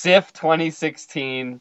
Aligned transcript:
SIFF 0.00 0.32
2016 0.32 1.60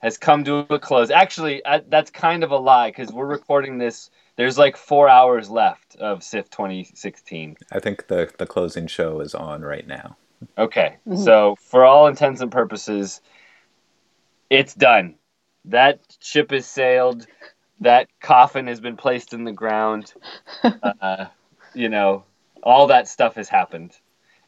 has 0.00 0.16
come 0.16 0.42
to 0.44 0.66
a 0.70 0.78
close. 0.78 1.10
Actually, 1.10 1.64
I, 1.66 1.82
that's 1.86 2.10
kind 2.10 2.42
of 2.42 2.50
a 2.50 2.56
lie 2.56 2.88
because 2.88 3.12
we're 3.12 3.26
recording 3.26 3.76
this. 3.76 4.10
There's 4.36 4.56
like 4.56 4.78
four 4.78 5.06
hours 5.06 5.50
left 5.50 5.94
of 5.96 6.22
SIFF 6.22 6.48
2016. 6.48 7.58
I 7.70 7.78
think 7.78 8.06
the 8.06 8.32
the 8.38 8.46
closing 8.46 8.86
show 8.86 9.20
is 9.20 9.34
on 9.34 9.60
right 9.60 9.86
now. 9.86 10.16
Okay, 10.56 10.96
so 11.14 11.56
for 11.60 11.84
all 11.84 12.06
intents 12.06 12.40
and 12.40 12.50
purposes, 12.50 13.20
it's 14.48 14.72
done. 14.72 15.16
That 15.66 16.00
ship 16.20 16.52
has 16.52 16.64
sailed. 16.64 17.26
That 17.80 18.08
coffin 18.20 18.66
has 18.68 18.80
been 18.80 18.96
placed 18.96 19.34
in 19.34 19.44
the 19.44 19.52
ground. 19.52 20.14
Uh, 21.02 21.26
you 21.74 21.90
know, 21.90 22.24
all 22.62 22.86
that 22.86 23.08
stuff 23.08 23.34
has 23.34 23.48
happened. 23.48 23.94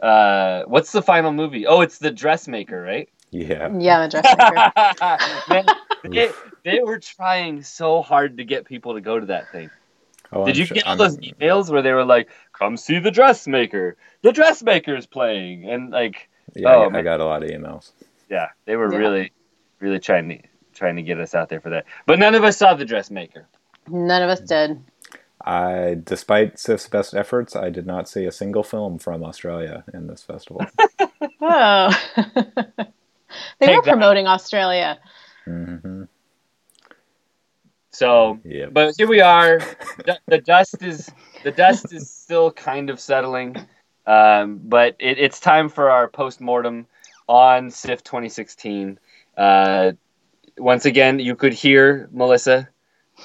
Uh, 0.02 0.64
what's 0.66 0.92
the 0.92 1.02
final 1.02 1.32
movie? 1.32 1.66
Oh, 1.66 1.80
it's 1.80 1.98
the 1.98 2.10
dressmaker, 2.10 2.80
right? 2.80 3.08
Yeah. 3.30 3.70
Yeah, 3.78 4.06
the 4.06 4.08
dressmaker. 4.08 5.48
Man, 5.48 5.66
they, 6.04 6.30
they 6.64 6.80
were 6.82 6.98
trying 6.98 7.62
so 7.62 8.02
hard 8.02 8.38
to 8.38 8.44
get 8.44 8.64
people 8.64 8.94
to 8.94 9.00
go 9.00 9.20
to 9.20 9.26
that 9.26 9.50
thing. 9.52 9.70
Oh, 10.32 10.44
Did 10.46 10.54
I'm 10.54 10.60
you 10.60 10.66
sure- 10.66 10.74
get 10.76 10.84
all 10.86 10.90
I'm- 10.92 10.98
those 10.98 11.16
emails 11.18 11.70
where 11.70 11.82
they 11.82 11.92
were 11.92 12.04
like, 12.04 12.28
"Come 12.52 12.76
see 12.76 12.98
the 12.98 13.10
dressmaker. 13.10 13.96
The 14.22 14.32
dressmaker's 14.32 15.06
playing," 15.06 15.68
and 15.70 15.90
like, 15.90 16.28
Yeah, 16.54 16.74
Oh, 16.76 16.90
I, 16.90 16.98
I 16.98 17.02
got 17.02 17.20
a 17.20 17.24
lot 17.24 17.42
of 17.42 17.50
emails. 17.50 17.92
yeah, 18.28 18.48
they 18.64 18.76
were 18.76 18.90
Yeah. 18.92 18.98
really, 18.98 19.32
really 19.80 19.98
trying 19.98 20.28
to 20.28 20.38
trying 20.72 20.96
to 20.96 21.02
get 21.02 21.18
us 21.20 21.34
out 21.34 21.48
there 21.48 21.60
for 21.60 21.70
that. 21.70 21.84
But 22.06 22.18
none 22.20 22.34
of 22.34 22.42
us 22.44 22.56
saw 22.56 22.74
the 22.74 22.84
dressmaker. 22.84 23.46
None 23.88 24.22
of 24.22 24.30
us 24.30 24.40
did. 24.40 24.80
I, 25.44 25.96
despite 26.02 26.58
SIFF's 26.58 26.88
best 26.88 27.14
efforts, 27.14 27.56
I 27.56 27.70
did 27.70 27.86
not 27.86 28.08
see 28.08 28.26
a 28.26 28.32
single 28.32 28.64
film 28.64 28.98
from 28.98 29.24
Australia 29.24 29.84
in 29.94 30.06
this 30.08 30.22
festival. 30.22 30.72
Oh. 31.42 31.90
they 33.60 33.68
Take 33.68 33.70
were 33.70 33.82
that. 33.84 33.90
promoting 33.90 34.26
Australia. 34.26 34.98
hmm 35.46 36.04
So, 37.92 38.40
Yeah. 38.44 38.66
but 38.70 38.94
here 38.98 39.08
we 39.08 39.20
are. 39.20 39.60
The 40.28 40.38
dust 40.38 40.82
is 40.82 41.10
the 41.42 41.52
dust 41.52 41.92
is 41.92 42.10
still 42.10 42.52
kind 42.52 42.90
of 42.90 43.00
settling, 43.00 43.56
um, 44.06 44.60
but 44.64 44.96
it, 45.00 45.18
it's 45.18 45.40
time 45.40 45.68
for 45.68 45.90
our 45.90 46.08
post 46.08 46.40
mortem 46.40 46.86
on 47.28 47.70
SIFF 47.70 48.04
2016. 48.04 48.98
Uh, 49.36 49.92
once 50.58 50.86
again, 50.86 51.18
you 51.20 51.36
could 51.36 51.54
hear 51.54 52.08
Melissa. 52.12 52.68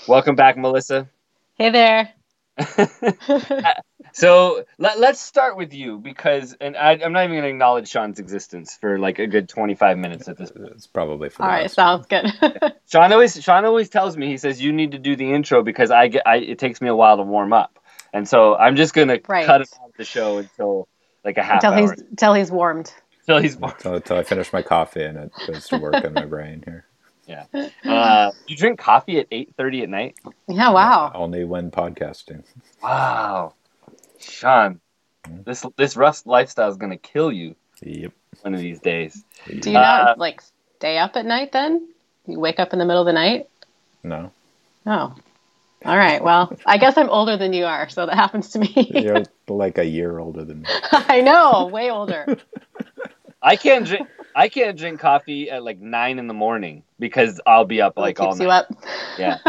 Welcome 0.08 0.36
back, 0.36 0.58
Melissa. 0.58 1.10
Hey 1.56 1.70
there. 1.70 2.10
So 4.16 4.64
let, 4.78 4.98
let's 4.98 5.20
start 5.20 5.58
with 5.58 5.74
you 5.74 5.98
because, 5.98 6.56
and 6.62 6.78
I, 6.78 6.92
I'm 6.92 7.12
not 7.12 7.26
even 7.26 7.32
going 7.36 7.44
to 7.44 7.50
acknowledge 7.50 7.90
Sean's 7.90 8.18
existence 8.18 8.78
for 8.80 8.98
like 8.98 9.20
a 9.20 9.28
good 9.28 9.50
25 9.50 9.98
minutes 9.98 10.30
at 10.30 10.38
this 10.38 10.52
point. 10.52 10.70
It's 10.72 10.88
probably 10.88 11.28
for 11.28 11.44
all 11.44 11.50
right. 11.50 11.64
the 11.64 11.70
sounds 11.70 12.06
good. 12.06 12.32
Sean 12.90 13.12
always 13.12 13.44
Sean 13.44 13.66
always 13.66 13.90
tells 13.90 14.16
me 14.16 14.28
he 14.28 14.38
says 14.38 14.62
you 14.62 14.72
need 14.72 14.92
to 14.94 15.00
do 15.00 15.18
the 15.18 15.34
intro 15.34 15.64
because 15.64 15.92
I 15.92 16.08
get 16.08 16.26
I, 16.26 16.38
it 16.38 16.60
takes 16.60 16.80
me 16.80 16.88
a 16.88 16.96
while 16.96 17.18
to 17.18 17.24
warm 17.24 17.52
up, 17.52 17.78
and 18.14 18.26
so 18.26 18.56
I'm 18.56 18.78
just 18.78 18.94
gonna 18.94 19.20
cut 19.20 19.62
him 19.62 19.68
out 19.84 19.92
the 19.98 20.06
show 20.06 20.38
until 20.38 20.88
like 21.26 21.38
a 21.38 21.44
half 21.44 21.66
until 21.66 21.74
hour 21.74 21.92
he's 21.92 22.02
until 22.10 22.34
he's 22.36 22.52
warmed. 22.52 22.94
until 23.28 23.42
he's 23.42 23.56
Until, 23.58 23.96
until 23.96 24.18
I 24.18 24.24
finish 24.24 24.54
my 24.54 24.62
coffee 24.62 25.04
and 25.04 25.18
it 25.18 25.32
goes 25.46 25.68
to 25.68 25.78
work 25.78 26.06
in 26.06 26.14
my 26.14 26.26
brain 26.26 26.64
here. 26.66 26.86
Uh, 27.88 28.32
you 28.48 28.56
drink 28.56 28.80
coffee 28.80 29.20
at 29.20 29.30
8:30 29.30 29.84
at 29.84 29.90
night. 29.90 30.16
Yeah, 30.48 30.72
wow. 30.72 31.12
Only 31.14 31.44
when 31.44 31.72
podcasting. 31.72 32.44
Wow, 32.82 33.54
Sean, 34.20 34.80
this 35.46 35.66
this 35.78 35.96
rust 35.96 36.28
lifestyle 36.28 36.70
is 36.70 36.78
gonna 36.78 36.98
kill 36.98 37.32
you 37.32 37.56
Yep. 37.82 38.12
one 38.42 38.54
of 38.54 38.60
these 38.62 38.80
days. 38.80 39.24
Do 39.60 39.72
you 39.72 39.78
Uh, 39.78 39.82
not 39.82 40.18
like 40.18 40.42
stay 40.78 40.98
up 40.98 41.16
at 41.16 41.26
night 41.26 41.52
then? 41.52 41.88
You 42.26 42.40
wake 42.40 42.60
up 42.60 42.74
in 42.74 42.80
the 42.80 42.86
middle 42.86 43.02
of 43.02 43.06
the 43.06 43.14
night? 43.14 43.50
No. 44.04 44.32
Oh. 44.86 45.16
All 45.86 45.98
right. 45.98 46.24
Well, 46.24 46.52
I 46.66 46.78
guess 46.78 46.98
I'm 46.98 47.10
older 47.10 47.38
than 47.38 47.54
you 47.54 47.66
are, 47.66 47.90
so 47.90 48.06
that 48.06 48.16
happens 48.16 48.50
to 48.52 48.60
me. 48.60 48.88
You're 48.90 49.24
like 49.48 49.78
a 49.78 49.86
year 49.86 50.18
older 50.18 50.44
than 50.44 50.62
me. 50.62 50.68
I 50.92 51.22
know, 51.22 51.68
way 51.68 51.92
older. 51.92 52.38
I 53.42 53.56
can't 53.58 53.86
drink 53.86 54.08
I 54.34 54.50
can't 54.50 54.78
drink 54.78 55.00
coffee 55.00 55.50
at 55.52 55.64
like 55.64 55.80
nine 55.80 56.18
in 56.20 56.28
the 56.28 56.34
morning 56.34 56.84
because 57.00 57.40
I'll 57.46 57.66
be 57.66 57.82
up 57.82 57.98
like 57.98 58.20
all 58.20 58.36
night. 58.36 58.44
you 58.44 58.50
up. 58.50 58.68
Yeah. 59.18 59.38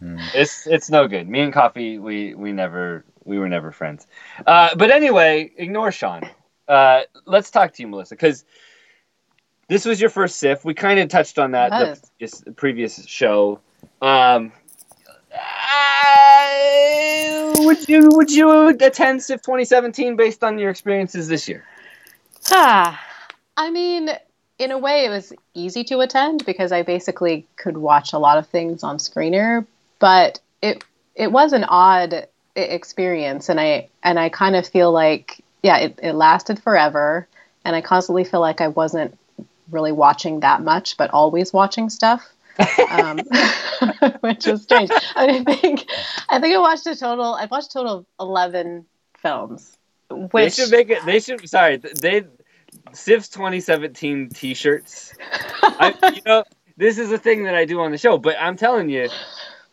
Hmm. 0.00 0.18
it's 0.32 0.64
it's 0.68 0.90
no 0.90 1.08
good. 1.08 1.28
Me 1.28 1.40
and 1.40 1.52
coffee, 1.52 1.98
we 1.98 2.32
we 2.32 2.52
never 2.52 3.04
we 3.24 3.38
were 3.38 3.48
never 3.48 3.72
friends. 3.72 4.06
Uh, 4.46 4.68
but 4.76 4.92
anyway, 4.92 5.50
ignore 5.56 5.90
Sean. 5.90 6.22
Uh, 6.68 7.00
let's 7.26 7.50
talk 7.50 7.72
to 7.72 7.82
you, 7.82 7.88
Melissa, 7.88 8.14
because 8.14 8.44
this 9.68 9.84
was 9.84 10.00
your 10.00 10.10
first 10.10 10.36
SIFF. 10.36 10.64
We 10.64 10.74
kind 10.74 11.00
of 11.00 11.08
touched 11.08 11.38
on 11.38 11.52
that 11.52 11.72
It 11.72 11.78
the 11.78 12.00
previous, 12.08 12.40
the 12.40 12.52
previous 12.52 13.06
show. 13.06 13.60
Um, 14.00 14.52
uh, 15.34 15.38
would 17.58 17.88
you 17.88 18.08
would 18.12 18.30
you 18.30 18.68
attend 18.68 19.22
SIFF 19.22 19.42
2017 19.42 20.16
based 20.16 20.44
on 20.44 20.58
your 20.58 20.70
experiences 20.70 21.28
this 21.28 21.48
year? 21.48 21.64
Ah, 22.50 23.00
I 23.56 23.70
mean, 23.70 24.10
in 24.58 24.72
a 24.72 24.78
way, 24.78 25.04
it 25.04 25.10
was 25.10 25.32
easy 25.54 25.84
to 25.84 26.00
attend 26.00 26.44
because 26.44 26.72
I 26.72 26.82
basically 26.82 27.46
could 27.56 27.76
watch 27.76 28.12
a 28.12 28.18
lot 28.18 28.38
of 28.38 28.48
things 28.48 28.82
on 28.82 28.98
screener, 28.98 29.66
but 29.98 30.40
it 30.60 30.84
it 31.14 31.30
was 31.30 31.52
an 31.52 31.64
odd 31.64 32.26
experience, 32.56 33.48
and 33.48 33.60
I 33.60 33.88
and 34.02 34.18
I 34.18 34.28
kind 34.28 34.56
of 34.56 34.66
feel 34.66 34.90
like 34.90 35.44
yeah, 35.62 35.78
it, 35.78 35.98
it 36.02 36.12
lasted 36.14 36.60
forever, 36.60 37.28
and 37.64 37.76
I 37.76 37.80
constantly 37.80 38.24
feel 38.24 38.40
like 38.40 38.60
I 38.60 38.68
wasn't 38.68 39.16
really 39.70 39.92
watching 39.92 40.40
that 40.40 40.62
much, 40.62 40.96
but 40.96 41.10
always 41.10 41.52
watching 41.52 41.90
stuff. 41.90 42.28
um, 42.90 43.18
which 44.20 44.46
is 44.48 44.62
strange. 44.62 44.90
I, 45.14 45.26
mean, 45.28 45.44
I 45.46 45.54
think 45.54 45.88
I 46.28 46.40
think 46.40 46.54
I 46.54 46.58
watched 46.58 46.86
a 46.88 46.96
total. 46.96 47.34
I 47.34 47.46
watched 47.46 47.70
a 47.70 47.74
total 47.74 47.98
of 47.98 48.06
eleven 48.18 48.86
films. 49.18 49.76
Which 50.10 50.56
They 50.56 50.62
should 50.62 50.72
make 50.72 50.90
it. 50.90 51.04
They 51.04 51.20
should. 51.20 51.48
Sorry, 51.48 51.76
they 51.76 52.24
SIFF's 52.92 53.28
2017 53.28 54.30
T-shirts. 54.30 55.14
I, 55.62 55.94
you 56.14 56.22
know, 56.26 56.44
this 56.76 56.98
is 56.98 57.12
a 57.12 57.18
thing 57.18 57.44
that 57.44 57.54
I 57.54 57.64
do 57.64 57.80
on 57.80 57.90
the 57.90 57.98
show, 57.98 58.18
but 58.18 58.36
I'm 58.40 58.56
telling 58.56 58.88
you, 58.88 59.08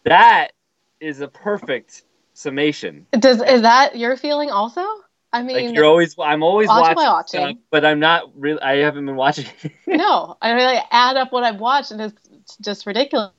that 0.04 0.52
is 1.00 1.22
a 1.22 1.28
perfect 1.28 2.04
summation. 2.34 3.08
Does 3.12 3.42
is 3.42 3.62
that 3.62 3.96
your 3.98 4.18
feeling 4.18 4.52
also? 4.52 4.86
I 5.34 5.42
mean, 5.42 5.68
Like 5.68 5.76
you're 5.76 5.86
always, 5.86 6.16
I'm 6.18 6.44
always 6.44 6.70
Watching 6.70 6.96
watching, 6.96 7.42
watching. 7.42 7.56
stuff, 7.58 7.64
but 7.70 7.84
I'm 7.84 8.00
not 8.00 8.32
really. 8.40 8.62
I 8.62 8.78
haven't 8.78 9.06
been 9.06 9.18
watching. 9.18 9.46
no. 9.88 10.38
I 10.42 10.52
really 10.52 10.80
add 10.92 11.18
up 11.18 11.34
what 11.34 11.44
I've 11.44 11.60
watched, 11.60 11.92
and 11.92 12.00
it's 12.02 12.58
just 12.62 12.86
ridiculous. 12.86 13.32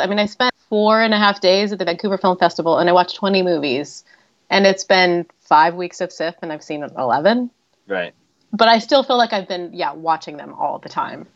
I 0.00 0.06
mean, 0.08 0.18
I 0.18 0.26
spent 0.26 0.52
four 0.68 1.00
and 1.00 1.14
a 1.14 1.18
half 1.18 1.40
days 1.40 1.72
at 1.72 1.78
the 1.78 1.84
Vancouver 1.84 2.18
Film 2.18 2.36
Festival, 2.38 2.78
and 2.78 2.88
I 2.90 2.92
watched 2.92 3.14
20 3.14 3.42
movies, 3.42 4.04
and 4.50 4.66
it's 4.66 4.82
been 4.82 5.26
five 5.38 5.76
weeks 5.76 6.00
of 6.00 6.10
SIFF, 6.10 6.34
and 6.42 6.52
I've 6.52 6.64
seen 6.64 6.82
11. 6.82 7.50
right. 7.86 8.12
But 8.52 8.68
I 8.68 8.78
still 8.78 9.02
feel 9.02 9.16
like 9.18 9.32
I've 9.32 9.48
been, 9.48 9.70
yeah, 9.74 9.92
watching 9.92 10.36
them 10.36 10.54
all 10.54 10.78
the 10.78 10.88
time. 10.88 11.26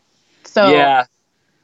So 0.45 0.69
yeah. 0.69 1.05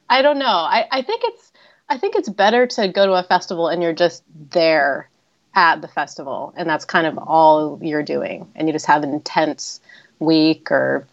I 0.09 0.21
don't 0.21 0.39
know. 0.39 0.45
I, 0.45 0.87
I 0.91 1.01
think 1.01 1.21
it's 1.25 1.51
I 1.89 1.97
think 1.97 2.15
it's 2.15 2.29
better 2.29 2.67
to 2.67 2.87
go 2.87 3.05
to 3.05 3.13
a 3.13 3.23
festival 3.23 3.67
and 3.67 3.81
you're 3.81 3.93
just 3.93 4.23
there 4.51 5.09
at 5.55 5.81
the 5.81 5.87
festival 5.87 6.53
and 6.55 6.69
that's 6.69 6.85
kind 6.85 7.07
of 7.07 7.17
all 7.17 7.79
you're 7.81 8.03
doing 8.03 8.47
and 8.55 8.67
you 8.67 8.73
just 8.73 8.85
have 8.85 9.03
an 9.03 9.13
intense 9.13 9.79
week 10.19 10.69
or 10.71 11.07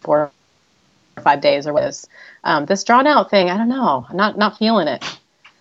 four 0.00 0.30
or 1.16 1.22
five 1.22 1.40
days 1.40 1.66
or 1.66 1.72
what 1.72 1.84
is. 1.84 2.06
Um, 2.44 2.66
this 2.66 2.84
drawn 2.84 3.06
out 3.06 3.30
thing, 3.30 3.48
I 3.50 3.56
don't 3.56 3.68
know. 3.68 4.06
I'm 4.08 4.16
not 4.16 4.36
not 4.38 4.58
feeling 4.58 4.88
it. 4.88 5.04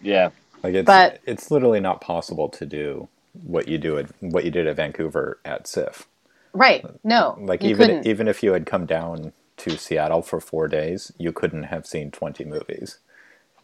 Yeah. 0.02 0.30
Like 0.64 0.74
it's 0.74 0.86
But- 0.86 1.22
it's 1.25 1.50
literally 1.52 1.80
not 1.80 2.02
possible 2.02 2.50
to 2.50 2.66
do 2.66 3.08
what 3.44 3.68
you 3.68 3.78
do 3.78 3.98
at 3.98 4.08
what 4.19 4.44
you 4.46 4.52
did 4.52 4.68
at 4.68 4.75
Vancouver 4.75 5.40
at 5.46 5.68
SIFF. 5.68 6.08
Right. 6.57 6.86
No. 7.04 7.38
Like 7.39 7.63
you 7.63 7.69
even 7.71 7.88
couldn't. 7.88 8.07
even 8.07 8.27
if 8.27 8.44
you 8.44 8.54
had 8.54 8.65
come 8.65 8.86
down 8.86 9.33
to 9.57 9.77
Seattle 9.77 10.21
for 10.21 10.39
four 10.39 10.68
days, 10.68 11.12
you 11.18 11.31
couldn't 11.31 11.63
have 11.63 11.86
seen 11.88 12.12
twenty 12.12 12.45
movies. 12.45 13.00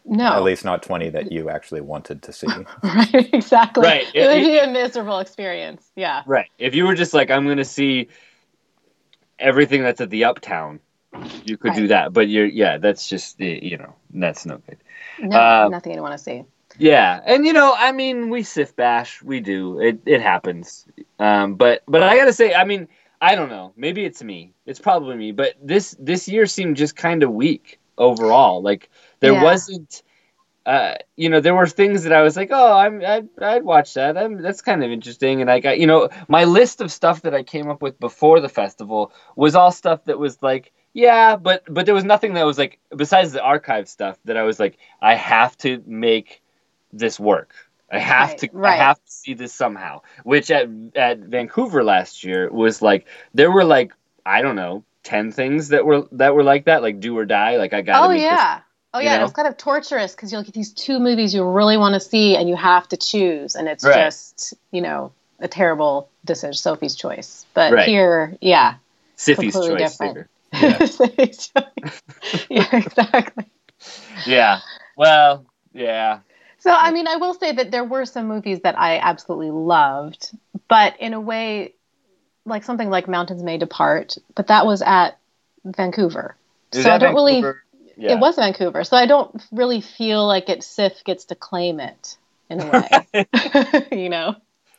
no. 0.04 0.32
At 0.32 0.42
least 0.42 0.64
not 0.64 0.82
twenty 0.82 1.08
that 1.10 1.30
you 1.32 1.48
actually 1.50 1.80
wanted 1.80 2.22
to 2.22 2.32
see. 2.32 2.46
Right, 2.82 3.30
exactly. 3.32 3.82
Right. 3.84 4.06
It 4.14 4.26
would 4.28 4.38
It- 4.38 4.46
be 4.46 4.58
a 4.58 4.66
miserable 4.70 5.18
experience. 5.20 5.90
Yeah. 5.96 6.22
Right. 6.26 6.48
If 6.58 6.74
you 6.74 6.86
were 6.86 6.94
just 6.94 7.14
like, 7.14 7.30
I'm 7.30 7.44
going 7.44 7.58
to 7.58 7.64
see 7.64 8.08
everything 9.38 9.82
that's 9.82 10.00
at 10.00 10.10
the 10.10 10.24
Uptown, 10.24 10.80
you 11.44 11.56
could 11.56 11.74
do 11.74 11.88
that. 11.88 12.12
But 12.12 12.28
you're, 12.28 12.46
yeah, 12.46 12.78
that's 12.78 13.08
just, 13.08 13.38
you 13.40 13.76
know, 13.78 13.94
that's 14.12 14.46
no 14.46 14.58
good. 14.58 14.78
No, 15.20 15.36
Uh, 15.36 15.68
nothing 15.70 15.96
I 15.96 16.00
want 16.00 16.12
to 16.12 16.18
see. 16.18 16.44
Yeah, 16.78 17.20
and 17.24 17.46
you 17.46 17.52
know, 17.52 17.74
I 17.76 17.92
mean, 17.92 18.30
we 18.30 18.42
SIFF 18.42 18.74
bash, 18.74 19.22
we 19.22 19.40
do. 19.40 19.80
It 19.80 20.00
it 20.06 20.20
happens. 20.20 20.86
Um, 21.18 21.54
but 21.54 21.82
but 21.86 22.02
I 22.02 22.16
gotta 22.16 22.32
say, 22.32 22.52
I 22.54 22.64
mean, 22.64 22.88
I 23.20 23.36
don't 23.36 23.48
know. 23.48 23.72
Maybe 23.76 24.04
it's 24.04 24.22
me. 24.22 24.54
It's 24.66 24.80
probably 24.80 25.16
me. 25.16 25.32
But 25.32 25.54
this 25.62 25.96
this 26.00 26.28
year 26.28 26.46
seemed 26.46 26.76
just 26.76 26.96
kind 26.96 27.22
of 27.22 27.30
weak 27.32 27.78
overall. 27.96 28.60
Like 28.62 28.90
there 29.20 29.34
Yeah. 29.34 29.42
wasn't 29.42 30.02
uh, 30.66 30.94
you 31.16 31.28
know, 31.30 31.40
there 31.40 31.54
were 31.54 31.66
things 31.66 32.04
that 32.04 32.12
I 32.12 32.22
was 32.22 32.36
like, 32.36 32.50
oh, 32.52 32.76
I'm, 32.78 33.04
I'd, 33.04 33.28
I'd 33.42 33.64
watch 33.64 33.94
that. 33.94 34.16
I'm, 34.18 34.40
that's 34.42 34.62
kind 34.62 34.84
of 34.84 34.90
interesting. 34.92 35.42
And 35.42 35.50
I 35.50 35.60
got, 35.60 35.78
you 35.78 35.86
know, 35.86 36.08
my 36.28 36.44
list 36.44 36.80
of 36.80 36.92
stuff 36.92 37.22
that 37.22 37.34
I 37.34 37.42
came 37.42 37.68
up 37.70 37.82
with 37.82 38.00
before 38.00 38.40
the 38.40 38.48
festival 38.48 39.12
was 39.36 39.56
all 39.56 39.72
stuff 39.72 40.04
that 40.06 40.18
was 40.18 40.42
like, 40.42 40.72
yeah, 40.94 41.36
but 41.36 41.64
but 41.68 41.86
there 41.86 41.94
was 41.94 42.04
nothing 42.04 42.34
that 42.34 42.46
was 42.46 42.58
like 42.58 42.78
besides 42.96 43.32
the 43.32 43.42
archive 43.42 43.88
stuff 43.88 44.18
that 44.26 44.36
I 44.36 44.44
was 44.44 44.60
like, 44.60 44.78
I 45.02 45.16
have 45.16 45.56
to 45.58 45.82
make 45.86 46.42
this 46.98 47.18
work. 47.20 47.54
I 47.90 47.98
have 47.98 48.30
Right, 48.30 48.38
to 48.38 48.48
I 48.64 48.76
have 48.76 48.96
to 48.96 49.10
see 49.12 49.34
this 49.34 49.52
somehow. 49.52 50.00
Which 50.24 50.50
at 50.50 50.68
at 50.96 51.18
Vancouver 51.18 51.84
last 51.84 52.24
year 52.24 52.50
was 52.50 52.82
like 52.82 53.06
there 53.34 53.50
were 53.50 53.64
like 53.64 53.92
I 54.24 54.42
don't 54.42 54.56
know 54.56 54.84
ten 55.02 55.30
things 55.32 55.68
that 55.68 55.84
were 55.84 56.08
that 56.12 56.34
were 56.34 56.42
like 56.42 56.64
that, 56.64 56.82
like 56.82 57.00
do 57.00 57.16
or 57.16 57.24
die. 57.24 57.56
Like 57.56 57.72
I 57.72 57.82
got. 57.82 58.04
Oh 58.04 58.10
yeah. 58.10 58.60
Oh 58.94 59.00
yeah, 59.00 59.22
it's 59.24 59.32
kind 59.32 59.48
of 59.48 59.56
torturous 59.56 60.14
because 60.14 60.32
you'll 60.32 60.44
get 60.44 60.54
these 60.54 60.72
two 60.72 61.00
movies 61.00 61.34
you 61.34 61.44
really 61.44 61.76
want 61.76 61.94
to 61.94 62.00
see 62.00 62.36
and 62.36 62.48
you 62.48 62.54
have 62.56 62.88
to 62.88 62.96
choose, 62.96 63.56
and 63.56 63.68
it's 63.68 63.84
Right. 63.84 63.94
just 64.06 64.54
you 64.70 64.80
know 64.82 65.12
a 65.40 65.48
terrible 65.48 66.08
decision, 66.24 66.54
Sophie's 66.54 66.94
choice. 66.94 67.44
But 67.54 67.72
Right. 67.72 67.88
here, 67.88 68.36
yeah, 68.40 68.76
Siffy's 69.16 69.52
completely 69.52 69.78
choice. 69.84 69.98
different. 69.98 70.30
Yeah. 70.54 70.84
Sophie's 70.84 71.48
choice. 71.48 72.02
yeah, 72.48 72.76
exactly. 72.76 73.44
Yeah. 74.26 74.60
Well. 74.96 75.44
Yeah. 75.72 76.20
So 76.64 76.70
I 76.70 76.92
mean, 76.92 77.06
I 77.06 77.16
will 77.16 77.34
say 77.34 77.52
that 77.52 77.70
there 77.70 77.84
were 77.84 78.06
some 78.06 78.26
movies 78.26 78.60
that 78.60 78.78
I 78.78 78.96
absolutely 78.96 79.50
loved, 79.50 80.30
but 80.66 80.98
in 80.98 81.12
a 81.12 81.20
way, 81.20 81.74
like 82.46 82.64
something 82.64 82.88
like 82.88 83.06
Mountains 83.06 83.42
May 83.42 83.58
Depart, 83.58 84.16
but 84.34 84.46
that 84.46 84.64
was 84.64 84.80
at 84.80 85.18
Vancouver, 85.62 86.36
Is 86.72 86.84
so 86.84 86.90
I 86.90 86.96
don't 86.96 87.14
really. 87.14 87.42
Yeah. 87.98 88.14
It 88.14 88.18
was 88.18 88.36
Vancouver, 88.36 88.82
so 88.82 88.96
I 88.96 89.04
don't 89.04 89.42
really 89.52 89.82
feel 89.82 90.26
like 90.26 90.48
it. 90.48 90.62
SIFF 90.64 91.04
gets 91.04 91.26
to 91.26 91.34
claim 91.34 91.80
it 91.80 92.16
in 92.48 92.62
a 92.62 92.70
way, 93.12 93.26
you 93.92 94.08
know. 94.08 94.34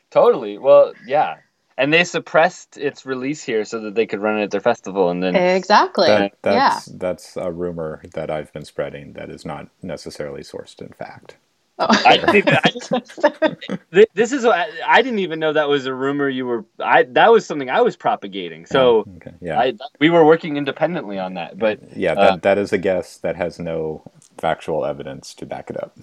Totally. 0.10 0.58
Well, 0.58 0.94
yeah. 1.06 1.36
And 1.78 1.94
they 1.94 2.04
suppressed 2.04 2.80
its 2.80 3.06
release 3.06 3.44
here 3.44 3.64
so 3.64 3.82
that 3.82 3.94
they 3.94 4.08
could 4.08 4.22
run 4.22 4.40
it 4.40 4.46
at 4.46 4.50
their 4.50 4.60
festival, 4.60 5.12
and 5.12 5.22
then 5.22 5.36
Exactly. 5.36 6.08
That, 6.08 6.34
yeah. 6.44 6.52
that's 6.52 6.86
that's 6.86 7.38
a 7.38 7.52
rumor 7.52 8.02
that 8.16 8.32
I've 8.32 8.52
been 8.54 8.66
spreading 8.66 9.14
that 9.14 9.30
is 9.30 9.46
not 9.46 9.68
necessarily 9.84 10.42
sourced 10.42 10.82
in 10.82 10.92
fact. 10.92 11.38
Oh. 11.78 11.88
I 11.90 12.18
didn't 12.18 12.36
even, 12.36 12.54
I 12.56 12.70
just, 12.72 14.14
this 14.14 14.32
is 14.32 14.46
what 14.46 14.56
I, 14.58 14.70
I 14.88 15.02
didn't 15.02 15.20
even 15.20 15.40
know 15.40 15.52
that 15.52 15.68
was 15.68 15.86
a 15.86 15.94
rumor 15.94 16.30
you 16.30 16.46
were 16.46 16.64
I 16.80 17.04
that 17.04 17.32
was 17.34 17.46
something 17.46 17.70
I 17.70 17.82
was 17.82 17.98
propagating. 17.98 18.66
So 18.66 19.00
Oh, 19.00 19.06
okay. 19.18 19.34
yeah, 19.42 19.60
I 19.60 19.74
we 20.00 20.10
were 20.10 20.24
working 20.26 20.56
independently 20.56 21.20
on 21.20 21.34
that. 21.34 21.60
But 21.60 21.98
yeah, 21.98 22.14
uh, 22.14 22.32
that, 22.32 22.44
that 22.44 22.58
is 22.58 22.72
a 22.72 22.78
guess 22.78 23.18
that 23.18 23.36
has 23.36 23.60
no 23.60 24.04
factual 24.38 24.86
evidence 24.86 25.34
to 25.36 25.46
back 25.46 25.70
it 25.70 25.76
up. 25.82 25.98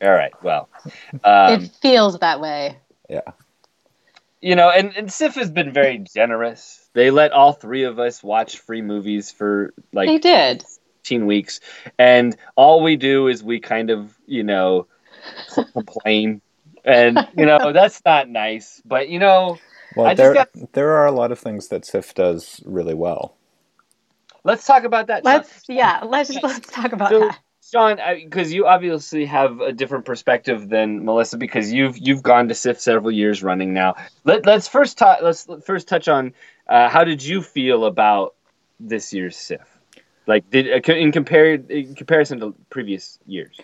all 0.00 0.10
right, 0.12 0.32
well, 0.42 0.68
um, 1.24 1.64
it 1.64 1.70
feels 1.82 2.16
that 2.20 2.40
way. 2.40 2.78
Yeah, 3.08 3.22
you 4.40 4.54
know, 4.54 4.70
and 4.70 4.96
and 4.96 5.12
SIFF 5.12 5.34
has 5.34 5.50
been 5.50 5.72
very 5.72 5.98
generous. 6.14 6.88
They 6.92 7.10
let 7.10 7.32
all 7.32 7.52
three 7.52 7.82
of 7.84 7.98
us 7.98 8.22
watch 8.22 8.58
free 8.58 8.82
movies 8.82 9.32
for 9.32 9.74
like 9.92 10.06
They 10.06 10.12
like 10.14 10.22
did. 10.22 10.64
15 11.02 11.26
weeks, 11.26 11.60
and 11.98 12.36
all 12.54 12.82
we 12.82 12.94
do 12.96 13.26
is 13.26 13.42
we 13.42 13.58
kind 13.58 13.90
of 13.90 14.14
you 14.26 14.44
know 14.44 14.86
complain, 15.72 16.40
and 16.84 17.26
you 17.36 17.46
know 17.46 17.72
that's 17.72 18.02
not 18.04 18.28
nice. 18.28 18.80
But 18.84 19.08
you 19.08 19.18
know, 19.18 19.58
well, 19.96 20.06
I 20.06 20.14
just 20.14 20.18
there 20.18 20.34
got- 20.34 20.72
there 20.72 20.90
are 20.90 21.06
a 21.06 21.12
lot 21.12 21.32
of 21.32 21.38
things 21.38 21.68
that 21.68 21.84
SIFF 21.84 22.14
does 22.14 22.62
really 22.64 22.94
well. 22.94 23.36
let's 24.44 24.66
talk 24.66 24.84
about 24.84 25.08
that. 25.08 25.24
Let's 25.24 25.64
Sean. 25.64 25.76
yeah. 25.76 26.00
Let's 26.04 26.30
let's 26.42 26.70
talk 26.70 26.92
about 26.92 27.10
So, 27.10 27.20
that. 27.20 27.38
Sean, 27.70 27.98
because 28.24 28.50
you 28.50 28.66
obviously 28.66 29.26
have 29.26 29.60
a 29.60 29.72
different 29.74 30.06
perspective 30.06 30.70
than 30.70 31.04
Melissa, 31.04 31.36
because 31.36 31.70
you've 31.70 31.98
you've 31.98 32.22
gone 32.22 32.48
to 32.48 32.54
SIFF 32.54 32.80
several 32.80 33.10
years 33.12 33.42
running 33.42 33.74
now. 33.74 33.94
Let, 34.24 34.46
let's 34.46 34.66
first 34.68 34.96
ta- 34.96 35.18
let's 35.22 35.46
first 35.66 35.86
touch 35.86 36.08
on 36.08 36.32
uh, 36.66 36.88
how 36.88 37.04
did 37.04 37.22
you 37.22 37.42
feel 37.42 37.84
about 37.84 38.34
this 38.80 39.12
year's 39.12 39.36
SIFF? 39.36 39.68
Like, 40.26 40.48
did 40.50 40.66
uh, 40.88 40.92
in 40.94 41.12
compare 41.12 41.54
in 41.54 41.94
comparison 41.94 42.40
to 42.40 42.54
previous 42.70 43.18
years? 43.26 43.54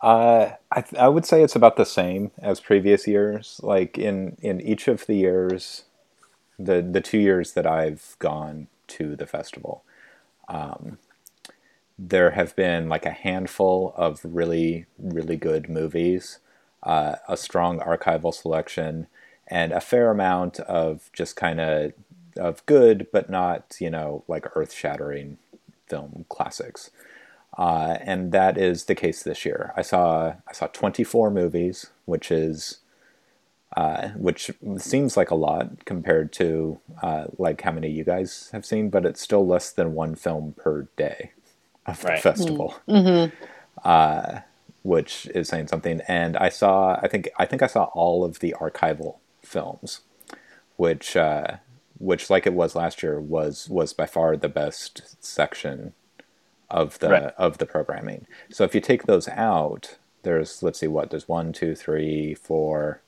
Uh, 0.00 0.52
I 0.70 0.82
th- 0.82 1.00
I 1.00 1.08
would 1.08 1.24
say 1.26 1.42
it's 1.42 1.56
about 1.56 1.76
the 1.76 1.86
same 1.86 2.30
as 2.38 2.60
previous 2.60 3.06
years. 3.06 3.60
Like 3.62 3.98
in 3.98 4.36
in 4.42 4.60
each 4.60 4.88
of 4.88 5.06
the 5.06 5.16
years, 5.16 5.84
the 6.58 6.82
the 6.82 7.00
two 7.02 7.18
years 7.18 7.54
that 7.54 7.66
I've 7.66 8.16
gone 8.20 8.68
to 8.88 9.16
the 9.16 9.26
festival, 9.26 9.84
um, 10.48 10.98
there 11.98 12.32
have 12.32 12.54
been 12.56 12.88
like 12.88 13.06
a 13.06 13.10
handful 13.10 13.94
of 13.96 14.20
really 14.24 14.86
really 14.98 15.36
good 15.36 15.68
movies, 15.68 16.38
uh, 16.82 17.16
a 17.28 17.36
strong 17.36 17.80
archival 17.80 18.34
selection, 18.34 19.06
and 19.48 19.72
a 19.72 19.80
fair 19.80 20.10
amount 20.10 20.60
of 20.60 21.10
just 21.12 21.36
kind 21.36 21.60
of 21.60 21.92
of 22.36 22.64
good 22.66 23.06
but 23.12 23.30
not 23.30 23.76
you 23.80 23.90
know 23.90 24.22
like 24.28 24.46
earth 24.56 24.72
shattering 24.72 25.38
film 25.88 26.26
classics 26.28 26.90
uh, 27.56 27.98
and 28.02 28.32
that 28.32 28.58
is 28.58 28.84
the 28.84 28.94
case 28.94 29.22
this 29.22 29.44
year. 29.44 29.72
I 29.76 29.82
saw 29.82 30.34
I 30.48 30.52
saw 30.52 30.68
24 30.68 31.30
movies, 31.30 31.86
which 32.06 32.30
is 32.30 32.78
uh, 33.76 34.10
which 34.10 34.50
seems 34.78 35.16
like 35.16 35.30
a 35.30 35.36
lot 35.36 35.84
compared 35.86 36.32
to 36.34 36.80
uh, 37.02 37.26
like 37.38 37.62
how 37.62 37.72
many 37.72 37.90
you 37.90 38.04
guys 38.04 38.50
have 38.52 38.66
seen, 38.66 38.90
but 38.90 39.06
it's 39.06 39.20
still 39.20 39.46
less 39.46 39.72
than 39.72 39.94
one 39.94 40.14
film 40.16 40.54
per 40.56 40.88
day 40.96 41.32
of 41.86 42.04
the 42.06 42.06
Right. 42.08 42.22
festival, 42.22 42.76
Mm-hmm. 42.88 43.36
uh, 43.84 44.40
which 44.82 45.26
is 45.34 45.48
saying 45.48 45.68
something. 45.68 46.00
And 46.08 46.36
I 46.36 46.48
saw 46.50 46.98
I 47.02 47.08
think 47.08 47.28
I 47.38 47.46
think 47.46 47.62
I 47.62 47.66
saw 47.68 47.84
all 47.94 48.24
of 48.24 48.40
the 48.40 48.54
archival 48.60 49.16
films, 49.42 50.00
which 50.76 51.16
uh, 51.16 51.58
which 51.98 52.30
like 52.30 52.46
it 52.46 52.54
was 52.54 52.74
last 52.76 53.02
year 53.02 53.20
was 53.20 53.68
was 53.70 53.92
by 53.92 54.06
far 54.06 54.36
the 54.36 54.48
best 54.48 55.16
section 55.24 55.94
of 56.70 56.98
the 57.00 57.08
Right. 57.10 57.32
of 57.38 57.58
the 57.58 57.66
programming. 57.66 58.26
So 58.50 58.64
if 58.64 58.74
you 58.74 58.80
take 58.80 59.04
those 59.04 59.28
out, 59.28 59.98
there's 60.22 60.62
let's 60.62 60.80
see 60.80 60.88
what 60.88 61.10
there's 61.10 61.28
one, 61.28 61.52
two, 61.52 61.74
three, 61.74 62.34
four, 62.34 63.02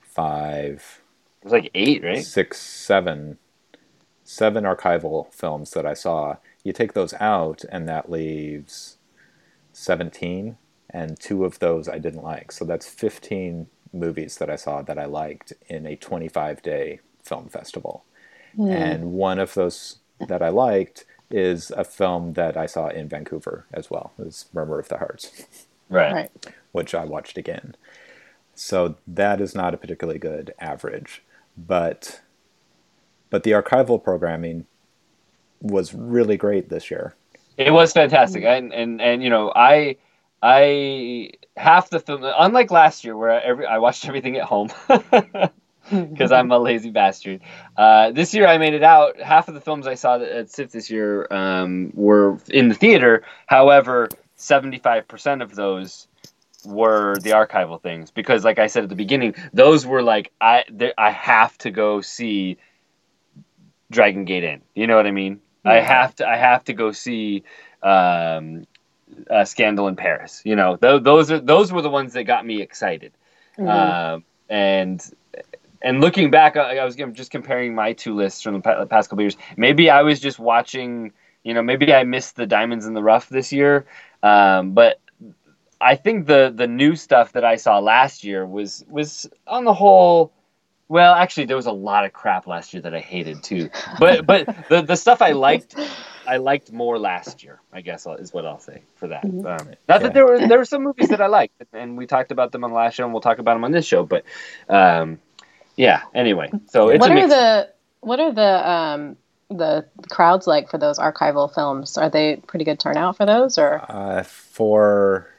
five, 0.00 1.02
It 1.42 1.44
was 1.44 1.52
like 1.52 1.70
eight, 1.74 2.02
right? 2.04 2.24
six, 2.24 2.60
seven, 2.60 3.38
seven 4.24 4.64
archival 4.64 5.32
films 5.32 5.72
that 5.72 5.86
I 5.86 5.94
saw. 5.94 6.36
You 6.64 6.72
take 6.72 6.94
those 6.94 7.14
out, 7.14 7.64
and 7.70 7.88
that 7.88 8.10
leaves 8.10 8.98
seventeen, 9.72 10.58
and 10.90 11.18
two 11.20 11.44
of 11.44 11.58
those 11.60 11.88
I 11.88 11.98
didn't 11.98 12.22
like. 12.24 12.52
So 12.52 12.64
that's 12.64 12.88
fifteen 12.88 13.68
movies 13.92 14.38
that 14.38 14.50
I 14.50 14.56
saw 14.56 14.82
that 14.82 14.98
I 14.98 15.06
liked 15.06 15.52
in 15.68 15.86
a 15.86 15.96
twenty-five 15.96 16.62
day 16.62 17.00
film 17.24 17.48
festival. 17.48 18.04
Hmm. 18.56 18.70
And 18.70 19.12
one 19.12 19.38
of 19.38 19.54
those 19.54 19.98
that 20.28 20.42
I 20.42 20.48
liked 20.50 21.06
is 21.30 21.70
a 21.72 21.84
film 21.84 22.34
that 22.34 22.56
I 22.56 22.66
saw 22.66 22.88
in 22.88 23.08
Vancouver 23.08 23.66
as 23.72 23.90
well. 23.90 24.12
It 24.18 24.24
was 24.26 24.46
Murmur 24.52 24.78
of 24.78 24.88
the 24.88 24.98
Hearts 24.98 25.44
Right. 25.90 26.12
Right. 26.12 26.30
which 26.72 26.94
I 26.94 27.04
watched 27.04 27.38
again. 27.38 27.74
So 28.54 28.96
that 29.06 29.40
is 29.40 29.54
not 29.54 29.72
a 29.74 29.76
particularly 29.76 30.18
good 30.18 30.52
average, 30.58 31.22
but 31.56 32.20
but 33.30 33.42
the 33.42 33.52
archival 33.52 34.02
programming 34.02 34.66
was 35.60 35.94
really 35.94 36.36
great 36.36 36.68
this 36.68 36.90
year. 36.90 37.14
It 37.56 37.72
was 37.72 37.92
fantastic, 37.92 38.42
mm-hmm. 38.42 38.64
and 38.64 38.72
and 38.72 39.00
and 39.00 39.22
you 39.22 39.30
know, 39.30 39.52
I 39.54 39.96
I 40.42 41.30
half 41.56 41.90
the 41.90 42.00
film, 42.00 42.24
unlike 42.24 42.70
last 42.70 43.04
year 43.04 43.16
where 43.16 43.40
every 43.42 43.66
I 43.66 43.78
watched 43.78 44.06
everything 44.06 44.36
at 44.36 44.44
home 44.44 44.70
because 46.10 46.32
I'm 46.32 46.50
a 46.50 46.58
lazy 46.58 46.90
bastard. 46.90 47.40
Uh, 47.76 48.10
this 48.10 48.34
year 48.34 48.46
I 48.46 48.58
made 48.58 48.74
it 48.74 48.82
out. 48.82 49.20
Half 49.20 49.48
of 49.48 49.54
the 49.54 49.60
films 49.60 49.86
I 49.86 49.94
saw 49.94 50.20
at 50.20 50.50
SIFF 50.50 50.70
this 50.70 50.90
year 50.90 51.26
um, 51.30 51.92
were 51.94 52.38
in 52.48 52.68
the 52.68 52.74
theater. 52.74 53.22
However, 53.46 54.08
75% 54.38 55.42
of 55.42 55.54
those 55.54 56.06
were 56.64 57.16
the 57.22 57.30
archival 57.30 57.80
things 57.80 58.10
because, 58.10 58.44
like 58.44 58.58
I 58.58 58.66
said 58.66 58.82
at 58.82 58.88
the 58.88 58.96
beginning, 58.96 59.34
those 59.52 59.86
were 59.86 60.02
like 60.02 60.32
I 60.40 60.64
I 60.96 61.10
have 61.10 61.56
to 61.58 61.70
go 61.70 62.00
see 62.00 62.58
Dragon 63.90 64.24
Gate 64.24 64.44
Inn. 64.44 64.62
You 64.74 64.86
know 64.86 64.96
what 64.96 65.06
I 65.06 65.12
mean? 65.12 65.40
I 65.64 65.80
have 65.80 66.14
to 66.16 66.28
I 66.28 66.36
have 66.36 66.64
to 66.64 66.72
go 66.72 66.92
see 66.92 67.44
um, 67.82 68.66
uh, 69.30 69.44
Scandal 69.44 69.88
in 69.88 69.96
Paris. 69.96 70.42
You 70.44 70.56
know, 70.56 70.76
th- 70.76 71.02
those 71.02 71.30
are 71.30 71.40
those 71.40 71.72
were 71.72 71.82
the 71.82 71.90
ones 71.90 72.12
that 72.14 72.24
got 72.24 72.44
me 72.44 72.62
excited. 72.62 73.12
Mhm. 73.58 73.68
Um, 73.68 74.24
and 74.48 75.14
and 75.82 76.00
looking 76.00 76.30
back, 76.30 76.56
I, 76.56 76.78
I 76.78 76.84
was 76.84 76.96
just 76.96 77.30
comparing 77.30 77.74
my 77.74 77.92
two 77.92 78.14
lists 78.14 78.42
from 78.42 78.60
the 78.60 78.86
past 78.88 79.10
couple 79.10 79.22
years. 79.22 79.36
Maybe 79.56 79.90
I 79.90 80.02
was 80.02 80.20
just 80.20 80.38
watching. 80.38 81.12
You 81.44 81.54
know, 81.54 81.62
maybe 81.62 81.94
I 81.94 82.04
missed 82.04 82.36
the 82.36 82.46
Diamonds 82.46 82.84
in 82.84 82.94
the 82.94 83.02
Rough 83.02 83.28
this 83.28 83.52
year. 83.52 83.86
Um, 84.22 84.72
but 84.72 85.00
I 85.80 85.94
think 85.94 86.26
the 86.26 86.52
the 86.54 86.66
new 86.66 86.96
stuff 86.96 87.32
that 87.32 87.44
I 87.44 87.56
saw 87.56 87.78
last 87.78 88.24
year 88.24 88.44
was 88.46 88.84
was 88.88 89.28
on 89.46 89.64
the 89.64 89.74
whole. 89.74 90.32
Well, 90.88 91.14
actually, 91.14 91.44
there 91.46 91.56
was 91.56 91.66
a 91.66 91.72
lot 91.72 92.06
of 92.06 92.12
crap 92.14 92.46
last 92.46 92.72
year 92.72 92.80
that 92.82 92.94
I 92.94 93.00
hated 93.00 93.42
too. 93.42 93.70
But 93.98 94.26
but 94.32 94.46
the 94.68 94.82
the 94.82 94.96
stuff 94.96 95.22
I 95.22 95.32
liked, 95.32 95.76
I 96.26 96.38
liked 96.38 96.72
more 96.72 96.98
last 96.98 97.44
year. 97.44 97.60
I 97.72 97.82
guess 97.82 98.06
is 98.18 98.32
what 98.32 98.44
I'll 98.44 98.58
say 98.58 98.82
for 98.96 99.08
that. 99.08 99.24
Mhm. 99.24 99.44
Um, 99.44 99.44
not 99.46 99.76
Yeah. 99.88 99.98
that 99.98 100.14
there 100.14 100.26
were 100.26 100.46
there 100.48 100.58
were 100.58 100.64
some 100.64 100.82
movies 100.82 101.10
that 101.10 101.20
I 101.20 101.26
liked, 101.26 101.62
and 101.72 101.96
we 101.96 102.06
talked 102.06 102.32
about 102.32 102.52
them 102.52 102.64
on 102.64 102.70
the 102.70 102.76
last 102.76 102.94
show, 102.94 103.04
and 103.04 103.12
we'll 103.12 103.20
talk 103.20 103.38
about 103.38 103.54
them 103.54 103.64
on 103.64 103.70
this 103.70 103.86
show. 103.86 104.04
But 104.04 104.24
um, 104.68 105.20
yeah. 105.78 106.02
Anyway, 106.14 106.50
so 106.68 106.88
it's 106.90 107.00
what 107.00 107.10
a 107.10 107.12
are 107.12 107.16
mix. 107.16 107.28
the 107.30 107.68
what 108.00 108.20
are 108.20 108.32
the 108.32 108.70
um, 108.70 109.16
the 109.50 109.86
crowds 110.10 110.46
like 110.46 110.68
for 110.70 110.76
those 110.78 110.98
archival 110.98 111.52
films? 111.52 111.96
Are 111.96 112.10
they 112.10 112.36
pretty 112.46 112.64
good 112.66 112.78
turnout 112.80 113.16
for 113.16 113.24
those, 113.26 113.56
or 113.58 113.80
Uh, 113.88 114.22
for 114.22 115.30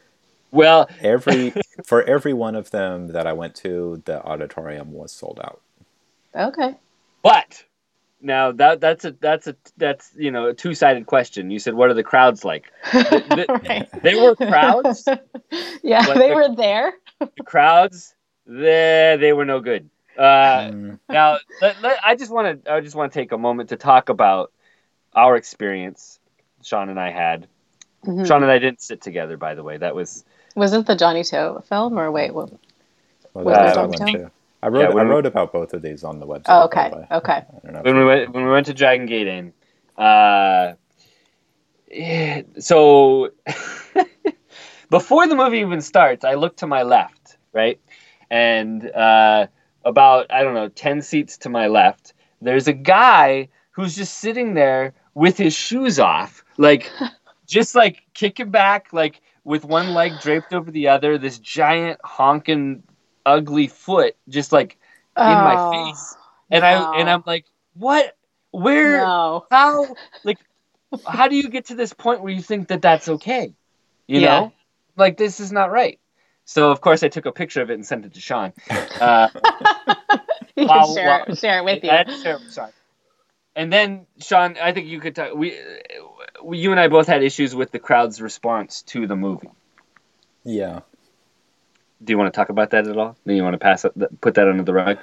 well, 0.52 0.90
every 1.02 1.54
for 1.86 2.02
every 2.04 2.34
one 2.34 2.56
of 2.56 2.72
them 2.72 3.08
that 3.10 3.28
I 3.28 3.34
went 3.34 3.54
to, 3.58 4.02
the 4.06 4.24
auditorium 4.24 4.92
was 4.94 5.12
sold 5.12 5.40
out. 5.44 5.62
okay? 6.36 6.76
but 7.22 7.64
now 8.22 8.52
that 8.52 8.82
that's 8.82 9.06
a 9.06 9.12
that's 9.22 9.48
a 9.48 9.56
that's 9.78 10.12
you 10.18 10.32
know 10.32 10.48
a 10.48 10.54
two 10.54 10.74
sided 10.74 11.06
question. 11.06 11.52
You 11.52 11.60
said 11.60 11.74
what 11.76 11.90
are 11.90 11.94
the 11.94 12.04
crowds 12.04 12.44
like? 12.44 12.72
the- 12.92 13.46
right. 13.70 13.88
They 14.04 14.16
were 14.16 14.36
crowds. 14.36 15.08
yeah, 15.84 16.06
they 16.14 16.30
the- 16.30 16.36
were 16.36 16.56
there. 16.56 16.94
the 17.20 17.44
crowds, 17.46 18.16
they 18.46 19.16
they 19.20 19.34
were 19.34 19.46
no 19.46 19.60
good. 19.62 19.90
Uh, 20.20 20.70
Mm, 20.72 21.00
now 21.10 21.38
let, 21.62 21.82
let- 21.82 22.00
I 22.04 22.16
just 22.16 22.30
want 22.32 22.66
to 22.66 22.74
I 22.74 22.82
just 22.82 22.96
want 22.96 23.14
to 23.14 23.20
take 23.20 23.32
a 23.32 23.38
moment 23.38 23.70
to 23.70 23.78
talk 23.78 24.10
about 24.10 24.52
our 25.14 25.38
experience. 25.38 26.20
Sean 26.62 26.90
and 26.90 27.00
I 27.00 27.10
had. 27.12 27.48
Mhm. 28.06 28.28
Sean 28.28 28.44
and 28.44 28.52
I 28.52 28.60
didn't 28.60 28.82
sit 28.82 29.02
together, 29.02 29.38
by 29.38 29.56
the 29.56 29.64
way. 29.64 29.78
That 29.78 29.96
was 29.96 30.26
Was 30.56 30.74
it 30.74 30.86
the 30.86 30.96
Johnny 30.96 31.24
To 31.24 31.64
film, 31.70 31.98
or 31.98 32.12
wait? 32.12 32.34
What? 32.34 32.52
well, 33.34 33.46
Was 33.46 33.56
that's 33.56 33.78
it 33.78 33.80
what 33.80 34.02
I 34.02 34.06
on 34.06 34.14
went. 34.14 34.32
I 34.62 34.68
wrote 34.68 34.90
I 34.92 34.94
when 34.94 35.08
we- 35.08 35.14
wrote 35.14 35.26
about 35.26 35.54
both 35.54 35.74
of 35.74 35.82
these 35.82 36.04
on 36.04 36.20
the 36.20 36.28
website. 36.28 36.44
Oh, 36.50 36.64
okay, 36.66 36.92
okay. 37.12 37.34
I 37.34 37.46
don't 37.64 37.74
know 37.74 37.82
when 37.84 37.96
we 37.98 38.06
went 38.06 38.34
when 38.34 38.44
we 38.46 38.52
went 38.52 38.66
to 38.66 38.74
Dragon 38.74 39.06
Gate 39.06 39.28
Inn. 39.28 39.54
Uh, 39.98 40.74
yeah, 41.90 42.42
so 42.60 43.30
before 44.90 45.28
the 45.28 45.36
movie 45.36 45.60
even 45.60 45.80
starts, 45.82 46.26
I 46.26 46.34
look 46.36 46.58
to 46.58 46.68
my 46.68 46.84
left, 46.84 47.38
right, 47.54 47.80
and 48.30 48.86
uh, 48.92 49.48
about 49.86 50.28
I 50.30 50.44
don't 50.44 50.54
know 50.54 50.70
ten 50.70 51.02
seats 51.02 51.38
to 51.40 51.50
my 51.50 51.68
left, 51.68 52.14
there's 52.42 52.68
a 52.68 52.74
guy 52.74 53.50
who's 53.72 53.96
just 53.96 54.20
sitting 54.20 54.54
there 54.54 54.94
with 55.14 55.38
his 55.38 55.54
shoes 55.54 56.00
off, 56.00 56.44
like 56.58 56.96
just 57.48 57.76
like 57.76 58.04
kicking 58.14 58.52
back, 58.52 58.94
like 58.94 59.22
with 59.44 59.66
one 59.66 59.90
leg 59.94 60.18
draped 60.20 60.54
over 60.54 60.72
the 60.72 60.88
other, 60.90 61.18
this 61.18 61.40
giant 61.40 62.00
honking 62.04 62.84
ugly 63.26 63.68
foot, 63.68 64.16
just 64.28 64.52
like 64.52 64.78
in 65.24 65.42
my 65.42 65.58
Oh, 65.58 65.58
face 65.58 66.18
and 66.52 66.66
I 66.66 66.88
and 66.94 67.10
I'm 67.10 67.24
like, 67.26 67.46
what? 67.74 68.16
Where? 68.52 69.14
No. 69.14 69.46
How? 69.50 69.98
Like, 70.24 70.40
how 71.06 71.28
do 71.28 71.36
you 71.36 71.50
get 71.50 71.66
to 71.68 71.76
this 71.76 71.94
point 71.94 72.22
where 72.22 72.34
you 72.34 72.42
think 72.42 72.68
that 72.70 72.82
that's 72.82 73.08
okay? 73.10 73.54
You 74.08 74.20
Yeah. 74.20 74.22
know, 74.22 74.54
like 74.96 75.18
this 75.18 75.40
is 75.40 75.52
not 75.52 75.72
right. 75.72 76.00
So 76.50 76.72
of 76.72 76.82
course 76.82 77.04
I 77.04 77.10
took 77.10 77.28
a 77.28 77.32
picture 77.32 77.62
of 77.62 77.70
it 77.70 77.76
and 77.76 77.86
sent 77.86 78.06
it 78.06 78.16
to 78.16 78.20
Sean. 78.20 78.54
Uh, 79.00 79.30
you 80.56 80.68
can 80.68 80.94
share, 80.94 81.24
wow. 81.26 81.34
share 81.36 81.60
it 81.60 81.64
with 81.64 81.84
you. 81.86 81.90
I 81.90 81.98
had 81.98 82.08
to 82.08 82.18
share 82.18 82.36
it 82.36 82.42
with 82.42 82.54
Sean. 82.54 82.70
And 83.56 83.72
then 83.72 84.08
Sean, 84.20 84.58
I 84.62 84.74
think 84.74 84.88
you 84.88 85.00
could 85.00 85.16
talk. 85.16 85.34
We, 85.36 85.58
we, 86.44 86.58
you 86.58 86.72
and 86.72 86.80
I 86.80 86.90
both 86.90 87.08
had 87.08 87.24
issues 87.24 87.56
with 87.56 87.72
the 87.72 87.80
crowd's 87.80 88.20
response 88.20 88.82
to 88.88 89.08
the 89.08 89.16
movie. 89.16 89.50
Yeah. 90.44 90.82
Do 92.04 92.12
you 92.12 92.18
want 92.18 92.34
to 92.34 92.36
talk 92.36 92.50
about 92.50 92.72
that 92.72 92.88
at 92.88 92.98
all? 92.98 93.16
Do 93.26 93.34
you 93.34 93.44
want 93.44 93.54
to 93.54 93.60
pass 93.60 93.86
it, 93.86 93.94
put 94.20 94.34
that 94.34 94.50
under 94.50 94.64
the 94.64 94.74
rug? 94.74 94.98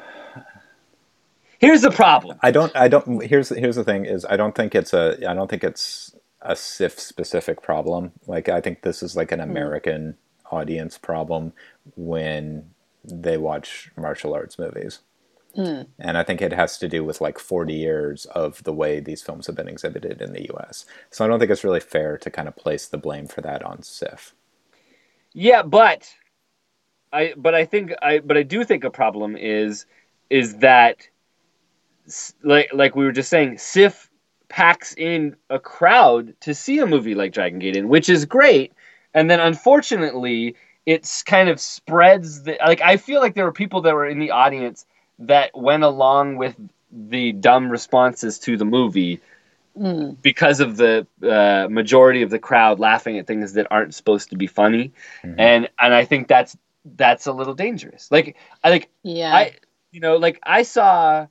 Here's 1.59 1.81
the 1.81 1.91
problem. 1.91 2.39
I 2.43 2.51
don't. 2.51 2.75
I 2.77 2.89
don't. 2.89 3.23
Here's 3.23 3.49
here's 3.49 3.77
the 3.77 3.85
thing: 3.85 4.05
is 4.05 4.27
I 4.27 4.37
don't 4.37 4.55
think 4.55 4.75
it's 4.75 4.93
a. 4.93 5.17
I 5.27 5.33
don't 5.33 5.49
think 5.49 5.65
it's 5.65 6.15
a 6.43 6.55
SIFF 6.55 6.99
specific 6.99 7.63
problem. 7.63 8.13
Like 8.27 8.51
I 8.51 8.61
think 8.61 8.83
this 8.83 9.03
is 9.03 9.17
like 9.17 9.33
an 9.33 9.41
American 9.41 10.17
audience 10.51 10.99
problem 10.99 11.53
when 11.97 12.71
they 13.05 13.37
watch 13.37 13.91
martial 13.97 14.35
arts 14.35 14.59
movies, 14.59 15.01
Mm. 15.57 15.89
and 15.99 16.19
I 16.19 16.23
think 16.23 16.43
it 16.43 16.53
has 16.53 16.79
to 16.79 16.89
do 16.89 17.03
with 17.03 17.21
like 17.21 17.39
40 17.39 17.73
years 17.75 18.27
of 18.27 18.63
the 18.65 18.73
way 18.75 19.01
these 19.01 19.23
films 19.23 19.47
have 19.47 19.57
been 19.57 19.69
exhibited 19.69 20.21
in 20.21 20.33
the 20.35 20.45
U.S. 20.53 20.85
So 21.11 21.25
I 21.25 21.29
don't 21.29 21.39
think 21.39 21.51
it's 21.51 21.65
really 21.65 21.81
fair 21.81 22.19
to 22.19 22.31
kind 22.31 22.47
of 22.47 22.57
place 22.57 22.87
the 22.87 22.99
blame 22.99 23.27
for 23.27 23.41
that 23.41 23.63
on 23.63 23.83
SIFF. 23.83 24.35
Yeah, 25.33 25.63
but 25.63 26.15
I 27.13 27.35
but 27.37 27.55
I 27.55 27.65
think 27.65 27.93
I 28.03 28.19
but 28.19 28.37
I 28.37 28.43
do 28.43 28.65
think 28.65 28.85
a 28.85 28.91
problem 28.91 29.37
is 29.37 29.87
is 30.31 30.57
that 30.59 31.09
like 32.43 32.71
like 32.73 32.95
we 32.97 33.05
were 33.05 33.13
just 33.13 33.31
saying, 33.31 33.59
SIFF 33.59 34.11
packs 34.49 34.95
in 34.97 35.37
a 35.51 35.59
crowd 35.59 36.35
to 36.41 36.55
see 36.55 36.79
a 36.79 36.87
movie 36.87 37.15
like 37.15 37.33
Dragon 37.33 37.59
Gate 37.59 37.77
Inn, 37.77 37.89
which 37.89 38.09
is 38.09 38.25
great, 38.25 38.73
and 39.17 39.29
then 39.31 39.41
unfortunately 39.41 40.55
it's 40.85 41.25
kind 41.25 41.49
of 41.49 41.59
spreads 41.59 42.45
the 42.45 42.57
like 42.65 42.81
I 42.81 42.97
feel 42.99 43.21
like 43.21 43.35
there 43.35 43.45
were 43.45 43.53
people 43.53 43.81
that 43.81 43.95
were 43.95 44.07
in 44.07 44.21
the 44.21 44.31
audience 44.31 44.87
that 45.19 45.51
went 45.59 45.83
along 45.83 46.37
with 46.37 46.55
the 46.93 47.33
dumb 47.33 47.69
responses 47.71 48.39
to 48.41 48.57
the 48.57 48.65
movie 48.65 49.21
Mm. 49.79 50.17
because 50.23 50.61
of 50.61 50.79
the 50.79 51.07
uh, 51.23 51.69
majority 51.69 52.23
of 52.23 52.31
the 52.31 52.39
crowd 52.39 52.81
laughing 52.81 53.19
at 53.19 53.27
things 53.27 53.53
that 53.53 53.67
aren't 53.71 53.95
supposed 53.95 54.31
to 54.31 54.37
be 54.37 54.47
funny, 54.47 54.93
Mhm. 55.23 55.35
and 55.37 55.69
and 55.79 55.93
I 55.93 56.07
think 56.07 56.29
that's 56.29 56.57
that's 56.97 57.27
a 57.27 57.33
little 57.33 57.53
dangerous. 57.53 58.11
Like 58.11 58.37
I 58.65 58.71
like 58.71 58.89
Yeah. 59.03 59.35
I 59.37 59.53
you 59.93 60.01
know 60.01 60.17
like 60.17 60.39
I 60.43 60.63
saw, 60.63 61.27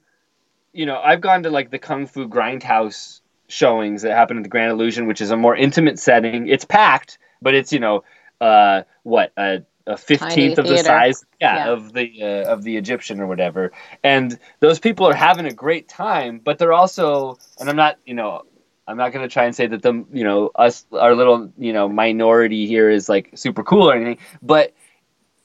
you 0.74 0.86
know 0.86 1.02
I've 1.04 1.22
gone 1.22 1.42
to 1.44 1.50
like 1.50 1.72
the 1.72 1.80
Kung 1.80 2.06
Fu 2.06 2.28
Grindhouse 2.30 3.22
showings 3.48 4.04
that 4.04 4.12
happen 4.16 4.38
at 4.38 4.44
the 4.44 4.50
Grand 4.50 4.72
Illusion, 4.72 5.08
which 5.08 5.22
is 5.22 5.32
a 5.32 5.38
more 5.38 5.56
intimate 5.56 5.98
setting. 5.98 6.48
It's 6.48 6.66
packed, 6.66 7.18
but 7.42 7.54
it's 7.54 7.72
you 7.74 7.80
know 7.80 8.04
uh 8.42 8.82
what 9.04 9.32
a 9.38 9.64
a 9.88 9.98
fifteenth 9.98 10.58
of 10.58 10.66
the 10.68 10.78
size 10.80 11.24
yeah, 11.40 11.58
Yeah. 11.58 11.72
of 11.74 11.94
the 11.94 12.24
uh, 12.24 12.52
of 12.54 12.64
the 12.64 12.76
Egyptian 12.78 13.20
or 13.20 13.28
whatever 13.28 13.72
and 14.04 14.38
those 14.60 14.80
people 14.80 15.08
are 15.08 15.14
having 15.14 15.46
a 15.46 15.54
great 15.54 15.88
time 15.88 16.40
but 16.44 16.58
they're 16.58 16.74
also 16.74 17.38
and 17.60 17.70
i'm 17.70 17.76
not 17.76 18.00
you 18.06 18.16
know 18.16 18.44
i'm 18.88 18.98
not 18.98 19.12
going 19.14 19.28
to 19.28 19.32
try 19.32 19.46
and 19.46 19.56
say 19.56 19.68
that 19.68 19.84
the 19.84 19.94
you 20.12 20.24
know 20.24 20.50
us 20.56 20.86
our 20.92 21.16
little 21.16 21.52
you 21.58 21.72
know 21.72 21.88
minority 21.88 22.66
here 22.66 22.90
is 22.90 23.08
like 23.10 23.30
super 23.36 23.64
cool 23.64 23.90
or 23.90 23.94
anything 23.94 24.18
but 24.42 24.74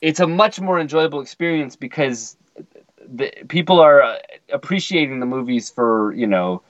it's 0.00 0.20
a 0.20 0.26
much 0.26 0.58
more 0.60 0.80
enjoyable 0.80 1.20
experience 1.20 1.76
because 1.76 2.36
the 3.06 3.30
people 3.48 3.80
are 3.80 4.18
appreciating 4.52 5.20
the 5.20 5.26
movies 5.26 5.68
for 5.68 6.14
you 6.14 6.26
know 6.26 6.62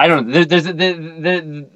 i 0.00 0.08
don't 0.08 0.26
know 0.26 0.32
there, 0.32 0.44
there's 0.44 0.64
the, 0.64 0.72
the, 0.72 1.66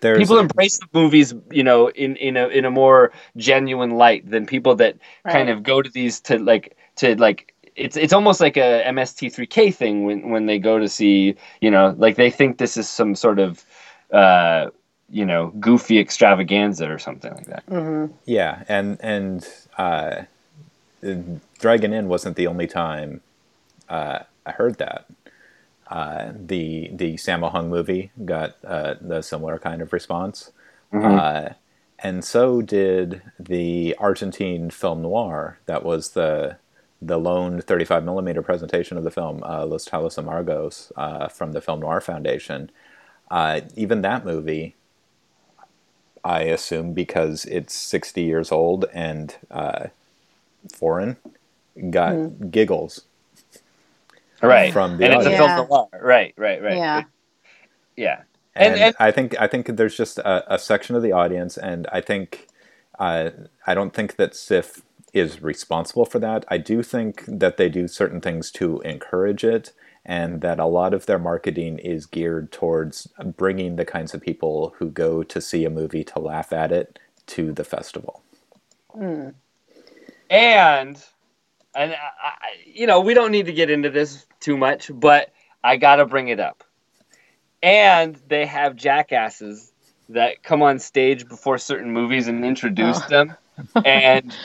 There's 0.00 0.18
people 0.18 0.38
embrace 0.38 0.78
the 0.78 0.86
movies 0.92 1.34
you 1.50 1.64
know 1.64 1.88
in 1.90 2.16
in 2.16 2.36
a 2.36 2.48
in 2.48 2.64
a 2.64 2.70
more 2.70 3.12
genuine 3.36 3.90
light 3.90 4.28
than 4.30 4.46
people 4.46 4.76
that 4.76 4.96
kind 5.26 5.48
of 5.50 5.62
go 5.62 5.82
to 5.82 5.90
these 5.90 6.20
to 6.20 6.38
like 6.38 6.76
to 6.96 7.16
like 7.16 7.54
it's 7.76 7.96
it's 7.96 8.12
almost 8.12 8.40
like 8.40 8.56
a 8.56 8.82
MST3K 8.86 9.74
thing 9.74 10.04
when 10.04 10.30
when 10.30 10.46
they 10.46 10.58
go 10.58 10.78
to 10.78 10.88
see 10.88 11.36
you 11.60 11.70
know 11.70 11.94
like 11.98 12.16
they 12.16 12.30
think 12.30 12.58
this 12.58 12.76
is 12.76 12.88
some 12.88 13.14
sort 13.14 13.38
of 13.38 13.64
uh 14.12 14.70
you 15.10 15.24
know 15.24 15.48
goofy 15.58 15.98
extravaganza 15.98 16.90
or 16.90 16.98
something 16.98 17.32
like 17.34 17.46
that. 17.46 17.66
Mhm. 17.66 18.12
Yeah, 18.24 18.64
and 18.68 18.98
and 19.00 19.48
uh, 19.76 20.22
Dragon 21.58 21.92
Inn 21.92 22.08
wasn't 22.08 22.36
the 22.36 22.46
only 22.46 22.66
time 22.66 23.20
uh, 23.88 24.20
I 24.44 24.52
heard 24.52 24.78
that. 24.78 25.06
Uh, 25.88 26.32
the 26.34 26.90
the 26.92 27.14
Sammo 27.14 27.50
Hung 27.50 27.70
movie 27.70 28.10
got 28.24 28.56
uh, 28.64 28.94
the 29.00 29.22
similar 29.22 29.58
kind 29.58 29.80
of 29.82 29.92
response, 29.92 30.52
uh, 30.92 31.50
and 31.98 32.24
so 32.24 32.60
did 32.62 33.22
the 33.38 33.96
Argentine 33.98 34.70
film 34.70 35.02
noir. 35.02 35.58
That 35.66 35.84
was 35.84 36.10
the 36.10 36.58
the 37.00 37.18
lone 37.18 37.60
35 37.60 38.04
millimeter 38.04 38.42
presentation 38.42 38.96
of 38.98 39.04
the 39.04 39.10
film 39.10 39.42
uh, 39.44 39.64
Los 39.64 39.84
Tallos 39.86 40.16
Amargos 40.22 40.90
uh, 40.96 41.28
from 41.28 41.52
the 41.52 41.60
Film 41.60 41.80
Noir 41.80 42.00
Foundation. 42.00 42.70
Uh, 43.30 43.60
even 43.76 44.02
that 44.02 44.24
movie 44.24 44.74
I 46.24 46.42
assume 46.42 46.92
because 46.92 47.44
it's 47.46 47.74
60 47.74 48.22
years 48.22 48.52
old 48.52 48.86
and 48.92 49.34
uh, 49.50 49.88
foreign, 50.74 51.16
got 51.90 52.50
giggles. 52.50 53.02
Right. 54.42 54.72
From 54.72 54.96
the 54.98 55.04
and 55.04 55.14
it's 55.14 55.26
a 55.26 55.34
audience. 55.34 55.52
film 55.54 55.68
noir. 55.68 55.88
Right, 56.02 56.34
right, 56.36 56.62
right. 56.62 56.76
Yeah. 56.76 56.98
It- 57.00 57.06
yeah. 57.96 58.22
And, 58.54 58.74
And- 58.74 58.82
and- 58.82 58.96
I 58.98 59.10
think 59.10 59.40
I 59.40 59.46
think 59.46 59.66
there's 59.76 59.96
just 59.96 60.18
a, 60.18 60.54
a 60.54 60.58
section 60.58 60.96
of 60.96 61.02
the 61.02 61.12
audience, 61.12 61.56
and 61.56 61.86
I 61.92 62.00
think 62.00 62.48
uh, 62.98 63.30
I 63.66 63.74
don't 63.74 63.92
think 63.94 64.16
that 64.16 64.34
SIFF 64.34 64.82
is 65.12 65.42
responsible 65.42 66.04
for 66.04 66.18
that. 66.18 66.44
I 66.48 66.58
do 66.58 66.82
think 66.82 67.24
that 67.26 67.56
they 67.56 67.68
do 67.68 67.88
certain 67.88 68.20
things 68.20 68.50
to 68.52 68.80
encourage 68.80 69.44
it, 69.44 69.72
and 70.04 70.40
that 70.42 70.58
a 70.58 70.66
lot 70.66 70.92
of 70.94 71.06
their 71.06 71.18
marketing 71.18 71.78
is 71.78 72.06
geared 72.06 72.50
towards 72.52 73.06
bringing 73.36 73.76
the 73.76 73.84
kinds 73.84 74.14
of 74.14 74.20
people 74.20 74.74
who 74.78 74.90
go 74.90 75.22
to 75.22 75.40
see 75.40 75.64
a 75.64 75.70
movie 75.70 76.04
to 76.04 76.18
laugh 76.18 76.52
at 76.52 76.72
it 76.72 76.98
to 77.28 77.52
the 77.52 77.64
festival. 77.64 78.22
Mm. 78.96 79.34
And 80.30 81.02
and 81.74 81.92
I, 81.92 82.32
you 82.66 82.86
know, 82.86 83.00
we 83.00 83.14
don't 83.14 83.32
need 83.32 83.46
to 83.46 83.52
get 83.52 83.70
into 83.70 83.90
this 83.90 84.26
too 84.40 84.56
much, 84.56 84.90
but 84.92 85.32
I 85.62 85.76
got 85.76 85.96
to 85.96 86.06
bring 86.06 86.28
it 86.28 86.40
up. 86.40 86.64
and 87.62 88.16
they 88.28 88.46
have 88.46 88.76
jackasses 88.76 89.72
that 90.10 90.42
come 90.42 90.62
on 90.62 90.78
stage 90.78 91.28
before 91.28 91.58
certain 91.58 91.92
movies 91.92 92.28
and 92.28 92.44
introduce 92.44 93.02
Oh. 93.02 93.08
them 93.08 93.36
and 93.84 94.36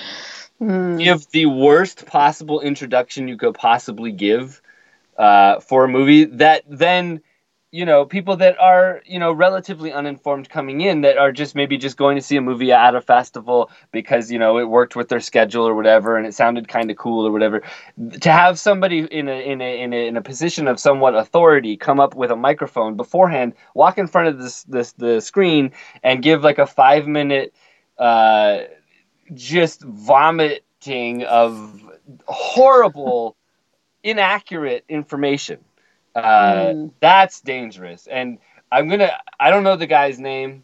Mm. 0.61 0.99
give 1.03 1.27
the 1.31 1.45
worst 1.47 2.05
possible 2.05 2.61
introduction 2.61 3.27
you 3.27 3.37
could 3.37 3.55
possibly 3.55 4.11
give 4.11 4.61
uh, 5.17 5.59
for 5.59 5.83
a 5.85 5.87
movie 5.89 6.25
that 6.25 6.63
then 6.67 7.21
you 7.73 7.87
know 7.87 8.05
people 8.05 8.37
that 8.37 8.55
are 8.59 9.01
you 9.03 9.17
know 9.17 9.33
relatively 9.33 9.91
uninformed 9.91 10.47
coming 10.47 10.81
in 10.81 11.01
that 11.01 11.17
are 11.17 11.31
just 11.31 11.55
maybe 11.55 11.75
just 11.75 11.97
going 11.97 12.15
to 12.15 12.21
see 12.21 12.37
a 12.37 12.41
movie 12.41 12.71
at 12.71 12.93
a 12.93 13.01
festival 13.01 13.71
because 13.91 14.31
you 14.31 14.37
know 14.37 14.59
it 14.59 14.65
worked 14.65 14.95
with 14.95 15.09
their 15.09 15.19
schedule 15.19 15.67
or 15.67 15.73
whatever 15.73 16.15
and 16.15 16.27
it 16.27 16.35
sounded 16.35 16.67
kind 16.67 16.91
of 16.91 16.97
cool 16.97 17.25
or 17.25 17.31
whatever. 17.31 17.63
To 18.21 18.31
have 18.31 18.59
somebody 18.59 18.99
in 18.99 19.27
a, 19.27 19.51
in 19.51 19.59
a 19.59 19.81
in 19.81 19.91
a 19.91 20.07
in 20.07 20.15
a 20.15 20.21
position 20.21 20.67
of 20.67 20.79
somewhat 20.79 21.15
authority 21.15 21.75
come 21.75 21.99
up 21.99 22.13
with 22.13 22.29
a 22.29 22.35
microphone 22.35 22.95
beforehand 22.95 23.53
walk 23.73 23.97
in 23.97 24.05
front 24.05 24.27
of 24.27 24.37
this 24.37 24.63
this 24.65 24.91
the 24.93 25.19
screen 25.19 25.71
and 26.03 26.21
give 26.21 26.43
like 26.43 26.59
a 26.59 26.67
5 26.67 27.07
minute 27.07 27.55
uh 27.97 28.59
just 29.33 29.81
vomiting 29.81 31.23
of 31.23 31.81
horrible 32.27 33.35
inaccurate 34.03 34.85
information 34.87 35.57
uh, 36.15 36.73
Mm. 36.73 36.91
that's 36.99 37.41
dangerous 37.41 38.07
and 38.07 38.39
i'm 38.71 38.87
gonna 38.89 39.11
i 39.39 39.49
don't 39.49 39.63
know 39.63 39.75
the 39.75 39.87
guy's 39.87 40.19
name 40.19 40.63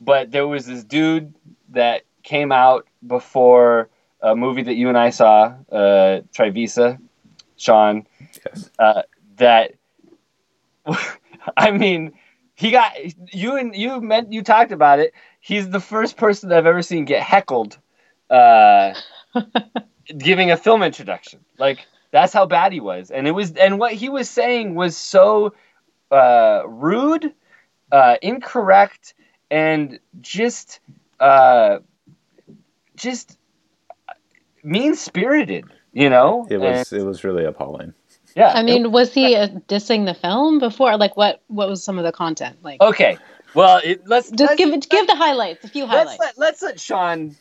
but 0.00 0.30
there 0.30 0.46
was 0.46 0.66
this 0.66 0.84
dude 0.84 1.34
that 1.70 2.02
came 2.22 2.52
out 2.52 2.86
before 3.06 3.88
a 4.22 4.34
movie 4.34 4.62
that 4.62 4.74
you 4.74 4.88
and 4.88 4.98
i 4.98 5.10
saw 5.10 5.54
uh, 5.72 6.20
trivisa 6.34 6.98
sean 7.56 8.06
Yes. 8.46 8.70
uh, 8.78 9.02
that 9.36 9.72
I 11.56 11.70
mean, 11.70 12.12
he 12.54 12.70
got 12.70 12.92
you 13.34 13.56
and 13.56 13.74
you 13.74 14.00
meant 14.00 14.32
you 14.32 14.42
talked 14.42 14.72
about 14.72 14.98
it. 14.98 15.12
He's 15.40 15.68
the 15.70 15.80
first 15.80 16.16
person 16.16 16.48
that 16.48 16.58
I've 16.58 16.66
ever 16.66 16.82
seen 16.82 17.04
get 17.04 17.22
heckled, 17.22 17.78
uh, 18.30 18.94
giving 20.18 20.50
a 20.50 20.56
film 20.56 20.82
introduction. 20.82 21.40
Like 21.58 21.86
that's 22.10 22.32
how 22.32 22.46
bad 22.46 22.72
he 22.72 22.80
was, 22.80 23.10
and 23.10 23.26
it 23.26 23.32
was, 23.32 23.52
and 23.52 23.78
what 23.78 23.92
he 23.92 24.08
was 24.08 24.28
saying 24.28 24.74
was 24.74 24.96
so 24.96 25.54
uh, 26.10 26.62
rude, 26.66 27.32
uh, 27.92 28.16
incorrect, 28.22 29.14
and 29.50 29.98
just, 30.20 30.80
uh, 31.20 31.78
just 32.96 33.38
mean 34.62 34.94
spirited. 34.94 35.64
You 35.92 36.10
know, 36.10 36.46
It 36.48 36.58
was 36.58 36.92
it 36.92 37.02
was 37.02 37.24
really 37.24 37.44
appalling. 37.44 37.94
yeah. 38.36 38.52
I 38.54 38.62
mean, 38.62 38.92
was 38.92 39.12
he 39.12 39.34
uh, 39.34 39.48
dissing 39.68 40.04
the 40.04 40.14
film 40.14 40.58
before? 40.58 40.96
Like, 40.96 41.16
what 41.16 41.42
what 41.48 41.68
was 41.68 41.82
some 41.82 41.98
of 41.98 42.04
the 42.04 42.12
content? 42.12 42.58
Like, 42.62 42.80
Okay. 42.80 43.18
Well, 43.54 43.80
it, 43.82 44.06
let's 44.06 44.28
just 44.30 44.40
let's, 44.40 44.56
give 44.56 44.72
it, 44.72 44.88
give 44.88 45.06
the 45.06 45.16
highlights, 45.16 45.64
a 45.64 45.68
few 45.68 45.84
let's 45.86 45.96
highlights. 45.96 46.20
let, 46.20 46.38
let's 46.38 46.62
let 46.62 46.78
Sean 46.78 47.34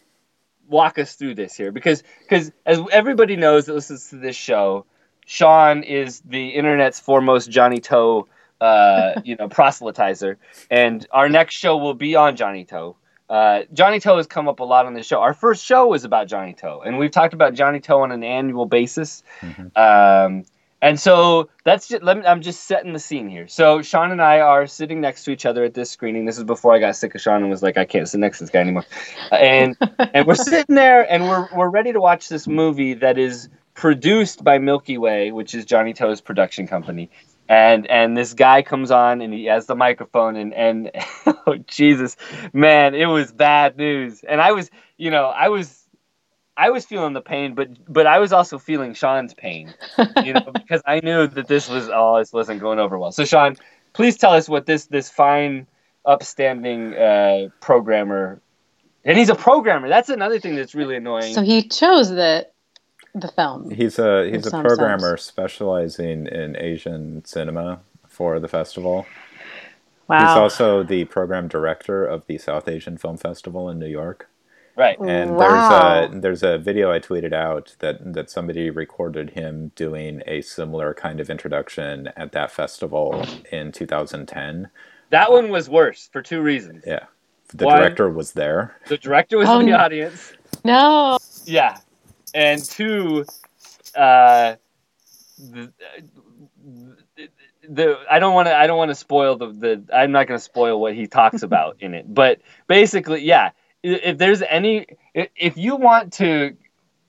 walk 0.67 0.99
us 0.99 1.15
through 1.15 1.35
this 1.35 1.55
here 1.55 1.71
because 1.71 2.03
because 2.21 2.51
as 2.65 2.79
everybody 2.91 3.35
knows 3.35 3.65
that 3.65 3.73
listens 3.73 4.09
to 4.09 4.17
this 4.17 4.35
show, 4.35 4.85
Sean 5.25 5.83
is 5.83 6.21
the 6.21 6.49
internet's 6.49 6.99
foremost 6.99 7.49
Johnny 7.49 7.79
To, 7.81 8.27
uh, 8.61 9.21
you 9.23 9.35
know, 9.35 9.47
proselytizer, 9.49 10.37
and 10.69 11.05
our 11.11 11.29
next 11.29 11.55
show 11.55 11.77
will 11.77 11.93
be 11.93 12.15
on 12.15 12.35
Johnny 12.35 12.65
To. 12.65 12.95
Uh, 13.29 13.63
Johnny 13.73 13.99
To 13.99 14.15
has 14.15 14.27
come 14.27 14.47
up 14.47 14.59
a 14.61 14.63
lot 14.63 14.85
on 14.85 14.93
this 14.93 15.05
show. 15.05 15.19
Our 15.19 15.33
first 15.33 15.65
show 15.65 15.87
was 15.87 16.05
about 16.05 16.27
Johnny 16.27 16.53
To, 16.53 16.79
and 16.79 16.97
we've 16.97 17.11
talked 17.11 17.33
about 17.33 17.53
Johnny 17.55 17.79
To 17.81 17.95
on 17.95 18.11
an 18.11 18.23
annual 18.23 18.65
basis. 18.65 19.23
Mhm. 19.41 19.77
Um, 19.77 20.45
and 20.81 20.99
so 20.99 21.49
that's 21.63 21.87
just, 21.87 22.03
let 22.03 22.17
me, 22.17 22.25
I'm 22.25 22.41
just 22.41 22.65
setting 22.65 22.93
the 22.93 22.99
scene 22.99 23.29
here. 23.29 23.47
So 23.47 23.81
Sean 23.81 24.11
and 24.11 24.21
I 24.21 24.41
are 24.41 24.67
sitting 24.67 25.01
next 25.01 25.23
to 25.23 25.31
each 25.31 25.45
other 25.45 25.63
at 25.63 25.73
this 25.73 25.89
screening. 25.89 26.25
This 26.25 26.37
is 26.37 26.43
before 26.43 26.73
I 26.73 26.79
got 26.79 26.95
sick 26.95 27.15
of 27.15 27.21
Sean 27.21 27.41
and 27.41 27.49
was 27.49 27.63
like, 27.63 27.77
I 27.77 27.85
can't 27.85 28.07
sit 28.07 28.19
next 28.19 28.37
to 28.37 28.43
this 28.43 28.51
guy 28.51 28.59
anymore. 28.59 28.85
And 29.31 29.75
and 29.99 30.27
we're 30.27 30.35
sitting 30.35 30.75
there 30.75 31.11
and 31.11 31.23
we're 31.23 31.47
we're 31.55 31.69
ready 31.69 31.93
to 31.93 31.99
watch 31.99 32.29
this 32.29 32.47
movie 32.47 32.93
that 32.95 33.17
is 33.17 33.49
produced 33.73 34.43
by 34.43 34.59
Milky 34.59 34.97
Way, 34.99 35.31
which 35.31 35.55
is 35.55 35.65
Johnny 35.65 35.93
To's 35.93 36.21
production 36.21 36.67
company. 36.67 37.09
And 37.49 37.87
and 37.87 38.15
this 38.15 38.33
guy 38.33 38.61
comes 38.61 38.91
on 38.91 39.21
and 39.21 39.33
he 39.33 39.45
has 39.45 39.65
the 39.65 39.75
microphone 39.75 40.35
and 40.35 40.53
and 40.53 40.91
oh 41.25 41.55
Jesus, 41.65 42.17
man, 42.53 42.93
it 42.93 43.07
was 43.07 43.31
bad 43.31 43.77
news. 43.77 44.23
And 44.23 44.41
I 44.41 44.51
was, 44.51 44.69
you 44.97 45.09
know, 45.09 45.25
I 45.25 45.49
was 45.49 45.86
I 46.57 46.71
was 46.71 46.85
feeling 46.85 47.13
the 47.13 47.21
pain, 47.21 47.53
but 47.53 47.69
but 47.87 48.07
I 48.07 48.17
was 48.17 48.33
also 48.33 48.57
feeling 48.57 48.95
Sean's 48.95 49.33
pain, 49.33 49.73
you 50.23 50.33
know, 50.33 50.49
because 50.53 50.81
I 50.85 50.99
knew 51.01 51.27
that 51.27 51.47
this 51.47 51.69
was 51.69 51.89
oh, 51.93 52.17
this 52.17 52.33
wasn't 52.33 52.59
going 52.59 52.79
over 52.79 52.97
well. 52.97 53.11
So 53.11 53.25
Sean, 53.25 53.55
please 53.93 54.17
tell 54.17 54.33
us 54.33 54.49
what 54.49 54.65
this 54.65 54.85
this 54.87 55.09
fine, 55.09 55.67
upstanding 56.03 56.95
uh, 56.95 57.49
programmer, 57.61 58.41
and 59.05 59.17
he's 59.17 59.29
a 59.29 59.35
programmer. 59.35 59.87
That's 59.87 60.09
another 60.09 60.39
thing 60.39 60.55
that's 60.55 60.73
really 60.73 60.95
annoying. 60.95 61.33
so 61.33 61.43
he 61.43 61.67
chose 61.67 62.09
the 62.09 62.47
the 63.13 63.27
film. 63.27 63.69
He's 63.69 63.99
a 63.99 64.29
he's 64.29 64.47
a 64.47 64.49
some 64.49 64.63
programmer 64.63 65.15
specializing 65.17 66.25
in 66.25 66.57
Asian 66.57 67.23
cinema 67.23 67.81
for 68.07 68.39
the 68.39 68.47
festival. 68.47 69.05
Wow. 70.07 70.19
He's 70.19 70.37
also 70.37 70.83
the 70.83 71.05
program 71.05 71.47
director 71.47 72.05
of 72.05 72.25
the 72.27 72.37
South 72.37 72.67
Asian 72.67 72.97
Film 72.97 73.17
Festival 73.17 73.69
in 73.69 73.77
New 73.77 73.87
York. 73.87 74.29
Right. 74.77 74.97
And 74.99 75.35
Wow. 75.35 76.07
there's 76.07 76.13
a 76.15 76.19
there's 76.21 76.43
a 76.43 76.57
video 76.57 76.91
I 76.91 76.99
tweeted 76.99 77.33
out 77.33 77.75
that 77.79 78.13
that 78.13 78.29
somebody 78.29 78.69
recorded 78.69 79.31
him 79.31 79.71
doing 79.75 80.21
a 80.27 80.41
similar 80.41 80.93
kind 80.93 81.19
of 81.19 81.29
introduction 81.29 82.09
at 82.15 82.31
that 82.33 82.51
festival 82.51 83.25
in 83.51 83.71
2010. 83.71 84.69
That 85.09 85.31
one 85.31 85.49
was 85.49 85.69
worse 85.69 86.09
for 86.11 86.21
two 86.21 86.41
reasons. 86.41 86.83
Yeah. 86.87 87.05
The 87.53 87.65
One- 87.65 87.77
director 87.77 88.09
was 88.09 88.33
there. 88.33 88.75
The 88.87 88.97
director 88.97 89.37
was 89.37 89.47
Oh, 89.49 89.59
in 89.59 89.65
the 89.67 89.73
audience. 89.73 90.33
no. 90.65 91.17
Yeah, 91.45 91.77
and 92.33 92.61
two, 92.63 93.23
uh, 93.95 94.55
the, 95.37 95.71
the, 97.15 97.29
the 97.69 97.97
I 98.11 98.19
don't 98.19 98.33
want 98.33 98.47
to 98.49 98.55
I 98.55 98.67
don't 98.67 98.77
want 98.77 98.89
to 98.91 98.95
spoil 98.95 99.37
the 99.37 99.47
the 99.47 99.83
I'm 99.95 100.11
not 100.11 100.27
going 100.27 100.37
to 100.37 100.43
spoil 100.43 100.81
what 100.81 100.93
he 100.93 101.07
talks 101.07 101.41
about 101.43 101.77
in 101.79 101.93
it, 101.93 102.13
but 102.13 102.41
basically, 102.67 103.23
yeah, 103.23 103.45
i- 103.47 103.51
if 103.95 104.17
there's 104.17 104.41
any 104.41 104.87
if 105.13 105.57
you 105.57 105.75
want 105.75 106.13
to, 106.13 106.55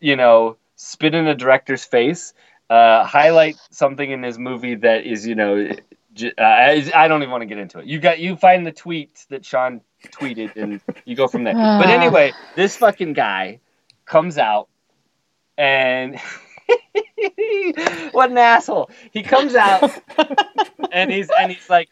you 0.01 0.17
know, 0.17 0.57
spit 0.77 1.15
in 1.15 1.27
a 1.27 1.35
director's 1.35 1.85
face, 1.85 2.35
uh, 2.71 3.05
highlight 3.05 3.57
something 3.71 4.11
in 4.11 4.23
his 4.23 4.39
movie 4.39 4.77
that 4.77 5.05
is 5.07 5.27
you 5.27 5.35
know. 5.35 5.71
j- 6.15 6.33
Uh, 6.39 6.43
I, 6.43 6.91
I 6.95 7.09
don't 7.09 7.23
even 7.23 7.31
want 7.31 7.43
to 7.43 7.47
get 7.47 7.59
into 7.59 7.79
it. 7.81 7.87
You 7.87 8.01
got 8.01 8.19
you 8.19 8.37
find 8.37 8.67
the 8.67 8.73
tweet 8.73 9.25
that 9.31 9.45
Sean 9.45 9.81
tweeted 10.13 10.57
and 10.57 10.81
you 11.05 11.15
go 11.17 11.29
from 11.29 11.45
there. 11.45 11.55
But 11.79 11.89
anyway, 11.91 12.33
this 12.57 12.77
fucking 12.77 13.13
guy 13.15 13.61
comes 14.05 14.39
out 14.39 14.69
and 15.57 16.19
what 18.13 18.31
an 18.31 18.39
asshole. 18.39 18.91
He 19.13 19.23
comes 19.23 19.55
out 19.55 19.91
and 20.93 21.11
he's 21.11 21.31
and 21.39 21.53
he's 21.53 21.69
like 21.71 21.89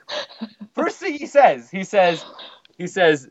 first 0.75 0.99
thing 0.99 1.15
he 1.15 1.27
says, 1.27 1.71
he 1.71 1.85
says 1.85 2.25
he 2.79 2.87
says, 2.87 3.29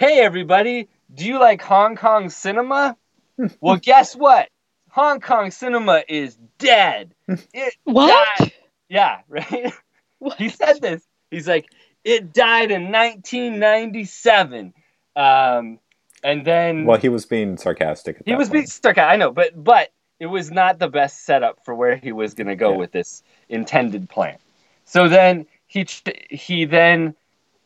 "Hey 0.00 0.18
everybody, 0.20 0.88
do 1.14 1.26
you 1.26 1.38
like 1.38 1.60
Hong 1.60 1.94
Kong 1.94 2.30
cinema?" 2.30 2.96
well, 3.60 3.76
guess 3.76 4.16
what? 4.16 4.48
Hong 4.88 5.20
Kong 5.20 5.50
cinema 5.50 6.02
is 6.08 6.38
dead. 6.58 7.14
It 7.52 7.74
What? 7.84 8.26
died. 8.38 8.52
Yeah, 8.88 9.18
right? 9.28 9.74
What? 10.18 10.38
He 10.38 10.48
said 10.48 10.80
this. 10.80 11.02
He's 11.30 11.46
like, 11.46 11.66
it 12.02 12.32
died 12.32 12.70
in 12.70 12.84
1997. 12.90 14.72
Um, 15.16 15.78
and 16.24 16.46
then 16.46 16.86
Well, 16.86 16.98
he 16.98 17.10
was 17.10 17.26
being 17.26 17.58
sarcastic. 17.58 18.16
At 18.16 18.22
he 18.24 18.32
that 18.32 18.38
was 18.38 18.48
being 18.48 18.62
point. 18.62 18.70
stuck 18.70 18.96
out. 18.96 19.10
I 19.10 19.16
know, 19.16 19.32
but 19.32 19.62
but 19.62 19.90
it 20.18 20.26
was 20.26 20.50
not 20.50 20.78
the 20.78 20.88
best 20.88 21.26
setup 21.26 21.62
for 21.66 21.74
where 21.74 21.96
he 21.96 22.12
was 22.12 22.32
going 22.32 22.46
to 22.46 22.56
go 22.56 22.70
Yeah. 22.72 22.78
with 22.78 22.92
this 22.92 23.22
intended 23.50 24.08
plan. 24.08 24.38
So 24.86 25.08
then 25.08 25.44
he 25.66 25.86
he 26.30 26.64
then 26.64 27.14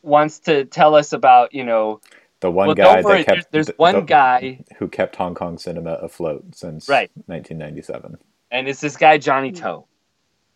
wants 0.03 0.39
to 0.39 0.65
tell 0.65 0.95
us 0.95 1.13
about 1.13 1.53
you 1.53 1.63
know 1.63 2.01
the 2.45 2.51
one 2.51 2.67
well, 2.67 2.75
guy 2.75 3.01
worry, 3.01 3.23
that 3.23 3.25
kept 3.25 3.51
there's, 3.51 3.65
the- 3.67 3.73
there's 3.73 3.77
one 3.77 3.95
the- 3.95 4.01
guy 4.01 4.63
who 4.77 4.87
kept 4.87 5.15
Hong 5.15 5.33
Kong 5.35 5.57
cinema 5.57 5.93
afloat 5.93 6.43
since 6.55 6.87
Right. 6.87 7.09
1997. 7.25 8.17
and 8.51 8.67
it's 8.67 8.81
this 8.81 8.95
guy 8.97 9.17
Johnny 9.17 9.49
hmm. 9.49 9.55
To, 9.55 9.83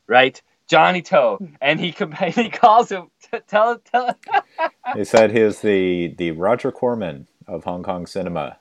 right? 0.08 0.42
Johnny 0.68 1.02
To, 1.04 1.38
hmm. 1.38 1.46
and 1.62 1.80
he 1.80 1.92
com- 1.92 2.12
he 2.36 2.50
calls 2.50 2.92
him 2.92 3.10
t- 3.32 3.40
tell 3.48 3.80
tell 3.80 4.16
He 4.96 5.04
said 5.04 5.32
he 5.32 5.40
is 5.40 5.62
the 5.62 6.14
the 6.18 6.32
Roger 6.32 6.72
Corman 6.72 7.28
of 7.48 7.64
Hong 7.64 7.82
Kong 7.84 8.06
cinema. 8.06 8.58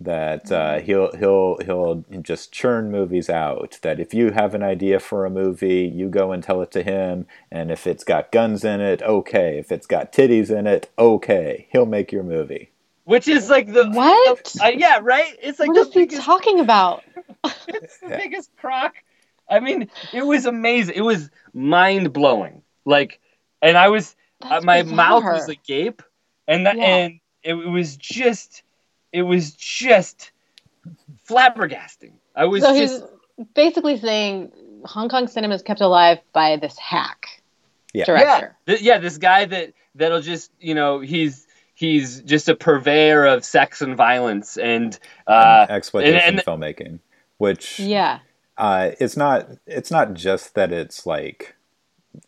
That 0.00 0.50
uh, 0.50 0.80
he'll 0.80 1.12
he'll 1.16 1.58
he'll 1.64 2.04
just 2.20 2.52
churn 2.52 2.90
movies 2.90 3.30
out. 3.30 3.78
That 3.82 4.00
if 4.00 4.12
you 4.12 4.32
have 4.32 4.54
an 4.54 4.62
idea 4.62 4.98
for 4.98 5.24
a 5.24 5.30
movie, 5.30 5.90
you 5.94 6.08
go 6.08 6.32
and 6.32 6.42
tell 6.42 6.60
it 6.62 6.72
to 6.72 6.82
him. 6.82 7.26
And 7.50 7.70
if 7.70 7.86
it's 7.86 8.04
got 8.04 8.32
guns 8.32 8.64
in 8.64 8.80
it, 8.80 9.02
okay. 9.02 9.56
If 9.58 9.70
it's 9.70 9.86
got 9.86 10.12
titties 10.12 10.50
in 10.50 10.66
it, 10.66 10.90
okay. 10.98 11.68
He'll 11.70 11.86
make 11.86 12.10
your 12.10 12.24
movie. 12.24 12.70
which 13.04 13.28
is 13.28 13.48
like 13.48 13.72
the 13.72 13.88
What? 13.90 14.44
the- 14.56 14.64
uh, 14.64 14.68
yeah, 14.68 14.98
right. 15.00 15.36
It's 15.40 15.60
like 15.60 15.68
what 15.68 15.74
the 15.74 15.80
is 15.88 15.94
he 15.94 16.00
biggest 16.00 16.22
talking 16.22 16.58
about? 16.58 17.04
it's 17.68 17.98
the 18.00 18.08
Yeah. 18.08 18.16
biggest 18.18 18.50
crock. 18.56 18.94
I 19.48 19.60
mean, 19.60 19.88
it 20.12 20.26
was 20.26 20.44
amazing. 20.44 20.96
It 20.96 21.02
was 21.02 21.30
mind 21.52 22.12
blowing. 22.12 22.62
Like 22.84 23.20
and 23.62 23.78
I 23.78 23.90
was 23.90 24.16
uh, 24.42 24.60
my 24.62 24.82
bizarre. 24.82 24.96
mouth 24.96 25.24
was 25.24 25.48
agape, 25.48 26.02
and 26.48 26.66
that 26.66 26.76
Yeah. 26.76 26.84
and 26.84 27.20
it, 27.44 27.54
was 27.54 27.96
just 27.96 28.63
it 29.14 29.22
was 29.22 29.52
just 29.52 30.32
flabbergasting. 31.28 32.12
I 32.36 32.44
was 32.46 32.62
so 32.62 32.76
just 32.76 33.04
he's 33.36 33.46
basically 33.54 33.96
saying 33.98 34.52
Hong 34.84 35.08
Kong 35.08 35.28
cinema 35.28 35.54
is 35.54 35.62
kept 35.62 35.80
alive 35.80 36.18
by 36.32 36.56
this 36.56 36.76
hack 36.78 37.40
Yeah. 37.92 38.04
director. 38.06 38.56
Th- 38.66 38.82
yeah, 38.82 38.98
this 38.98 39.16
guy 39.18 39.44
that 39.46 39.72
that'll 39.94 40.20
just 40.20 40.50
you 40.60 40.74
know 40.74 40.98
he's 41.00 41.46
he's 41.74 42.20
just 42.22 42.48
a 42.48 42.54
purveyor 42.56 43.24
of 43.26 43.44
sex 43.44 43.80
and 43.80 43.96
violence 43.96 44.56
and 44.56 44.98
uh, 45.26 45.66
exploitation 45.68 46.20
and- 46.20 46.36
and- 46.38 46.44
filmmaking, 46.46 46.98
which 47.38 47.78
Yeah. 47.80 48.18
uh, 48.58 48.90
it's 49.00 49.16
not. 49.16 49.48
It's 49.66 49.90
not 49.90 50.14
just 50.14 50.54
that 50.54 50.72
it's 50.72 51.06
like 51.06 51.54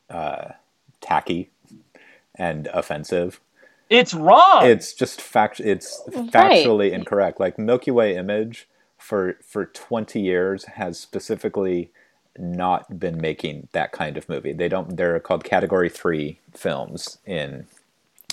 uh, 0.09 0.53
tacky 1.01 1.51
and 2.37 2.69
offensive. 2.69 3.41
It's 3.91 4.15
wrong. 4.15 4.65
It's 4.67 4.93
just 4.93 5.21
fact. 5.21 5.61
It's 5.61 6.03
Right. 6.09 6.31
factually 6.31 6.93
incorrect. 6.93 7.41
Like 7.41 7.59
Milky 7.59 7.91
Way 7.91 8.17
Image 8.17 8.69
for 8.99 9.37
for 9.43 9.67
twenty 9.67 10.21
years 10.21 10.65
has 10.65 10.99
specifically 10.99 11.91
not 12.39 12.99
been 12.99 13.19
making 13.21 13.69
that 13.73 13.93
kind 13.93 14.17
of 14.17 14.29
movie. 14.29 14.53
They 14.53 14.69
don't. 14.69 14.97
They're 14.97 15.21
called 15.21 15.45
Category 15.45 15.89
Three 15.89 16.41
films 16.53 17.19
in 17.25 17.67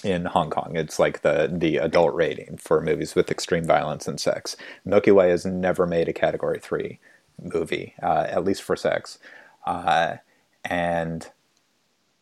in 0.03 0.25
Hong 0.25 0.49
Kong. 0.49 0.73
It's 0.75 0.99
like 0.99 1.21
the 1.21 1.49
the 1.51 1.77
adult 1.77 2.13
rating 2.13 2.57
for 2.57 2.81
movies 2.81 3.15
with 3.15 3.31
extreme 3.31 3.65
violence 3.65 4.07
and 4.07 4.19
sex. 4.19 4.57
Milky 4.85 5.11
Way 5.11 5.29
has 5.29 5.45
never 5.45 5.85
made 5.87 6.09
a 6.09 6.13
Category 6.13 6.59
Three 6.59 6.99
movie, 7.41 7.93
uh, 8.01 8.25
at 8.29 8.43
least 8.43 8.61
for 8.63 8.75
sex, 8.75 9.19
uh, 9.65 10.17
and 10.65 11.29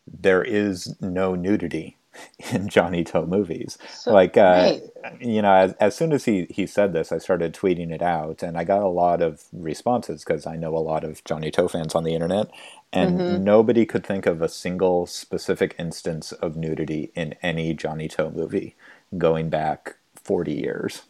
there 0.07 0.43
is 0.43 0.95
no 1.01 1.35
nudity 1.35 1.97
in 2.51 2.69
Johnny 2.69 3.03
To 3.05 3.25
movies. 3.25 3.77
So- 3.89 4.11
like, 4.11 4.37
uh, 4.37 4.69
right. 4.69 4.81
you 5.19 5.41
know, 5.41 5.53
as, 5.53 5.73
as 5.73 5.95
soon 5.95 6.13
as 6.13 6.25
he, 6.25 6.47
he 6.49 6.67
said 6.67 6.93
this, 6.93 7.11
I 7.11 7.19
started 7.19 7.53
tweeting 7.53 7.91
it 7.91 8.01
out, 8.01 8.43
and 8.43 8.57
I 8.57 8.63
got 8.65 8.81
a 8.83 8.87
lot 8.89 9.21
of 9.21 9.43
responses 9.53 10.23
because 10.23 10.47
I 10.47 10.57
know 10.57 10.75
a 10.77 10.79
lot 10.79 11.03
of 11.03 11.23
Johnny 11.25 11.51
To 11.51 11.69
fans 11.69 11.95
on 11.95 12.03
the 12.05 12.15
internet, 12.15 12.49
and 12.93 13.23
Mm-hmm. 13.23 13.43
nobody 13.43 13.85
could 13.85 14.05
think 14.05 14.25
of 14.27 14.41
a 14.41 14.49
single 14.49 15.07
specific 15.07 15.75
instance 15.79 16.31
of 16.33 16.57
nudity 16.57 17.11
in 17.15 17.35
any 17.43 17.73
Johnny 17.73 18.07
To 18.09 18.31
movie 18.31 18.75
going 19.17 19.49
back 19.49 19.97
40 20.23 20.53
years. 20.53 21.03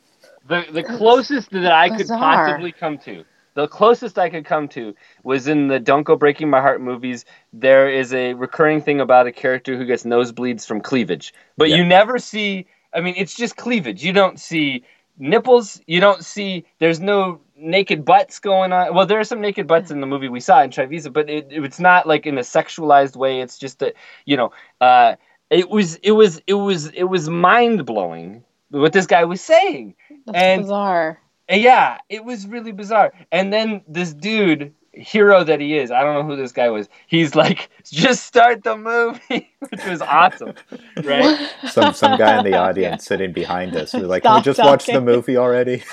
the 0.48 0.66
the 0.74 0.84
closest 0.84 1.52
that 1.52 1.72
I 1.72 1.90
could 1.92 2.14
possibly 2.16 2.74
come 2.74 3.00
to. 3.00 3.26
The 3.54 3.68
closest 3.68 4.18
I 4.18 4.30
could 4.30 4.46
come 4.46 4.68
to 4.70 4.96
was 5.24 5.48
in 5.48 5.68
the 5.68 5.80
Don't 5.80 6.04
Go 6.04 6.16
Breaking 6.16 6.50
My 6.50 6.62
Heart 6.62 6.82
movies. 6.82 7.26
There 7.52 7.90
is 7.90 8.14
a 8.14 8.34
recurring 8.34 8.82
thing 8.82 9.02
about 9.02 9.28
a 9.28 9.32
character 9.32 9.76
who 9.78 9.86
gets 9.86 10.04
nosebleeds 10.04 10.66
from 10.66 10.82
cleavage, 10.82 11.34
but 11.58 11.70
Yeah. 11.70 11.78
you 11.78 11.86
never 11.86 12.18
see. 12.18 12.66
I 12.94 13.02
mean, 13.02 13.16
it's 13.18 13.36
just 13.36 13.58
cleavage. 13.58 14.04
You 14.04 14.14
don't 14.14 14.40
see 14.40 14.84
nipples. 15.18 15.82
You 15.86 16.00
don't 16.00 16.24
see. 16.24 16.66
There's 16.80 17.00
no 17.00 17.42
naked 17.58 18.04
butts 18.06 18.40
going 18.40 18.72
on. 18.74 18.94
Well, 18.96 19.06
there 19.06 19.20
are 19.20 19.24
some 19.26 19.42
naked 19.42 19.68
butts 19.68 19.92
in 19.92 20.02
the 20.02 20.08
movie 20.08 20.30
we 20.30 20.40
saw 20.40 20.62
in 20.64 20.70
Trivisa, 20.72 21.12
but 21.12 21.30
it, 21.30 21.48
it's 21.52 21.80
not 21.80 22.08
like 22.08 22.26
in 22.26 22.38
a 22.38 22.42
sexualized 22.42 23.16
way. 23.16 23.42
It's 23.42 23.58
just 23.58 23.80
that 23.80 23.94
you 24.26 24.38
know. 24.38 24.52
Uh, 24.80 25.16
it 25.50 25.70
was 25.70 25.96
it 25.98 26.12
was 26.12 26.42
it 26.48 26.54
was 26.54 26.88
it 26.88 27.04
was 27.04 27.30
mind 27.30 27.86
blowing 27.86 28.44
what 28.70 28.94
this 28.94 29.06
guy 29.08 29.26
was 29.26 29.42
saying. 29.42 29.96
That's 30.26 30.38
and- 30.38 30.62
bizarre. 30.62 31.20
And 31.52 31.62
yeah, 31.62 31.98
it 32.08 32.24
was 32.24 32.48
really 32.48 32.72
bizarre. 32.72 33.12
And 33.30 33.52
then 33.52 33.82
this 33.86 34.14
dude, 34.14 34.74
hero 34.94 35.44
that 35.44 35.60
he 35.60 35.78
is, 35.78 35.92
I 35.92 36.02
don't 36.02 36.14
know 36.14 36.24
who 36.24 36.42
this 36.42 36.54
guy 36.54 36.70
was. 36.70 36.88
He's 37.08 37.36
like, 37.36 37.70
just 37.84 38.26
start 38.26 38.64
the 38.64 38.78
movie, 38.78 39.52
which 39.70 39.86
was 39.86 40.02
awesome, 40.02 40.54
right? 41.04 41.50
Some 41.68 41.94
some 41.94 42.18
guy 42.18 42.40
in 42.40 42.46
the 42.46 42.54
audience 42.58 43.04
sitting 43.04 43.34
behind 43.34 43.76
us 43.76 43.92
was 43.94 44.04
like, 44.04 44.24
"Can 44.24 44.36
we 44.36 44.42
Stop 44.42 44.46
just 44.46 44.60
watch 44.60 44.86
the 44.86 45.02
movie 45.02 45.36
already?" 45.36 45.84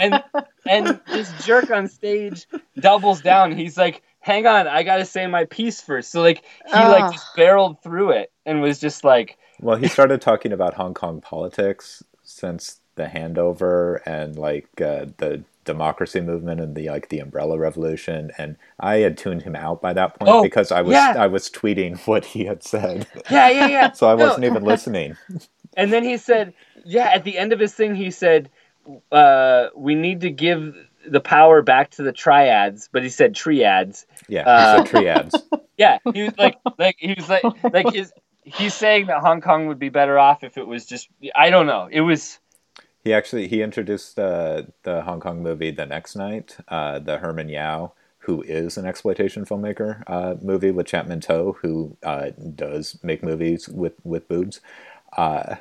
and 0.00 0.24
and 0.66 0.98
this 1.08 1.30
jerk 1.44 1.70
on 1.70 1.88
stage 1.88 2.46
doubles 2.80 3.20
down. 3.20 3.52
He's 3.52 3.76
like, 3.76 4.02
hang 4.20 4.46
on, 4.46 4.66
I 4.66 4.82
gotta 4.82 5.04
say 5.04 5.26
my 5.26 5.44
piece 5.44 5.82
first. 5.82 6.10
So 6.10 6.22
like 6.22 6.42
he 6.66 6.72
like 6.72 7.04
ah. 7.04 7.12
just 7.12 7.36
barreled 7.36 7.82
through 7.82 8.12
it 8.12 8.32
and 8.46 8.62
was 8.62 8.80
just 8.80 9.04
like, 9.04 9.36
Well, 9.60 9.76
he 9.76 9.88
started 9.88 10.22
talking 10.22 10.52
about 10.52 10.72
Hong 10.72 10.94
Kong 10.94 11.20
politics 11.20 12.02
since 12.22 12.80
the 12.96 13.04
handover 13.06 14.00
and 14.06 14.36
like 14.36 14.68
uh, 14.80 15.06
the 15.18 15.42
democracy 15.64 16.20
movement 16.20 16.60
and 16.60 16.74
the 16.76 16.88
like 16.90 17.08
the 17.08 17.18
umbrella 17.18 17.58
revolution 17.58 18.30
and 18.38 18.56
I 18.78 18.98
had 18.98 19.18
tuned 19.18 19.42
him 19.42 19.56
out 19.56 19.82
by 19.82 19.92
that 19.94 20.14
point 20.18 20.30
Oh, 20.30 20.42
because 20.42 20.70
I 20.70 20.80
was 20.82 20.92
yeah. 20.92 21.14
I 21.18 21.26
was 21.26 21.50
tweeting 21.50 21.98
what 22.06 22.24
he 22.24 22.44
had 22.44 22.62
said. 22.62 23.06
yeah, 23.30 23.48
yeah, 23.50 23.66
yeah. 23.68 23.92
so 23.98 24.08
I 24.08 24.14
No. 24.14 24.26
wasn't 24.26 24.44
even 24.44 24.64
listening. 24.64 25.16
And 25.78 25.92
then 25.92 26.04
he 26.04 26.16
said, 26.16 26.54
yeah, 26.86 27.10
at 27.12 27.24
the 27.24 27.36
end 27.36 27.52
of 27.52 27.60
his 27.60 27.74
thing, 27.74 27.94
he 27.94 28.10
said, 28.10 28.48
uh, 29.12 29.66
we 29.76 29.94
need 29.94 30.22
to 30.22 30.30
give 30.30 30.74
the 31.06 31.20
power 31.20 31.60
back 31.60 31.90
to 31.92 32.02
the 32.02 32.12
triads, 32.12 32.88
but 32.90 33.02
he 33.02 33.10
said 33.10 33.34
triads. 33.34 34.06
Yeah, 34.26 34.44
Uh, 34.48 34.72
he 34.72 34.78
said 34.78 34.86
triads. 34.86 35.36
Yeah, 35.76 35.98
he 36.14 36.22
was 36.22 36.32
like, 36.38 36.56
like 36.78 36.96
he 36.98 37.12
was 37.14 37.28
like, 37.28 37.42
like 37.74 37.92
his. 37.92 38.10
He's 38.44 38.72
saying 38.72 39.06
that 39.08 39.20
Hong 39.20 39.42
Kong 39.42 39.66
would 39.66 39.78
be 39.78 39.90
better 39.90 40.18
off 40.18 40.42
if 40.44 40.56
it 40.56 40.66
was 40.66 40.86
just. 40.86 41.08
I 41.34 41.50
don't 41.50 41.66
know. 41.66 41.88
It 41.92 42.00
was. 42.00 42.38
He 43.06 43.12
actually 43.12 43.46
he 43.46 43.62
introduced 43.62 44.18
uh, 44.18 44.64
the 44.82 45.02
Hong 45.02 45.20
Kong 45.20 45.40
movie 45.40 45.70
The 45.70 45.86
Next 45.86 46.16
Night, 46.16 46.56
uh, 46.66 46.98
the 46.98 47.18
Herman 47.18 47.48
Yau, 47.48 47.92
who 48.18 48.42
is 48.42 48.76
an 48.76 48.84
exploitation 48.84 49.44
filmmaker, 49.44 50.02
uh, 50.08 50.34
movie 50.42 50.72
with 50.72 50.88
Chapman 50.88 51.20
To, 51.20 51.52
who 51.62 51.96
uh, 52.02 52.30
does 52.56 52.98
make 53.04 53.22
movies 53.22 53.68
with 53.68 53.92
with 54.02 54.26
boobs. 54.26 54.60
Uh, 55.16 55.54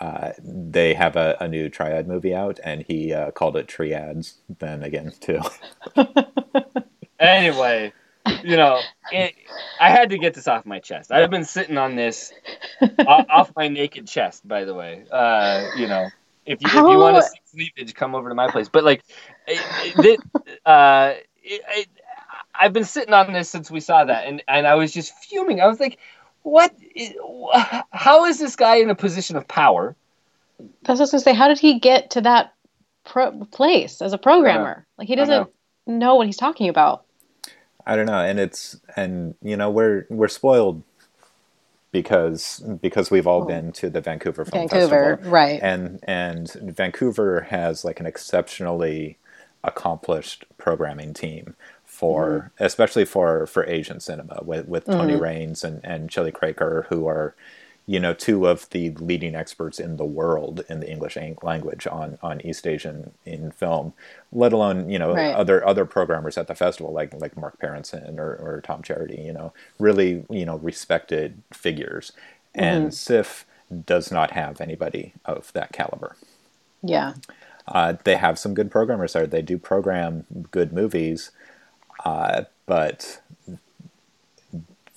uh, 0.00 0.32
they 0.42 0.94
have 0.94 1.16
a, 1.16 1.36
a 1.38 1.48
new 1.48 1.68
triad 1.68 2.08
movie 2.08 2.34
out, 2.34 2.58
and 2.64 2.82
he 2.88 3.12
uh, 3.12 3.30
called 3.32 3.58
it 3.58 3.68
Triads. 3.68 4.38
Then 4.48 4.82
again, 4.82 5.12
too. 5.20 5.42
Anyway, 7.20 7.92
you 8.42 8.56
know, 8.56 8.80
it, 9.12 9.34
I 9.78 9.90
had 9.90 10.08
to 10.08 10.16
get 10.16 10.32
this 10.32 10.48
off 10.48 10.64
my 10.64 10.78
chest. 10.78 11.12
I've 11.12 11.28
been 11.28 11.44
sitting 11.44 11.76
on 11.76 11.94
this 11.94 12.32
off, 13.06 13.26
off 13.28 13.52
my 13.54 13.68
naked 13.68 14.08
chest, 14.08 14.48
by 14.48 14.64
the 14.64 14.72
way. 14.72 15.04
Uh, 15.12 15.68
you 15.76 15.86
know, 15.86 16.08
if 16.50 16.60
you, 16.62 16.68
if 16.68 16.74
you 16.74 16.98
want 16.98 17.16
to 17.16 17.22
see 17.22 17.70
cleavage, 17.76 17.94
come 17.94 18.14
over 18.14 18.28
to 18.28 18.34
my 18.34 18.50
place. 18.50 18.68
But 18.68 18.84
like, 18.84 19.04
it, 19.46 19.60
it, 19.98 20.20
uh, 20.66 21.14
it, 21.42 21.62
it, 21.68 21.88
I've 22.54 22.72
been 22.72 22.84
sitting 22.84 23.14
on 23.14 23.32
this 23.32 23.48
since 23.48 23.70
we 23.70 23.80
saw 23.80 24.04
that, 24.04 24.26
and 24.26 24.42
and 24.48 24.66
I 24.66 24.74
was 24.74 24.92
just 24.92 25.12
fuming. 25.24 25.60
I 25.60 25.66
was 25.66 25.78
like, 25.78 25.98
"What? 26.42 26.74
How 27.92 28.26
is 28.26 28.38
this 28.38 28.56
guy 28.56 28.76
in 28.76 28.90
a 28.90 28.94
position 28.94 29.36
of 29.36 29.46
power? 29.46 29.94
That's 30.82 30.98
what 30.98 31.00
I 31.00 31.02
was 31.02 31.10
gonna 31.12 31.22
say. 31.22 31.34
How 31.34 31.48
did 31.48 31.58
he 31.58 31.78
get 31.78 32.10
to 32.10 32.20
that 32.22 32.52
pro- 33.04 33.44
place 33.46 34.02
as 34.02 34.12
a 34.12 34.18
programmer? 34.18 34.86
Like 34.98 35.08
he 35.08 35.14
doesn't 35.14 35.48
know 35.86 36.16
what 36.16 36.26
he's 36.26 36.36
talking 36.36 36.68
about. 36.68 37.04
I 37.86 37.96
don't 37.96 38.06
know, 38.06 38.20
and 38.20 38.38
it's 38.38 38.78
and 38.96 39.34
you 39.40 39.56
know 39.56 39.70
we're 39.70 40.06
we're 40.10 40.28
spoiled 40.28 40.82
because 41.92 42.62
because 42.80 43.10
we've 43.10 43.26
all 43.26 43.42
Oh. 43.42 43.46
been 43.46 43.72
to 43.72 43.90
the 43.90 44.00
Vancouver 44.00 44.44
Film 44.44 44.68
Vancouver, 44.68 45.16
Festival. 45.16 45.32
right? 45.32 45.60
and 45.62 46.00
and 46.04 46.50
Vancouver 46.52 47.42
has 47.50 47.84
like 47.84 48.00
an 48.00 48.06
exceptionally 48.06 49.18
accomplished 49.64 50.44
programming 50.58 51.12
team 51.12 51.54
for 51.84 52.52
mm-hmm. 52.58 52.64
especially 52.64 53.04
for 53.04 53.46
for 53.46 53.66
Asian 53.66 54.00
cinema 54.00 54.40
with 54.44 54.66
with 54.68 54.84
Tony 54.86 55.14
mm-hmm. 55.14 55.22
Raines 55.22 55.64
and 55.64 55.80
and 55.84 56.10
Shelly 56.12 56.32
Kraicer 56.32 56.86
who 56.86 57.06
are 57.06 57.34
you 57.90 57.98
know 57.98 58.14
two 58.14 58.46
of 58.46 58.68
the 58.70 58.90
leading 58.92 59.34
experts 59.34 59.80
in 59.80 59.96
the 59.96 60.04
world 60.04 60.64
in 60.68 60.80
the 60.80 60.90
English 60.90 61.16
language 61.42 61.86
on 61.88 62.18
on 62.22 62.40
East 62.46 62.66
Asian 62.66 63.12
in 63.26 63.50
film 63.50 63.92
let 64.32 64.52
alone 64.52 64.88
you 64.88 64.98
know 64.98 65.14
Right. 65.14 65.34
other 65.34 65.66
other 65.66 65.84
programmers 65.84 66.38
at 66.38 66.46
the 66.46 66.54
festival 66.54 66.92
like 66.92 67.12
like 67.20 67.36
Mark 67.36 67.58
Peranson 67.58 68.20
or, 68.20 68.30
or 68.36 68.62
Tom 68.64 68.82
Charity 68.82 69.20
you 69.26 69.32
know 69.32 69.52
really 69.78 70.24
you 70.30 70.44
know 70.46 70.56
respected 70.58 71.42
figures 71.52 72.12
and 72.54 72.94
SIFF 72.94 73.46
does 73.86 74.10
not 74.12 74.32
have 74.32 74.60
anybody 74.60 75.14
of 75.24 75.52
that 75.54 75.72
caliber 75.72 76.16
yeah. 76.82 77.14
uh, 77.68 77.94
they 78.04 78.16
have 78.16 78.38
some 78.38 78.54
good 78.54 78.70
programmers 78.70 79.12
there. 79.12 79.26
They 79.26 79.42
do 79.42 79.58
program 79.58 80.26
good 80.50 80.72
movies, 80.72 81.30
uh, 82.04 82.44
but 82.66 83.19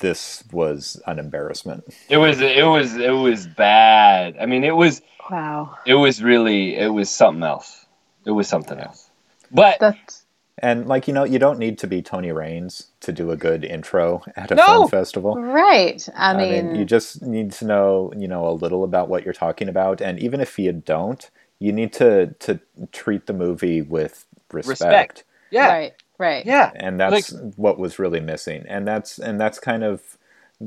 this 0.04 0.46
was 0.54 1.02
an 1.08 1.20
embarrassment. 1.20 1.86
It 2.10 2.18
was 2.18 2.42
it 2.42 2.66
was 2.66 2.96
it 2.98 3.12
was 3.12 3.48
bad. 3.48 4.38
I 4.40 4.46
mean, 4.46 4.64
it 4.64 4.76
was 4.76 5.02
Wow. 5.30 5.78
it 5.86 5.96
was 5.96 6.24
really 6.24 6.76
it 6.78 6.90
was 6.90 7.10
something 7.10 7.44
else. 7.44 7.86
It 8.26 8.32
was 8.32 8.48
something 8.50 8.80
else. 8.80 9.10
But 9.52 9.80
That's 9.80 10.26
And 10.60 10.88
like 10.88 11.08
you 11.08 11.14
know, 11.14 11.26
you 11.26 11.40
don't 11.40 11.60
need 11.60 11.78
to 11.80 11.88
be 11.88 12.02
Tony 12.02 12.30
Rayns 12.30 12.88
to 13.02 13.14
do 13.14 13.32
a 13.32 13.38
good 13.38 13.66
intro 13.66 14.24
at 14.36 14.52
a 14.52 14.58
No! 14.58 14.58
film 14.58 14.86
festival. 14.86 15.44
right. 15.52 16.08
I 16.16 16.34
I 16.34 16.46
mean, 16.46 16.76
mean, 16.76 16.76
you 16.76 16.86
just 16.86 17.22
need 17.24 17.52
to 17.54 17.66
know, 17.66 18.14
you 18.18 18.28
know, 18.28 18.48
a 18.48 18.52
little 18.54 18.84
about 18.84 19.10
what 19.10 19.26
you're 19.26 19.34
talking 19.34 19.70
about, 19.70 20.02
and 20.02 20.20
even 20.20 20.42
if 20.42 20.60
you 20.60 20.72
don't, 20.74 21.30
you 21.60 21.74
need 21.74 21.94
to 21.94 22.36
to 22.42 22.60
treat 22.92 23.28
the 23.28 23.34
movie 23.34 23.82
with 23.82 24.26
respect. 24.52 25.24
Respect. 25.24 25.26
yeah, 25.52 25.68
right, 25.68 25.94
right. 26.24 26.46
yeah. 26.46 26.72
and 26.76 27.00
that's 27.00 27.34
what 27.56 27.78
was 27.78 28.00
really 28.00 28.20
missing 28.20 28.66
and 28.68 28.88
that's 28.88 29.20
and 29.20 29.40
that's 29.40 29.60
kind 29.60 29.84
of 29.84 30.18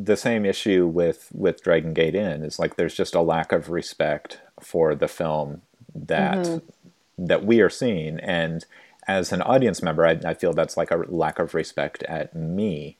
the 0.05 0.17
same 0.17 0.45
issue 0.45 0.87
with 0.87 1.29
with 1.33 1.63
Dragon 1.63 1.95
Gate 1.95 2.15
Inn 2.15 2.43
is 2.43 2.59
like 2.59 2.77
there's 2.77 2.95
just 2.95 3.15
a 3.15 3.21
lack 3.21 3.53
of 3.53 3.71
respect 3.71 4.41
for 4.61 4.95
the 4.95 5.09
film 5.09 5.63
that 5.95 6.39
mm-hmm. 6.39 7.27
that 7.27 7.45
we 7.45 7.61
are 7.61 7.71
seeing, 7.71 8.21
and 8.21 8.65
as 9.07 9.33
an 9.33 9.43
audience 9.43 9.83
member, 9.83 10.07
I, 10.07 10.19
I, 10.25 10.35
feel 10.35 10.53
that's 10.53 10.77
like 10.77 10.91
a 10.91 10.97
lack 10.97 11.39
of 11.39 11.55
respect 11.55 12.03
at 12.05 12.35
me 12.35 12.97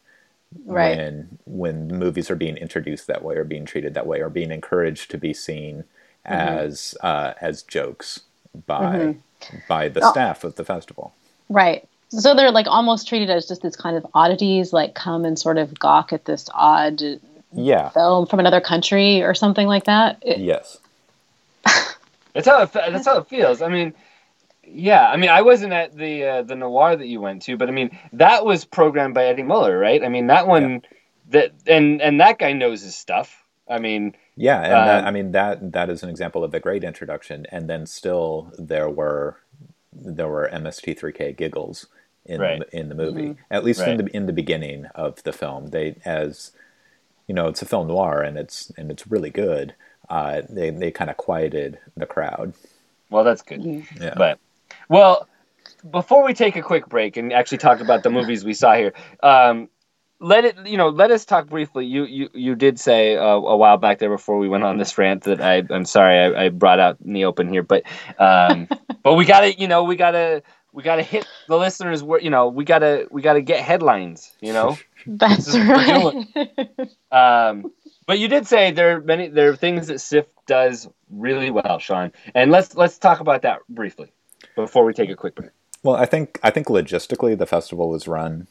right. 0.65 0.97
when 0.97 1.39
when 1.45 1.89
movies 1.89 2.31
are 2.31 2.37
being 2.37 2.57
introduced 2.57 3.07
that 3.09 3.25
way 3.25 3.37
or 3.37 3.45
being 3.45 3.65
treated 3.65 3.95
that 3.95 4.07
way 4.07 4.21
or 4.21 4.31
being 4.31 4.53
encouraged 4.53 5.11
to 5.11 5.19
be 5.19 5.35
seen 5.35 5.85
mm-hmm. 6.25 6.33
as 6.33 6.95
uh, 7.03 7.35
as 7.41 7.63
jokes 7.63 8.21
by 8.67 8.97
mm-hmm. 8.97 9.57
by 9.69 9.89
the 9.89 10.01
oh. 10.03 10.11
staff 10.11 10.45
of 10.45 10.55
the 10.55 10.65
festival. 10.65 11.13
Right. 11.49 11.87
So 12.19 12.35
they're 12.35 12.51
like 12.51 12.67
almost 12.67 13.09
treated 13.09 13.31
as 13.31 13.47
just 13.47 13.63
these 13.63 13.77
kind 13.77 13.97
of 13.97 14.07
oddities, 14.15 14.73
like 14.73 14.95
come 14.95 15.25
and 15.25 15.39
sort 15.39 15.59
of 15.59 15.79
gawk 15.79 16.13
at 16.13 16.25
this 16.25 16.49
odd 16.55 17.03
yeah. 17.53 17.89
film 17.91 18.27
from 18.27 18.41
another 18.41 18.61
country 18.61 19.23
or 19.23 19.35
something 19.35 19.67
like 19.67 19.85
that. 19.85 20.23
It, 20.23 20.39
yes. 20.39 20.79
that's 22.33 22.47
how 22.47 22.63
it, 22.63 22.73
that's 22.73 23.07
how 23.07 23.19
it 23.19 23.29
feels. 23.29 23.61
I 23.63 23.69
mean, 23.69 23.95
yeah, 24.65 25.09
I 25.09 25.17
mean, 25.17 25.31
I 25.31 25.43
wasn't 25.43 25.73
at 25.73 25.97
the 25.97 26.25
uh, 26.25 26.43
the 26.43 26.57
noir 26.57 26.97
that 26.97 27.07
you 27.07 27.21
went 27.21 27.43
to, 27.43 27.57
but 27.57 27.69
I 27.69 27.73
mean, 27.73 27.99
that 28.13 28.45
was 28.45 28.65
programmed 28.65 29.15
by 29.15 29.27
Eddie 29.27 29.43
Muller, 29.43 29.79
right? 29.79 30.03
I 30.03 30.09
mean, 30.09 30.29
that 30.29 30.47
one, 30.47 30.71
yeah. 30.71 30.81
that 31.31 31.53
and 31.67 32.01
and 32.03 32.21
that 32.21 32.39
guy 32.39 32.53
knows 32.53 32.83
his 32.83 32.97
stuff. 32.97 33.45
I 33.69 33.79
mean, 33.79 34.15
yeah, 34.37 34.63
and 34.63 34.73
um, 34.73 34.87
that, 34.87 35.05
I 35.05 35.11
mean 35.11 35.33
that 35.33 35.73
that 35.73 35.91
is 35.91 36.03
an 36.03 36.09
example 36.09 36.45
of 36.45 36.55
a 36.55 36.61
great 36.61 36.85
introduction. 36.85 37.47
And 37.51 37.69
then 37.69 37.87
still 37.87 38.53
there 38.59 38.89
were 38.89 39.39
there 39.93 40.29
were 40.29 40.49
MST3K 40.53 41.37
giggles 41.37 41.87
in 42.27 42.41
right. 42.41 42.59
the, 42.59 42.79
in 42.79 42.89
the 42.89 42.95
movie, 42.95 43.23
mm-hmm. 43.23 43.41
at 43.51 43.65
least 43.65 43.81
right. 43.81 43.91
in 43.91 44.05
the 44.05 44.17
in 44.17 44.27
the 44.27 44.33
beginning 44.33 44.87
of 44.95 45.23
the 45.23 45.33
film. 45.33 45.69
They 45.69 45.97
as 46.05 46.53
you 47.27 47.35
know, 47.35 47.49
it's 47.49 47.63
a 47.63 47.67
film 47.67 47.89
noir 47.89 48.23
and 48.23 48.37
it's 48.39 48.71
and 48.77 48.91
it's 48.91 49.07
really 49.07 49.31
good. 49.31 49.75
Uh, 50.09 50.43
they 50.49 50.71
they 50.71 50.91
kind 50.91 51.11
of 51.11 51.17
quieted 51.17 51.79
the 51.97 52.07
crowd. 52.07 52.55
Well, 53.11 53.25
that's 53.25 53.43
good. 53.43 53.61
Mm-hmm. 53.61 54.03
Yeah. 54.03 54.15
But 54.17 54.39
well, 54.89 55.29
before 55.91 56.25
we 56.25 56.35
take 56.35 56.57
a 56.57 56.63
quick 56.63 56.89
break 56.89 57.17
and 57.17 57.33
actually 57.33 57.59
talk 57.59 57.81
about 57.81 58.03
the 58.03 58.11
movies 58.11 58.45
we 58.45 58.55
saw 58.55 58.75
here, 58.75 58.93
um, 59.23 59.69
let 60.19 60.45
it 60.45 60.67
you 60.67 60.77
know 60.77 60.89
let 60.89 61.11
us 61.11 61.25
talk 61.25 61.47
briefly 61.47 61.85
you 61.85 62.05
you 62.05 62.31
you 62.33 62.55
did 62.55 62.81
say 62.81 63.17
uh, 63.17 63.23
a 63.23 63.57
while 63.57 63.77
back 63.77 63.99
there 63.99 64.09
before 64.09 64.39
we 64.39 64.49
went 64.49 64.65
on 64.65 64.79
this 64.79 64.97
rant 64.97 65.25
that 65.25 65.43
i 65.43 65.63
i'm 65.69 65.85
sorry 65.85 66.19
i, 66.19 66.47
I 66.47 66.49
brought 66.49 66.81
out 66.81 66.97
in 67.05 67.13
the 67.13 67.27
open 67.27 67.49
here 67.51 67.63
but 67.63 67.83
um 68.19 68.67
but 69.03 69.15
we 69.15 69.27
gotta 69.27 69.53
you 69.59 69.69
know 69.69 69.85
we 69.85 69.95
gotta 69.97 70.43
we 70.77 70.83
gotta 70.83 71.03
hit 71.03 71.27
the 71.49 71.57
listeners 71.57 72.03
where 72.03 72.21
you 72.21 72.29
know 72.29 72.49
we 72.49 72.63
gotta 72.63 73.09
we 73.11 73.23
gotta 73.23 73.41
get 73.41 73.61
headlines 73.61 74.33
you 74.41 74.53
know? 74.53 74.77
That's 75.07 75.57
right. 75.57 76.27
Um 77.11 77.73
but 78.07 78.19
you 78.19 78.29
did 78.29 78.47
say 78.47 78.73
there 78.73 78.97
are 78.97 79.01
many 79.01 79.29
there 79.29 79.51
are 79.51 79.57
things 79.57 79.87
that 79.87 80.01
SIFF 80.01 80.27
does 80.47 80.89
really 81.11 81.51
well 81.51 81.79
sean. 81.79 82.13
And 82.35 82.51
let's 82.51 82.75
let's 82.77 82.99
talk 82.99 83.21
about 83.21 83.43
that 83.43 83.61
briefly 83.69 84.13
before 84.55 84.85
we 84.85 84.93
take 84.93 85.09
a 85.09 85.17
quick 85.17 85.35
break. 85.35 85.51
Well 85.83 85.97
i 85.97 86.05
think 86.05 86.39
i 86.43 86.51
think 86.51 86.67
logistically 86.67 87.39
the 87.39 87.47
festival 87.47 87.89
was 87.89 88.07
run 88.07 88.47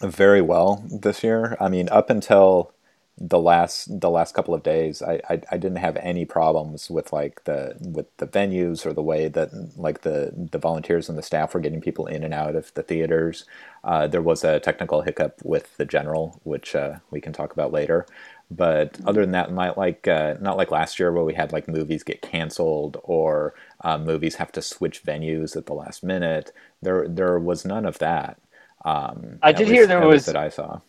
very 0.00 0.40
well 0.40 0.84
this 0.90 1.22
year. 1.22 1.56
I 1.60 1.68
mean, 1.68 1.88
up 1.90 2.10
until 2.10 2.72
the 3.20 3.38
last 3.38 4.00
the 4.00 4.08
last 4.10 4.34
couple 4.34 4.54
of 4.54 4.62
days, 4.62 5.02
I, 5.02 5.20
I, 5.28 5.42
I 5.52 5.56
didn't 5.58 5.76
have 5.76 5.96
any 5.98 6.24
problems 6.24 6.88
with 6.90 7.12
like 7.12 7.44
the 7.44 7.76
with 7.80 8.06
the 8.16 8.26
venues 8.26 8.86
or 8.86 8.94
the 8.94 9.02
way 9.02 9.28
that 9.28 9.50
like 9.78 10.00
the 10.02 10.32
the 10.34 10.58
volunteers 10.58 11.08
and 11.08 11.18
the 11.18 11.22
staff 11.22 11.52
were 11.52 11.60
getting 11.60 11.82
people 11.82 12.06
in 12.06 12.24
and 12.24 12.32
out 12.32 12.56
of 12.56 12.72
the 12.74 12.82
theaters. 12.82 13.44
Uh, 13.84 14.06
there 14.06 14.22
was 14.22 14.42
a 14.42 14.58
technical 14.60 15.02
hiccup 15.02 15.38
with 15.44 15.76
the 15.76 15.84
general, 15.84 16.40
which 16.44 16.74
uh, 16.74 16.96
we 17.10 17.20
can 17.20 17.32
talk 17.34 17.52
about 17.52 17.72
later. 17.72 18.06
But 18.50 18.98
other 19.06 19.20
than 19.20 19.32
that, 19.32 19.52
not 19.52 19.76
like 19.78 20.08
uh, 20.08 20.34
not 20.40 20.56
like 20.56 20.70
last 20.70 20.98
year 20.98 21.12
where 21.12 21.22
we 21.24 21.34
had 21.34 21.52
like 21.52 21.68
movies 21.68 22.02
get 22.02 22.22
canceled 22.22 22.98
or 23.04 23.54
uh, 23.82 23.98
movies 23.98 24.36
have 24.36 24.50
to 24.52 24.62
switch 24.62 25.04
venues 25.04 25.56
at 25.56 25.66
the 25.66 25.74
last 25.74 26.02
minute. 26.02 26.52
There 26.82 27.06
there 27.06 27.38
was 27.38 27.64
none 27.66 27.84
of 27.84 27.98
that. 27.98 28.40
Um, 28.84 29.40
I 29.42 29.52
did 29.52 29.68
least, 29.68 29.74
hear 29.74 29.86
there 29.86 30.00
was 30.00 30.24
that 30.24 30.36
I 30.36 30.48
saw. 30.48 30.80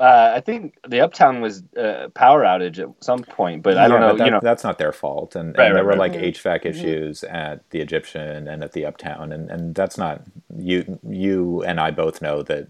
Uh, 0.00 0.32
I 0.34 0.40
think 0.40 0.76
the 0.88 1.00
Uptown 1.00 1.42
was 1.42 1.62
uh, 1.76 2.08
power 2.14 2.42
outage 2.42 2.78
at 2.78 2.88
some 3.04 3.22
point, 3.22 3.62
but 3.62 3.76
I 3.76 3.86
don't 3.86 4.00
know. 4.00 4.16
That, 4.16 4.24
you 4.24 4.30
know, 4.30 4.40
that's 4.42 4.64
not 4.64 4.78
their 4.78 4.92
fault, 4.92 5.36
and, 5.36 5.56
right, 5.58 5.66
and 5.66 5.76
there 5.76 5.84
right, 5.84 5.96
were 5.96 6.00
right. 6.00 6.12
like 6.12 6.34
HVAC 6.34 6.64
issues 6.64 7.20
mm-hmm. 7.20 7.36
at 7.36 7.68
the 7.68 7.80
Egyptian 7.80 8.48
and 8.48 8.64
at 8.64 8.72
the 8.72 8.86
Uptown, 8.86 9.30
and, 9.30 9.50
and 9.50 9.74
that's 9.74 9.98
not 9.98 10.22
you. 10.56 10.98
You 11.06 11.62
and 11.64 11.78
I 11.78 11.90
both 11.90 12.22
know 12.22 12.42
that 12.44 12.68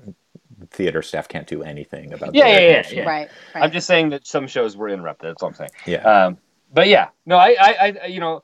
theater 0.70 1.02
staff 1.02 1.28
can't 1.28 1.46
do 1.46 1.62
anything 1.62 2.12
about. 2.12 2.34
Yeah, 2.34 2.48
yeah, 2.48 2.58
yeah, 2.58 2.82
yeah, 2.90 3.02
Right, 3.02 3.30
right. 3.54 3.64
I'm 3.64 3.70
just 3.70 3.86
saying 3.86 4.08
that 4.10 4.26
some 4.26 4.48
shows 4.48 4.76
were 4.76 4.88
interrupted. 4.88 5.30
That's 5.30 5.42
all 5.42 5.50
I'm 5.50 5.54
saying. 5.54 5.70
Yeah. 5.86 6.02
Um, 6.02 6.38
but 6.72 6.88
yeah, 6.88 7.08
no, 7.26 7.36
I, 7.36 7.56
I, 7.60 7.96
I, 8.02 8.06
you 8.06 8.20
know, 8.20 8.42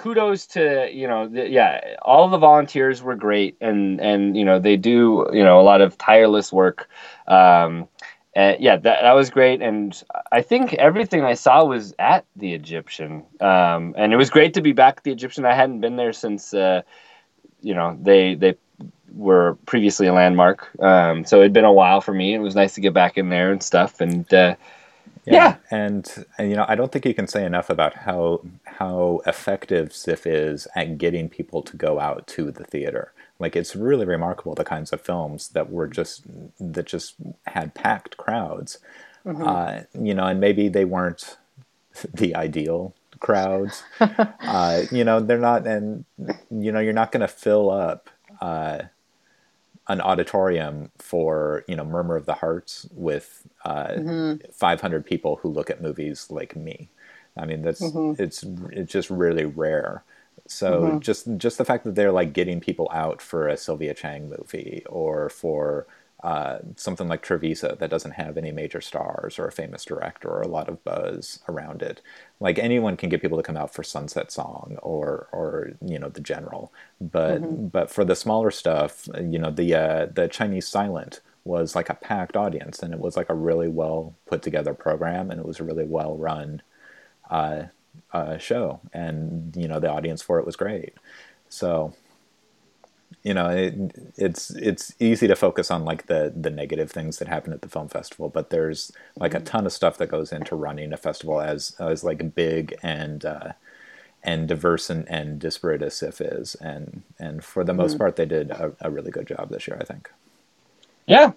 kudos 0.00 0.46
to 0.46 0.88
you 0.90 1.06
know 1.06 1.28
the, 1.28 1.46
yeah 1.46 1.96
all 2.00 2.28
the 2.30 2.38
volunteers 2.38 3.02
were 3.02 3.14
great 3.14 3.54
and 3.60 4.00
and 4.00 4.34
you 4.34 4.44
know 4.46 4.58
they 4.58 4.76
do 4.76 5.28
you 5.30 5.44
know 5.44 5.60
a 5.60 5.62
lot 5.62 5.82
of 5.82 5.98
tireless 5.98 6.50
work. 6.50 6.88
Um 7.26 7.86
and 8.34 8.58
yeah 8.60 8.76
that, 8.76 9.02
that 9.02 9.12
was 9.12 9.28
great. 9.28 9.60
And 9.60 10.02
i 10.32 10.40
think 10.40 10.72
everything 10.74 11.22
i 11.22 11.34
saw 11.34 11.64
was 11.64 11.94
at 11.98 12.24
the 12.34 12.54
egyptian. 12.54 13.24
Um 13.40 13.94
and 13.98 14.12
it 14.14 14.16
was 14.16 14.30
great 14.30 14.54
to 14.54 14.62
be 14.62 14.72
back 14.72 14.94
at 14.98 15.04
the 15.04 15.12
egyptian. 15.12 15.44
I 15.44 15.54
hadn't 15.54 15.80
been 15.80 15.96
there 15.96 16.14
since 16.14 16.54
uh 16.54 16.80
you 17.60 17.74
know 17.74 17.98
they 18.00 18.36
they 18.36 18.54
were 19.12 19.58
previously 19.66 20.06
a 20.06 20.14
landmark. 20.14 20.70
Um 20.80 21.26
so 21.26 21.40
it'd 21.40 21.52
been 21.52 21.66
a 21.66 21.72
while 21.82 22.00
for 22.00 22.14
me. 22.14 22.32
It 22.32 22.38
was 22.38 22.54
nice 22.54 22.74
to 22.76 22.80
get 22.80 22.94
back 22.94 23.18
in 23.18 23.28
there 23.28 23.52
and 23.52 23.62
stuff. 23.62 24.00
And 24.00 24.32
uh 24.32 24.56
yeah. 25.24 25.34
yeah. 25.34 25.56
And, 25.70 26.26
and, 26.38 26.50
you 26.50 26.56
know, 26.56 26.64
I 26.68 26.74
don't 26.74 26.90
think 26.90 27.04
you 27.04 27.14
can 27.14 27.26
say 27.26 27.44
enough 27.44 27.70
about 27.70 27.94
how 27.94 28.42
how 28.64 29.20
effective 29.26 29.94
SIFF 29.94 30.26
is 30.26 30.66
at 30.74 30.98
getting 30.98 31.28
people 31.28 31.62
to 31.62 31.76
go 31.76 32.00
out 32.00 32.26
to 32.28 32.50
the 32.50 32.64
theater. 32.64 33.12
Like 33.38 33.56
it's 33.56 33.76
really 33.76 34.06
remarkable 34.06 34.54
the 34.54 34.64
kinds 34.64 34.92
of 34.92 35.00
films 35.00 35.48
that 35.50 35.70
were 35.70 35.86
just 35.86 36.22
that 36.58 36.86
just 36.86 37.14
had 37.46 37.74
packed 37.74 38.16
crowds. 38.16 38.78
Mm-hmm. 39.24 39.46
Uh, 39.46 39.80
you 40.02 40.14
know, 40.14 40.26
and 40.26 40.40
maybe 40.40 40.68
they 40.68 40.84
weren't 40.84 41.36
the 42.14 42.34
ideal 42.34 42.94
crowds. 43.20 43.82
uh, 44.00 44.82
you 44.90 45.04
know, 45.04 45.20
they're 45.20 45.38
not, 45.38 45.66
and 45.66 46.04
you 46.50 46.72
know, 46.72 46.80
you're 46.80 46.92
not 46.92 47.12
going 47.12 47.20
to 47.20 47.28
fill 47.28 47.70
up. 47.70 48.10
Uh, 48.40 48.82
an 49.90 50.00
auditorium 50.00 50.90
for 50.98 51.64
you 51.66 51.74
know 51.74 51.84
Murmur 51.84 52.16
of 52.16 52.24
the 52.24 52.34
Hearts 52.34 52.86
with 52.92 53.46
uh, 53.64 53.88
mm-hmm. 53.88 54.50
500 54.52 55.04
people 55.04 55.36
who 55.42 55.48
look 55.48 55.68
at 55.68 55.82
movies 55.82 56.28
like 56.30 56.54
me. 56.54 56.88
I 57.36 57.44
mean 57.44 57.62
that's 57.62 57.82
mm-hmm. 57.82 58.22
it's 58.22 58.44
it's 58.70 58.92
just 58.92 59.10
really 59.10 59.44
rare. 59.44 60.04
So 60.46 60.82
mm-hmm. 60.82 60.98
just 61.00 61.36
just 61.36 61.58
the 61.58 61.64
fact 61.64 61.84
that 61.84 61.96
they're 61.96 62.12
like 62.12 62.32
getting 62.32 62.60
people 62.60 62.88
out 62.92 63.20
for 63.20 63.48
a 63.48 63.56
Sylvia 63.56 63.92
Chang 63.92 64.30
movie 64.30 64.84
or 64.88 65.28
for 65.28 65.88
uh, 66.22 66.58
something 66.76 67.08
like 67.08 67.24
Trivisa 67.24 67.78
that 67.78 67.90
doesn't 67.90 68.12
have 68.12 68.36
any 68.36 68.52
major 68.52 68.80
stars 68.80 69.38
or 69.38 69.46
a 69.46 69.52
famous 69.52 69.84
director 69.84 70.28
or 70.28 70.42
a 70.42 70.48
lot 70.48 70.68
of 70.68 70.82
buzz 70.84 71.40
around 71.48 71.80
it. 71.80 72.02
Like 72.40 72.58
anyone 72.58 72.96
can 72.96 73.08
get 73.08 73.22
people 73.22 73.38
to 73.38 73.42
come 73.42 73.56
out 73.56 73.72
for 73.72 73.82
Sunset 73.82 74.30
Song 74.30 74.76
or 74.82 75.28
or 75.32 75.72
you 75.84 75.98
know 75.98 76.10
the 76.10 76.20
General, 76.20 76.72
but 77.00 77.42
mm-hmm. 77.42 77.68
but 77.68 77.90
for 77.90 78.04
the 78.04 78.16
smaller 78.16 78.50
stuff, 78.50 79.08
you 79.18 79.38
know 79.38 79.50
the 79.50 79.74
uh, 79.74 80.06
the 80.12 80.28
Chinese 80.28 80.68
Silent 80.68 81.20
was 81.44 81.74
like 81.74 81.88
a 81.88 81.94
packed 81.94 82.36
audience 82.36 82.80
and 82.80 82.92
it 82.92 83.00
was 83.00 83.16
like 83.16 83.30
a 83.30 83.34
really 83.34 83.68
well 83.68 84.14
put 84.26 84.42
together 84.42 84.74
program 84.74 85.30
and 85.30 85.40
it 85.40 85.46
was 85.46 85.58
a 85.58 85.64
really 85.64 85.84
well 85.84 86.16
run 86.16 86.60
uh, 87.30 87.62
uh, 88.12 88.36
show 88.36 88.78
and 88.92 89.56
you 89.56 89.66
know 89.66 89.80
the 89.80 89.90
audience 89.90 90.20
for 90.20 90.38
it 90.38 90.44
was 90.46 90.56
great. 90.56 90.94
So 91.48 91.94
you 93.22 93.34
know 93.34 93.48
it, 93.48 93.74
it's 94.16 94.50
it's 94.50 94.94
easy 94.98 95.28
to 95.28 95.36
focus 95.36 95.70
on 95.70 95.84
like 95.84 96.06
the 96.06 96.32
the 96.34 96.50
negative 96.50 96.90
things 96.90 97.18
that 97.18 97.28
happen 97.28 97.52
at 97.52 97.62
the 97.62 97.68
film 97.68 97.88
festival 97.88 98.28
but 98.28 98.50
there's 98.50 98.92
like 99.16 99.34
a 99.34 99.38
mm-hmm. 99.38 99.44
ton 99.44 99.66
of 99.66 99.72
stuff 99.72 99.98
that 99.98 100.08
goes 100.08 100.32
into 100.32 100.56
running 100.56 100.92
a 100.92 100.96
festival 100.96 101.40
as 101.40 101.76
as 101.78 102.02
like 102.04 102.34
big 102.34 102.74
and 102.82 103.24
uh, 103.24 103.52
and 104.22 104.48
diverse 104.48 104.90
and, 104.90 105.08
and 105.08 105.38
disparate 105.38 105.82
as 105.82 105.94
SIFF 105.94 106.20
is 106.20 106.54
and 106.56 107.02
and 107.18 107.44
for 107.44 107.64
the 107.64 107.74
most 107.74 107.92
mm-hmm. 107.92 107.98
part 107.98 108.16
they 108.16 108.26
did 108.26 108.50
a, 108.50 108.72
a 108.80 108.90
really 108.90 109.10
good 109.10 109.26
job 109.26 109.50
this 109.50 109.66
year 109.66 109.78
I 109.80 109.84
think 109.84 110.10
yeah 111.06 111.32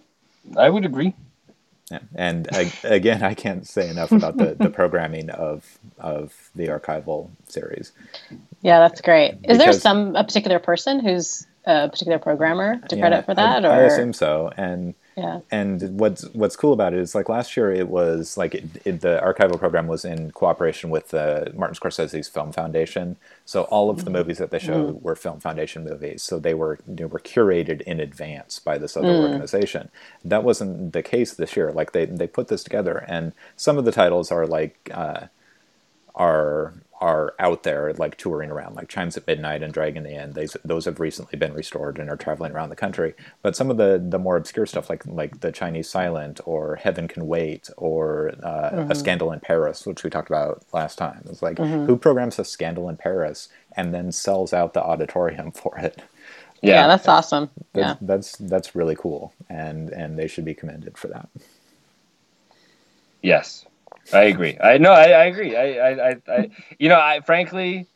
I 0.57 0.69
would 0.69 0.85
agree 0.85 1.13
yeah. 1.91 1.99
And 2.15 2.47
I, 2.53 2.71
again, 2.85 3.23
I 3.23 3.33
can't 3.33 3.67
say 3.67 3.89
enough 3.89 4.11
about 4.13 4.37
the, 4.37 4.55
the 4.57 4.69
programming 4.69 5.29
of 5.29 5.77
of 5.99 6.49
the 6.55 6.67
archival 6.67 7.29
series. 7.45 7.91
Yeah, 8.61 8.79
that's 8.79 9.01
great. 9.01 9.33
Is 9.33 9.39
because, 9.39 9.57
there 9.57 9.73
some 9.73 10.15
a 10.15 10.23
particular 10.23 10.59
person 10.59 11.01
who's 11.01 11.45
a 11.65 11.89
particular 11.89 12.19
programmer 12.19 12.79
to 12.89 12.97
credit 12.97 13.25
for 13.25 13.33
that? 13.33 13.65
I, 13.65 13.67
or? 13.67 13.71
I 13.71 13.83
assume 13.83 14.13
so. 14.13 14.51
And 14.57 14.95
Yeah. 15.15 15.41
And 15.51 15.99
what's 15.99 16.23
what's 16.33 16.55
cool 16.55 16.73
about 16.73 16.93
it 16.93 16.99
is 16.99 17.13
like 17.13 17.29
last 17.29 17.55
year 17.55 17.71
it 17.71 17.87
was 17.87 18.35
like 18.35 18.55
it, 18.55 18.65
it, 18.83 19.01
the 19.01 19.21
archival 19.23 19.59
program 19.59 19.85
was 19.87 20.05
in 20.05 20.31
cooperation 20.31 20.89
with 20.89 21.09
the 21.09 21.51
Martin 21.55 21.75
Scorsese's 21.75 22.27
Film 22.27 22.51
Foundation. 22.51 23.17
So 23.45 23.63
all 23.63 23.89
of 23.89 23.97
the 23.97 24.03
mm-hmm. 24.05 24.13
movies 24.13 24.39
that 24.39 24.49
they 24.49 24.59
showed 24.59 24.95
mm-hmm. 24.95 25.03
were 25.03 25.15
Film 25.15 25.39
Foundation 25.39 25.83
movies. 25.83 26.23
So 26.23 26.39
they 26.39 26.53
were 26.53 26.79
they 26.87 27.05
were 27.05 27.19
curated 27.19 27.81
in 27.81 27.99
advance 27.99 28.59
by 28.59 28.77
this 28.77 28.97
other 28.97 29.09
mm. 29.09 29.29
organization. 29.29 29.89
That 30.25 30.43
wasn't 30.43 30.93
the 30.93 31.03
case 31.03 31.33
this 31.33 31.55
year. 31.55 31.71
Like 31.71 31.91
they 31.91 32.05
they 32.05 32.27
put 32.27 32.47
this 32.47 32.63
together, 32.63 33.05
and 33.07 33.33
some 33.55 33.77
of 33.77 33.85
the 33.85 33.91
titles 33.91 34.31
are 34.31 34.47
like 34.47 34.89
uh, 34.91 35.27
are 36.15 36.73
are 37.03 37.35
out 37.37 37.63
there 37.63 37.93
like 37.95 38.15
touring 38.17 38.49
around 38.49 38.75
like 38.75 38.87
chimes 38.87 39.17
at 39.17 39.27
midnight 39.27 39.61
and 39.61 39.73
dragon 39.73 40.03
the 40.03 40.15
end 40.15 40.35
those 40.35 40.55
those 40.63 40.85
have 40.85 41.01
recently 41.01 41.37
been 41.37 41.53
restored 41.53 41.99
and 41.99 42.09
are 42.09 42.15
traveling 42.15 42.53
around 42.53 42.69
the 42.69 42.77
country. 42.77 43.13
But 43.41 43.57
some 43.57 43.69
of 43.69 43.75
the 43.75 44.01
the 44.13 44.17
more 44.17 44.37
obscure 44.37 44.65
stuff 44.65 44.89
like 44.89 45.05
like 45.05 45.41
the 45.41 45.51
chinese 45.51 45.89
silent 45.89 46.39
or 46.45 46.77
heaven 46.77 47.09
can 47.09 47.27
wait 47.27 47.69
or 47.77 48.31
uh, 48.41 48.85
a 48.89 48.95
scandal 48.95 49.33
in 49.33 49.41
paris 49.41 49.85
which 49.85 50.03
we 50.03 50.09
talked 50.09 50.29
about 50.29 50.63
last 50.71 50.97
time. 50.97 51.23
It's 51.29 51.41
like 51.41 51.57
who 51.87 51.97
programs 51.97 52.39
a 52.39 52.45
scandal 52.45 52.87
in 52.87 52.95
paris 52.95 53.49
and 53.75 53.93
then 53.93 54.11
sells 54.13 54.53
out 54.53 54.73
the 54.73 54.83
auditorium 54.83 55.51
for 55.61 55.77
it? 55.79 56.01
Yeah, 56.61 56.87
that's 56.87 57.09
awesome. 57.09 57.49
that's, 57.73 57.85
Yeah. 57.85 57.95
that's 58.01 58.37
that's 58.37 58.75
really 58.75 58.95
cool 58.95 59.33
and 59.49 59.89
and 59.89 60.17
they 60.17 60.27
should 60.29 60.45
be 60.45 60.53
commended 60.53 60.97
for 60.97 61.09
that. 61.09 61.27
Yes, 63.21 63.65
I 64.11 64.23
agree. 64.23 64.57
I 64.61 64.77
know. 64.77 64.91
I, 64.91 65.11
I 65.11 65.25
agree. 65.25 65.55
I, 65.55 65.73
I, 65.73 66.09
I, 66.09 66.15
I, 66.27 66.49
you 66.79 66.89
know, 66.89 66.99
I 66.99 67.21
frankly, 67.21 67.87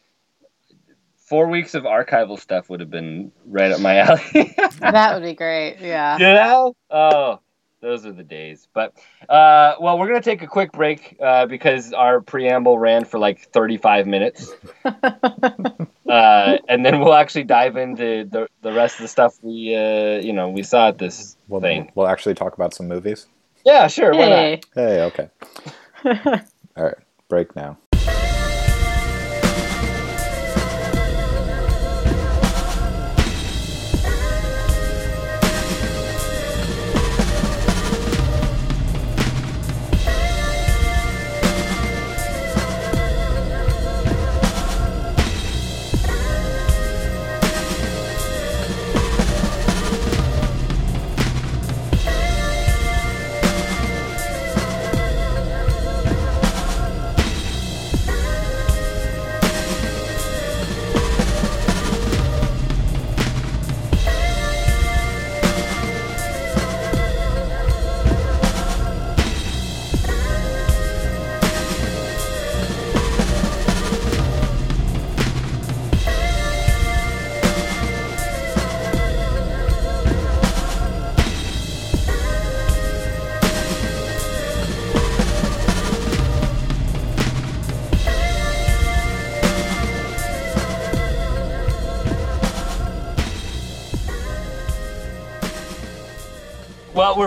four 1.18 1.48
weeks 1.48 1.76
of 1.76 1.84
archival 1.84 2.40
stuff 2.40 2.70
would 2.70 2.80
have 2.80 2.90
been 2.90 3.32
right 3.46 3.72
up 3.72 3.82
my 3.82 3.98
alley. 3.98 4.56
That 4.80 5.14
would 5.14 5.24
be 5.24 5.34
great. 5.34 5.78
Yeah. 5.82 6.18
you 6.18 6.26
know? 6.26 6.76
Oh, 6.90 7.40
those 7.82 8.06
are 8.06 8.12
the 8.12 8.24
days. 8.24 8.68
But 8.74 8.94
uh, 9.30 9.76
well, 9.80 10.00
we're 10.00 10.08
gonna 10.08 10.22
take 10.22 10.42
a 10.42 10.48
quick 10.48 10.72
break 10.72 11.18
uh, 11.22 11.46
because 11.46 11.94
our 11.94 12.22
preamble 12.22 12.80
ran 12.80 13.06
for 13.06 13.20
like 13.20 13.40
thirty-five 13.52 14.08
minutes, 14.08 14.52
uh, 14.86 16.58
and 16.68 16.86
then 16.86 17.00
we'll 17.00 17.14
actually 17.14 17.44
dive 17.44 17.78
into 17.78 18.26
the 18.26 18.48
the 18.62 18.74
rest 18.74 18.96
of 18.96 19.02
the 19.04 19.08
stuff 19.08 19.38
we, 19.42 19.76
uh, 19.76 20.20
you 20.20 20.34
know, 20.34 20.50
we 20.50 20.64
saw 20.64 20.90
at 20.90 20.98
this 20.98 21.38
we'll, 21.48 21.62
thing. 21.62 21.92
we'll 21.96 22.08
actually 22.08 22.34
talk 22.34 22.54
about 22.54 22.74
some 22.74 22.88
movies 22.88 23.28
Yeah, 23.66 23.88
sure. 23.88 24.12
Why 24.12 24.30
not? 24.30 24.30
Hey. 24.30 24.62
hey 24.76 25.02
okay 25.04 25.30
all 26.06 26.84
right 26.84 26.96
break 27.30 27.56
now 27.56 27.78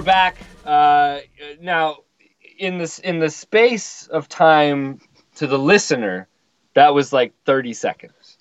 we're 0.01 0.05
back. 0.05 0.39
Uh, 0.65 1.19
now, 1.61 1.99
in 2.59 2.79
this 2.79 2.99
in 3.01 3.19
the 3.19 3.29
space 3.29 4.07
of 4.07 4.31
time 4.31 4.99
to 5.35 5.47
the 5.47 5.59
listener, 5.59 6.27
that 6.73 6.95
was 6.95 7.13
like 7.13 7.35
thirty 7.45 7.75
seconds, 7.75 8.39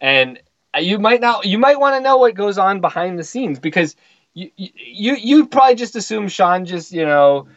and 0.00 0.40
you 0.80 0.98
might 0.98 1.20
not 1.20 1.44
you 1.44 1.58
might 1.58 1.78
want 1.78 1.96
to 1.96 2.00
know 2.00 2.16
what 2.16 2.32
goes 2.34 2.56
on 2.56 2.80
behind 2.80 3.18
the 3.18 3.22
scenes 3.22 3.58
because 3.58 3.96
you 4.32 4.50
you 4.56 5.14
you 5.16 5.46
probably 5.46 5.74
just 5.74 5.94
assume 5.94 6.26
Sean 6.26 6.64
just 6.64 6.90
you 6.90 7.04
know 7.04 7.48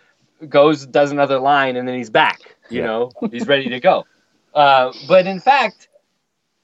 goes 0.50 0.86
does 0.86 1.14
another 1.14 1.40
line 1.40 1.78
and 1.78 1.88
then 1.88 1.96
he's 1.96 2.10
back. 2.10 2.58
You 2.70 2.82
Yeah. 2.82 2.88
know, 2.88 3.12
he's 3.32 3.48
ready 3.48 3.70
to 3.70 3.80
go. 3.80 4.08
Uh, 4.54 4.92
but 5.08 5.26
in 5.26 5.40
fact, 5.40 5.88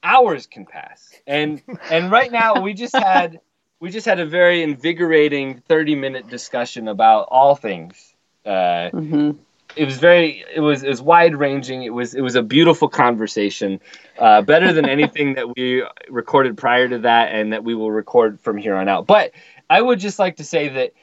hours 0.04 0.48
can 0.48 0.66
pass, 0.66 1.14
and 1.26 1.62
and 1.90 2.12
right 2.12 2.30
now 2.30 2.60
we 2.60 2.74
just 2.74 2.98
had 2.98 3.40
we 3.80 3.90
just 3.90 4.06
had 4.06 4.20
a 4.20 4.26
very 4.26 4.64
invigorating 4.64 5.62
30 5.68 5.96
minute 5.96 6.28
discussion 6.28 6.88
about 6.88 7.28
all 7.30 7.56
things. 7.56 8.14
Uh, 8.46 8.90
hmm 8.90 9.32
it 9.78 9.86
was 9.86 9.98
very 9.98 10.44
it 10.54 10.60
was 10.60 10.84
it 10.84 10.90
was 10.90 11.02
wide 11.02 11.36
ranging 11.36 11.84
it 11.84 11.94
was 11.94 12.16
it 12.16 12.22
was 12.22 12.36
a 12.36 12.42
beautiful 12.42 12.90
conversation 12.90 13.80
uh, 14.18 14.42
better 14.42 14.74
than 14.74 14.90
anything 14.90 15.36
that 15.36 15.56
we 15.56 15.84
recorded 16.10 16.58
prior 16.58 16.88
to 16.88 17.00
that 17.00 17.34
and 17.34 17.54
that 17.54 17.64
we 17.64 17.76
will 17.76 17.92
record 17.92 18.40
from 18.40 18.58
here 18.58 18.76
on 18.76 18.88
out. 18.88 19.06
But 19.06 19.32
i 19.70 19.80
would 19.80 20.00
just 20.00 20.20
like 20.20 20.38
to 20.38 20.44
say 20.44 20.70
that 20.70 20.94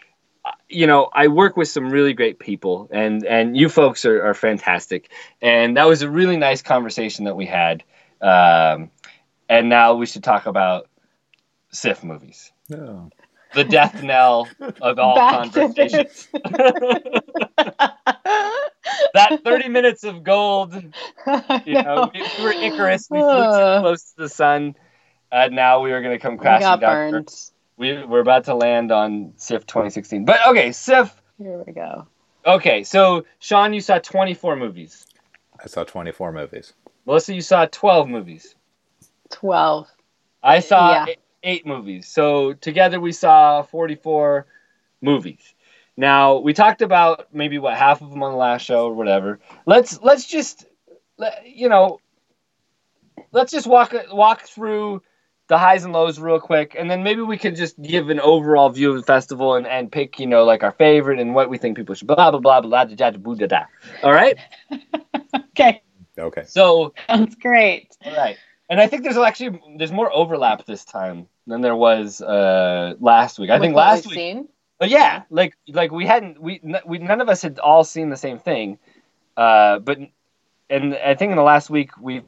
uh, 0.44 0.52
you 0.68 0.86
know 0.86 1.08
i 1.12 1.28
work 1.28 1.56
with 1.56 1.68
some 1.68 1.90
really 1.90 2.14
great 2.14 2.38
people 2.38 2.88
and 2.90 3.24
and 3.24 3.56
you 3.56 3.68
folks 3.68 4.04
are, 4.04 4.26
are 4.26 4.34
fantastic. 4.34 5.10
And 5.40 5.76
that 5.76 5.86
was 5.86 6.02
a 6.02 6.10
really 6.10 6.36
nice 6.36 6.62
conversation 6.62 7.26
that 7.26 7.36
we 7.36 7.46
had. 7.46 7.84
Um, 8.20 8.90
and 9.48 9.68
now 9.68 9.94
we 9.94 10.06
should 10.06 10.24
talk 10.24 10.46
about 10.46 10.88
SIFF 11.70 12.02
movies 12.02 12.52
no. 12.68 13.10
the 13.54 13.64
death 13.64 14.02
knell 14.02 14.48
of 14.80 14.98
all 14.98 15.16
Back 15.16 15.52
conversations 15.52 16.28
that 19.14 19.40
30 19.44 19.68
minutes 19.68 20.04
of 20.04 20.22
gold 20.22 20.74
you 21.66 21.82
know, 21.82 22.10
we, 22.12 22.22
we 22.38 22.44
were 22.44 22.52
Icarus. 22.52 23.08
We 23.10 23.18
flew 23.18 23.30
too 23.30 23.40
Ugh. 23.40 23.82
close 23.82 24.02
to 24.12 24.16
the 24.22 24.28
sun. 24.28 24.74
And 25.32 25.54
now 25.54 25.80
we 25.80 25.90
were 25.90 26.00
going 26.00 26.16
to 26.16 26.18
come 26.18 26.34
We 26.34 26.40
crashing 26.40 26.60
got 26.60 26.80
down. 26.80 27.10
burned. 27.10 27.34
We, 27.76 28.04
we're 28.04 28.20
about 28.20 28.44
to 28.44 28.54
land 28.54 28.92
on 28.92 29.32
SIFF 29.36 29.66
2016. 29.66 30.24
But 30.24 30.40
okay, 30.48 30.72
SIFF. 30.72 31.14
Here 31.38 31.62
we 31.66 31.72
go. 31.72 32.06
Okay, 32.46 32.84
so 32.84 33.24
Sean, 33.38 33.72
you 33.72 33.80
saw 33.80 33.98
24 33.98 34.56
movies. 34.56 35.06
I 35.62 35.66
saw 35.66 35.82
24 35.84 36.32
movies. 36.32 36.74
Melissa, 37.06 37.34
you 37.34 37.40
saw 37.40 37.66
12 37.66 38.08
movies. 38.08 38.54
12. 39.30 39.88
I 40.42 40.60
saw 40.60 41.06
Yeah 41.06 41.14
eight 41.44 41.66
movies. 41.66 42.08
So 42.08 42.54
together 42.54 42.98
we 42.98 43.12
saw 43.12 43.62
44 43.62 44.46
movies. 45.00 45.54
Now 45.96 46.38
we 46.38 46.52
talked 46.54 46.82
about 46.82 47.32
maybe 47.32 47.58
what 47.58 47.76
half 47.76 48.02
of 48.02 48.10
them 48.10 48.22
on 48.22 48.32
the 48.32 48.38
last 48.38 48.62
show 48.62 48.86
or 48.86 48.94
whatever. 48.94 49.38
Let's 49.66 50.00
let's 50.02 50.26
just 50.26 50.66
you 51.44 51.68
know 51.68 52.00
let's 53.32 53.52
just 53.52 53.66
walk 53.66 53.94
walk 54.10 54.42
through 54.42 55.02
the 55.46 55.58
highs 55.58 55.84
and 55.84 55.92
lows 55.92 56.18
real 56.18 56.40
quick, 56.40 56.74
and 56.78 56.90
then 56.90 57.02
maybe 57.02 57.20
we 57.20 57.36
can 57.36 57.54
just 57.54 57.80
give 57.80 58.08
an 58.08 58.18
overall 58.18 58.70
view 58.70 58.90
of 58.90 58.96
the 58.96 59.02
festival 59.02 59.56
and, 59.56 59.66
and 59.66 59.92
pick, 59.92 60.18
you 60.18 60.26
know, 60.26 60.44
like 60.44 60.62
our 60.62 60.72
favorite 60.72 61.20
and 61.20 61.34
what 61.34 61.50
we 61.50 61.58
think 61.58 61.76
people 61.76 61.94
should 61.94 62.06
blah 62.06 62.30
blah 62.30 62.40
blah 62.40 62.60
blah 62.60 62.84
da 62.84 62.94
da 62.94 63.10
da 63.10 63.34
da. 63.34 63.46
da. 63.46 63.64
All 64.02 64.12
right. 64.12 64.38
okay. 65.50 65.82
Okay. 66.18 66.44
So 66.46 66.94
sounds 67.08 67.34
great. 67.36 67.96
All 68.04 68.16
right, 68.16 68.38
and 68.70 68.80
I 68.80 68.86
think 68.86 69.02
there's 69.02 69.18
actually 69.18 69.60
there's 69.76 69.92
more 69.92 70.12
overlap 70.12 70.64
this 70.64 70.84
time 70.84 71.28
than 71.46 71.60
there 71.60 71.76
was 71.76 72.20
uh, 72.22 72.94
last 73.00 73.38
week. 73.38 73.50
I 73.50 73.54
With 73.54 73.62
think 73.62 73.76
last 73.76 74.06
week, 74.06 74.14
Seen. 74.14 74.48
but 74.78 74.88
yeah, 74.90 75.22
like 75.30 75.56
like 75.68 75.92
we 75.92 76.06
hadn't 76.06 76.40
we 76.40 76.60
we 76.86 76.98
none 76.98 77.20
of 77.20 77.28
us 77.28 77.42
had 77.42 77.58
all 77.58 77.84
seen 77.84 78.10
the 78.10 78.16
same 78.16 78.38
thing, 78.38 78.78
uh, 79.36 79.78
but 79.78 79.98
and 80.70 80.94
I 80.96 81.14
think 81.14 81.30
in 81.30 81.36
the 81.36 81.42
last 81.42 81.70
week 81.70 81.90
we've 82.00 82.24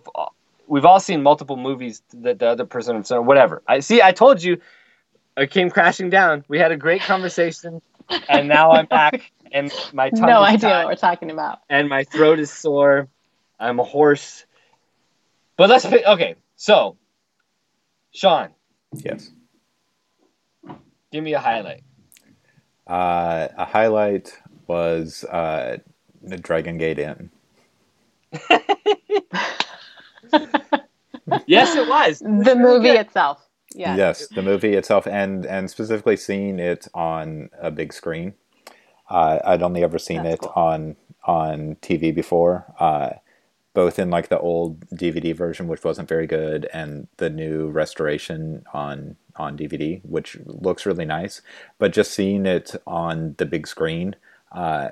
we've 0.67 0.85
all 0.85 1.01
seen 1.01 1.23
multiple 1.23 1.57
movies 1.57 2.03
that 2.15 2.39
the 2.39 2.47
other 2.49 2.65
person 2.67 3.03
or 3.11 3.23
whatever. 3.23 3.63
I 3.67 3.81
see. 3.81 4.03
I 4.03 4.13
told 4.13 4.43
you, 4.43 4.59
I 5.37 5.47
came 5.47 5.71
crashing 5.71 6.11
down. 6.11 6.45
We 6.49 6.59
had 6.59 6.73
a 6.73 6.77
great 6.77 7.03
conversation, 7.03 7.81
and 8.29 8.49
now 8.49 8.73
I'm 8.73 8.87
back, 8.87 9.33
and 9.53 9.73
my 9.93 10.11
tongue 10.11 10.27
No 10.27 10.43
idea 10.43 10.71
tied 10.71 10.79
what 10.85 10.87
we're 10.89 10.97
talking 10.97 11.31
about. 11.31 11.61
and 11.69 11.89
my 11.89 12.05
throat 12.05 12.39
is 12.39 12.51
sore. 12.51 13.09
I'm 13.59 13.81
a 13.81 13.85
horse. 13.85 14.45
But 15.57 15.71
let's 15.71 15.87
pick. 15.87 16.05
Okay, 16.07 16.37
so 16.57 16.97
Sean, 18.13 18.51
Yes. 18.95 19.31
give 21.13 21.25
me 21.25 21.35
a 21.35 21.41
highlight. 21.41 21.83
Uh, 22.87 23.49
a 23.57 23.65
highlight 23.65 24.39
was 24.67 25.25
uh, 25.25 25.79
the 26.23 26.37
Dragon 26.37 26.79
Gate 26.79 26.99
Inn. 26.99 27.31
yes, 31.47 31.75
it 31.75 31.89
was. 31.89 32.19
the 32.21 32.55
really 32.57 32.59
movie 32.59 32.81
good. 32.81 32.95
itself. 32.95 33.47
Yeah. 33.75 33.97
Yes, 33.97 34.29
the 34.29 34.43
movie 34.43 34.75
itself, 34.75 35.07
and 35.07 35.45
and 35.47 35.71
specifically 35.71 36.17
seeing 36.17 36.59
it 36.59 36.89
on 36.95 37.51
a 37.61 37.71
big 37.71 37.93
screen. 37.93 38.35
Uh, 39.11 39.39
I'd 39.45 39.63
only 39.63 39.83
ever 39.85 39.99
seen 39.99 40.23
That's 40.23 40.35
it 40.35 40.41
cool. 40.41 40.53
on 40.57 40.97
on 41.25 41.77
TV 41.83 42.15
before, 42.15 42.65
uh, 42.81 43.11
both 43.77 43.99
in 43.99 44.09
like 44.09 44.31
the 44.31 44.39
old 44.39 44.81
DVD 44.89 45.37
version, 45.37 45.69
which 45.69 45.85
wasn't 45.85 46.09
very 46.09 46.27
good, 46.27 46.67
and 46.73 47.09
the 47.19 47.29
new 47.29 47.69
restoration 47.69 48.65
on 48.73 49.17
on 49.37 49.55
DVD, 49.55 50.01
which 50.03 50.39
looks 50.47 50.87
really 50.87 51.05
nice. 51.05 51.43
But 51.79 51.93
just 51.93 52.13
seeing 52.13 52.47
it 52.47 52.75
on 52.87 53.35
the 53.37 53.45
big 53.45 53.67
screen, 53.67 54.17
uh, 54.51 54.89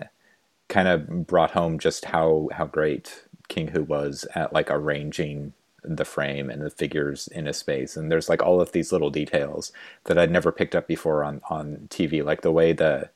kind 0.68 0.86
of 0.86 1.26
brought 1.26 1.52
home 1.52 1.78
just 1.78 2.04
how 2.04 2.50
how 2.52 2.66
great 2.66 3.24
King 3.48 3.68
Hu 3.68 3.84
was 3.84 4.26
at 4.34 4.52
like 4.52 4.70
arranging 4.70 5.54
the 5.82 6.04
frame 6.04 6.50
and 6.50 6.60
the 6.60 6.68
figures 6.68 7.26
in 7.28 7.46
a 7.46 7.52
space 7.52 7.94
and 7.94 8.10
there's 8.10 8.30
like 8.30 8.42
all 8.42 8.58
of 8.58 8.72
these 8.72 8.90
little 8.90 9.10
details 9.10 9.70
that 10.04 10.18
I'd 10.18 10.30
never 10.30 10.50
picked 10.50 10.74
up 10.74 10.86
before 10.88 11.22
on 11.22 11.42
on 11.50 11.88
TV 11.90 12.24
like 12.24 12.40
the 12.40 12.52
way 12.52 12.72
the 12.72 13.10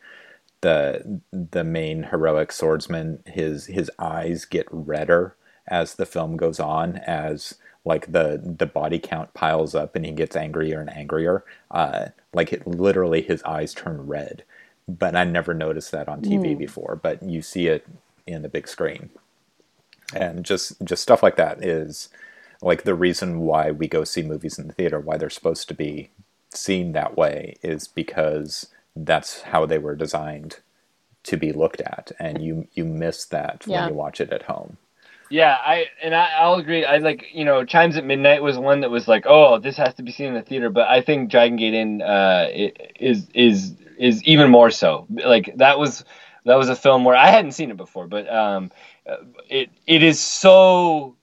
the 0.60 1.20
the 1.32 1.64
main 1.64 2.02
heroic 2.04 2.52
swordsman 2.52 3.22
his 3.26 3.66
his 3.66 3.90
eyes 3.98 4.44
get 4.44 4.66
redder 4.70 5.34
as 5.68 5.94
the 5.94 6.06
film 6.06 6.36
goes 6.36 6.60
on 6.60 6.96
as 7.06 7.54
like 7.84 8.12
the 8.12 8.40
the 8.42 8.66
body 8.66 8.98
count 8.98 9.32
piles 9.34 9.74
up 9.74 9.94
and 9.96 10.04
he 10.04 10.12
gets 10.12 10.36
angrier 10.36 10.80
and 10.80 10.90
angrier 10.90 11.44
uh, 11.70 12.06
like 12.32 12.52
it, 12.52 12.66
literally 12.66 13.22
his 13.22 13.42
eyes 13.44 13.72
turn 13.72 14.06
red 14.06 14.44
but 14.86 15.14
I 15.14 15.24
never 15.24 15.54
noticed 15.54 15.92
that 15.92 16.08
on 16.08 16.22
TV 16.22 16.54
mm. 16.54 16.58
before 16.58 16.98
but 17.00 17.22
you 17.22 17.42
see 17.42 17.66
it 17.66 17.86
in 18.26 18.42
the 18.42 18.48
big 18.48 18.68
screen 18.68 19.10
and 20.14 20.44
just 20.44 20.74
just 20.84 21.02
stuff 21.02 21.22
like 21.22 21.36
that 21.36 21.62
is 21.62 22.08
like 22.60 22.82
the 22.82 22.94
reason 22.94 23.40
why 23.40 23.70
we 23.70 23.86
go 23.86 24.04
see 24.04 24.22
movies 24.22 24.58
in 24.58 24.66
the 24.66 24.72
theater, 24.72 24.98
why 24.98 25.16
they're 25.16 25.30
supposed 25.30 25.68
to 25.68 25.74
be 25.74 26.10
seen 26.52 26.92
that 26.92 27.16
way, 27.16 27.56
is 27.62 27.86
because 27.86 28.68
that's 28.96 29.42
how 29.42 29.64
they 29.64 29.78
were 29.78 29.94
designed 29.94 30.56
to 31.24 31.36
be 31.36 31.52
looked 31.52 31.80
at, 31.80 32.12
and 32.18 32.42
you 32.42 32.66
you 32.72 32.84
miss 32.84 33.24
that 33.26 33.64
yeah. 33.66 33.82
when 33.82 33.90
you 33.90 33.94
watch 33.94 34.20
it 34.20 34.32
at 34.32 34.44
home. 34.44 34.76
Yeah, 35.30 35.56
I 35.60 35.86
and 36.02 36.14
I, 36.14 36.48
will 36.48 36.56
agree. 36.56 36.84
I 36.84 36.98
like 36.98 37.26
you 37.32 37.44
know, 37.44 37.64
Chimes 37.64 37.96
at 37.96 38.04
Midnight 38.04 38.42
was 38.42 38.56
one 38.56 38.80
that 38.80 38.90
was 38.90 39.06
like, 39.06 39.24
oh, 39.26 39.58
this 39.58 39.76
has 39.76 39.94
to 39.94 40.02
be 40.02 40.10
seen 40.12 40.28
in 40.28 40.34
the 40.34 40.42
theater. 40.42 40.70
But 40.70 40.88
I 40.88 41.02
think 41.02 41.30
Dragon 41.30 41.56
Gate 41.56 41.74
Inn 41.74 42.00
uh, 42.00 42.48
is 42.98 43.28
is 43.34 43.74
is 43.98 44.24
even 44.24 44.50
more 44.50 44.70
so. 44.70 45.06
Like 45.10 45.52
that 45.56 45.78
was 45.78 46.04
that 46.46 46.56
was 46.56 46.70
a 46.70 46.76
film 46.76 47.04
where 47.04 47.16
I 47.16 47.30
hadn't 47.30 47.52
seen 47.52 47.70
it 47.70 47.76
before, 47.76 48.06
but 48.06 48.32
um, 48.32 48.70
it 49.50 49.70
it 49.86 50.02
is 50.02 50.18
so 50.18 51.17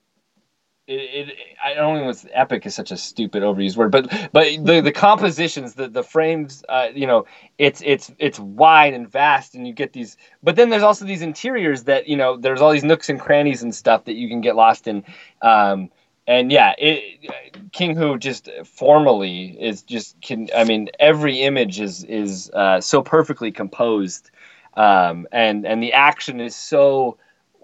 it, 0.86 1.28
it, 1.28 1.36
I 1.64 1.74
don't 1.74 1.98
know 1.98 2.10
if 2.10 2.24
epic 2.32 2.64
is 2.64 2.74
such 2.74 2.92
a 2.92 2.96
stupid 2.96 3.42
overused 3.42 3.76
word, 3.76 3.90
but 3.90 4.08
but 4.32 4.46
the 4.64 4.80
the 4.80 4.92
compositions, 4.92 5.74
the 5.74 5.88
the 5.88 6.02
frames, 6.02 6.64
uh, 6.68 6.88
you 6.94 7.06
know, 7.06 7.26
it's 7.58 7.82
it's 7.84 8.12
it's 8.18 8.38
wide 8.38 8.94
and 8.94 9.10
vast, 9.10 9.54
and 9.56 9.66
you 9.66 9.72
get 9.72 9.92
these. 9.92 10.16
But 10.44 10.54
then 10.54 10.70
there's 10.70 10.84
also 10.84 11.04
these 11.04 11.22
interiors 11.22 11.84
that 11.84 12.08
you 12.08 12.16
know, 12.16 12.36
there's 12.36 12.60
all 12.60 12.70
these 12.70 12.84
nooks 12.84 13.08
and 13.08 13.20
crannies 13.20 13.62
and 13.62 13.74
stuff 13.74 14.04
that 14.04 14.14
you 14.14 14.28
can 14.28 14.40
get 14.40 14.54
lost 14.54 14.86
in. 14.86 15.04
Um, 15.42 15.90
and 16.28 16.52
yeah, 16.52 16.74
it, 16.78 17.32
King 17.72 17.96
Hu 17.96 18.16
just 18.16 18.48
formally 18.64 19.56
is 19.60 19.82
just 19.82 20.20
can. 20.20 20.48
I 20.56 20.62
mean, 20.64 20.88
every 21.00 21.40
image 21.42 21.80
is 21.80 22.04
is 22.04 22.48
uh, 22.50 22.80
so 22.80 23.02
perfectly 23.02 23.50
composed, 23.50 24.30
um, 24.76 25.26
and 25.32 25.66
and 25.66 25.82
the 25.82 25.94
action 25.94 26.40
is 26.40 26.54
so 26.54 27.18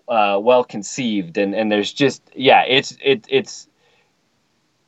uh, 0.09 0.39
well 0.41 0.65
conceived, 0.65 1.39
and 1.39 1.55
and 1.55 1.71
there's 1.71 1.93
just 1.93 2.23
yeah, 2.35 2.65
it's 2.65 2.97
it 3.03 3.27
it's 3.29 3.69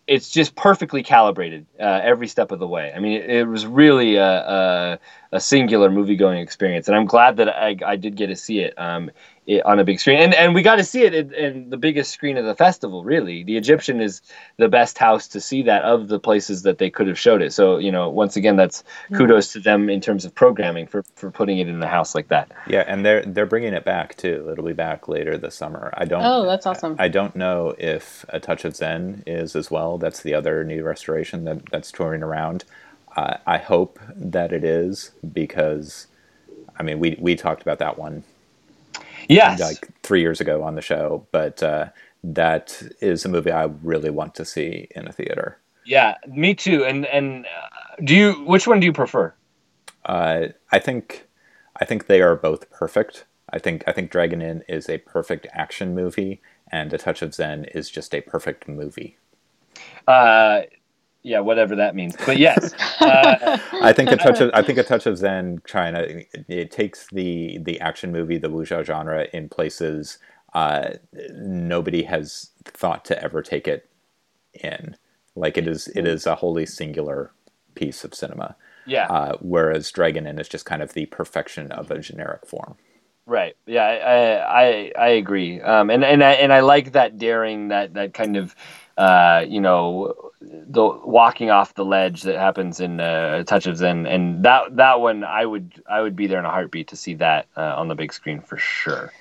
it's 0.07 0.31
just 0.31 0.55
perfectly 0.55 1.03
calibrated 1.03 1.67
uh, 1.81 2.01
every 2.03 2.29
step 2.29 2.53
of 2.53 2.59
the 2.59 2.67
way. 2.67 2.93
I 2.95 2.99
mean, 2.99 3.23
it, 3.23 3.31
it 3.31 3.45
was 3.45 3.67
really 3.67 4.17
a, 4.17 4.27
a, 4.27 4.99
a, 5.33 5.41
singular 5.41 5.91
movie 5.91 6.17
going 6.17 6.41
experience, 6.41 6.89
and 6.89 6.97
I'm 6.97 7.07
glad 7.07 7.39
that 7.39 7.49
I, 7.49 7.77
I 7.85 7.97
did 7.97 8.17
get 8.17 8.27
to 8.27 8.37
see 8.37 8.61
it. 8.61 8.75
Um, 8.77 9.11
it, 9.47 9.65
on 9.67 9.79
a 9.79 9.85
big 9.85 10.01
screen, 10.01 10.19
and 10.19 10.35
and 10.35 10.55
we 10.55 10.63
got 10.63 10.77
to 10.77 10.85
see 10.85 11.03
it 11.03 11.15
in, 11.15 11.35
in, 11.35 11.71
the 11.71 11.77
biggest 11.77 12.13
screen 12.13 12.37
of 12.37 12.47
the 12.47 12.55
festival. 12.55 13.05
Really, 13.05 13.45
the 13.45 13.57
Egyptian 13.57 14.01
is 14.01 14.23
the 14.57 14.69
best 14.69 14.97
house 14.97 15.29
to 15.29 15.41
see 15.41 15.63
that 15.63 15.83
of 15.83 16.09
the 16.09 16.19
places 16.19 16.63
that 16.63 16.79
they 16.79 16.89
could 16.89 17.07
have 17.09 17.19
showed 17.19 17.43
it. 17.43 17.53
So 17.53 17.79
you 17.79 17.93
know, 17.93 18.09
once 18.09 18.37
again, 18.37 18.57
that's 18.57 18.85
hmm. 19.09 19.17
kudos 19.17 19.53
to 19.53 19.61
them 19.61 19.91
in 19.91 20.01
terms 20.01 20.25
of 20.25 20.35
programming 20.35 20.87
for 20.87 21.03
for 21.15 21.31
putting 21.31 21.59
it 21.59 21.69
in 21.69 21.83
a 21.83 21.87
house 21.87 22.15
like 22.15 22.29
that. 22.29 22.51
Yeah, 22.67 22.85
and 22.87 23.05
they're 23.05 23.23
they're 23.23 23.47
bringing 23.47 23.75
it 23.75 23.85
back 23.85 24.17
too. 24.17 24.49
It'll 24.51 24.65
be 24.65 24.73
back 24.73 25.09
later 25.09 25.37
this 25.37 25.55
summer. 25.55 25.93
I 25.95 26.07
don't. 26.07 26.25
Oh, 26.25 26.47
that's 26.47 26.65
awesome. 26.65 26.97
I, 26.99 27.05
I 27.05 27.09
don't 27.09 27.37
know 27.37 27.75
if 27.79 28.25
A 28.31 28.41
Touch 28.41 28.65
of 28.65 28.77
Zen 28.77 29.25
is 29.27 29.55
as 29.55 29.71
well. 29.71 29.99
That's 29.99 30.23
the 30.23 30.35
other 30.35 30.65
new 30.65 30.83
restoration 30.83 31.45
that 31.45 31.71
that's 31.71 31.93
touring 31.93 32.23
around. 32.23 32.65
Uh, 33.15 33.37
I 33.47 33.59
hope 33.59 34.01
that 34.17 34.53
it 34.53 34.65
is 34.65 35.13
because, 35.33 36.09
I 36.79 36.83
mean, 36.83 36.99
we 36.99 37.17
we 37.21 37.37
talked 37.37 37.63
about 37.63 37.79
that 37.79 37.99
one 37.99 38.25
yes. 39.29 39.61
like 39.61 39.89
three 40.03 40.21
years 40.21 40.41
ago 40.41 40.63
on 40.63 40.75
the 40.75 40.83
show. 40.83 41.27
But 41.33 41.63
uh, 41.63 41.87
that 42.23 42.83
is 43.01 43.25
a 43.25 43.29
movie 43.29 43.53
I 43.53 43.65
really 43.83 44.11
want 44.11 44.35
to 44.37 44.45
see 44.45 44.89
in 44.95 45.07
a 45.07 45.13
theater. 45.13 45.59
Yeah, 45.85 46.17
me 46.27 46.55
too. 46.55 46.85
And 46.85 47.07
and 47.07 47.47
uh, 47.47 48.03
do 48.03 48.15
you 48.15 48.33
which 48.45 48.67
one 48.67 48.81
do 48.81 48.87
you 48.87 48.93
prefer? 48.93 49.35
Uh, 50.05 50.49
I 50.73 50.79
think 50.79 51.27
I 51.81 51.85
think 51.85 52.07
they 52.07 52.23
are 52.23 52.37
both 52.37 52.71
perfect. 52.71 53.25
I 53.51 53.59
think 53.59 53.85
I 53.87 53.93
think 53.93 54.11
Dragon 54.11 54.41
Inn 54.41 54.63
is 54.69 54.89
a 54.89 54.99
perfect 54.99 55.47
action 55.53 55.95
movie, 55.95 56.41
and 56.73 56.93
A 56.93 56.99
Touch 56.99 57.23
of 57.23 57.35
Zen 57.35 57.67
is 57.67 57.91
just 57.91 58.15
a 58.15 58.21
perfect 58.23 58.69
movie. 58.69 59.19
Uh, 60.07 60.63
yeah, 61.25 61.41
whatever 61.41 61.75
that 61.75 61.97
means. 61.97 62.15
But 62.25 62.39
yes, 62.39 62.73
uh, 63.01 63.59
I 63.83 63.93
think 63.93 64.13
a 64.13 64.17
touch 64.17 64.41
of 64.41 64.51
I 64.55 64.63
think 64.63 64.79
a 64.79 64.85
touch 64.85 65.07
of 65.07 65.19
Zen 65.19 65.63
China 65.67 66.01
it, 66.01 66.29
it 66.49 66.71
takes 66.71 67.09
the 67.11 67.59
the 67.59 67.81
action 67.81 68.13
movie, 68.13 68.39
the 68.39 68.51
wuxia 68.51 68.85
genre, 68.85 69.27
in 69.33 69.49
places 69.49 70.19
uh, 70.55 70.91
nobody 71.33 72.05
has 72.05 72.51
thought 72.65 73.05
to 73.07 73.23
ever 73.23 73.43
take 73.43 73.67
it 73.67 73.89
in. 74.53 74.97
Like 75.35 75.59
it 75.59 75.67
is, 75.67 75.89
it 75.89 76.07
is 76.07 76.27
a 76.27 76.37
wholly 76.37 76.65
singular 76.65 77.33
piece 77.75 78.05
of 78.05 78.15
cinema. 78.15 78.55
Yeah. 78.87 79.07
Uh, 79.09 79.37
whereas 79.41 79.91
Dragon 79.91 80.27
Inn 80.27 80.39
is 80.39 80.49
just 80.49 80.65
kind 80.65 80.83
of 80.83 80.93
the 80.93 81.07
perfection 81.07 81.73
of 81.73 81.91
a 81.91 81.99
generic 81.99 82.47
form. 82.47 82.77
Right. 83.27 83.57
Yeah, 83.67 83.83
I 83.83 84.63
I, 84.63 84.93
I 84.99 85.09
agree. 85.09 85.61
Um, 85.61 85.91
and 85.91 86.05
and 86.05 86.23
I 86.23 86.33
and 86.33 86.53
I 86.53 86.61
like 86.61 86.93
that 86.93 87.19
daring, 87.19 87.69
that 87.69 87.95
that 87.95 88.13
kind 88.13 88.37
of 88.37 88.55
uh, 88.97 89.45
you 89.49 89.61
know, 89.61 90.15
the 90.67 90.85
walking 91.05 91.51
off 91.51 91.75
the 91.75 91.85
ledge 91.85 92.23
that 92.23 92.37
happens 92.37 92.81
in 92.81 93.01
uh, 93.01 93.45
Touch 93.45 93.67
of 93.67 93.77
Zen, 93.77 94.07
and 94.07 94.45
that 94.45 94.77
that 94.77 95.01
one 95.01 95.25
I 95.25 95.45
would 95.47 95.83
I 95.89 96.01
would 96.01 96.17
be 96.17 96.27
there 96.27 96.39
in 96.39 96.45
a 96.45 96.51
heartbeat 96.51 96.89
to 96.89 96.97
see 96.97 97.15
that 97.15 97.47
uh, 97.57 97.75
on 97.77 97.89
the 97.89 97.95
big 97.95 98.13
screen 98.13 98.41
for 98.41 98.57
sure. 98.57 99.13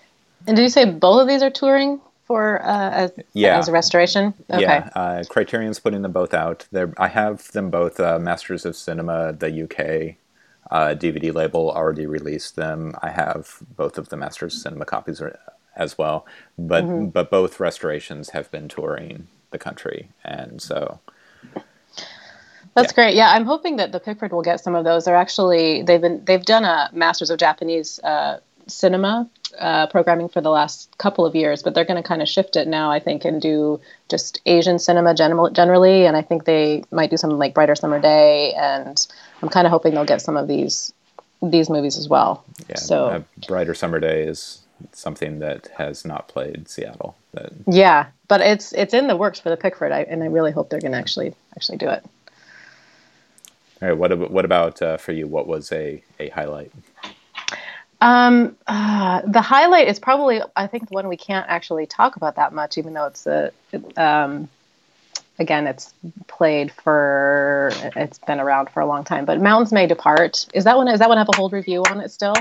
And 0.48 0.56
did 0.56 0.64
you 0.64 0.70
say 0.70 0.86
both 0.86 1.22
of 1.22 1.28
these 1.28 1.42
are 1.42 1.50
touring 1.50 2.02
for 2.26 2.62
uh, 2.66 2.92
as 2.92 3.12
yeah. 3.34 3.58
as 3.58 3.68
a 3.68 3.72
restoration? 3.72 4.34
Okay. 4.50 4.62
Yeah, 4.62 4.90
uh, 4.96 5.24
Criterion's 5.30 5.80
putting 5.80 6.02
them 6.02 6.12
both 6.12 6.34
out. 6.34 6.68
They're, 6.72 6.94
I 6.98 7.08
have 7.08 7.52
them 7.52 7.70
both. 7.70 8.00
Uh, 8.00 8.20
Masters 8.20 8.66
of 8.66 8.76
Cinema, 8.76 9.34
the 9.34 9.64
UK 9.64 10.18
uh, 10.72 10.96
DVD 10.96 11.34
label, 11.34 11.72
already 11.72 12.06
released 12.06 12.56
them. 12.56 12.96
I 13.02 13.10
have 13.10 13.58
both 13.76 13.98
of 13.98 14.10
the 14.10 14.18
Masters 14.18 14.56
of 14.56 14.62
Cinema 14.62 14.86
copies 14.86 15.22
as 15.76 15.98
well, 15.98 16.26
but 16.58 16.84
mm-hmm. 16.84 17.06
but 17.08 17.30
both 17.30 17.60
restorations 17.60 18.32
have 18.32 18.52
been 18.52 18.68
touring 18.68 19.28
the 19.54 19.60
country, 19.60 20.10
and 20.26 20.62
so. 20.62 20.99
That's 22.76 22.91
yeah. 22.91 22.95
great. 22.95 23.16
Yeah, 23.16 23.30
I'm 23.32 23.45
hoping 23.45 23.78
that 23.78 23.91
the 23.91 23.99
Pickford 23.99 24.34
will 24.34 24.41
get 24.41 24.60
some 24.60 24.76
of 24.76 24.84
those. 24.84 25.06
They're 25.06 25.16
actually 25.16 25.84
they've 25.84 26.01
been 26.01 26.26
they've 26.26 26.43
done 26.43 26.66
a 26.66 26.89
Masters 26.91 27.30
of 27.30 27.39
Japanese 27.39 27.99
uh, 27.99 28.39
Cinema 28.68 29.30
uh, 29.60 29.88
programming 29.88 30.30
for 30.30 30.41
the 30.41 30.49
last 30.49 30.97
couple 30.97 31.26
of 31.26 31.36
years, 31.36 31.64
but 31.64 31.74
they're 31.74 31.86
going 31.86 32.01
to 32.01 32.08
kind 32.08 32.22
of 32.22 32.28
shift 32.28 32.56
it 32.56 32.68
now, 32.68 32.91
I 32.91 32.99
think, 32.99 33.26
and 33.26 33.41
do 33.41 33.80
just 34.10 34.41
Asian 34.45 34.80
cinema 34.80 35.14
general, 35.14 35.49
generally. 35.49 36.06
And 36.06 36.18
I 36.18 36.22
think 36.22 36.45
they 36.45 36.84
might 36.91 37.10
do 37.10 37.18
something 37.18 37.38
like 37.38 37.54
Brighter 37.54 37.76
Summer 37.76 37.99
Day, 37.99 38.54
and 38.54 39.06
I'm 39.41 39.49
kind 39.49 39.68
of 39.68 39.72
hoping 39.72 39.93
they'll 39.93 40.06
get 40.06 40.22
some 40.22 40.38
of 40.38 40.47
these 40.47 40.93
these 41.41 41.70
movies 41.70 41.97
as 41.97 42.08
well. 42.08 42.45
Yeah, 42.70 42.76
so 42.78 43.06
uh, 43.08 43.24
Brighter 43.47 43.74
Summer 43.74 43.99
Day 43.99 44.24
is 44.24 44.62
something 44.93 45.39
that 45.39 45.68
has 45.78 46.06
not 46.06 46.28
played 46.28 46.70
Seattle. 46.70 47.16
But 47.34 47.54
yeah, 47.68 48.08
but 48.28 48.42
it's 48.42 48.72
it's 48.74 48.94
in 48.94 49.08
the 49.08 49.18
works 49.18 49.40
for 49.40 49.50
the 49.50 49.58
Pickford, 49.58 49.92
I, 49.92 50.02
and 50.02 50.24
I 50.24 50.28
really 50.28 50.52
hope 50.52 50.70
they're 50.70 50.80
going 50.80 50.92
to 50.92 50.98
actually 50.98 51.34
actually 51.56 51.80
do 51.80 51.90
it. 51.90 52.06
All 53.82 53.90
right. 53.90 53.98
What 53.98 54.12
about 54.12 54.32
what 54.32 54.46
about 54.46 54.82
uh, 54.82 54.98
for 54.98 55.12
you? 55.12 55.28
What 55.28 55.48
was 55.48 55.72
a 55.72 56.04
a 56.20 56.30
highlight? 56.30 56.72
Um, 58.00 58.58
uh, 58.68 59.22
the 59.26 59.42
highlight 59.42 59.88
is 59.88 60.00
probably 60.00 60.42
I 60.56 60.68
think 60.68 60.90
the 60.90 60.94
one 60.94 61.08
we 61.08 61.18
can't 61.18 61.46
actually 61.50 61.86
talk 61.86 62.16
about 62.16 62.36
that 62.36 62.54
much, 62.54 62.78
even 62.78 62.94
though 62.94 63.08
it's 63.08 63.26
a 63.26 63.52
um, 63.98 64.50
again, 65.40 65.68
it's 65.68 65.94
played 66.28 66.72
for 66.72 67.72
it's 67.96 68.20
been 68.20 68.40
around 68.40 68.70
for 68.70 68.82
a 68.82 68.86
long 68.86 69.04
time. 69.04 69.26
But 69.26 69.42
Mountains 69.42 69.72
May 69.72 69.88
Depart 69.88 70.48
is 70.54 70.66
that 70.66 70.78
one? 70.78 70.88
Is 70.88 71.00
that 71.00 71.10
one 71.10 71.18
have 71.18 71.30
a 71.30 71.36
hold 71.36 71.54
review 71.54 71.84
on 71.84 72.00
it 72.02 72.12
still? 72.12 72.36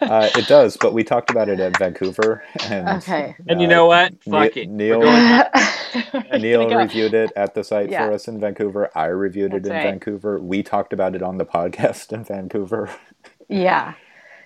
Uh, 0.00 0.28
it 0.36 0.46
does, 0.46 0.76
but 0.76 0.92
we 0.92 1.02
talked 1.04 1.30
about 1.30 1.48
it 1.48 1.58
at 1.60 1.78
Vancouver. 1.78 2.42
And, 2.68 2.88
okay. 2.88 3.34
And 3.48 3.60
you 3.60 3.66
know 3.66 3.86
what? 3.86 4.12
Fuck 4.24 4.56
it. 4.56 4.68
Neil, 4.68 5.00
Neil 6.38 6.68
go. 6.68 6.76
reviewed 6.78 7.14
it 7.14 7.32
at 7.36 7.54
the 7.54 7.64
site 7.64 7.90
Yeah. 7.90 8.06
for 8.06 8.12
us 8.14 8.28
in 8.28 8.38
Vancouver. 8.40 8.90
I 8.94 9.06
reviewed 9.06 9.54
it 9.54 9.66
in 9.66 9.72
right. 9.72 9.82
Vancouver. 9.84 10.38
We 10.40 10.62
talked 10.62 10.92
about 10.92 11.14
it 11.14 11.22
on 11.22 11.38
the 11.38 11.44
podcast 11.56 12.12
in 12.12 12.24
Vancouver. 12.24 12.90
Yeah. 13.48 13.94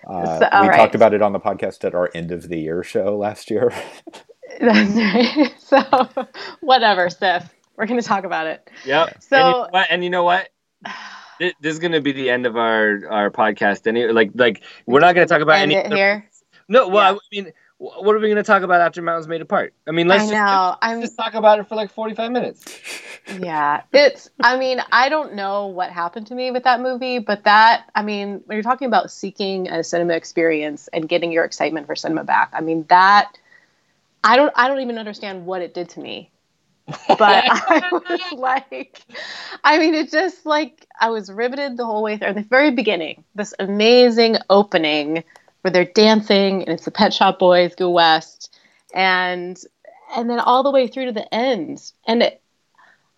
Uh, 0.07 0.39
So- 0.39 0.61
we 0.61 0.67
right. 0.69 0.77
talked 0.77 0.95
about 0.95 1.13
it 1.13 1.21
on 1.21 1.33
the 1.33 1.39
podcast 1.39 1.83
at 1.83 1.93
our 1.95 2.09
end 2.15 2.31
of 2.31 2.49
the 2.49 2.59
year 2.59 2.83
show 2.83 3.17
last 3.17 3.49
year. 3.51 3.71
That's 4.59 4.95
right. 4.95 5.53
So 5.59 6.09
whatever, 6.61 7.09
SIFF. 7.09 7.53
We're 7.77 7.85
gonna 7.85 8.01
talk 8.01 8.25
about 8.25 8.47
it. 8.47 8.69
Yep. 8.85 9.21
So- 9.23 9.35
and 9.35 9.43
you 9.53 9.59
know 9.61 9.69
what? 9.71 9.87
And 9.89 10.03
you 10.03 10.09
know 10.09 10.23
what? 10.23 10.49
This, 11.41 11.53
this 11.59 11.73
is 11.73 11.79
gonna 11.79 12.01
be 12.01 12.11
the 12.11 12.29
end 12.29 12.45
of 12.45 12.55
our 12.55 13.01
our 13.09 13.31
podcast. 13.31 13.87
Any 13.87 14.05
like 14.05 14.29
like 14.35 14.61
we're 14.85 14.99
not 14.99 15.15
gonna 15.15 15.25
talk 15.25 15.41
about 15.41 15.57
End 15.57 15.71
any. 15.71 15.81
it 15.81 15.91
here. 15.91 16.29
No, 16.67 16.87
well, 16.87 17.13
Yeah. 17.13 17.17
I 17.17 17.43
mean, 17.43 17.53
what 17.79 18.15
are 18.15 18.19
we 18.19 18.29
gonna 18.29 18.43
talk 18.43 18.61
about 18.61 18.79
after 18.79 19.01
Mountains 19.01 19.27
May 19.27 19.39
Depart? 19.39 19.73
I 19.87 19.91
mean, 19.91 20.07
let's 20.07 20.21
I 20.21 20.25
just, 20.25 20.33
know. 20.33 20.67
let's 20.67 20.77
I'm 20.83 21.01
just 21.01 21.17
talk 21.17 21.33
about 21.33 21.57
it 21.57 21.67
for 21.67 21.73
like 21.73 21.89
forty 21.89 22.13
five 22.13 22.31
minutes. 22.31 22.63
yeah. 23.39 23.81
It's 23.91 24.29
I 24.39 24.55
mean, 24.55 24.83
I 24.91 25.09
don't 25.09 25.33
know 25.33 25.65
what 25.65 25.89
happened 25.89 26.27
to 26.27 26.35
me 26.35 26.51
with 26.51 26.63
that 26.65 26.79
movie, 26.79 27.17
but 27.17 27.43
that 27.45 27.89
I 27.95 28.03
mean, 28.03 28.43
when 28.45 28.55
you're 28.55 28.61
talking 28.61 28.87
about 28.87 29.09
seeking 29.09 29.67
a 29.67 29.83
cinema 29.83 30.13
experience 30.13 30.89
and 30.93 31.09
getting 31.09 31.31
your 31.31 31.43
excitement 31.43 31.87
for 31.87 31.95
cinema 31.95 32.23
back, 32.23 32.51
I 32.53 32.61
mean 32.61 32.85
that 32.89 33.35
I 34.23 34.35
don't 34.35 34.53
I 34.55 34.67
don't 34.67 34.81
even 34.81 34.99
understand 34.99 35.47
what 35.47 35.63
it 35.63 35.73
did 35.73 35.89
to 35.89 36.01
me. 36.01 36.29
But 36.87 37.19
I 37.21 37.89
was 37.91 38.39
like, 38.39 39.01
I 39.63 39.79
mean, 39.79 39.93
it 39.93 40.11
just 40.11 40.45
like 40.45 40.87
I 40.99 41.09
was 41.09 41.31
riveted 41.31 41.77
the 41.77 41.85
whole 41.85 42.03
way 42.03 42.17
through. 42.17 42.27
At 42.27 42.35
the 42.35 42.41
very 42.43 42.71
beginning, 42.71 43.23
this 43.35 43.53
amazing 43.59 44.37
opening 44.49 45.23
where 45.61 45.71
they're 45.71 45.85
dancing 45.85 46.63
and 46.63 46.69
it's 46.69 46.85
the 46.85 46.91
Pet 46.91 47.13
Shop 47.13 47.39
Boys 47.39 47.75
go 47.75 47.89
west, 47.89 48.55
and 48.93 49.59
and 50.15 50.29
then 50.29 50.39
all 50.39 50.63
the 50.63 50.71
way 50.71 50.87
through 50.87 51.05
to 51.05 51.11
the 51.11 51.33
end. 51.33 51.91
And 52.05 52.23
it, 52.23 52.41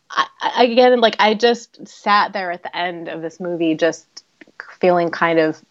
I, 0.09 0.27
I, 0.41 0.63
again, 0.65 0.99
like 1.01 1.15
I 1.19 1.33
just 1.33 1.87
sat 1.87 2.33
there 2.33 2.51
at 2.51 2.63
the 2.63 2.75
end 2.75 3.07
of 3.07 3.21
this 3.21 3.39
movie, 3.39 3.75
just 3.75 4.23
feeling 4.79 5.09
kind 5.09 5.39
of 5.39 5.63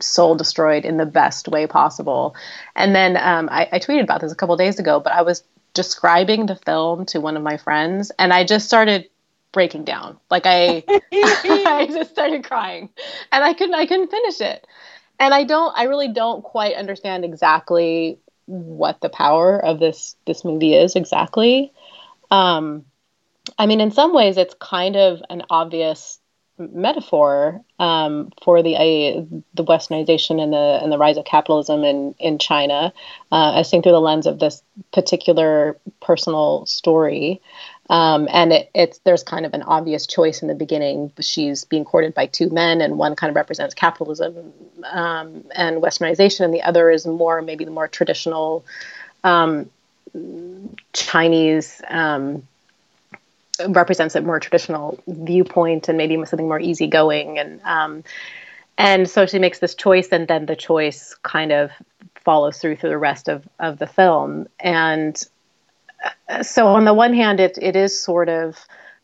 soul 0.00 0.34
destroyed 0.34 0.84
in 0.84 0.96
the 0.96 1.06
best 1.06 1.48
way 1.48 1.66
possible. 1.66 2.34
And 2.74 2.94
then 2.94 3.16
um, 3.16 3.48
I, 3.50 3.68
I 3.72 3.78
tweeted 3.78 4.02
about 4.02 4.20
this 4.20 4.32
a 4.32 4.36
couple 4.36 4.56
days 4.56 4.78
ago, 4.78 5.00
but 5.00 5.12
I 5.12 5.22
was 5.22 5.42
describing 5.74 6.46
the 6.46 6.56
film 6.56 7.04
to 7.06 7.20
one 7.20 7.36
of 7.36 7.42
my 7.42 7.56
friends, 7.56 8.10
and 8.18 8.32
I 8.32 8.44
just 8.44 8.66
started 8.66 9.08
breaking 9.52 9.84
down. 9.84 10.18
Like 10.30 10.46
I, 10.46 10.84
I 10.88 11.86
just 11.90 12.10
started 12.10 12.44
crying, 12.44 12.88
and 13.30 13.44
I 13.44 13.52
couldn't, 13.52 13.74
I 13.74 13.86
couldn't 13.86 14.10
finish 14.10 14.40
it. 14.40 14.66
And 15.18 15.32
I 15.32 15.44
don't, 15.44 15.72
I 15.76 15.84
really 15.84 16.08
don't 16.08 16.42
quite 16.42 16.74
understand 16.74 17.24
exactly 17.24 18.18
what 18.46 19.00
the 19.00 19.08
power 19.08 19.58
of 19.58 19.78
this 19.78 20.16
this 20.26 20.44
movie 20.44 20.74
is 20.74 20.96
exactly. 20.96 21.72
Um, 22.30 22.84
I 23.58 23.66
mean, 23.66 23.80
in 23.80 23.90
some 23.90 24.14
ways, 24.14 24.36
it's 24.36 24.54
kind 24.60 24.96
of 24.96 25.22
an 25.30 25.42
obvious 25.50 26.18
metaphor 26.58 27.60
um, 27.78 28.32
for 28.42 28.62
the 28.62 28.76
uh, 28.76 29.22
the 29.54 29.64
westernization 29.64 30.42
and 30.42 30.52
the 30.52 30.78
and 30.82 30.92
the 30.92 30.98
rise 30.98 31.16
of 31.16 31.24
capitalism 31.24 31.84
in 31.84 32.14
in 32.18 32.38
China, 32.38 32.92
uh, 33.32 33.52
as 33.56 33.68
seen 33.68 33.82
through 33.82 33.92
the 33.92 34.00
lens 34.00 34.26
of 34.26 34.38
this 34.38 34.62
particular 34.92 35.76
personal 36.00 36.66
story. 36.66 37.40
Um, 37.90 38.28
and 38.32 38.52
it, 38.52 38.70
it's 38.74 38.98
there's 38.98 39.22
kind 39.22 39.44
of 39.44 39.52
an 39.52 39.62
obvious 39.62 40.06
choice 40.06 40.40
in 40.40 40.48
the 40.48 40.54
beginning. 40.54 41.12
She's 41.20 41.64
being 41.64 41.84
courted 41.84 42.14
by 42.14 42.26
two 42.26 42.48
men, 42.50 42.80
and 42.80 42.98
one 42.98 43.14
kind 43.16 43.30
of 43.30 43.36
represents 43.36 43.74
capitalism 43.74 44.52
um, 44.90 45.44
and 45.54 45.82
westernization, 45.82 46.44
and 46.44 46.54
the 46.54 46.62
other 46.62 46.90
is 46.90 47.06
more 47.06 47.42
maybe 47.42 47.64
the 47.64 47.70
more 47.70 47.88
traditional 47.88 48.64
um, 49.22 49.68
Chinese 50.92 51.82
um, 51.88 52.46
represents 53.68 54.14
a 54.14 54.20
more 54.20 54.40
traditional 54.40 54.98
viewpoint 55.06 55.88
and 55.88 55.98
maybe 55.98 56.16
something 56.24 56.48
more 56.48 56.60
easygoing. 56.60 57.38
And 57.38 57.60
um, 57.62 58.04
and 58.76 59.08
so 59.08 59.26
she 59.26 59.38
makes 59.38 59.60
this 59.60 59.74
choice 59.74 60.08
and 60.08 60.26
then 60.26 60.46
the 60.46 60.56
choice 60.56 61.14
kind 61.22 61.52
of 61.52 61.70
follows 62.24 62.58
through 62.58 62.76
through 62.76 62.90
the 62.90 62.98
rest 62.98 63.28
of, 63.28 63.46
of 63.58 63.78
the 63.78 63.86
film. 63.86 64.48
And 64.58 65.22
uh, 66.28 66.42
so 66.42 66.66
on 66.68 66.84
the 66.84 66.94
one 66.94 67.14
hand 67.14 67.40
it, 67.40 67.58
it 67.60 67.76
is 67.76 68.00
sort 68.00 68.28
of 68.28 68.56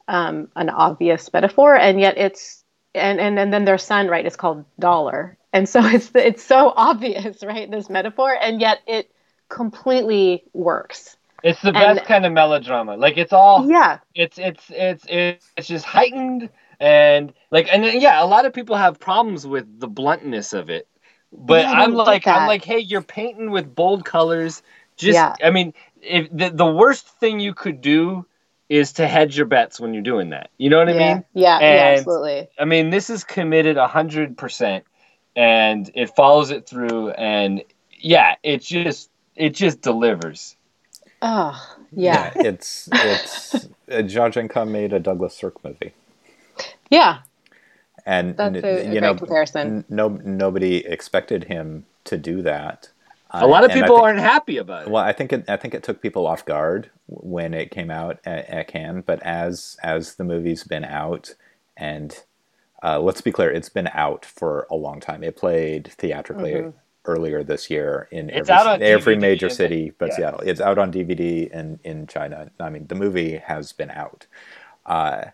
um, 0.09 0.49
an 0.57 0.71
obvious 0.71 1.33
metaphor 1.33 1.77
and 1.77 2.01
yet 2.01 2.19
it's 2.19 2.65
and, 2.95 3.21
and 3.21 3.39
and 3.39 3.53
then 3.53 3.65
their 3.65 3.79
son 3.79 4.09
right 4.09 4.27
is 4.27 4.37
called 4.37 4.65
dollar. 4.79 5.37
And 5.53 5.69
so 5.69 5.81
it's 5.85 6.11
it's 6.15 6.43
so 6.43 6.73
obvious 6.75 7.45
right 7.45 7.71
this 7.71 7.89
metaphor 7.89 8.37
and 8.41 8.61
yet 8.61 8.81
it 8.87 9.11
completely 9.49 10.45
works 10.53 11.17
It's 11.43 11.61
the 11.61 11.69
And- 11.69 11.97
best 11.99 12.05
kind 12.07 12.27
of 12.27 12.33
melodrama. 12.33 12.97
Like 12.97 13.17
it's 13.19 13.33
all 13.33 13.69
yeah 13.71 13.99
it's 14.15 14.39
it's 14.39 14.65
it's 14.71 15.05
it's 15.09 15.69
just 15.69 15.85
heightened 15.85 16.51
and 16.79 17.33
like 17.51 17.69
and 17.73 17.85
then, 17.85 18.01
yeah, 18.01 18.23
a 18.23 18.27
lot 18.27 18.47
of 18.47 18.53
people 18.53 18.77
have 18.77 18.99
problems 18.99 19.47
with 19.47 19.81
the 19.81 19.89
bluntness 19.89 20.53
of 20.53 20.71
it. 20.71 20.89
But 21.33 21.63
Yeah, 21.63 21.73
I 21.73 21.85
I'm 21.85 21.95
like 21.95 22.27
I'm 22.27 22.47
like, 22.49 22.65
hey, 22.65 22.79
you're 22.79 23.03
painting 23.03 23.51
with 23.51 23.75
bold 23.75 24.05
colors. 24.05 24.63
Just 24.97 25.15
Yeah. 25.15 25.35
I 25.43 25.51
mean, 25.51 25.75
if 26.03 26.29
the 26.33 26.51
the 26.51 26.67
worst 26.67 27.07
thing 27.21 27.41
you 27.41 27.55
could 27.55 27.81
do 27.81 28.27
is 28.69 28.93
to 28.95 29.07
hedge 29.07 29.37
your 29.37 29.47
bets 29.47 29.81
when 29.81 29.93
you're 29.95 30.03
doing 30.03 30.31
that. 30.31 30.51
You 30.57 30.71
know 30.71 30.79
what 30.79 30.89
I 30.89 30.93
yeah, 30.93 31.15
mean? 31.15 31.25
yeah, 31.35 31.59
yeah, 31.61 31.95
absolutely. 31.99 32.49
I 32.59 32.65
mean, 32.65 32.91
this 32.91 33.11
is 33.11 33.25
committed 33.25 33.77
hundred 33.77 34.39
percent, 34.39 34.85
and 35.35 35.91
it 35.95 36.15
follows 36.15 36.51
it 36.53 36.69
through, 36.69 37.11
and 37.11 37.63
yeah, 37.99 38.37
it 38.43 38.63
just 38.63 39.11
it 39.35 39.51
just 39.51 39.81
delivers. 39.81 40.57
Oh, 41.23 41.77
yeah, 41.93 42.33
it's 42.35 42.89
it's 43.01 43.67
uh, 43.91 44.03
Jia 44.03 44.33
Zhangke 44.33 44.69
made 44.69 44.93
a 44.93 45.01
Douglas 45.01 45.37
Sirk 45.37 45.63
movie, 45.65 45.95
yeah. 46.91 47.21
and 48.07 48.37
That's 48.37 48.57
n- 48.57 48.65
a, 48.65 48.89
a 48.89 48.95
you 48.95 49.01
great 49.01 49.01
know 49.01 49.15
comparison. 49.17 49.79
n- 49.79 49.85
no 49.89 50.09
nobody 50.09 50.79
expected 50.87 51.45
him 51.45 51.87
to 52.05 52.17
do 52.17 52.43
that. 52.43 52.89
A 53.31 53.47
lot 53.47 53.65
of 53.65 53.71
Uh, 53.71 53.75
people 53.75 53.97
thi- 53.97 54.03
aren't 54.03 54.19
happy 54.21 54.57
about 54.59 54.85
it. 54.85 54.91
Well, 54.91 55.05
I 55.05 55.13
think 55.13 55.33
it, 55.33 55.45
I 55.49 55.57
think 55.57 55.75
it 55.75 55.83
took 55.83 56.03
people 56.03 56.27
off 56.27 56.45
guard 56.45 56.91
when 57.07 57.55
it 57.55 57.71
came 57.71 57.91
out 57.91 58.19
at, 58.25 58.49
at 58.49 58.69
Cannes, 58.69 59.03
but 59.07 59.23
as 59.23 59.77
as 59.83 60.17
the 60.17 60.25
movie's 60.25 60.65
been 60.65 60.85
out, 60.85 61.35
and 61.77 62.25
uh, 62.83 62.99
let's 63.01 63.21
be 63.21 63.33
clear, 63.33 63.51
it's 63.51 63.69
been 63.69 63.89
out 63.93 64.25
for 64.25 64.67
a 64.71 64.77
long 64.77 65.01
time. 65.01 65.23
It 65.23 65.37
played 65.37 65.89
theatrically 65.93 66.53
Mm-hmm. 66.55 66.71
Earlier 67.11 67.43
this 67.43 67.71
year 67.71 68.09
in 68.11 68.31
It's 68.31 68.49
every, 68.49 68.87
every 68.87 69.17
DVD 69.17 69.21
major 69.21 69.47
and- 69.47 69.55
city, 69.55 69.93
but 69.99 70.11
yeah. 70.11 70.17
Seattle. 70.17 70.41
It's 70.41 70.61
out 70.61 70.79
on 70.79 70.93
DVD 70.93 71.51
in 71.51 71.79
in 71.85 72.07
China. 72.07 72.51
I 72.59 72.71
mean, 72.71 72.87
the 72.87 72.95
movie 72.95 73.37
has 73.37 73.73
been 73.73 73.91
out. 73.91 74.27
Uh, 74.87 75.27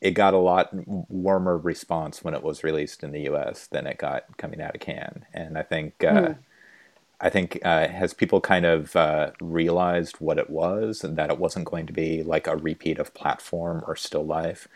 it 0.00 0.12
got 0.12 0.34
a 0.34 0.38
lot 0.38 0.68
warmer 1.08 1.56
response 1.56 2.22
when 2.22 2.34
it 2.34 2.42
was 2.42 2.62
released 2.62 3.02
in 3.02 3.10
the 3.12 3.22
U.S. 3.22 3.66
than 3.68 3.86
it 3.86 3.96
got 3.98 4.36
coming 4.36 4.60
out 4.60 4.74
of 4.74 4.80
Cannes, 4.80 5.24
and 5.32 5.56
I 5.58 5.62
think. 5.62 6.02
Uh, 6.04 6.34
I 7.20 7.30
think 7.30 7.60
uh, 7.64 7.88
has 7.88 8.12
people 8.12 8.40
kind 8.40 8.66
of 8.66 8.94
uh, 8.96 9.30
realized 9.40 10.16
what 10.16 10.36
it 10.36 10.50
was 10.50 11.02
and 11.04 11.16
that 11.16 11.30
it 11.30 11.38
wasn't 11.38 11.64
going 11.64 11.86
to 11.86 11.92
be 11.92 12.22
like 12.22 12.46
a 12.46 12.56
repeat 12.56 12.98
of 12.98 13.14
platform 13.14 13.82
or 13.86 13.96
still 13.96 14.26
life. 14.26 14.68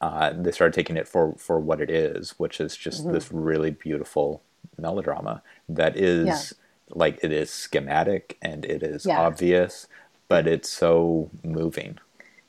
Uh, 0.00 0.32
they 0.36 0.52
started 0.52 0.74
taking 0.74 0.96
it 0.98 1.08
for, 1.08 1.34
for 1.36 1.58
what 1.58 1.80
it 1.80 1.90
is, 1.90 2.34
which 2.38 2.60
is 2.60 2.76
just 2.76 3.10
this 3.10 3.32
really 3.32 3.70
beautiful 3.70 4.42
melodrama 4.78 5.42
that 5.68 5.96
is 5.96 6.26
Yeah. 6.26 6.96
like 6.96 7.22
it 7.22 7.32
is 7.32 7.50
schematic 7.50 8.36
and 8.42 8.64
it 8.64 8.82
is 8.82 9.06
Yeah. 9.06 9.20
obvious, 9.20 9.86
but 10.28 10.46
it's 10.46 10.68
so 10.70 11.30
moving. 11.44 11.98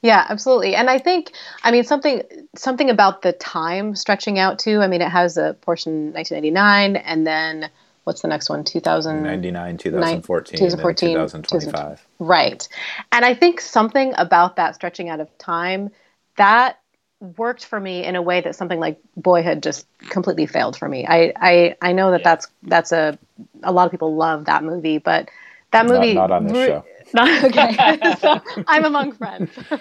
Yeah, 0.02 0.26
absolutely. 0.30 0.76
And 0.76 0.90
I 0.90 0.98
think, 0.98 1.32
I 1.64 1.72
mean, 1.72 1.84
something 1.84 2.24
something 2.56 2.90
about 2.90 3.22
the 3.22 3.34
time 3.34 3.96
stretching 3.96 4.40
out 4.40 4.58
too. 4.58 4.82
I 4.82 4.88
mean, 4.88 5.02
it 5.02 5.10
has 5.10 5.38
a 5.38 5.54
portion 5.62 6.12
1999, 6.14 6.96
and 6.96 7.26
then 7.28 7.70
what's 8.04 8.22
the 8.22 8.28
next 8.28 8.50
one? 8.50 8.64
2000. 8.64 9.22
99, 9.22 9.78
2014, 9.78 10.58
2014, 10.58 11.18
and 11.18 11.30
2025. 11.30 12.08
Right. 12.18 12.68
And 13.12 13.24
I 13.24 13.36
think 13.36 13.62
something 13.62 14.14
about 14.18 14.56
that 14.56 14.74
stretching 14.74 15.10
out 15.10 15.20
of 15.20 15.36
time 15.38 15.92
that 16.38 16.80
worked 17.22 17.66
for 17.66 17.80
me 17.80 18.04
in 18.04 18.16
a 18.16 18.22
way 18.22 18.42
that 18.42 18.56
something 18.56 18.80
like 18.80 19.00
Boyhood 19.16 19.64
just 19.64 19.88
completely 20.10 20.48
failed 20.48 20.76
for 20.76 20.90
me. 20.90 21.06
I 21.08 21.32
I, 21.36 21.76
I 21.82 21.94
know 21.94 22.12
that 22.12 22.22
Yeah. 22.22 22.24
that's 22.24 22.48
that's 22.64 22.92
a 22.92 23.18
a 23.64 23.72
lot 23.72 23.86
of 23.86 23.92
people 23.92 24.16
love 24.16 24.46
that 24.46 24.64
movie, 24.64 24.98
but 24.98 25.30
that 25.72 25.86
Not- 25.86 25.94
movie 26.02 26.14
not 26.16 26.32
on 26.32 26.46
this 26.46 26.58
re- 26.58 26.66
show. 26.68 26.84
Not, 27.14 27.44
okay, 27.46 28.16
so 28.20 28.40
I'm 28.68 28.86
among 28.86 29.12
friends. 29.14 29.50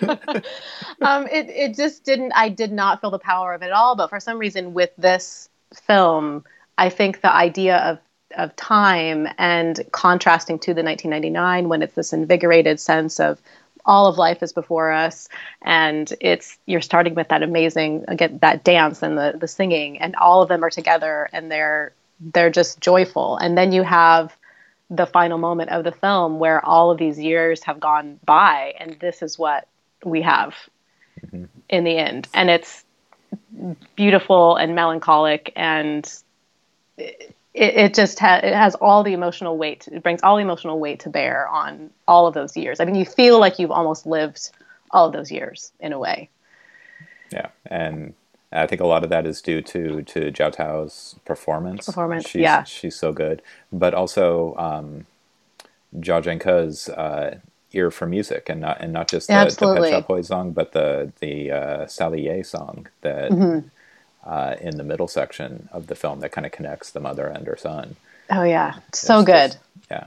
um, 1.01 1.27
it 1.27 1.49
it 1.51 1.77
just 1.77 2.05
didn't. 2.05 2.33
I 2.35 2.49
did 2.49 2.73
not 2.73 3.01
feel 3.01 3.11
the 3.11 3.19
power 3.19 3.55
of 3.55 3.63
it 3.63 3.67
at 3.67 3.73
all. 3.73 3.95
But 3.97 4.09
for 4.11 4.21
some 4.21 4.39
reason, 4.39 4.73
with 4.75 4.91
this 4.99 5.49
film, 5.75 6.45
I 6.77 6.89
think 6.89 7.21
the 7.21 7.33
idea 7.33 7.77
of 7.79 7.99
of 8.37 8.55
time 8.57 9.29
and 9.39 9.81
contrasting 9.93 10.59
to 10.61 10.73
the 10.75 10.83
1999 10.83 11.69
when 11.69 11.83
it's 11.83 11.95
this 11.95 12.13
invigorated 12.13 12.79
sense 12.81 13.19
of 13.21 13.41
all 13.85 14.07
of 14.07 14.19
life 14.19 14.43
is 14.43 14.53
before 14.53 14.93
us. 14.93 15.29
And 15.63 16.13
it's 16.21 16.59
you're 16.67 16.81
starting 16.81 17.15
with 17.15 17.29
that 17.29 17.43
amazing 17.43 18.05
again 18.09 18.39
that 18.43 18.65
dance 18.65 19.03
and 19.03 19.17
the 19.17 19.35
the 19.39 19.49
singing 19.49 20.01
and 20.01 20.17
all 20.17 20.43
of 20.43 20.49
them 20.49 20.65
are 20.65 20.71
together 20.71 21.29
and 21.33 21.51
they're 21.51 21.93
they're 22.21 22.51
just 22.51 22.81
joyful. 22.81 23.37
And 23.37 23.57
then 23.57 23.73
you 23.73 23.83
have 23.83 24.37
the 24.91 25.07
final 25.07 25.39
moment 25.39 25.71
of 25.71 25.85
the 25.85 25.93
film 25.93 26.39
where 26.39 26.65
all 26.65 26.91
of 26.91 26.99
these 26.99 27.19
years 27.19 27.63
have 27.65 27.79
gone 27.81 28.19
by 28.25 28.75
and 28.79 28.97
this 29.01 29.23
is 29.23 29.39
what 29.39 29.69
we 30.05 30.23
have 30.23 30.55
mm-hmm. 31.25 31.45
in 31.69 31.85
the 31.85 31.97
end. 31.97 32.29
And 32.35 32.51
it's 32.51 32.85
beautiful 33.95 34.57
and 34.57 34.75
melancholic 34.75 35.53
and 35.57 36.13
it, 36.97 37.35
it 37.55 37.75
it 37.75 37.95
just 37.95 38.19
ha- 38.19 38.41
it 38.43 38.55
has 38.55 38.75
all 38.77 39.03
the 39.03 39.13
emotional 39.13 39.57
weight 39.57 39.89
it 39.91 40.03
brings 40.03 40.23
all 40.23 40.37
the 40.37 40.43
emotional 40.43 40.79
weight 40.79 41.01
to 41.01 41.09
bear 41.09 41.49
on 41.49 41.91
all 42.07 42.27
of 42.27 42.35
those 42.35 42.57
years 42.57 42.81
i 42.81 42.85
mean 42.85 42.95
you 42.95 43.05
feel 43.05 43.39
like 43.39 43.59
you've 43.59 43.71
almost 43.71 44.07
lived 44.07 44.51
all 44.91 45.07
of 45.07 45.13
those 45.13 45.31
years 45.31 45.73
in 45.81 45.93
a 45.93 45.99
way 45.99 46.29
yeah 47.33 47.49
and 47.67 48.15
I 48.53 48.67
think 48.67 48.81
a 48.81 48.87
lot 48.87 49.05
of 49.05 49.11
that 49.11 49.27
is 49.27 49.41
due 49.41 49.63
to 49.63 50.03
to 50.03 50.33
Zhao 50.33 50.53
Tao's 50.53 51.15
performance. 51.25 51.87
Performance, 51.87 52.29
she's, 52.29 52.43
yeah, 52.43 52.65
she's 52.65 52.97
so 52.97 53.13
good. 53.13 53.43
But 53.73 53.95
also 53.95 54.57
um, 54.57 55.07
Jia 55.97 56.23
Zhangke's 56.23 56.89
uh, 56.89 57.39
ear 57.73 57.91
for 57.93 58.07
music, 58.07 58.49
and 58.49 58.61
not 58.61 58.81
and 58.81 58.93
not 58.93 59.09
just 59.09 59.29
the, 59.29 59.45
the 59.45 59.75
Pet 59.75 59.91
Shop 59.91 60.09
Boys 60.09 60.27
song, 60.29 60.51
but 60.51 60.73
the 60.73 61.13
the 61.21 61.53
uh, 61.53 61.87
Sally 61.87 62.27
Yeh 62.27 62.43
song 62.43 62.89
that 63.03 63.31
mm-hmm. 63.31 63.69
Uh, 64.25 64.57
in 64.61 64.77
the 64.77 64.85
middle 64.85 65.09
section 65.09 65.69
of 65.73 65.87
the 65.87 65.95
film 65.95 66.21
that 66.21 66.33
kind 66.33 66.47
of 66.47 66.53
connects 66.53 66.91
the 66.91 67.01
mother 67.01 67.27
and 67.27 67.47
her 67.47 67.57
son. 67.57 67.97
Oh 68.31 68.45
yeah, 68.45 68.79
so 68.93 69.25
good. 69.25 69.53
Just, 69.53 69.59
yeah, 69.91 70.07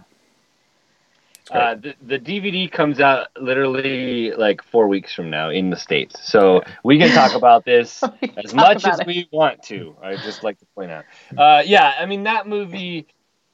uh, 1.52 1.76
the, 1.76 1.94
the 2.02 2.20
DVD 2.20 2.72
comes 2.72 3.00
out 3.00 3.28
literally 3.40 4.32
like 4.32 4.64
four 4.64 4.88
weeks 4.88 5.14
from 5.14 5.30
now 5.30 5.50
in 5.50 5.70
the 5.70 5.76
States. 5.76 6.16
So 6.24 6.64
we 6.84 6.98
can 6.98 7.10
talk 7.10 7.36
about 7.36 7.66
this 7.66 8.02
as 8.38 8.54
much 8.54 8.86
as 8.86 9.00
it. 9.00 9.08
we 9.08 9.28
want 9.32 9.62
to. 9.64 9.96
I 10.02 10.16
just 10.16 10.44
like 10.44 10.60
to 10.60 10.66
point 10.68 10.92
out. 10.92 11.06
Uh, 11.38 11.62
yeah, 11.66 11.94
I 12.00 12.06
mean, 12.06 12.24
that 12.24 12.48
movie, 12.48 13.08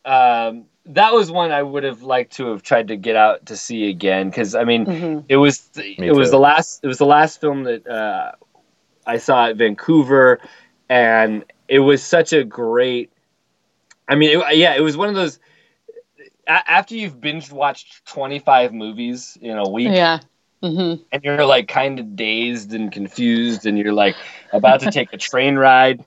um, 0.05 0.66
that 0.86 1.14
was 1.14 1.32
one 1.32 1.51
I 1.51 1.64
would 1.64 1.84
have 1.84 2.03
liked 2.03 2.34
to 2.34 2.51
have 2.51 2.62
tried 2.62 2.89
to 2.89 2.95
get 2.95 3.16
out 3.16 3.47
to 3.47 3.57
see 3.57 3.89
again. 3.89 4.32
Cause 4.32 4.53
I 4.53 4.66
mean, 4.66 4.86
mm-hmm. 4.86 5.26
it 5.28 5.38
was, 5.38 5.68
it 5.76 6.16
was 6.16 6.30
the 6.30 6.39
last, 6.39 6.82
it 6.84 6.88
was 6.88 6.99
the 6.99 7.05
last 7.05 7.41
film 7.41 7.64
that 7.64 7.88
uh, 7.88 8.34
I 9.10 9.18
saw 9.18 9.47
at 9.47 9.57
Vancouver 9.57 10.39
and 10.88 11.43
it 11.68 11.80
was 11.80 12.03
such 12.03 12.34
a 12.34 12.43
great, 12.43 13.12
I 14.07 14.16
mean, 14.16 14.39
it, 14.39 14.57
yeah, 14.57 14.76
it 14.76 14.82
was 14.82 14.95
one 14.95 15.10
of 15.10 15.16
those, 15.16 15.39
after 16.47 16.95
you've 16.95 17.20
binge 17.20 17.51
watched 17.51 18.05
25 18.07 18.74
movies 18.74 19.38
in 19.39 19.57
a 19.57 19.70
week 19.70 19.89
yeah 19.89 20.20
mm-hmm. 20.64 21.01
and 21.12 21.24
you're 21.24 21.45
like 21.45 21.68
kind 21.68 21.99
of 21.99 22.16
dazed 22.16 22.74
and 22.74 22.91
confused 22.91 23.66
and 23.66 23.78
you're 23.78 23.93
like 23.93 24.16
about 24.51 24.80
to 24.80 24.91
take 24.99 25.14
a 25.14 25.18
train 25.18 25.55
ride 25.55 26.03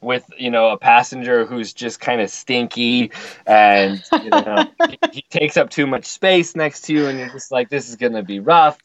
with 0.00 0.24
you 0.38 0.50
know 0.50 0.70
a 0.70 0.78
passenger 0.78 1.44
who's 1.44 1.72
just 1.72 2.00
kind 2.00 2.20
of 2.20 2.30
stinky 2.30 3.10
and 3.46 4.02
you 4.22 4.30
know 4.30 4.64
he, 4.88 4.98
he 5.12 5.22
takes 5.28 5.56
up 5.56 5.70
too 5.70 5.86
much 5.86 6.06
space 6.06 6.54
next 6.54 6.82
to 6.82 6.92
you 6.92 7.06
and 7.06 7.18
you're 7.18 7.28
just 7.30 7.50
like 7.50 7.68
this 7.68 7.88
is 7.88 7.96
gonna 7.96 8.22
be 8.22 8.40
rough 8.40 8.78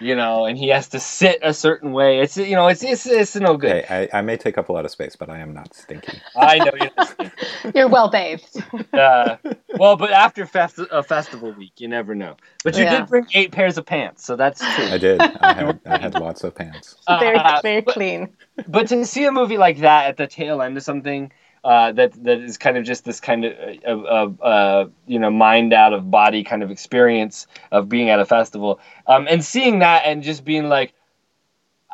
you 0.00 0.14
know, 0.14 0.44
and 0.44 0.56
he 0.56 0.68
has 0.68 0.88
to 0.88 1.00
sit 1.00 1.38
a 1.42 1.52
certain 1.52 1.92
way. 1.92 2.20
It's 2.20 2.36
you 2.36 2.54
know, 2.54 2.68
it's 2.68 2.82
it's 2.82 3.06
it's 3.06 3.36
no 3.36 3.56
good. 3.56 3.84
Hey, 3.84 4.08
I, 4.12 4.18
I 4.18 4.22
may 4.22 4.36
take 4.36 4.58
up 4.58 4.68
a 4.68 4.72
lot 4.72 4.84
of 4.84 4.90
space, 4.90 5.16
but 5.16 5.28
I 5.28 5.38
am 5.38 5.52
not 5.52 5.74
stinky. 5.74 6.20
I 6.36 6.58
know 6.58 6.72
you're 6.78 6.90
not 6.96 7.08
stinky. 7.08 7.36
You're 7.74 7.88
well 7.88 8.08
bathed. 8.08 8.62
uh, 8.92 9.36
well, 9.76 9.96
but 9.96 10.10
after 10.10 10.46
fest- 10.46 10.80
a 10.90 11.02
festival 11.02 11.52
week, 11.52 11.72
you 11.78 11.88
never 11.88 12.14
know. 12.14 12.36
But 12.64 12.76
you 12.76 12.84
yeah. 12.84 13.00
did 13.00 13.08
bring 13.08 13.26
eight 13.34 13.52
pairs 13.52 13.76
of 13.76 13.84
pants, 13.84 14.24
so 14.24 14.36
that's 14.36 14.60
true. 14.60 14.84
I 14.86 14.98
did. 14.98 15.20
I 15.20 15.52
had 15.52 15.80
I 15.86 15.98
had 15.98 16.14
lots 16.14 16.44
of 16.44 16.54
pants. 16.54 16.96
Uh, 17.06 17.18
very 17.18 17.38
very 17.62 17.80
but, 17.80 17.94
clean. 17.94 18.28
But 18.66 18.88
to 18.88 19.04
see 19.04 19.24
a 19.24 19.32
movie 19.32 19.58
like 19.58 19.78
that 19.78 20.08
at 20.08 20.16
the 20.16 20.26
tail 20.26 20.62
end 20.62 20.76
of 20.76 20.82
something 20.82 21.32
uh, 21.64 21.92
that 21.92 22.12
that 22.24 22.38
is 22.40 22.56
kind 22.56 22.76
of 22.76 22.84
just 22.84 23.04
this 23.04 23.20
kind 23.20 23.44
of 23.44 24.04
of 24.04 24.42
uh, 24.42 24.86
you 25.06 25.18
know 25.18 25.30
mind 25.30 25.72
out 25.72 25.92
of 25.92 26.10
body 26.10 26.44
kind 26.44 26.62
of 26.62 26.70
experience 26.70 27.46
of 27.72 27.88
being 27.88 28.10
at 28.10 28.20
a 28.20 28.24
festival 28.24 28.80
um, 29.06 29.26
and 29.28 29.44
seeing 29.44 29.80
that 29.80 30.02
and 30.04 30.22
just 30.22 30.44
being 30.44 30.68
like 30.68 30.92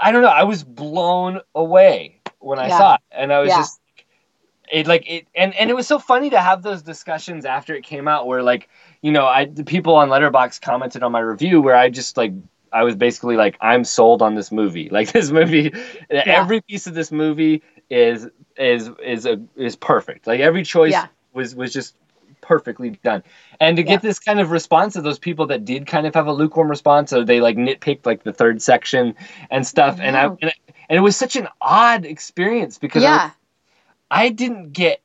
I 0.01 0.12
don't 0.12 0.23
know 0.23 0.29
I 0.29 0.45
was 0.45 0.65
blown 0.65 1.41
away 1.55 2.21
when 2.41 2.59
I 2.59 2.69
yeah. 2.69 2.79
saw 2.79 2.95
it 2.95 3.01
and 3.11 3.33
I 3.33 3.41
was 3.41 3.49
yeah. 3.49 3.57
just 3.57 3.81
it 4.73 4.87
like 4.87 5.09
it 5.09 5.27
and 5.35 5.55
and 5.55 5.71
it 5.71 5.75
was 5.75 5.87
so 5.87 5.99
funny 5.99 6.31
to 6.31 6.41
have 6.41 6.62
those 6.62 6.83
discussions 6.83 7.45
after 7.45 7.75
it 7.75 7.85
came 7.85 8.09
out 8.09 8.27
where 8.27 8.43
like 8.43 8.69
you 9.03 9.12
know 9.12 9.27
I 9.27 9.47
the 9.47 9.65
people 9.65 9.95
on 9.95 10.09
Letterboxd 10.09 10.61
commented 10.61 11.03
on 11.03 11.12
my 11.12 11.21
review 11.21 11.61
where 11.61 11.77
I 11.77 11.91
just 11.91 12.17
like 12.17 12.33
I 12.75 12.83
was 12.83 12.97
basically 12.97 13.37
like, 13.37 13.57
I'm 13.61 13.85
sold 13.85 14.21
on 14.21 14.35
this 14.35 14.51
movie. 14.51 14.89
Like 14.95 15.11
this 15.11 15.31
movie, 15.33 15.73
yeah. 16.09 16.23
every 16.27 16.61
piece 16.61 16.87
of 16.87 16.95
this 16.95 17.11
movie 17.11 17.62
is 17.91 18.28
is 18.57 18.91
is 19.03 19.26
a 19.26 19.41
is 19.57 19.76
perfect. 19.76 20.26
Like 20.26 20.41
every 20.41 20.64
choice 20.64 20.93
yeah. 20.93 21.07
was 21.32 21.55
was 21.55 21.72
just 21.72 21.95
perfectly 22.41 22.91
done. 22.91 23.22
And 23.59 23.76
to 23.76 23.82
get 23.82 24.03
this 24.03 24.18
kind 24.18 24.39
of 24.39 24.51
response 24.51 24.97
of 24.97 25.05
those 25.05 25.18
people 25.18 25.47
that 25.47 25.64
did 25.64 25.87
kind 25.87 26.07
of 26.07 26.14
have 26.14 26.26
a 26.26 26.32
lukewarm 26.32 26.68
response, 26.68 27.12
or 27.12 27.24
they 27.24 27.41
like 27.41 27.57
nitpicked 27.57 28.07
like 28.07 28.22
the 28.22 28.32
third 28.32 28.62
section 28.62 29.14
and 29.51 29.66
stuff. 29.66 29.99
And 30.01 30.16
I 30.16 30.26
and 30.26 30.43
it, 30.43 30.55
and 30.89 30.97
it 30.99 31.01
was 31.01 31.16
such 31.16 31.37
an 31.37 31.49
odd 31.61 32.05
experience 32.05 32.78
because 32.78 33.03
yeah. 33.03 33.30
I, 34.11 34.24
I 34.24 34.28
didn't 34.28 34.72
get 34.72 35.01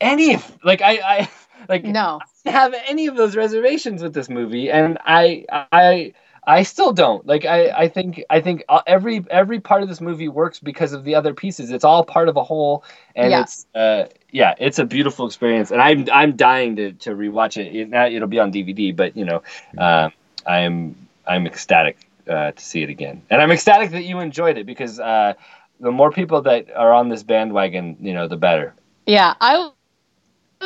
any 0.00 0.34
of 0.34 0.58
like 0.64 0.82
I 0.82 0.92
I 0.92 1.30
like 1.68 1.84
no 1.84 2.20
I 2.46 2.50
have 2.50 2.74
any 2.86 3.06
of 3.06 3.16
those 3.16 3.36
reservations 3.36 4.02
with 4.02 4.14
this 4.14 4.28
movie, 4.28 4.70
and 4.70 4.98
I 5.04 5.44
I 5.50 6.14
I 6.46 6.62
still 6.62 6.92
don't 6.92 7.26
like. 7.26 7.44
I, 7.44 7.70
I 7.70 7.88
think 7.88 8.22
I 8.28 8.40
think 8.40 8.64
uh, 8.68 8.82
every 8.86 9.24
every 9.30 9.60
part 9.60 9.82
of 9.82 9.88
this 9.88 10.00
movie 10.00 10.28
works 10.28 10.60
because 10.60 10.92
of 10.92 11.04
the 11.04 11.14
other 11.14 11.34
pieces. 11.34 11.70
It's 11.70 11.84
all 11.84 12.04
part 12.04 12.28
of 12.28 12.36
a 12.36 12.44
whole, 12.44 12.84
and 13.14 13.30
yeah. 13.30 13.42
it's 13.42 13.66
uh, 13.74 14.06
yeah, 14.30 14.54
it's 14.58 14.78
a 14.78 14.84
beautiful 14.84 15.26
experience. 15.26 15.70
And 15.70 15.80
I'm 15.80 16.06
I'm 16.12 16.36
dying 16.36 16.76
to 16.76 16.92
to 16.92 17.10
rewatch 17.10 17.56
it. 17.56 17.74
it 17.74 17.88
now 17.88 18.06
it'll 18.06 18.28
be 18.28 18.38
on 18.38 18.52
DVD, 18.52 18.94
but 18.94 19.16
you 19.16 19.24
know, 19.24 19.42
uh, 19.78 20.10
I'm 20.46 20.96
I'm 21.26 21.46
ecstatic 21.46 21.98
uh, 22.28 22.52
to 22.52 22.62
see 22.62 22.82
it 22.82 22.90
again, 22.90 23.22
and 23.30 23.40
I'm 23.40 23.50
ecstatic 23.50 23.90
that 23.92 24.04
you 24.04 24.20
enjoyed 24.20 24.58
it 24.58 24.66
because 24.66 25.00
uh, 25.00 25.34
the 25.80 25.92
more 25.92 26.10
people 26.10 26.42
that 26.42 26.70
are 26.74 26.92
on 26.92 27.08
this 27.08 27.22
bandwagon, 27.22 27.96
you 28.00 28.12
know, 28.12 28.28
the 28.28 28.36
better. 28.36 28.74
Yeah, 29.06 29.34
I 29.40 29.70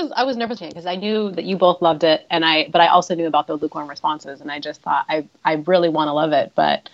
was 0.03 0.13
I 0.17 0.25
was 0.25 0.37
nervous 0.37 0.61
because 0.61 0.87
I 0.87 0.97
knew 0.97 1.31
that 1.33 1.45
you 1.45 1.57
both 1.57 1.83
loved 1.83 2.05
it, 2.05 2.27
and 2.31 2.45
I 2.45 2.69
but 2.71 2.81
I 2.81 2.89
also 2.89 3.15
knew 3.15 3.27
about 3.27 3.47
the 3.47 3.57
lukewarm 3.57 3.89
responses, 3.89 4.41
and 4.41 4.51
I 4.51 4.61
just 4.61 4.83
thought 4.83 5.05
I 5.09 5.27
I 5.45 5.55
really 5.67 5.89
want 5.89 6.09
to 6.09 6.13
love 6.13 6.33
it, 6.33 6.53
but 6.55 6.89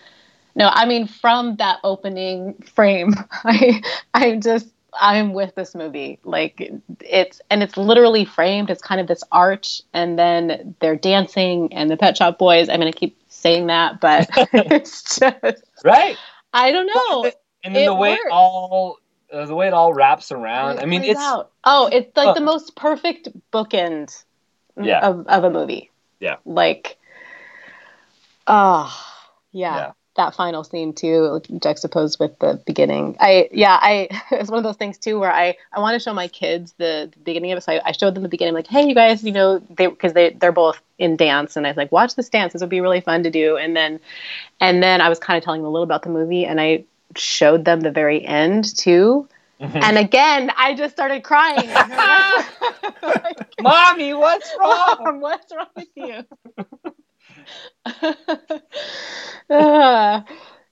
no, 0.54 0.70
I 0.72 0.86
mean 0.86 1.06
from 1.06 1.56
that 1.56 1.80
opening 1.84 2.54
frame, 2.74 3.14
I 3.44 3.82
I 4.12 4.36
just 4.36 4.68
I'm 4.98 5.32
with 5.32 5.54
this 5.54 5.74
movie. 5.74 6.18
Like 6.24 6.70
it's 7.00 7.40
and 7.50 7.62
it's 7.62 7.76
literally 7.76 8.24
framed. 8.24 8.70
It's 8.70 8.82
kind 8.82 9.00
of 9.00 9.06
this 9.06 9.22
arch, 9.32 9.82
and 9.92 10.18
then 10.18 10.74
they're 10.80 10.96
dancing, 10.96 11.72
and 11.72 11.90
the 11.90 11.96
Pet 11.96 12.16
Shop 12.16 12.38
Boys. 12.38 12.68
I'm 12.68 12.78
gonna 12.78 12.92
keep 12.92 13.16
saying 13.28 13.66
that, 13.68 14.00
but 14.00 14.28
it's 14.52 15.18
just 15.18 15.64
right. 15.84 16.16
I 16.52 16.70
don't 16.70 16.86
know. 16.86 17.30
And 17.64 17.74
the 17.74 17.94
way 17.94 18.10
works. 18.10 18.30
all 18.30 18.98
uh, 19.32 19.46
the 19.46 19.54
way 19.54 19.66
it 19.66 19.72
all 19.72 19.92
wraps 19.92 20.32
around. 20.32 20.78
I 20.78 20.86
mean, 20.86 21.02
it's 21.02 21.20
out. 21.20 21.50
oh, 21.64 21.88
it's 21.92 22.16
like 22.16 22.28
uh, 22.28 22.34
the 22.34 22.40
most 22.40 22.76
perfect 22.76 23.28
bookend 23.52 24.24
yeah. 24.80 25.06
of 25.06 25.26
of 25.26 25.44
a 25.44 25.50
movie. 25.50 25.90
Yeah, 26.20 26.36
like, 26.44 26.96
oh, 28.46 28.94
yeah. 29.52 29.76
yeah. 29.76 29.92
That 30.16 30.36
final 30.36 30.62
scene 30.62 30.92
too, 30.92 31.42
juxtaposed 31.60 32.20
with 32.20 32.38
the 32.38 32.62
beginning. 32.64 33.16
I 33.18 33.48
yeah, 33.50 33.76
I 33.82 34.08
it's 34.30 34.48
one 34.48 34.58
of 34.58 34.64
those 34.64 34.76
things 34.76 34.96
too 34.96 35.18
where 35.18 35.32
I 35.32 35.56
I 35.72 35.80
want 35.80 35.94
to 35.94 35.98
show 35.98 36.14
my 36.14 36.28
kids 36.28 36.72
the, 36.78 37.10
the 37.12 37.18
beginning 37.24 37.50
of 37.50 37.58
it. 37.58 37.62
So 37.62 37.72
I, 37.72 37.80
I, 37.86 37.90
showed 37.90 38.14
them 38.14 38.22
the 38.22 38.28
beginning, 38.28 38.54
like, 38.54 38.68
hey, 38.68 38.86
you 38.86 38.94
guys, 38.94 39.24
you 39.24 39.32
know, 39.32 39.58
they 39.70 39.88
because 39.88 40.12
they 40.12 40.30
they're 40.30 40.52
both 40.52 40.80
in 40.98 41.16
dance, 41.16 41.56
and 41.56 41.66
I 41.66 41.70
was 41.70 41.76
like, 41.76 41.90
watch 41.90 42.14
this 42.14 42.28
dance. 42.28 42.52
This 42.52 42.62
would 42.62 42.68
be 42.68 42.80
really 42.80 43.00
fun 43.00 43.24
to 43.24 43.30
do. 43.30 43.56
And 43.56 43.74
then, 43.74 43.98
and 44.60 44.84
then 44.84 45.00
I 45.00 45.08
was 45.08 45.18
kind 45.18 45.36
of 45.36 45.42
telling 45.42 45.62
them 45.62 45.66
a 45.66 45.70
little 45.70 45.82
about 45.82 46.02
the 46.02 46.10
movie, 46.10 46.46
and 46.46 46.60
I 46.60 46.84
showed 47.16 47.64
them 47.64 47.80
the 47.80 47.90
very 47.90 48.24
end 48.24 48.76
too. 48.76 49.28
Mm-hmm. 49.60 49.78
And 49.82 49.98
again, 49.98 50.50
I 50.56 50.74
just 50.74 50.94
started 50.94 51.22
crying. 51.22 51.68
like, 53.02 53.50
Mommy, 53.60 54.14
what's 54.14 54.52
wrong? 54.60 54.96
Mom, 55.00 55.20
what's 55.20 55.52
wrong 55.54 55.66
with 55.76 55.88
you? 55.94 56.24
uh, 59.50 60.22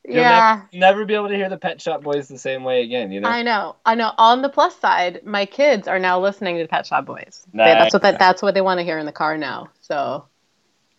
You'll 0.04 0.16
yeah. 0.16 0.62
Never, 0.72 0.96
never, 0.96 1.04
be 1.04 1.14
able 1.14 1.28
to 1.28 1.36
hear 1.36 1.48
the 1.48 1.56
Pet 1.58 1.80
Shop 1.80 2.02
Boys 2.02 2.26
the 2.26 2.38
same 2.38 2.64
way 2.64 2.82
again, 2.82 3.12
you 3.12 3.20
know? 3.20 3.28
I 3.28 3.42
know. 3.42 3.76
I 3.86 3.94
know. 3.94 4.12
On 4.18 4.42
the 4.42 4.48
plus 4.48 4.76
side, 4.80 5.24
my 5.24 5.46
kids 5.46 5.86
are 5.86 6.00
now 6.00 6.18
listening 6.18 6.56
to 6.58 6.66
Pet 6.66 6.86
Shop 6.86 7.06
Boys. 7.06 7.46
Nice. 7.52 7.66
They, 7.66 7.74
that's 7.78 7.92
what 7.92 8.02
that, 8.02 8.18
that's 8.18 8.42
what 8.42 8.54
they 8.54 8.62
want 8.62 8.78
to 8.78 8.84
hear 8.84 8.98
in 8.98 9.06
the 9.06 9.12
car 9.12 9.38
now. 9.38 9.70
So 9.80 10.26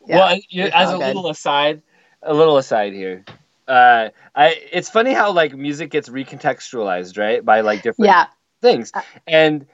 yeah, 0.07 0.15
Well, 0.17 0.39
you, 0.49 0.63
as 0.73 0.89
a 0.89 0.93
good. 0.93 1.05
little 1.07 1.29
aside, 1.29 1.81
a 2.21 2.34
little 2.34 2.57
aside 2.57 2.93
here 2.93 3.25
uh, 3.68 4.09
I 4.36 4.61
it's 4.72 4.89
funny 4.89 5.14
how 5.14 5.32
like 5.32 5.55
music 5.55 5.91
gets 5.91 6.09
recontextualized, 6.09 7.18
right, 7.18 7.43
by 7.43 7.61
like 7.61 7.82
different 7.84 8.09
yeah. 8.09 8.28
things, 8.61 8.91
uh, 8.93 9.01
and 9.28 9.66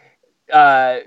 uh, 0.51 0.99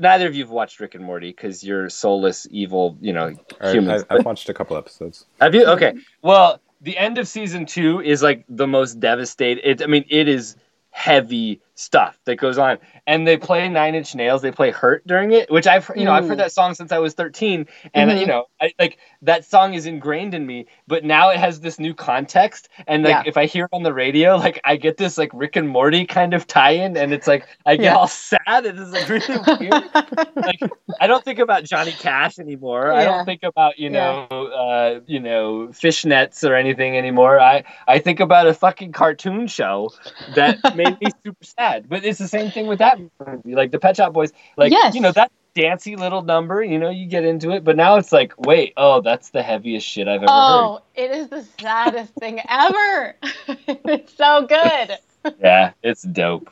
neither 0.00 0.26
of 0.26 0.34
you've 0.34 0.50
watched 0.50 0.80
Rick 0.80 0.94
and 0.94 1.04
Morty 1.04 1.30
because 1.30 1.62
you're 1.64 1.88
soulless, 1.88 2.46
evil, 2.50 2.96
you 3.00 3.12
know, 3.12 3.34
I, 3.60 3.72
humans. 3.72 4.04
I, 4.10 4.16
I've 4.16 4.24
watched 4.24 4.48
a 4.48 4.54
couple 4.54 4.76
episodes. 4.76 5.26
Have 5.40 5.54
you? 5.54 5.66
Okay. 5.66 5.94
Well, 6.22 6.60
the 6.80 6.96
end 6.96 7.18
of 7.18 7.28
season 7.28 7.66
two 7.66 8.00
is 8.00 8.22
like 8.22 8.44
the 8.48 8.66
most 8.66 9.00
devastating. 9.00 9.62
It, 9.64 9.82
I 9.82 9.86
mean, 9.86 10.04
it 10.08 10.28
is 10.28 10.56
heavy 10.90 11.60
stuff 11.78 12.18
that 12.24 12.36
goes 12.36 12.56
on, 12.58 12.78
and 13.06 13.26
they 13.28 13.36
play 13.36 13.68
Nine 13.68 13.94
Inch 13.94 14.14
Nails. 14.14 14.42
They 14.42 14.50
play 14.50 14.70
"Hurt" 14.70 15.06
during 15.06 15.32
it, 15.32 15.50
which 15.50 15.66
I've 15.66 15.88
you 15.94 16.04
know 16.04 16.12
I've 16.12 16.26
heard 16.26 16.38
Mm. 16.38 16.44
that 16.44 16.52
song 16.52 16.74
since 16.74 16.90
I 16.90 16.98
was 16.98 17.14
thirteen, 17.14 17.66
and 17.94 18.10
Mhm. 18.10 18.20
you 18.20 18.26
know 18.26 18.46
I, 18.60 18.72
like 18.78 18.98
that 19.22 19.44
song 19.44 19.74
is 19.74 19.86
ingrained 19.86 20.34
in 20.34 20.46
me. 20.46 20.66
But 20.88 21.04
now 21.04 21.28
it 21.30 21.38
has 21.38 21.60
this 21.60 21.78
new 21.78 21.92
context, 21.94 22.68
and 22.86 23.04
like 23.04 23.10
Yeah. 23.10 23.22
if 23.26 23.36
I 23.36 23.44
hear 23.46 23.66
it 23.66 23.70
on 23.72 23.82
the 23.82 23.92
radio, 23.92 24.36
like 24.36 24.58
I 24.64 24.76
get 24.76 24.96
this 24.96 25.18
like 25.18 25.30
Rick 25.34 25.56
and 25.56 25.68
Morty 25.68 26.06
kind 26.06 26.32
of 26.34 26.46
tie-in, 26.46 26.96
and 26.96 27.12
it's 27.12 27.26
like 27.26 27.46
I 27.66 27.76
get 27.76 27.84
Yeah. 27.84 27.96
all 27.96 28.08
sad. 28.08 28.38
and 28.48 28.78
It's 28.78 28.90
like 28.92 29.08
really 29.08 29.38
weird. 29.60 29.84
like 30.36 30.60
I 31.00 31.06
don't 31.06 31.22
think 31.24 31.38
about 31.38 31.64
Johnny 31.64 31.92
Cash 31.92 32.38
anymore. 32.38 32.90
I 32.92 33.04
don't 33.04 33.26
think 33.26 33.42
about 33.42 33.78
you 33.78 33.90
Yeah. 33.90 34.26
know 34.30 34.46
uh, 34.46 35.00
you 35.06 35.20
know 35.20 35.68
fishnets 35.72 36.48
or 36.48 36.54
anything 36.54 36.96
anymore. 36.96 37.38
I 37.38 37.64
I 37.86 37.98
think 37.98 38.20
about 38.20 38.46
a 38.46 38.54
fucking 38.54 38.92
cartoon 38.92 39.46
show 39.46 39.90
that 40.34 40.58
made 40.74 40.98
me 41.00 41.08
super 41.24 41.44
sad. 41.44 41.65
But 41.88 42.04
it's 42.04 42.18
the 42.18 42.28
same 42.28 42.50
thing 42.50 42.66
with 42.66 42.78
that 42.78 42.98
movie, 42.98 43.54
like 43.54 43.70
the 43.70 43.78
Pet 43.78 43.96
Shop 43.96 44.12
Boys. 44.12 44.32
Like 44.56 44.72
Yes. 44.72 44.94
you 44.94 45.00
know 45.00 45.12
that 45.12 45.30
dancy 45.54 45.96
little 45.96 46.22
number. 46.22 46.62
You 46.62 46.78
know 46.78 46.90
you 46.90 47.06
get 47.06 47.24
into 47.24 47.50
it, 47.50 47.64
but 47.64 47.76
now 47.76 47.96
it's 47.96 48.12
like 48.12 48.34
wait, 48.38 48.72
oh 48.76 49.00
that's 49.00 49.30
the 49.30 49.42
heaviest 49.42 49.86
shit 49.86 50.06
I've 50.08 50.22
ever 50.22 50.26
oh, 50.28 50.32
heard. 50.36 50.64
oh, 50.64 50.82
it 50.94 51.10
is 51.10 51.28
the 51.28 51.44
saddest 51.60 52.12
thing 52.14 52.40
ever. 52.48 53.16
it's 53.66 54.14
so 54.16 54.46
good. 54.46 54.98
Yeah, 55.40 55.72
it's 55.82 56.02
dope. 56.02 56.50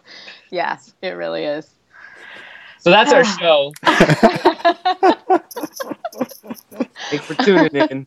Yeah, 0.51 0.79
it 1.01 1.11
really 1.11 1.45
is. 1.45 1.71
So 2.81 2.91
that's 2.91 3.13
our 3.13 3.23
show. 3.39 3.73
Thanks 7.09 7.25
for 7.25 7.35
tuning 7.35 7.77
in. 7.77 8.07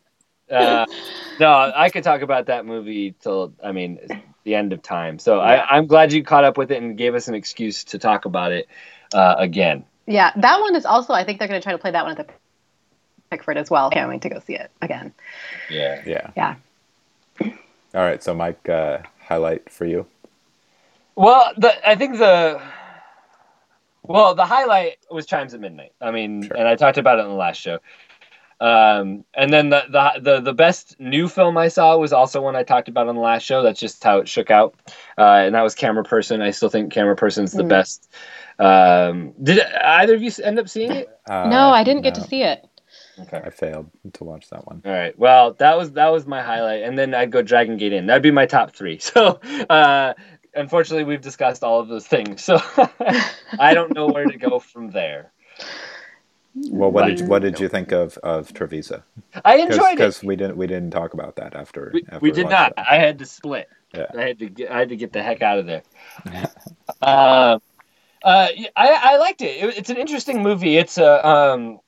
Uh, 0.52 0.86
no, 1.40 1.72
I 1.76 1.90
could 1.90 2.04
talk 2.04 2.22
about 2.22 2.46
that 2.48 2.66
movie 2.66 3.14
till 3.22 3.54
I 3.64 3.72
mean 3.72 4.00
the 4.44 4.56
end 4.56 4.74
of 4.74 4.82
time. 4.82 5.20
So 5.20 5.38
Yeah. 5.38 5.66
I, 5.70 5.78
I'm 5.78 5.88
glad 5.88 6.14
you 6.14 6.24
caught 6.24 6.44
up 6.44 6.58
with 6.58 6.72
it 6.72 6.82
and 6.82 6.98
gave 6.98 7.16
us 7.16 7.28
an 7.28 7.36
excuse 7.36 7.84
to 7.86 8.00
talk 8.00 8.26
about 8.26 8.52
it 8.52 8.68
uh, 9.14 9.36
again. 9.38 9.84
Yeah, 10.06 10.32
that 10.38 10.62
one 10.62 10.76
is 10.76 10.86
also. 10.86 11.14
I 11.14 11.24
think 11.26 11.40
they're 11.40 11.50
going 11.50 11.60
to 11.60 11.64
try 11.64 11.74
to 11.74 11.78
play 11.78 11.92
that 11.92 12.04
one 12.06 12.18
at 12.18 12.28
the 12.28 12.34
Pickford 13.30 13.58
as 13.58 13.70
well. 13.70 13.90
Can't 13.90 14.08
wait 14.10 14.22
to 14.22 14.30
go 14.30 14.40
see 14.40 14.56
it 14.56 14.72
again. 14.82 15.14
Yeah. 15.70 16.02
Yeah. 16.06 16.32
Yeah. 16.38 16.56
All 17.42 17.52
right. 17.94 18.24
So, 18.24 18.34
Mike, 18.34 18.70
uh, 18.70 19.00
highlight 19.20 19.70
for 19.70 19.86
you. 19.86 20.08
Well, 21.16 21.52
the, 21.58 21.90
I 21.90 21.96
think 21.96 22.18
the 22.20 22.62
well 24.04 24.34
the 24.36 24.46
highlight 24.46 24.98
was 25.12 25.26
Chimes 25.26 25.54
at 25.54 25.60
Midnight. 25.60 25.92
I 26.00 26.12
mean, 26.12 26.44
Sure. 26.44 26.56
and 26.58 26.68
I 26.68 26.76
talked 26.76 26.98
about 26.98 27.20
it 27.20 27.24
in 27.24 27.28
the 27.28 27.34
last 27.36 27.60
show. 27.60 27.80
Um, 28.60 29.24
and 29.36 29.54
then 29.54 29.70
the, 29.70 29.84
the 29.90 30.20
the 30.22 30.40
the 30.42 30.54
best 30.54 31.00
new 31.00 31.28
film 31.28 31.58
I 31.58 31.68
saw 31.68 31.96
was 31.98 32.12
also 32.12 32.42
one 32.42 32.56
I 32.56 32.64
talked 32.64 32.90
about 32.90 33.08
on 33.08 33.16
the 33.16 33.22
last 33.22 33.44
show. 33.44 33.62
That's 33.62 33.80
just 33.80 34.04
how 34.04 34.18
it 34.20 34.28
shook 34.28 34.50
out, 34.50 34.76
uh, 35.18 35.22
and 35.46 35.54
that 35.56 35.62
was 35.62 35.76
Cameraperson. 35.76 36.42
I 36.42 36.52
still 36.52 36.70
think 36.70 36.92
Cameraperson's 36.92 37.52
the 37.52 37.64
Mm. 37.64 37.70
best. 37.70 38.12
Um, 38.60 39.34
did 39.42 39.62
either 39.62 40.16
of 40.16 40.24
you 40.24 40.32
end 40.44 40.58
up 40.58 40.70
seeing 40.70 40.92
it? 40.92 41.08
Uh, 41.30 41.50
no, 41.50 41.70
I 41.70 41.84
didn't 41.84 42.02
get 42.02 42.16
to 42.16 42.22
see 42.22 42.42
it. 42.42 42.66
Okay. 43.20 43.42
I 43.44 43.50
failed 43.50 43.90
to 44.14 44.24
watch 44.24 44.50
that 44.50 44.68
one. 44.68 44.82
All 44.86 44.92
right. 44.92 45.18
Well, 45.18 45.54
that 45.54 45.78
was 45.78 45.92
that 45.94 46.12
was 46.12 46.26
my 46.26 46.42
highlight, 46.42 46.84
and 46.84 46.98
then 46.98 47.14
I'd 47.14 47.32
go 47.32 47.42
Dragon 47.42 47.78
Gate 47.78 47.94
Inn. 47.94 48.08
That'd 48.08 48.24
be 48.24 48.32
my 48.32 48.46
top 48.46 48.72
three. 48.76 49.00
So, 49.02 49.40
uh, 49.70 50.14
unfortunately, 50.56 51.04
we've 51.04 51.22
discussed 51.22 51.64
all 51.64 51.80
of 51.80 51.88
those 51.88 52.08
things, 52.08 52.44
so 52.44 52.60
I 53.60 53.74
don't 53.74 53.94
know 53.94 54.08
where 54.08 54.26
to 54.26 54.38
go 54.38 54.60
from 54.60 54.90
there. 54.92 55.32
Well, 56.70 56.92
what 56.92 57.06
did 57.08 57.20
Right. 57.22 57.30
what 57.30 57.42
did 57.42 57.60
you 57.60 57.68
think 57.70 57.92
of 57.92 58.18
of 58.20 58.54
Trivisa? 58.54 59.04
I 59.46 59.58
enjoyed 59.58 59.94
it. 59.94 59.98
Because 59.98 60.24
we 60.24 60.36
didn't 60.36 60.58
we 60.58 60.68
didn't 60.68 60.92
talk 60.92 61.14
about 61.14 61.36
that 61.38 61.56
after. 61.56 61.92
We, 61.94 62.04
after 62.04 62.20
we 62.20 62.32
did 62.32 62.50
not. 62.50 62.74
it. 62.78 62.84
I 62.90 62.96
had 62.98 63.20
to 63.20 63.26
split. 63.26 63.70
Yeah. 63.94 64.08
I 64.18 64.22
had 64.22 64.40
to 64.40 64.50
get. 64.50 64.72
I 64.72 64.80
had 64.80 64.90
to 64.90 64.96
get 64.96 65.14
the 65.14 65.22
heck 65.22 65.42
out 65.42 65.60
of 65.60 65.66
there. 65.66 65.84
um, 67.02 67.62
uh, 68.24 68.48
I 68.54 68.68
I 68.76 69.18
liked 69.18 69.42
it. 69.42 69.64
it. 69.64 69.78
It's 69.78 69.90
an 69.90 69.98
interesting 69.98 70.42
movie. 70.42 70.78
It's 70.78 70.98
a 70.98 71.28
um, 71.28 71.80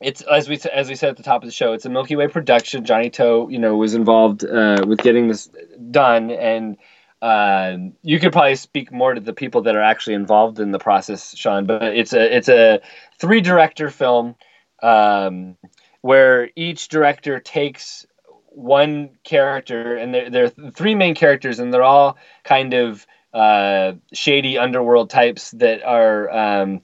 it's 0.00 0.22
as 0.22 0.48
we 0.48 0.58
as 0.72 0.88
we 0.88 0.94
said 0.94 1.10
at 1.10 1.16
the 1.16 1.22
top 1.22 1.42
of 1.42 1.46
the 1.48 1.52
show. 1.52 1.72
It's 1.72 1.84
a 1.84 1.90
Milky 1.90 2.16
Way 2.16 2.28
production. 2.28 2.84
Johnny 2.84 3.10
To, 3.10 3.48
you 3.50 3.58
know, 3.58 3.76
was 3.76 3.94
involved 3.94 4.44
uh, 4.44 4.84
with 4.86 5.00
getting 5.00 5.28
this 5.28 5.48
done, 5.90 6.30
and 6.30 6.76
um, 7.22 7.94
you 8.02 8.20
could 8.20 8.32
probably 8.32 8.56
speak 8.56 8.92
more 8.92 9.14
to 9.14 9.20
the 9.20 9.32
people 9.32 9.62
that 9.62 9.74
are 9.74 9.82
actually 9.82 10.14
involved 10.14 10.60
in 10.60 10.70
the 10.70 10.78
process, 10.78 11.36
Sean. 11.36 11.66
But 11.66 11.82
it's 11.82 12.12
a 12.12 12.36
it's 12.36 12.48
a 12.48 12.80
three 13.18 13.40
director 13.40 13.90
film 13.90 14.36
um, 14.82 15.56
where 16.02 16.50
each 16.56 16.88
director 16.88 17.40
takes 17.40 18.06
one 18.48 19.10
character, 19.24 19.96
and 19.96 20.14
there, 20.14 20.30
there 20.30 20.44
are 20.44 20.70
three 20.70 20.94
main 20.94 21.14
characters, 21.14 21.58
and 21.58 21.72
they're 21.72 21.82
all 21.82 22.16
kind 22.44 22.74
of 22.74 23.06
uh, 23.34 23.92
shady 24.12 24.56
underworld 24.56 25.10
types 25.10 25.50
that 25.52 25.82
are 25.82 26.30
um, 26.30 26.80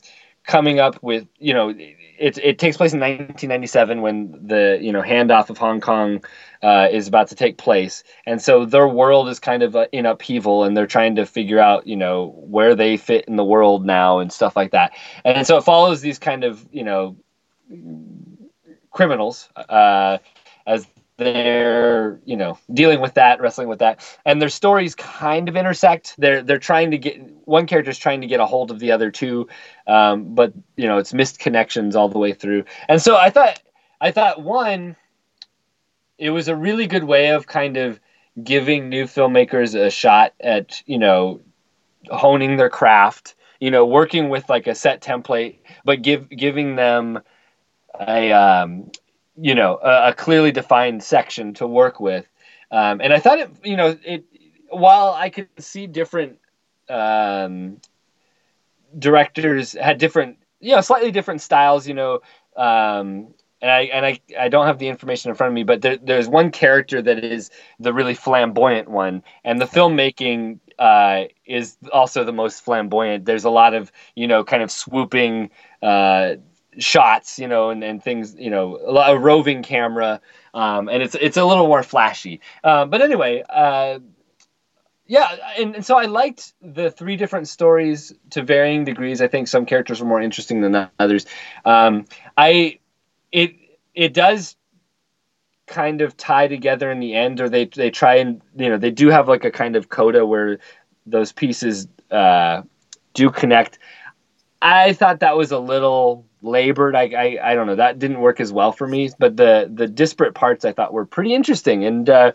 coming 0.46 0.80
up 0.80 1.02
with, 1.02 1.26
you 1.38 1.54
know, 1.54 1.74
it, 2.22 2.38
it 2.38 2.58
takes 2.60 2.76
place 2.76 2.92
in 2.92 3.00
1997 3.00 4.00
when 4.00 4.30
the, 4.46 4.78
you 4.80 4.92
know, 4.92 5.02
handoff 5.02 5.50
of 5.50 5.58
Hong 5.58 5.80
Kong 5.80 6.22
uh, 6.62 6.86
is 6.92 7.08
about 7.08 7.26
to 7.28 7.34
take 7.34 7.58
place. 7.58 8.04
And 8.26 8.40
so 8.40 8.64
their 8.64 8.86
world 8.86 9.28
is 9.28 9.40
kind 9.40 9.64
of 9.64 9.74
uh, 9.74 9.86
in 9.90 10.06
upheaval, 10.06 10.62
and 10.62 10.76
they're 10.76 10.86
trying 10.86 11.16
to 11.16 11.26
figure 11.26 11.58
out, 11.58 11.84
you 11.88 11.96
know, 11.96 12.28
where 12.36 12.76
they 12.76 12.96
fit 12.96 13.24
in 13.26 13.34
the 13.34 13.44
world 13.44 13.84
now 13.84 14.20
and 14.20 14.32
stuff 14.32 14.54
like 14.54 14.70
that. 14.70 14.92
And 15.24 15.44
so 15.44 15.56
it 15.56 15.64
follows 15.64 16.00
these 16.00 16.20
kind 16.20 16.44
of, 16.44 16.64
you 16.70 16.84
know, 16.84 17.16
criminals 18.92 19.48
uh, 19.56 20.18
as 20.64 20.86
they're 21.22 22.20
you 22.24 22.36
know 22.36 22.58
dealing 22.72 23.00
with 23.00 23.14
that 23.14 23.40
wrestling 23.40 23.68
with 23.68 23.80
that. 23.80 24.00
And 24.24 24.40
their 24.40 24.48
stories 24.48 24.94
kind 24.94 25.48
of 25.48 25.56
intersect. 25.56 26.14
They're 26.18 26.42
they're 26.42 26.58
trying 26.58 26.90
to 26.92 26.98
get 26.98 27.20
one 27.46 27.66
character's 27.66 27.98
trying 27.98 28.20
to 28.20 28.26
get 28.26 28.40
a 28.40 28.46
hold 28.46 28.70
of 28.70 28.78
the 28.78 28.92
other 28.92 29.10
two 29.10 29.48
um, 29.86 30.34
but 30.34 30.52
you 30.76 30.86
know 30.86 30.98
it's 30.98 31.12
missed 31.14 31.38
connections 31.38 31.96
all 31.96 32.08
the 32.08 32.18
way 32.18 32.32
through. 32.32 32.64
And 32.88 33.00
so 33.00 33.16
i 33.16 33.30
thought 33.30 33.60
i 34.00 34.10
thought 34.10 34.42
one 34.42 34.96
it 36.18 36.30
was 36.30 36.48
a 36.48 36.56
really 36.56 36.86
good 36.86 37.04
way 37.04 37.30
of 37.30 37.46
kind 37.46 37.76
of 37.76 38.00
giving 38.42 38.88
new 38.88 39.04
filmmakers 39.04 39.74
a 39.78 39.90
shot 39.90 40.32
at 40.40 40.82
you 40.86 40.98
know 40.98 41.40
honing 42.10 42.56
their 42.56 42.70
craft 42.70 43.34
you 43.60 43.70
know 43.70 43.84
working 43.84 44.28
with 44.28 44.48
like 44.48 44.66
a 44.66 44.74
set 44.74 45.00
template 45.00 45.58
but 45.84 46.02
give 46.02 46.28
giving 46.30 46.76
them 46.76 47.20
a 48.00 48.32
um, 48.32 48.90
you 49.40 49.54
know 49.54 49.78
a, 49.82 50.08
a 50.08 50.14
clearly 50.14 50.52
defined 50.52 51.02
section 51.02 51.54
to 51.54 51.66
work 51.66 52.00
with 52.00 52.26
um, 52.70 53.00
and 53.00 53.12
i 53.12 53.18
thought 53.18 53.38
it 53.38 53.50
you 53.64 53.76
know 53.76 53.96
it 54.04 54.24
while 54.68 55.10
i 55.10 55.30
could 55.30 55.48
see 55.58 55.86
different 55.86 56.38
um, 56.88 57.78
directors 58.98 59.72
had 59.72 59.98
different 59.98 60.38
you 60.60 60.74
know 60.74 60.80
slightly 60.80 61.10
different 61.10 61.40
styles 61.40 61.86
you 61.86 61.94
know 61.94 62.20
um, 62.56 63.28
and 63.62 63.70
I 63.70 63.80
and 63.82 64.04
I, 64.04 64.20
I 64.38 64.48
don't 64.48 64.66
have 64.66 64.78
the 64.78 64.88
information 64.88 65.30
in 65.30 65.36
front 65.36 65.52
of 65.52 65.54
me, 65.54 65.62
but 65.62 65.80
there, 65.82 65.96
there's 65.96 66.28
one 66.28 66.50
character 66.50 67.00
that 67.00 67.24
is 67.24 67.50
the 67.78 67.92
really 67.92 68.14
flamboyant 68.14 68.88
one, 68.88 69.22
and 69.44 69.60
the 69.60 69.66
filmmaking 69.66 70.58
uh, 70.78 71.24
is 71.46 71.76
also 71.92 72.24
the 72.24 72.32
most 72.32 72.64
flamboyant. 72.64 73.24
There's 73.24 73.44
a 73.44 73.50
lot 73.50 73.72
of 73.72 73.92
you 74.16 74.26
know 74.26 74.42
kind 74.42 74.64
of 74.64 74.70
swooping 74.70 75.50
uh, 75.80 76.34
shots, 76.78 77.38
you 77.38 77.48
know, 77.48 77.70
and, 77.70 77.82
and 77.84 78.02
things, 78.02 78.34
you 78.38 78.50
know, 78.50 78.76
a, 78.76 79.18
roving 79.18 79.62
camera, 79.62 80.20
um, 80.54 80.88
and 80.88 81.02
it's 81.02 81.14
it's 81.14 81.36
a 81.36 81.44
little 81.44 81.66
more 81.66 81.82
flashy. 81.82 82.40
Um, 82.64 82.90
but 82.90 83.00
anyway, 83.00 83.42
uh, 83.48 83.98
yeah, 85.06 85.36
and, 85.58 85.76
and 85.76 85.84
so 85.84 85.96
I 85.98 86.06
liked 86.06 86.54
the 86.62 86.90
three 86.90 87.16
different 87.16 87.48
stories 87.48 88.14
to 88.30 88.42
varying 88.42 88.84
degrees. 88.84 89.20
I 89.20 89.28
think 89.28 89.48
some 89.48 89.66
characters 89.66 90.00
were 90.00 90.06
more 90.06 90.20
interesting 90.20 90.60
than 90.60 90.88
others. 90.98 91.26
Um, 91.64 92.06
I 92.36 92.78
it 93.30 93.54
it 93.94 94.14
does 94.14 94.56
kind 95.66 96.00
of 96.00 96.16
tie 96.16 96.48
together 96.48 96.90
in 96.90 97.00
the 97.00 97.14
end, 97.14 97.40
or 97.40 97.48
they 97.48 97.66
they 97.66 97.90
try 97.90 98.16
and 98.16 98.40
you 98.56 98.68
know 98.68 98.78
they 98.78 98.90
do 98.90 99.08
have 99.08 99.28
like 99.28 99.44
a 99.44 99.50
kind 99.50 99.76
of 99.76 99.88
coda 99.88 100.24
where 100.24 100.58
those 101.06 101.32
pieces 101.32 101.88
uh, 102.10 102.62
do 103.14 103.30
connect. 103.30 103.78
I 104.62 104.92
thought 104.92 105.20
that 105.20 105.36
was 105.36 105.50
a 105.50 105.58
little 105.58 106.24
labored. 106.40 106.94
I, 106.94 107.08
I 107.08 107.50
I 107.50 107.54
don't 107.54 107.66
know 107.66 107.76
that 107.76 107.98
didn't 107.98 108.20
work 108.20 108.40
as 108.40 108.52
well 108.52 108.70
for 108.72 108.86
me. 108.86 109.10
But 109.18 109.36
the 109.36 109.68
the 109.72 109.88
disparate 109.88 110.34
parts 110.34 110.64
I 110.64 110.72
thought 110.72 110.92
were 110.92 111.04
pretty 111.04 111.34
interesting, 111.34 111.84
and 111.84 112.08
uh, 112.08 112.32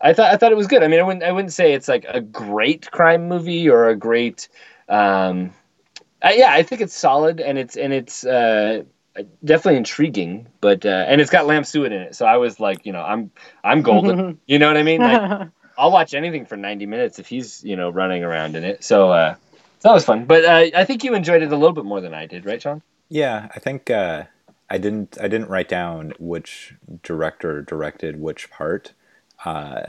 I 0.00 0.12
thought 0.12 0.32
I 0.32 0.36
thought 0.36 0.50
it 0.50 0.56
was 0.56 0.66
good. 0.66 0.82
I 0.82 0.88
mean, 0.88 0.98
I 0.98 1.04
wouldn't 1.04 1.22
I 1.22 1.30
wouldn't 1.30 1.52
say 1.52 1.74
it's 1.74 1.86
like 1.86 2.04
a 2.08 2.20
great 2.20 2.90
crime 2.90 3.28
movie 3.28 3.70
or 3.70 3.88
a 3.88 3.96
great. 3.96 4.48
Um, 4.88 5.52
yeah, 6.24 6.52
I 6.52 6.64
think 6.64 6.80
it's 6.80 6.94
solid 6.94 7.40
and 7.40 7.56
it's 7.56 7.76
and 7.76 7.92
it's 7.92 8.26
uh, 8.26 8.82
definitely 9.44 9.76
intriguing. 9.76 10.48
But 10.60 10.84
uh, 10.84 11.04
and 11.06 11.20
it's 11.20 11.30
got 11.30 11.46
Lam 11.46 11.62
Suet 11.62 11.92
in 11.92 12.00
it, 12.00 12.16
so 12.16 12.26
I 12.26 12.38
was 12.38 12.58
like, 12.58 12.84
you 12.84 12.92
know, 12.92 13.02
I'm 13.02 13.30
I'm 13.62 13.82
golden. 13.82 14.40
you 14.46 14.58
know 14.58 14.66
what 14.66 14.76
I 14.76 14.82
mean? 14.82 15.00
Like, 15.00 15.48
I'll 15.78 15.92
watch 15.92 16.14
anything 16.14 16.46
for 16.46 16.56
90 16.56 16.86
minutes 16.86 17.20
if 17.20 17.28
he's 17.28 17.62
you 17.62 17.76
know 17.76 17.90
running 17.90 18.24
around 18.24 18.56
in 18.56 18.64
it. 18.64 18.82
So 18.82 19.12
uh, 19.12 19.36
that 19.80 19.92
was 19.92 20.04
fun. 20.04 20.24
But 20.24 20.44
uh, 20.44 20.66
I 20.76 20.84
think 20.84 21.04
you 21.04 21.14
enjoyed 21.14 21.42
it 21.42 21.52
a 21.52 21.56
little 21.56 21.74
bit 21.74 21.84
more 21.84 22.00
than 22.00 22.14
I 22.14 22.26
did, 22.26 22.44
right, 22.44 22.60
Sean? 22.60 22.82
Yeah, 23.08 23.48
I 23.54 23.58
think 23.58 23.90
uh, 23.90 24.24
I 24.70 24.78
didn't. 24.78 25.18
I 25.20 25.28
didn't 25.28 25.48
write 25.48 25.68
down 25.68 26.12
which 26.18 26.74
director 27.02 27.62
directed 27.62 28.20
which 28.20 28.50
part, 28.50 28.92
uh, 29.44 29.82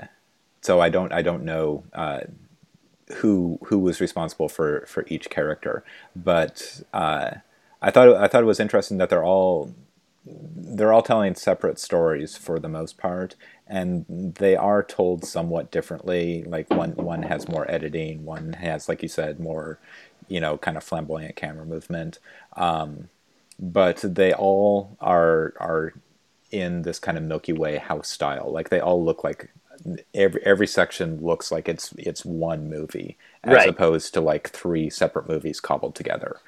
so 0.62 0.80
I 0.80 0.90
don't. 0.90 1.12
I 1.12 1.22
don't 1.22 1.44
know 1.44 1.84
uh, 1.94 2.22
who 3.16 3.60
who 3.66 3.80
was 3.80 4.00
responsible 4.00 4.48
for 4.48 4.86
for 4.88 5.06
each 5.10 5.30
character. 5.30 5.84
But 6.16 6.82
uh, 6.94 7.32
I 7.82 7.92
thought 7.92 8.16
I 8.16 8.28
thought 8.28 8.44
it 8.44 8.48
was 8.48 8.60
interesting 8.60 8.98
that 9.00 9.10
they're 9.10 9.24
all 9.24 9.74
they're 10.26 10.94
all 10.94 11.02
telling 11.02 11.36
separate 11.36 11.80
stories 11.80 12.38
for 12.38 12.60
the 12.60 12.70
most 12.70 12.98
part, 12.98 13.36
and 13.70 14.06
they 14.10 14.56
are 14.56 14.84
told 14.84 15.26
somewhat 15.26 15.72
differently. 15.72 16.44
Like 16.44 16.72
one 16.72 16.94
one 16.94 17.24
has 17.24 17.48
more 17.48 17.70
editing, 17.72 18.26
one 18.26 18.54
has, 18.54 18.90
like 18.90 19.04
you 19.04 19.10
said, 19.10 19.40
more 19.40 19.80
you 20.28 20.40
know, 20.42 20.58
kind 20.58 20.78
of 20.78 20.84
flamboyant 20.84 21.36
camera 21.36 21.66
movement. 21.66 22.20
Um, 22.56 23.10
but 23.60 23.98
they 24.04 24.34
all 24.34 24.98
are 25.02 25.54
are 25.60 25.94
in 26.52 26.84
this 26.84 27.00
kind 27.00 27.18
of 27.18 27.24
Milky 27.24 27.54
Way 27.54 27.78
house 27.78 28.10
style. 28.10 28.52
Like 28.52 28.70
they 28.70 28.80
all 28.80 29.04
look 29.04 29.24
like 29.24 29.52
every 30.14 30.42
every 30.46 30.68
section 30.68 31.22
looks 31.24 31.52
like 31.52 31.70
it's 31.70 31.94
it's 31.98 32.26
one 32.26 32.70
movie 32.70 33.18
as 33.44 33.66
Right. 33.66 33.68
opposed 33.68 34.14
to 34.16 34.22
like 34.22 34.50
three 34.50 34.90
separate 34.90 35.30
movies 35.30 35.60
cobbled 35.60 35.96
together. 35.96 36.42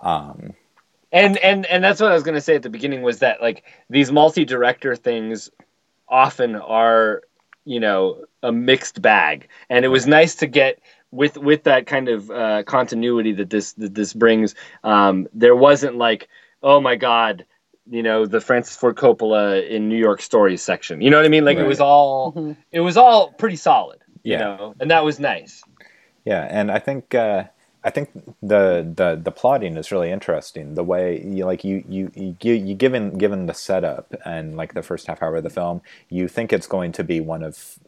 Um, 0.00 0.54
and 1.12 1.36
and 1.38 1.66
and 1.66 1.82
that's 1.84 2.00
what 2.00 2.10
I 2.10 2.14
was 2.14 2.22
going 2.24 2.34
to 2.34 2.40
say 2.40 2.56
at 2.56 2.62
the 2.62 2.70
beginning 2.70 3.02
was 3.02 3.20
that 3.20 3.40
like 3.40 3.64
these 3.88 4.10
multi-director 4.10 4.96
things 4.96 5.50
often 6.14 6.54
are 6.54 7.22
you 7.64 7.80
know 7.80 8.24
a 8.42 8.52
mixed 8.52 9.02
bag, 9.02 9.48
and 9.68 9.84
it 9.84 9.88
was 9.88 10.06
nice 10.06 10.36
to 10.36 10.46
get 10.46 10.78
with 11.10 11.36
with 11.36 11.64
that 11.64 11.86
kind 11.86 12.08
of 12.08 12.30
uh, 12.30 12.62
continuity 12.62 13.32
that 13.32 13.50
this 13.50 13.72
that 13.74 13.94
this 13.94 14.14
brings. 14.14 14.54
Um, 14.84 15.26
there 15.34 15.56
wasn't 15.56 15.96
like 15.96 16.28
oh 16.62 16.80
my 16.80 16.96
god. 16.96 17.44
You 17.90 18.02
know 18.02 18.24
the 18.24 18.40
Francis 18.40 18.76
Ford 18.76 18.96
Coppola 18.96 19.68
in 19.68 19.88
New 19.90 19.98
York 19.98 20.22
Stories 20.22 20.62
section. 20.62 21.02
You 21.02 21.10
know 21.10 21.18
what 21.18 21.26
I 21.26 21.28
mean? 21.28 21.44
Like 21.44 21.58
it 21.58 21.66
was 21.66 21.80
all, 21.80 22.32
Mhm. 22.32 22.56
it 22.72 22.80
was 22.80 22.96
all 22.96 23.32
pretty 23.32 23.56
solid. 23.56 24.00
You 24.22 24.32
Yeah. 24.32 24.38
know, 24.38 24.74
and 24.80 24.90
that 24.90 25.04
was 25.04 25.20
nice. 25.20 25.62
Yeah, 26.24 26.46
and 26.48 26.70
I 26.70 26.78
think 26.78 27.14
uh, 27.14 27.44
I 27.84 27.90
think 27.90 28.10
the, 28.42 28.90
the 28.96 29.20
the 29.22 29.30
plotting 29.32 29.76
is 29.76 29.92
really 29.92 30.10
interesting. 30.10 30.74
The 30.74 30.84
way 30.84 31.22
you 31.22 31.44
like 31.46 31.64
you 31.64 31.84
you 31.88 32.10
you, 32.14 32.36
you 32.54 32.74
given 32.74 33.18
given 33.18 33.46
the 33.46 33.54
setup 33.54 34.14
and 34.24 34.56
like 34.56 34.74
the 34.74 34.82
first 34.82 35.06
half 35.06 35.22
hour 35.22 35.36
of 35.36 35.44
the 35.44 35.50
film, 35.50 35.82
you 36.08 36.28
think 36.28 36.52
it's 36.52 36.66
going 36.66 36.92
to 36.92 37.04
be 37.04 37.20
one 37.20 37.42
of 37.44 37.78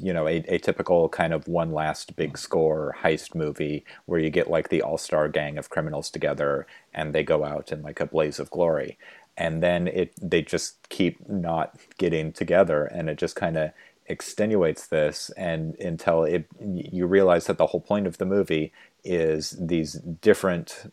you 0.00 0.12
know 0.12 0.28
a, 0.28 0.44
a 0.48 0.58
typical 0.58 1.08
kind 1.08 1.34
of 1.34 1.48
one 1.48 1.72
last 1.72 2.16
big 2.16 2.38
score 2.38 2.96
heist 3.02 3.34
movie 3.34 3.84
where 4.06 4.20
you 4.20 4.30
get 4.30 4.48
like 4.50 4.68
the 4.68 4.82
all 4.82 4.98
star 4.98 5.28
gang 5.28 5.58
of 5.58 5.70
criminals 5.70 6.10
together 6.10 6.66
and 6.94 7.12
they 7.14 7.24
go 7.24 7.44
out 7.44 7.72
in 7.72 7.82
like 7.82 8.00
a 8.00 8.06
blaze 8.06 8.38
of 8.38 8.50
glory, 8.50 8.98
and 9.36 9.62
then 9.62 9.88
it 9.88 10.12
they 10.22 10.42
just 10.42 10.88
keep 10.90 11.28
not 11.28 11.76
getting 11.98 12.32
together, 12.32 12.84
and 12.86 13.10
it 13.10 13.18
just 13.18 13.36
kind 13.36 13.56
of 13.56 13.72
extenuates 14.06 14.86
this 14.88 15.30
and 15.36 15.76
until 15.80 16.24
it 16.24 16.46
you 16.62 17.06
realize 17.06 17.46
that 17.46 17.58
the 17.58 17.66
whole 17.68 17.80
point 17.80 18.06
of 18.06 18.18
the 18.18 18.26
movie 18.26 18.70
is 19.04 19.56
these 19.60 19.94
different 19.94 20.92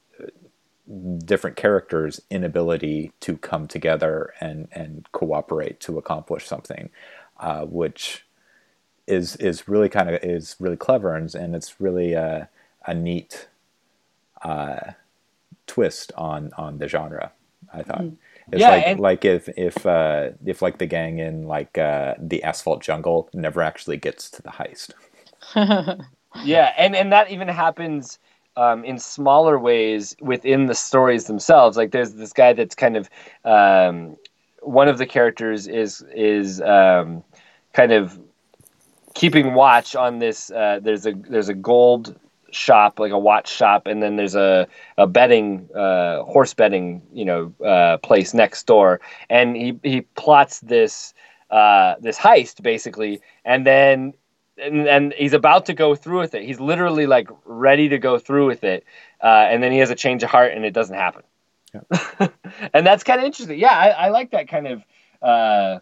different 1.26 1.56
characters 1.56 2.22
inability 2.30 3.12
to 3.22 3.38
come 3.38 3.68
together 3.68 4.34
and 4.42 4.68
and 4.74 5.08
cooperate 5.14 5.80
to 5.80 5.98
accomplish 5.98 6.48
something 6.48 6.90
uh, 7.40 7.66
which 7.66 8.26
is 9.08 9.36
is 9.38 9.68
really 9.68 9.90
kind 9.90 10.10
of 10.10 10.24
is 10.24 10.56
really 10.60 10.78
clever 10.78 11.16
and, 11.16 11.34
and 11.36 11.56
it's 11.56 11.82
really 11.82 12.14
a, 12.14 12.50
a 12.88 12.94
neat 12.94 13.48
uh, 14.44 14.92
twist 15.68 16.12
on 16.18 16.52
on 16.58 16.78
the 16.80 16.88
genre 16.88 17.32
I 17.74 17.84
thought. 17.84 18.10
It's 18.52 18.62
Yeah, 18.62 18.70
like 18.70 18.88
and- 18.88 19.00
like 19.00 19.26
if 19.26 19.50
if 19.58 19.86
uh, 19.86 20.32
if 20.46 20.62
like 20.62 20.78
the 20.80 20.86
gang 20.88 21.20
in 21.20 21.48
like 21.48 21.78
uh, 21.78 22.16
the 22.20 22.44
asphalt 22.44 22.82
jungle 22.82 23.30
never 23.34 23.62
actually 23.62 23.98
gets 23.98 24.30
to 24.32 24.42
the 24.42 24.50
heist 24.52 24.92
Yeah, 26.36 26.72
and 26.78 26.96
and 26.96 27.12
that 27.12 27.32
even 27.32 27.48
happens 27.48 28.20
um, 28.56 28.84
in 28.84 29.00
smaller 29.00 29.60
ways 29.60 30.16
within 30.22 30.66
the 30.66 30.76
stories 30.76 31.26
themselves. 31.26 31.78
Like 31.78 31.92
there's 31.92 32.14
this 32.14 32.34
guy 32.34 32.54
that's 32.54 32.76
kind 32.76 32.98
of 32.98 33.10
um, 33.44 34.18
one 34.62 34.88
of 34.88 34.98
the 34.98 35.06
characters 35.06 35.68
is 35.68 36.04
is 36.14 36.62
um, 36.62 37.24
kind 37.74 37.92
of 37.92 38.20
keeping 39.14 39.54
watch 39.54 39.96
on 39.96 40.20
this. 40.20 40.52
Uh, 40.52 40.80
there's 40.82 41.06
a 41.06 41.14
there's 41.14 41.50
a 41.50 41.54
gold 41.54 42.18
shop, 42.52 43.00
like 43.00 43.12
a 43.12 43.20
watch 43.20 43.50
shop, 43.52 43.88
and 43.88 44.02
then 44.02 44.16
there's 44.16 44.36
a 44.36 44.68
a 44.98 45.08
betting 45.08 45.70
uh, 45.76 46.24
horse 46.24 46.54
betting 46.54 47.02
you 47.14 47.26
know 47.26 47.54
uh, 47.66 47.98
place 47.98 48.34
next 48.34 48.66
door, 48.68 49.02
and 49.30 49.56
he 49.56 49.80
he 49.84 50.02
plots 50.16 50.60
this 50.62 51.14
uh, 51.50 51.96
this 52.00 52.18
heist 52.18 52.62
basically, 52.64 53.22
and 53.46 53.66
then 53.66 54.14
and, 54.62 54.88
and 54.88 55.14
he's 55.14 55.34
about 55.34 55.66
to 55.66 55.74
go 55.74 55.96
through 55.96 56.20
with 56.20 56.36
it. 56.36 56.44
He's 56.44 56.60
literally 56.60 57.08
like 57.08 57.30
ready 57.46 57.90
to 57.90 57.98
go 57.98 58.18
through 58.18 58.48
with 58.48 58.64
it, 58.64 58.86
uh, 59.22 59.48
and 59.50 59.62
then 59.62 59.72
he 59.72 59.80
has 59.80 59.90
a 59.90 59.96
change 59.96 60.24
of 60.24 60.30
heart, 60.30 60.54
and 60.54 60.66
it 60.66 60.72
doesn't 60.72 60.96
happen. 60.96 61.24
and 62.74 62.86
that's 62.86 63.04
kind 63.04 63.20
of 63.20 63.26
interesting. 63.26 63.58
Yeah, 63.58 63.74
I, 63.74 63.88
I 63.90 64.10
like 64.10 64.32
that 64.32 64.48
kind 64.48 64.68
of 64.68 64.84
uh, 65.22 65.80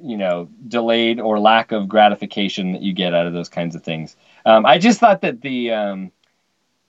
you 0.00 0.16
know 0.16 0.48
delayed 0.68 1.20
or 1.20 1.38
lack 1.38 1.72
of 1.72 1.88
gratification 1.88 2.72
that 2.72 2.82
you 2.82 2.92
get 2.92 3.14
out 3.14 3.26
of 3.26 3.32
those 3.32 3.48
kinds 3.48 3.74
of 3.74 3.82
things. 3.82 4.16
Um, 4.46 4.64
I 4.66 4.78
just 4.78 5.00
thought 5.00 5.22
that 5.22 5.40
the 5.42 5.72
um, 5.72 6.12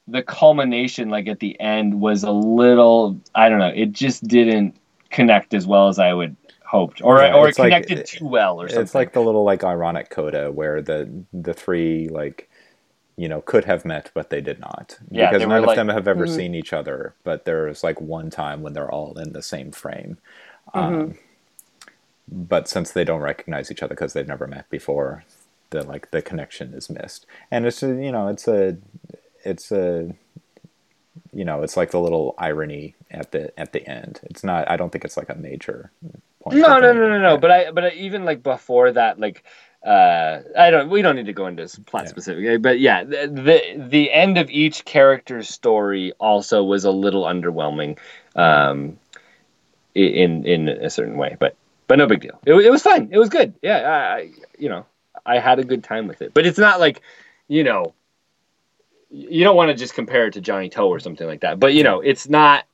the 0.07 0.21
culmination, 0.21 1.09
like 1.09 1.27
at 1.27 1.39
the 1.39 1.59
end, 1.59 1.99
was 1.99 2.23
a 2.23 2.31
little. 2.31 3.19
I 3.33 3.49
don't 3.49 3.59
know. 3.59 3.73
It 3.73 3.91
just 3.91 4.27
didn't 4.27 4.75
connect 5.09 5.53
as 5.53 5.65
well 5.65 5.87
as 5.87 5.99
I 5.99 6.13
would 6.13 6.35
hoped, 6.67 7.01
or 7.03 7.19
Yeah, 7.19 7.33
or 7.35 7.45
it 7.45 7.49
it's 7.49 7.59
like- 7.59 7.67
connected 7.87 8.05
too 8.05 8.25
well, 8.27 8.61
or 8.61 8.67
something. 8.67 8.83
it's 8.83 8.95
like 8.95 9.13
the 9.13 9.21
little 9.21 9.43
like 9.43 9.63
ironic 9.63 10.09
coda 10.09 10.51
where 10.51 10.81
the 10.81 11.09
the 11.33 11.53
three 11.53 12.07
like 12.09 12.49
you 13.17 13.29
know 13.29 13.41
could 13.41 13.65
have 13.65 13.85
met 13.85 14.11
but 14.13 14.29
they 14.29 14.41
did 14.41 14.59
not. 14.59 14.97
Yeah, 15.09 15.29
because 15.29 15.41
they 15.41 15.45
were 15.45 15.59
none 15.61 15.69
of 15.69 15.75
them 15.75 15.89
have 15.89 16.07
ever 16.07 16.25
Mhm. 16.27 16.35
seen 16.35 16.55
each 16.55 16.73
other 16.73 17.13
but 17.23 17.45
there's 17.45 17.83
like 17.83 18.01
one 18.01 18.29
time 18.29 18.61
when 18.61 18.73
they're 18.73 18.91
all 18.91 19.17
in 19.17 19.33
the 19.33 19.41
same 19.41 19.71
frame. 19.71 20.17
Um, 20.73 21.17
but 22.27 22.67
since 22.67 22.91
they 22.91 23.03
don't 23.03 23.21
recognize 23.21 23.69
each 23.71 23.83
other 23.83 23.93
because 23.95 24.13
they've 24.13 24.27
never 24.27 24.47
met 24.47 24.69
before 24.69 25.23
the 25.69 25.83
like 25.83 26.11
the 26.11 26.21
connection 26.21 26.73
is 26.73 26.89
missed. 26.89 27.25
And 27.51 27.65
it's 27.65 27.81
a, 27.83 27.87
you 27.87 28.11
know 28.11 28.27
it's 28.27 28.47
a 28.47 28.77
it's 29.43 29.71
a 29.71 30.13
you 31.31 31.45
know 31.45 31.61
it's 31.61 31.77
like 31.77 31.91
the 31.91 31.99
little 31.99 32.33
irony 32.37 32.95
at 33.11 33.31
the 33.31 33.57
at 33.59 33.71
the 33.73 33.87
end. 33.87 34.19
It's 34.23 34.43
not 34.43 34.69
i 34.69 34.75
don't 34.75 34.91
think 34.91 35.05
it's 35.05 35.17
like 35.17 35.29
a 35.29 35.35
major 35.35 35.91
point 36.45 36.59
No, 36.59 36.79
no, 36.79 36.93
no, 36.93 37.09
no, 37.09 37.19
no. 37.19 37.37
But 37.37 37.51
I, 37.51 37.71
but 37.71 37.85
I, 37.85 37.89
even 37.91 38.23
like 38.23 38.43
before 38.43 38.91
that, 38.91 39.19
like, 39.19 39.43
uh, 39.85 40.39
I 40.57 40.69
don't. 40.71 40.89
We 40.89 41.01
don't 41.01 41.15
need 41.15 41.25
to 41.25 41.33
go 41.33 41.47
into 41.47 41.67
plot 41.81 42.03
Yeah. 42.03 42.09
specific. 42.09 42.61
But 42.61 42.79
yeah, 42.79 43.03
the, 43.03 43.27
the 43.27 43.87
the 43.87 44.11
end 44.11 44.37
of 44.37 44.49
each 44.49 44.85
character's 44.85 45.49
story 45.49 46.13
also 46.19 46.63
was 46.63 46.85
a 46.85 46.91
little 46.91 47.23
underwhelming, 47.23 47.97
um, 48.35 48.97
in 49.93 50.45
in 50.45 50.69
a 50.69 50.89
certain 50.89 51.17
way. 51.17 51.35
But 51.39 51.55
but 51.87 51.97
no 51.97 52.07
big 52.07 52.21
deal. 52.21 52.39
It, 52.45 52.53
it 52.53 52.71
was 52.71 52.81
fun. 52.81 53.09
It 53.11 53.17
was 53.17 53.29
good. 53.29 53.53
Yeah, 53.61 53.77
I, 53.77 54.15
I 54.17 54.31
you 54.57 54.69
know 54.69 54.85
I 55.25 55.39
had 55.39 55.59
a 55.59 55.63
good 55.63 55.83
time 55.83 56.07
with 56.07 56.21
it. 56.21 56.33
But 56.33 56.45
it's 56.45 56.59
not 56.59 56.79
like 56.79 57.01
you 57.47 57.63
know. 57.63 57.93
You 59.11 59.45
don't 59.45 59.55
want 59.55 59.69
to 59.69 59.75
just 59.75 59.93
compare 59.93 60.27
it 60.27 60.33
to 60.33 60.41
Johnny 60.41 60.67
To 60.69 60.81
or 60.81 60.99
something 60.99 61.25
like 61.25 61.41
that. 61.41 61.59
But 61.59 61.73
you 61.73 61.83
know, 61.83 62.01
it's 62.01 62.27
not. 62.27 62.65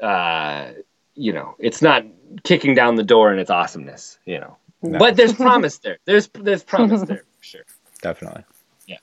Uh, 0.00 0.72
you 1.14 1.32
know, 1.32 1.54
it's 1.58 1.82
not 1.82 2.04
kicking 2.44 2.74
down 2.74 2.96
the 2.96 3.02
door 3.04 3.32
in 3.32 3.38
its 3.38 3.50
awesomeness, 3.50 4.18
you 4.24 4.38
know. 4.38 4.56
No. 4.82 4.98
But 4.98 5.16
there's 5.16 5.32
promise 5.46 5.78
there. 5.78 5.98
There's 6.04 6.28
there's 6.28 6.62
promise 6.62 7.02
there 7.02 7.24
for 7.38 7.44
sure. 7.44 7.64
definitely 8.02 8.44
Yeah. 8.86 8.96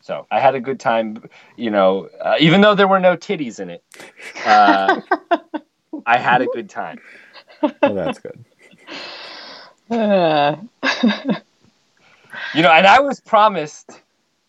So 0.00 0.26
I 0.30 0.40
had 0.40 0.54
a 0.54 0.60
good 0.60 0.80
time, 0.80 1.28
you 1.56 1.70
know, 1.70 2.08
uh, 2.20 2.36
even 2.40 2.60
though 2.60 2.74
there 2.74 2.88
were 2.88 3.00
no 3.00 3.16
titties 3.16 3.60
in 3.60 3.70
it. 3.70 3.84
Uh, 4.44 5.00
I 6.06 6.18
had 6.18 6.42
a 6.42 6.46
good 6.46 6.68
time. 6.68 6.98
well 7.62 7.94
that's 7.94 8.18
good 8.18 8.44
Uh, 9.90 10.56
You 12.54 12.62
know, 12.62 12.70
and 12.70 12.86
I 12.86 13.00
was 13.00 13.20
promised 13.20 14.00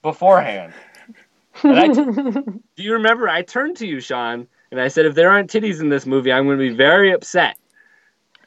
beforehand. 0.02 0.74
And 1.64 1.80
I, 1.80 1.88
do 1.88 2.62
you 2.84 2.94
remember? 2.94 3.28
I 3.30 3.42
turned 3.42 3.78
to 3.78 3.88
you, 3.88 4.00
Sean, 4.00 4.48
and 4.72 4.80
I 4.80 4.90
said, 4.90 5.06
if 5.06 5.16
there 5.16 5.30
aren't 5.30 5.52
titties 5.52 5.80
in 5.80 5.90
this 5.90 6.06
movie, 6.06 6.32
I'm 6.32 6.46
going 6.46 6.58
to 6.60 6.70
be 6.70 6.76
very 6.76 7.12
upset. 7.12 7.58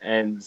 And 0.02 0.42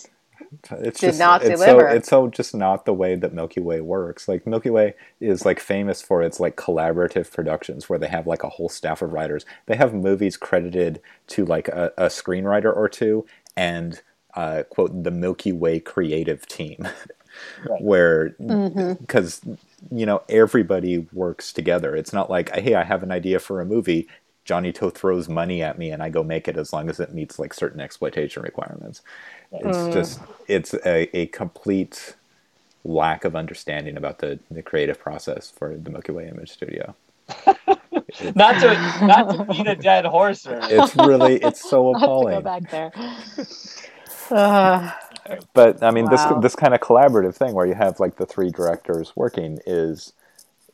it's 0.72 1.02
Did 1.02 1.08
just 1.08 1.20
not 1.20 1.44
it's 1.44 1.62
deliver. 1.62 1.82
so 1.82 1.88
it's 1.88 2.10
so 2.10 2.28
just 2.28 2.56
not 2.56 2.86
the 2.86 2.94
way 2.94 3.16
that 3.16 3.34
Milky 3.34 3.62
Way 3.62 3.82
works. 3.82 4.28
Like 4.28 4.48
Milky 4.48 4.70
Way 4.70 4.96
is 5.20 5.46
like 5.46 5.60
famous 5.60 6.02
for 6.02 6.22
its 6.22 6.40
like 6.40 6.58
collaborative 6.58 7.32
productions 7.32 7.90
where 7.90 8.00
they 8.00 8.08
have 8.08 8.28
like 8.28 8.44
a 8.44 8.50
whole 8.50 8.70
staff 8.70 9.02
of 9.02 9.14
writers. 9.14 9.46
They 9.68 9.78
have 9.78 9.94
movies 9.94 10.38
credited 10.38 11.02
to 11.30 11.46
like 11.46 11.68
a, 11.70 11.94
a 11.98 12.06
screenwriter 12.08 12.76
or 12.76 12.90
two 12.90 13.26
and 13.58 14.02
uh, 14.36 14.64
quote 14.70 15.04
the 15.04 15.12
Milky 15.12 15.52
Way 15.54 15.80
creative 15.80 16.48
team. 16.48 16.88
Right. 17.66 17.82
where 17.82 18.32
because 18.40 19.42
you 19.90 20.06
know 20.06 20.22
everybody 20.30 21.08
works 21.14 21.54
together. 21.54 21.96
It's 21.96 22.14
not 22.14 22.30
like 22.30 22.54
hey, 22.56 22.76
I 22.76 22.84
have 22.84 23.04
an 23.04 23.12
idea 23.12 23.40
for 23.40 23.62
a 23.62 23.66
movie. 23.66 24.08
Johnny 24.46 24.72
To 24.74 24.92
throws 24.92 25.30
money 25.30 25.64
at 25.64 25.78
me 25.80 25.92
and 25.92 26.04
I 26.04 26.10
go 26.10 26.24
make 26.24 26.48
it 26.48 26.58
as 26.58 26.74
long 26.74 26.90
as 26.90 27.00
it 27.00 27.14
meets 27.14 27.40
like 27.40 27.54
certain 27.54 27.82
exploitation 27.82 28.44
requirements. 28.44 29.02
It's 29.52 29.88
Mm. 29.88 29.88
just 29.88 30.22
it's 30.48 30.74
a, 30.86 31.16
a 31.18 31.28
complete 31.28 32.16
lack 32.84 33.26
of 33.26 33.36
understanding 33.36 33.98
about 33.98 34.20
the, 34.20 34.40
the 34.52 34.64
creative 34.64 35.00
process 35.00 35.52
for 35.52 35.78
the 35.78 35.90
Milky 35.92 36.14
Way 36.14 36.30
Image 36.30 36.52
Studio. 36.52 36.96
Not 38.36 38.60
to 38.60 38.80
not 39.02 39.30
to 39.32 39.40
beat 39.40 39.68
a 39.68 39.76
dead 39.76 40.06
horse 40.06 40.48
or 40.48 40.70
it's 40.70 40.96
really 40.96 41.38
it's 41.38 41.62
so 41.62 41.90
to 42.20 42.26
go 42.28 42.42
appalling. 42.42 42.42
back 42.42 42.70
there. 42.70 42.94
Uh, 44.32 44.92
But 45.54 45.84
I 45.84 45.92
mean, 45.92 46.10
Wow. 46.10 46.10
this 46.10 46.26
this 46.38 46.56
kind 46.56 46.74
of 46.76 46.82
collaborative 46.82 47.36
thing 47.36 47.56
where 47.56 47.68
you 47.68 47.76
have 47.76 48.00
like 48.00 48.18
the 48.18 48.28
three 48.28 48.52
directors 48.52 49.14
working 49.18 49.60
is 49.68 50.14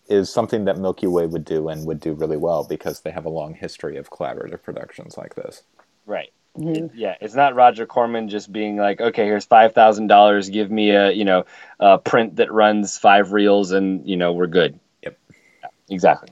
is 0.10 0.30
something 0.32 0.66
that 0.66 0.78
Milky 0.78 1.08
Way 1.08 1.28
would 1.28 1.46
do 1.46 1.70
and 1.70 1.86
would 1.86 2.00
do 2.00 2.14
really 2.14 2.38
well 2.38 2.64
because 2.64 3.02
they 3.02 3.12
have 3.12 3.26
a 3.26 3.30
long 3.30 3.54
history 3.56 3.98
of 3.98 4.12
collaborative 4.12 4.64
productions 4.64 5.18
like 5.18 5.36
this. 5.36 5.64
Right. 6.06 6.32
mhm. 6.58 6.92
Yeah, 6.94 7.16
it's 7.22 7.36
not 7.36 7.56
Roger 7.56 7.86
Corman 7.86 8.30
just 8.30 8.52
being 8.52 8.78
like, 8.78 9.02
okay, 9.02 9.26
here's 9.26 9.46
five 9.46 9.74
thousand 9.74 10.08
dollars. 10.08 10.50
Give 10.50 10.72
me 10.72 10.92
a 10.92 11.12
you 11.12 11.26
know 11.26 11.46
a 11.80 11.98
print 12.00 12.38
that 12.38 12.52
runs 12.52 12.98
five 12.98 13.34
reels, 13.34 13.72
and 13.72 14.08
you 14.08 14.18
know 14.18 14.34
we're 14.34 14.48
good. 14.48 14.80
Yep. 15.04 15.20
Yeah, 15.64 15.70
exactly. 15.90 16.30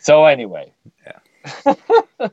So 0.00 0.26
anyway, 0.26 0.72
Yeah. 1.06 1.74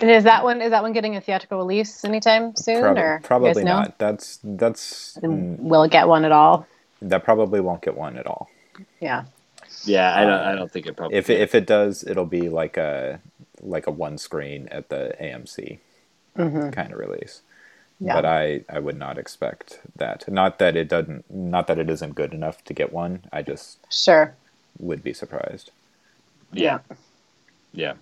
And 0.00 0.10
is 0.10 0.24
that 0.24 0.44
one 0.44 0.62
is 0.62 0.70
that 0.70 0.82
one 0.82 0.92
getting 0.92 1.16
a 1.16 1.20
theatrical 1.20 1.58
release 1.58 2.04
anytime 2.04 2.56
soon, 2.56 2.80
Prob- 2.82 2.98
or 2.98 3.20
probably 3.22 3.64
guys 3.64 3.64
not. 3.64 3.98
That's 3.98 4.38
that's 4.44 5.18
And 5.22 5.58
mm, 5.58 5.58
Will 5.58 5.84
it 5.84 5.92
get 5.92 6.08
one 6.08 6.24
at 6.24 6.32
all? 6.32 6.66
that 7.02 7.24
probably 7.24 7.60
won't 7.60 7.82
get 7.82 7.96
one 7.96 8.16
at 8.18 8.26
all. 8.26 8.48
Yeah. 9.00 9.24
Yeah, 9.86 10.14
I 10.16 10.24
don't 10.24 10.40
I 10.40 10.54
don't 10.54 10.70
think 10.70 10.86
it 10.86 10.96
probably. 10.96 11.16
If 11.18 11.30
it, 11.30 11.40
if 11.40 11.54
it 11.54 11.66
does, 11.66 12.04
it'll 12.04 12.26
be 12.26 12.48
like 12.48 12.76
a 12.76 13.20
like 13.62 13.86
a 13.86 13.90
one 13.90 14.18
screen 14.18 14.68
at 14.70 14.88
the 14.90 15.14
AMC 15.20 15.78
hmm 16.36 16.70
kind 16.70 16.92
of 16.92 16.98
release. 16.98 17.42
Yeah. 17.98 18.14
But 18.14 18.26
I, 18.26 18.60
I 18.68 18.78
would 18.78 18.98
not 18.98 19.16
expect 19.16 19.80
that. 19.96 20.28
Not 20.28 20.58
that 20.58 20.76
it 20.76 20.88
doesn't 20.88 21.30
not 21.30 21.66
that 21.68 21.78
it 21.78 21.88
isn't 21.88 22.14
good 22.14 22.34
enough 22.34 22.62
to 22.64 22.74
get 22.74 22.92
one. 22.92 23.24
I 23.32 23.42
just 23.42 23.78
Sure. 23.90 24.34
would 24.78 25.02
be 25.02 25.14
surprised. 25.14 25.70
yeah, 26.52 26.78
yeah. 27.72 27.94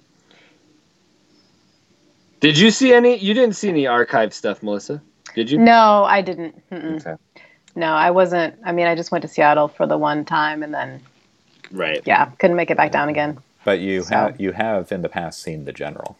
Did 2.40 2.58
you 2.58 2.70
see 2.70 2.92
any? 2.92 3.16
You 3.18 3.34
didn't 3.34 3.56
see 3.56 3.68
any 3.68 3.86
archive 3.86 4.34
stuff, 4.34 4.62
Melissa? 4.62 5.00
Did 5.34 5.50
you? 5.50 5.58
No, 5.58 6.04
I 6.04 6.22
didn't. 6.22 6.60
Mm-mm. 6.70 7.00
Okay. 7.00 7.16
No, 7.76 7.86
I 7.92 8.10
wasn't. 8.10 8.56
I 8.64 8.72
mean, 8.72 8.86
I 8.86 8.94
just 8.94 9.10
went 9.10 9.22
to 9.22 9.28
Seattle 9.28 9.68
for 9.68 9.86
the 9.86 9.96
one 9.96 10.24
time, 10.24 10.62
and 10.62 10.74
then 10.74 11.00
Right. 11.74 12.00
yeah, 12.06 12.26
couldn't 12.38 12.56
make 12.56 12.70
it 12.70 12.76
back 12.76 12.92
down 12.92 13.08
again. 13.08 13.38
But 13.64 13.80
you 13.80 14.02
So- 14.02 14.14
have 14.14 14.40
you 14.40 14.52
have 14.52 14.92
in 14.92 15.02
the 15.02 15.08
past 15.08 15.42
seen 15.42 15.64
the 15.64 15.72
general. 15.72 16.16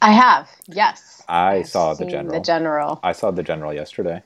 I 0.00 0.12
have, 0.12 0.48
yes. 0.66 1.22
I 1.28 1.56
I've 1.58 1.68
saw 1.68 1.94
the 1.94 2.06
general. 2.06 2.34
The 2.34 2.40
general. 2.44 2.98
I 3.04 3.12
saw 3.12 3.30
the 3.30 3.44
general 3.44 3.72
yesterday. 3.72 4.22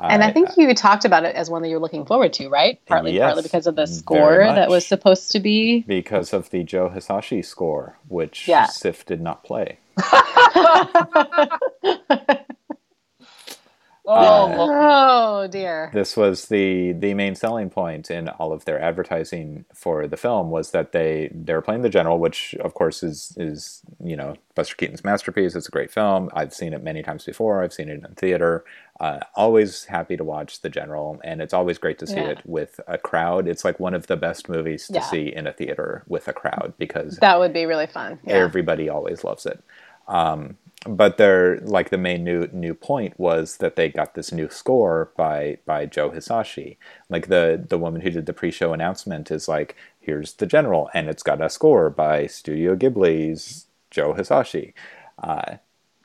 And 0.00 0.22
I 0.22 0.30
think 0.30 0.50
uh, 0.50 0.52
you 0.58 0.72
talked 0.74 1.04
about 1.04 1.24
it 1.24 1.34
as 1.34 1.50
one 1.50 1.62
that 1.62 1.68
you're 1.70 1.80
looking 1.80 2.06
forward 2.06 2.32
to, 2.34 2.48
right? 2.48 2.78
Partly, 2.86 3.14
Yes, 3.14 3.24
partly 3.24 3.42
because 3.42 3.66
of 3.66 3.74
the 3.74 3.88
score 3.88 4.44
that 4.44 4.68
was 4.68 4.86
supposed 4.86 5.32
to 5.32 5.40
be. 5.40 5.80
because 5.80 6.32
of 6.32 6.50
the 6.50 6.62
Joe 6.62 6.88
Hisaishi 6.88 7.44
score, 7.44 7.96
which 8.06 8.46
Yeah. 8.46 8.66
SIFF 8.66 9.04
did 9.06 9.20
not 9.20 9.42
play. 9.42 9.78
Oh, 14.10 14.14
Uh, 14.14 15.42
oh 15.44 15.48
dear. 15.48 15.90
This 15.92 16.16
was 16.16 16.46
the 16.46 16.92
the 16.94 17.14
main 17.14 17.34
selling 17.34 17.70
point 17.70 18.10
in 18.10 18.28
all 18.28 18.52
of 18.52 18.64
their 18.64 18.80
advertising 18.80 19.66
for 19.74 20.06
the 20.06 20.16
film 20.16 20.50
was 20.50 20.70
that 20.72 20.92
they 20.92 21.30
they 21.34 21.52
were 21.54 21.62
playing 21.62 21.82
the 21.82 21.88
general, 21.90 22.18
which 22.18 22.54
of 22.60 22.74
course 22.74 23.02
is 23.02 23.34
is 23.36 23.82
you 24.02 24.16
know 24.16 24.34
Buster 24.54 24.76
Keaton's 24.76 25.04
masterpiece. 25.04 25.54
It's 25.54 25.68
a 25.68 25.72
great 25.72 25.90
film. 25.90 26.30
I've 26.32 26.54
seen 26.54 26.72
it 26.72 26.82
many 26.82 27.02
times 27.02 27.24
before. 27.24 27.62
I've 27.62 27.72
seen 27.74 27.88
it 27.90 28.02
in 28.04 28.14
theater. 28.14 28.64
Uh, 28.98 29.20
always 29.36 29.84
happy 29.84 30.16
to 30.16 30.24
watch 30.24 30.62
the 30.62 30.68
general, 30.70 31.20
and 31.22 31.40
it's 31.42 31.54
always 31.54 31.78
great 31.78 31.98
to 32.00 32.06
see 32.06 32.16
Yeah. 32.16 32.30
it 32.30 32.40
with 32.46 32.80
a 32.88 32.98
crowd. 32.98 33.46
It's 33.46 33.64
like 33.64 33.78
one 33.78 33.94
of 33.94 34.08
the 34.08 34.16
best 34.16 34.48
movies 34.48 34.88
to 34.88 34.94
Yeah. 34.94 35.00
see 35.02 35.26
in 35.32 35.46
a 35.46 35.52
theater 35.52 36.02
with 36.08 36.26
a 36.28 36.32
crowd 36.32 36.72
because 36.78 37.18
That 37.18 37.38
would 37.38 37.52
be 37.52 37.66
really 37.66 37.86
fun. 37.86 38.18
Yeah. 38.24 38.34
everybody 38.36 38.88
always 38.88 39.22
loves 39.22 39.46
it. 39.46 39.62
Um, 40.08 40.56
but 40.86 41.16
their 41.18 41.58
like 41.60 41.90
the 41.90 41.98
main 41.98 42.24
new 42.24 42.48
new 42.52 42.74
point 42.74 43.18
was 43.18 43.58
that 43.58 43.76
they 43.76 43.88
got 43.88 44.14
this 44.14 44.32
new 44.32 44.48
score 44.50 45.12
by 45.16 45.58
by 45.66 45.86
Joe 45.86 46.10
Hisaishi. 46.10 46.76
Like 47.10 47.28
the 47.28 47.64
the 47.68 47.78
woman 47.78 48.00
who 48.02 48.10
did 48.10 48.26
the 48.26 48.32
pre-show 48.32 48.72
announcement 48.72 49.30
is 49.30 49.48
like, 49.48 49.76
here's 50.00 50.34
the 50.34 50.46
general, 50.46 50.90
and 50.94 51.08
it's 51.08 51.22
got 51.22 51.42
a 51.42 51.50
score 51.50 51.90
by 51.90 52.26
Studio 52.26 52.76
Ghibli's 52.76 53.66
Joe 53.90 54.14
Hisaishi. 54.14 54.74
Uh, 55.22 55.56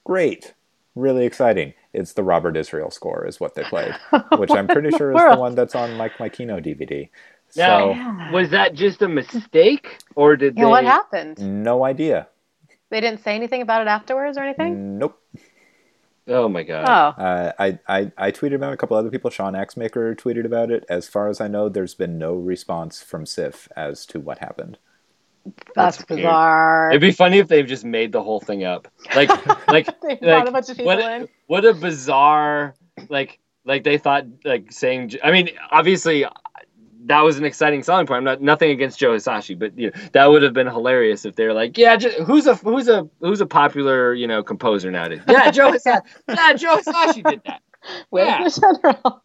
great, 0.05 0.53
really 0.95 1.26
exciting. 1.26 1.74
It's 1.93 2.13
the 2.13 2.24
Robert 2.24 2.57
Israel 2.57 2.91
score, 2.91 3.26
is 3.28 3.39
what 3.39 3.55
they 3.55 3.65
played, 3.65 3.99
which 4.36 4.55
I'm 4.55 4.69
pretty 4.69 4.91
sure 4.91 5.11
is 5.13 5.26
the 5.26 5.36
one 5.36 5.55
that's 5.55 5.76
on 5.76 5.97
Mike 5.97 6.19
my 6.19 6.30
Kino 6.30 6.59
DVD. 6.59 7.09
Now, 7.55 7.80
So 7.80 7.99
Yeah. 7.99 8.15
was 8.28 8.51
that 8.51 8.74
just 8.76 9.01
a 9.03 9.09
mistake, 9.09 9.99
or 10.15 10.38
did 10.38 10.57
Yeah, 10.57 10.67
they? 10.67 10.67
what 10.67 10.86
happened? 10.86 11.38
no 11.38 11.86
idea. 11.86 12.28
They 12.94 13.02
didn't 13.02 13.24
say 13.24 13.34
anything 13.34 13.64
about 13.64 13.82
it 13.82 13.88
afterwards 13.88 14.38
or 14.38 14.44
anything? 14.44 15.00
Nope. 15.00 15.20
Oh 16.28 16.48
my 16.48 16.62
god! 16.62 16.86
Oh, 16.88 17.22
Uh, 17.24 17.52
I, 17.58 17.80
I, 17.88 18.12
I 18.16 18.32
tweeted 18.32 18.54
about 18.54 18.70
it. 18.70 18.76
A 18.76 18.78
couple 18.78 18.96
other 18.96 19.10
people. 19.10 19.32
Sean 19.32 19.54
Axmaker 19.54 20.16
tweeted 20.16 20.46
about 20.46 20.70
it. 20.70 20.86
As 20.88 21.10
far 21.10 21.28
as 21.28 21.41
I 21.41 21.48
know, 21.48 21.70
there's 21.70 21.96
been 21.96 22.20
no 22.20 22.36
response 22.36 23.02
from 23.02 23.26
SIFF 23.26 23.68
as 23.76 24.06
to 24.06 24.20
what 24.20 24.38
happened. 24.38 24.78
that's, 25.76 25.98
That's 25.98 26.10
weird. 26.10 26.20
bizarre. 26.20 26.91
It'd 26.91 27.02
be 27.02 27.12
funny 27.12 27.39
if 27.39 27.48
they've 27.48 27.66
just 27.66 27.84
made 27.84 28.12
the 28.12 28.22
whole 28.22 28.39
thing 28.39 28.64
up. 28.64 28.88
Like, 29.16 29.30
like, 29.68 29.88
like, 30.22 30.48
a 30.48 30.52
bunch 30.52 30.70
of 30.70 30.78
what, 30.78 31.00
in. 31.00 31.28
what 31.48 31.66
a 31.66 31.74
bizarre, 31.74 32.76
like, 33.10 33.39
like 33.66 33.84
they 33.84 33.98
thought, 33.98 34.26
like 34.46 34.72
saying. 34.72 35.14
I 35.24 35.32
mean, 35.32 35.50
obviously, 35.72 36.26
that 37.06 37.22
was 37.22 37.38
an 37.38 37.45
exciting 37.45 37.84
selling 37.84 38.06
point. 38.06 38.18
I'm 38.18 38.24
not 38.24 38.41
nothing 38.41 38.72
against 38.72 38.99
Joe 38.99 39.12
Hisaishi, 39.12 39.58
but 39.58 39.78
you 39.78 39.91
know, 39.91 40.01
that 40.14 40.26
would 40.28 40.43
have 40.43 40.54
been 40.54 40.68
hilarious 40.68 41.26
if 41.26 41.36
they're 41.36 41.54
like, 41.54 41.78
yeah, 41.78 41.95
just, 41.95 42.18
who's 42.20 42.47
a 42.47 42.56
who's 42.56 42.88
a 42.88 43.08
who's 43.20 43.41
a 43.41 43.45
popular 43.45 44.14
you 44.14 44.28
know 44.28 44.43
composer 44.43 44.91
nowadays? 44.91 45.22
Yeah, 45.28 45.51
Joe 45.51 45.72
Hisaishi. 45.72 46.01
yeah, 46.30 46.54
Joe 46.54 46.78
Hisaishi 46.78 47.30
did 47.30 47.41
that. 47.45 47.62
With 48.12 48.28
yeah. 48.28 48.43
the 48.43 48.80
general. 48.82 49.22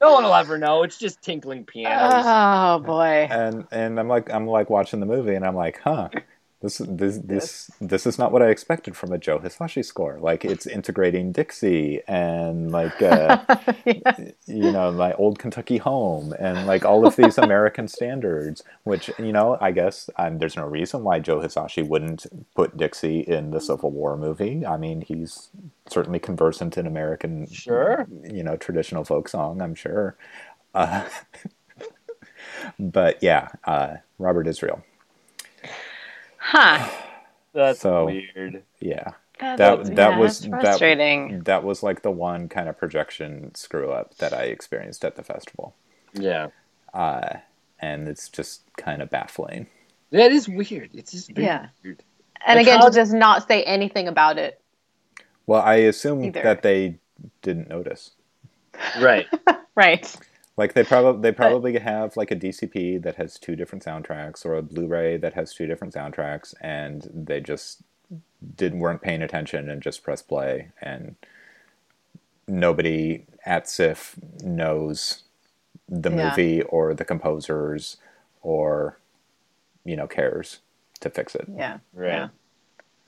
No 0.00 0.12
one 0.12 0.24
will 0.24 0.34
ever 0.34 0.58
know. 0.58 0.82
It's 0.82 0.98
just 0.98 1.22
tinkling 1.22 1.64
pianos. 1.64 2.24
oh 2.26 2.84
boy. 2.84 3.26
And 3.30 3.66
and 3.70 3.98
I'm 3.98 4.08
like 4.08 4.30
I'm 4.30 4.46
like 4.46 4.68
watching 4.68 5.00
the 5.00 5.06
movie 5.06 5.34
and 5.34 5.46
I'm 5.46 5.56
like, 5.56 5.80
huh, 5.82 6.10
this 6.64 6.78
this 6.78 7.18
this 7.18 7.70
this 7.78 8.06
is 8.06 8.18
not 8.18 8.32
what 8.32 8.40
I 8.40 8.48
expected 8.48 8.96
from 8.96 9.12
a 9.12 9.18
Joe 9.18 9.38
Hisaishi 9.38 9.84
score. 9.84 10.18
Like 10.18 10.46
it's 10.46 10.66
integrating 10.66 11.30
Dixie 11.30 12.00
and 12.08 12.72
like 12.72 13.02
uh, 13.02 13.44
yeah. 13.84 14.16
you 14.46 14.72
know 14.72 14.90
my 14.90 15.12
old 15.14 15.38
Kentucky 15.38 15.76
home 15.76 16.32
and 16.38 16.66
like 16.66 16.86
all 16.86 17.06
of 17.06 17.16
these 17.16 17.36
American 17.48 17.86
standards. 17.86 18.62
Which 18.84 19.10
you 19.18 19.30
know 19.32 19.58
I 19.60 19.72
guess 19.72 20.08
um, 20.16 20.38
there's 20.38 20.56
no 20.56 20.64
reason 20.66 21.04
why 21.04 21.18
Joe 21.20 21.40
Hisaishi 21.40 21.86
wouldn't 21.86 22.26
put 22.56 22.78
Dixie 22.78 23.20
in 23.20 23.50
the 23.50 23.60
Civil 23.60 23.90
War 23.90 24.16
movie. 24.16 24.64
I 24.64 24.78
mean 24.78 25.02
he's 25.02 25.50
certainly 25.86 26.18
conversant 26.18 26.78
in 26.78 26.86
American 26.86 27.46
Sure. 27.46 28.06
you 28.24 28.42
know 28.42 28.56
traditional 28.56 29.04
folk 29.04 29.28
song. 29.28 29.60
I'm 29.60 29.74
sure. 29.74 30.16
Uh, 30.74 31.06
but 32.78 33.22
yeah, 33.22 33.48
uh, 33.64 33.96
Robert 34.18 34.46
Israel. 34.46 34.82
Huh. 36.54 36.88
That's 37.52 37.80
So- 37.80 38.06
weird. 38.06 38.62
Yeah, 38.80 39.12
That's, 39.40 39.58
That- 39.58 39.96
that 39.96 40.10
yeah, 40.12 40.18
was- 40.18 40.40
that's 40.40 40.50
that- 40.52 40.60
frustrating. 40.62 41.40
that 41.42 41.64
was 41.64 41.82
like 41.82 42.02
the 42.02 42.10
one 42.12 42.48
kind 42.48 42.68
of 42.68 42.78
projection 42.78 43.52
screw 43.56 43.90
up 43.90 44.14
that 44.18 44.32
I 44.32 44.44
experienced 44.44 45.04
at 45.04 45.16
the 45.16 45.24
festival, 45.24 45.74
Yeah. 46.12 46.48
uh, 46.92 47.38
and 47.80 48.06
it's 48.08 48.28
just 48.28 48.62
kind 48.76 49.02
of 49.02 49.10
baffling. 49.10 49.66
That 50.10 50.30
is 50.30 50.48
weird. 50.48 50.90
It's 50.94 51.10
just 51.10 51.36
Yeah. 51.36 51.66
weird. 51.82 52.02
and 52.46 52.58
Like, 52.58 52.66
again, 52.66 52.78
how- 52.80 52.88
to 52.90 52.94
just 52.94 53.12
not 53.12 53.48
say 53.48 53.62
anything 53.64 54.06
about 54.06 54.38
it. 54.38 54.60
Well, 55.46 55.62
I 55.62 55.76
assume 55.76 56.22
Either. 56.24 56.42
that 56.42 56.62
they 56.62 56.98
didn't 57.42 57.68
notice. 57.68 58.12
Right. 59.00 59.26
Right. 59.76 60.14
Like 60.56 60.74
they 60.74 60.84
probably 60.84 61.22
they 61.22 61.32
probably 61.32 61.78
have 61.78 62.16
like 62.16 62.30
a 62.30 62.36
DCP 62.36 63.02
that 63.02 63.16
has 63.16 63.38
two 63.38 63.56
different 63.56 63.84
soundtracks 63.84 64.46
or 64.46 64.54
a 64.54 64.62
Blu-ray 64.62 65.16
that 65.16 65.34
has 65.34 65.52
two 65.52 65.66
different 65.66 65.94
soundtracks, 65.94 66.54
and 66.60 67.08
they 67.12 67.40
just 67.40 67.82
didn't 68.56 68.78
weren't 68.78 69.02
paying 69.02 69.22
attention 69.22 69.68
and 69.68 69.82
just 69.82 70.04
press 70.04 70.22
play, 70.22 70.70
and 70.80 71.16
nobody 72.46 73.24
at 73.44 73.68
SIFF 73.68 74.16
knows 74.42 75.24
the 75.88 76.10
Yeah. 76.10 76.30
movie 76.30 76.62
or 76.62 76.94
the 76.94 77.04
composers 77.04 77.96
or 78.42 78.98
you 79.84 79.96
know 79.96 80.06
cares 80.06 80.60
to 81.00 81.10
fix 81.10 81.34
it. 81.34 81.46
Yeah. 81.56 81.78
Right. 81.92 82.08
Yeah. 82.08 82.28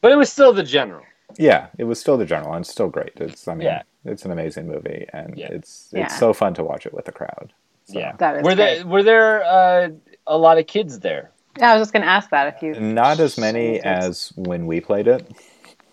But 0.00 0.12
it 0.12 0.16
was 0.16 0.30
still 0.32 0.52
the 0.52 0.62
general. 0.62 1.04
Yeah, 1.38 1.66
it 1.78 1.84
was 1.84 2.00
still 2.00 2.16
the 2.16 2.24
general, 2.24 2.52
and 2.54 2.62
it's 2.62 2.70
still 2.70 2.88
great. 2.88 3.12
It's 3.16 3.46
I 3.48 3.54
mean, 3.54 3.66
Yeah. 3.66 3.82
it's 4.04 4.24
an 4.24 4.30
amazing 4.30 4.66
movie, 4.68 5.06
and 5.12 5.36
Yeah. 5.36 5.48
it's 5.50 5.90
Yeah. 5.92 6.04
it's 6.04 6.18
so 6.18 6.32
fun 6.32 6.54
to 6.54 6.64
watch 6.64 6.86
it 6.86 6.94
with 6.94 7.04
the 7.04 7.12
crowd. 7.12 7.52
So. 7.86 7.98
Yeah. 7.98 8.12
That 8.18 8.36
is 8.36 8.42
were 8.42 8.54
great. 8.54 8.56
there 8.78 8.86
were 8.86 9.02
there 9.02 9.44
uh, 9.44 9.88
a 10.26 10.38
lot 10.38 10.58
of 10.58 10.66
kids 10.66 11.00
there? 11.00 11.30
Yeah, 11.58 11.70
I 11.70 11.74
was 11.74 11.82
just 11.82 11.92
going 11.92 12.02
to 12.02 12.08
ask 12.08 12.30
that 12.30 12.54
if 12.54 12.62
you. 12.62 12.78
Not 12.80 13.18
as 13.20 13.38
many 13.38 13.80
as 13.80 14.32
when 14.36 14.66
we 14.66 14.80
played 14.80 15.08
it, 15.08 15.26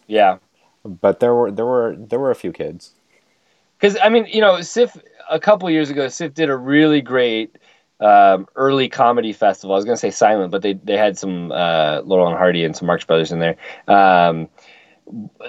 Yeah. 0.08 0.38
but 0.86 1.20
there 1.20 1.34
were 1.34 1.52
there 1.52 1.66
were 1.66 1.96
there 1.98 2.20
were 2.20 2.32
a 2.32 2.36
few 2.36 2.52
kids. 2.52 2.92
Because 3.80 3.98
I 4.02 4.10
mean, 4.10 4.26
you 4.28 4.42
know, 4.42 4.62
SIFF 4.62 4.98
a 5.30 5.40
couple 5.40 5.70
years 5.70 5.90
ago, 5.90 6.08
SIFF 6.08 6.34
did 6.34 6.50
a 6.50 6.56
really 6.56 7.02
great 7.02 7.58
um, 8.00 8.48
early 8.56 8.90
comedy 8.90 9.32
festival. 9.34 9.74
I 9.74 9.78
was 9.78 9.86
going 9.86 9.96
to 9.96 10.00
say 10.00 10.12
silent, 10.12 10.52
but 10.52 10.62
they 10.62 10.74
they 10.74 10.98
had 10.98 11.18
some 11.18 11.52
uh, 11.52 12.02
Laurel 12.04 12.28
and 12.28 12.38
Hardy 12.38 12.64
and 12.66 12.76
some 12.76 12.86
Marx 12.88 13.04
Brothers 13.06 13.32
in 13.32 13.40
there. 13.40 13.56
Um, 13.88 14.50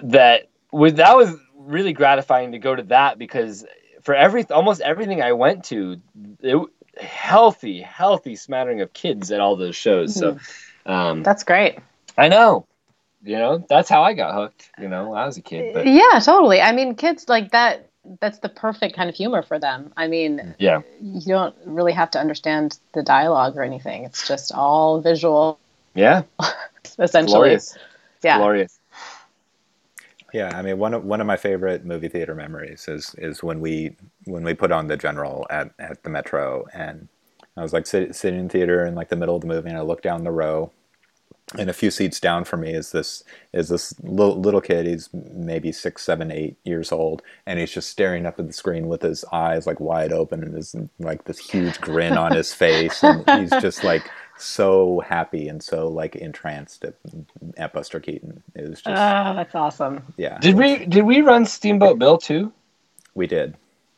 that 0.03 0.49
was 0.73 0.95
that 0.95 1.17
was 1.17 1.37
really 1.57 1.93
gratifying 1.93 2.53
to 2.53 2.59
go 2.59 2.75
to 2.75 2.83
that 2.85 3.19
because 3.19 3.65
for 4.03 4.15
every 4.15 4.45
almost 4.51 4.81
everything 4.81 5.23
I 5.23 5.33
went 5.33 5.65
to, 5.67 6.01
it, 6.41 6.69
healthy 7.01 7.81
healthy 7.81 8.37
smattering 8.37 8.81
of 8.81 8.93
kids 8.93 9.31
at 9.31 9.41
all 9.41 9.57
those 9.57 9.77
shows. 9.77 10.15
So 10.15 10.39
um, 10.87 11.23
That's 11.23 11.45
great. 11.45 11.79
I 12.17 12.29
know. 12.29 12.67
You 13.25 13.39
know, 13.39 13.65
that's 13.69 13.89
how 13.89 14.03
I 14.03 14.13
got 14.13 14.35
hooked. 14.35 14.71
You 14.79 14.89
know, 14.89 15.09
when 15.11 15.19
I 15.19 15.25
was 15.25 15.39
a 15.39 15.43
kid. 15.43 15.73
But 15.73 15.87
Yeah, 15.87 16.21
totally. 16.23 16.61
I 16.61 16.73
mean, 16.73 16.95
kids 16.95 17.29
like 17.29 17.51
that. 17.53 17.89
That's 18.21 18.39
the 18.41 18.51
perfect 18.51 18.95
kind 18.95 19.09
of 19.09 19.17
humor 19.17 19.41
for 19.43 19.59
them. 19.59 19.91
I 19.97 20.09
mean, 20.09 20.55
yeah, 20.59 20.83
you 21.01 21.23
don't 21.23 21.55
really 21.65 21.93
have 21.93 22.11
to 22.11 22.21
understand 22.21 22.79
the 22.93 23.03
dialogue 23.03 23.57
or 23.57 23.63
anything. 23.63 24.05
It's 24.05 24.29
just 24.29 24.53
all 24.53 25.01
visual, 25.01 25.59
yeah, 25.95 26.25
essentially. 26.99 27.33
glorious, 27.33 27.79
Yeah. 28.23 28.37
glorious. 28.37 28.79
Yeah, 30.35 30.51
I 30.53 30.63
mean 30.63 30.79
one 30.79 30.95
of 30.95 31.05
one 31.05 31.21
of 31.21 31.29
my 31.29 31.37
favorite 31.37 31.85
movie 31.85 32.09
theater 32.09 32.35
memories 32.35 32.89
is 32.89 33.15
is 33.19 33.45
when 33.45 33.61
we 33.61 33.95
when 34.25 34.43
we 34.43 34.53
put 34.53 34.73
on 34.73 34.89
the 34.89 34.97
general 34.97 35.47
at, 35.49 35.71
at 35.79 36.03
the 36.03 36.11
Metro 36.11 36.67
and 36.75 37.07
I 37.57 37.63
was 37.63 37.73
like 37.73 37.87
sit, 37.87 38.17
sitting 38.17 38.41
in 38.41 38.49
theater 38.49 38.85
in 38.85 38.97
like 38.97 39.11
the 39.11 39.17
middle 39.17 39.37
of 39.37 39.43
the 39.43 39.47
movie 39.47 39.69
and 39.69 39.79
I 39.79 39.83
look 39.83 40.03
down 40.03 40.25
the 40.25 40.33
row 40.33 40.73
and 41.57 41.71
a 41.71 41.73
few 41.73 41.89
seats 41.89 42.19
down 42.19 42.43
from 42.43 42.63
me 42.63 42.75
is 42.75 42.91
this 42.91 43.23
is 43.53 43.69
this 43.69 43.95
little, 44.03 44.41
little 44.41 44.61
kid. 44.61 44.87
He's 44.87 45.09
maybe 45.13 45.71
six 45.71 46.03
seven 46.03 46.33
eight 46.33 46.57
years 46.65 46.91
old 46.91 47.23
and 47.47 47.61
he's 47.61 47.71
just 47.71 47.91
staring 47.91 48.27
up 48.27 48.41
at 48.41 48.49
the 48.49 48.53
screen 48.53 48.89
with 48.89 49.03
his 49.03 49.25
eyes 49.31 49.69
like 49.69 49.79
wide 49.79 50.13
open 50.13 50.43
and 50.43 50.57
his 50.57 50.75
like 50.99 51.27
this 51.27 51.39
huge 51.39 51.81
grin 51.81 52.19
on 52.19 52.33
his 52.33 52.53
face 52.53 53.05
and 53.05 53.25
he's 53.39 53.51
just 53.63 53.85
like 53.85 54.11
so 54.37 55.01
happy 55.01 55.49
and 55.49 55.63
so 55.63 55.89
like 55.89 56.17
entranced 56.17 56.85
at, 56.85 56.95
at 57.57 57.73
Buster 57.73 58.01
Keaton 58.01 58.43
it 58.55 58.69
was 58.69 58.81
just 58.83 58.89
Oh, 58.89 59.35
that's 59.37 59.55
awesome. 59.55 60.03
yeah 60.17 60.39
Did 60.39 60.57
we 60.57 60.85
did 60.87 61.05
we 61.05 61.21
run 61.21 61.47
Steamboat 61.47 61.99
Bill 61.99 62.19
too? 62.19 62.53
we 63.15 63.27
did 63.27 63.55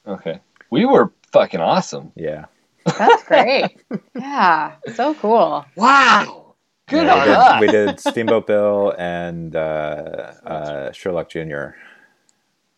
Okay, 0.07 0.41
we 0.70 0.84
were 0.84 1.12
fucking 1.32 1.61
awesome. 1.61 2.12
yeah 2.14 2.45
That's 2.84 3.24
great. 3.24 3.80
yeah, 4.14 4.74
so 4.95 5.14
cool. 5.14 5.64
Wow, 5.74 6.55
good 6.89 7.07
Yeah, 7.07 7.14
on 7.14 7.26
we, 7.28 7.34
us. 7.34 7.53
did, 7.53 7.61
we 7.61 7.66
did 7.66 8.01
Steamboat 8.01 8.47
Bill 8.47 8.95
and 8.97 9.57
uh, 9.57 10.32
uh, 10.45 10.93
Sherlock 10.93 11.28
Jr. 11.28 11.70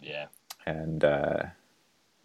Yeah, 0.00 0.26
and 0.64 1.04
uh, 1.04 1.42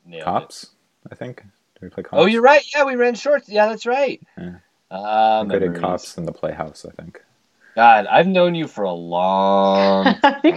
nailed 0.05 0.21
it. 0.21 0.23
Cops. 0.23 0.67
I 1.11 1.15
think. 1.15 1.37
Did 1.41 1.81
we 1.81 1.89
play 1.89 2.03
Cops? 2.03 2.13
Oh, 2.21 2.25
you're 2.25 2.41
right. 2.41 2.63
Yeah, 2.73 2.85
we 2.85 2.95
ran 2.95 3.15
shorts. 3.15 3.49
Yeah, 3.49 3.65
that's 3.67 3.85
right. 3.85 4.21
Yeah. 4.37 4.55
Uh, 4.93 5.45
We 5.49 5.59
did. 5.59 5.75
Cops 5.75 6.17
in 6.17 6.25
the 6.25 6.31
Playhouse. 6.31 6.85
I 6.85 6.91
think. 7.01 7.21
God, 7.75 8.05
I've 8.05 8.27
known 8.27 8.53
you 8.53 8.67
for 8.67 8.83
a 8.83 8.91
long, 8.93 10.05
you 10.43 10.53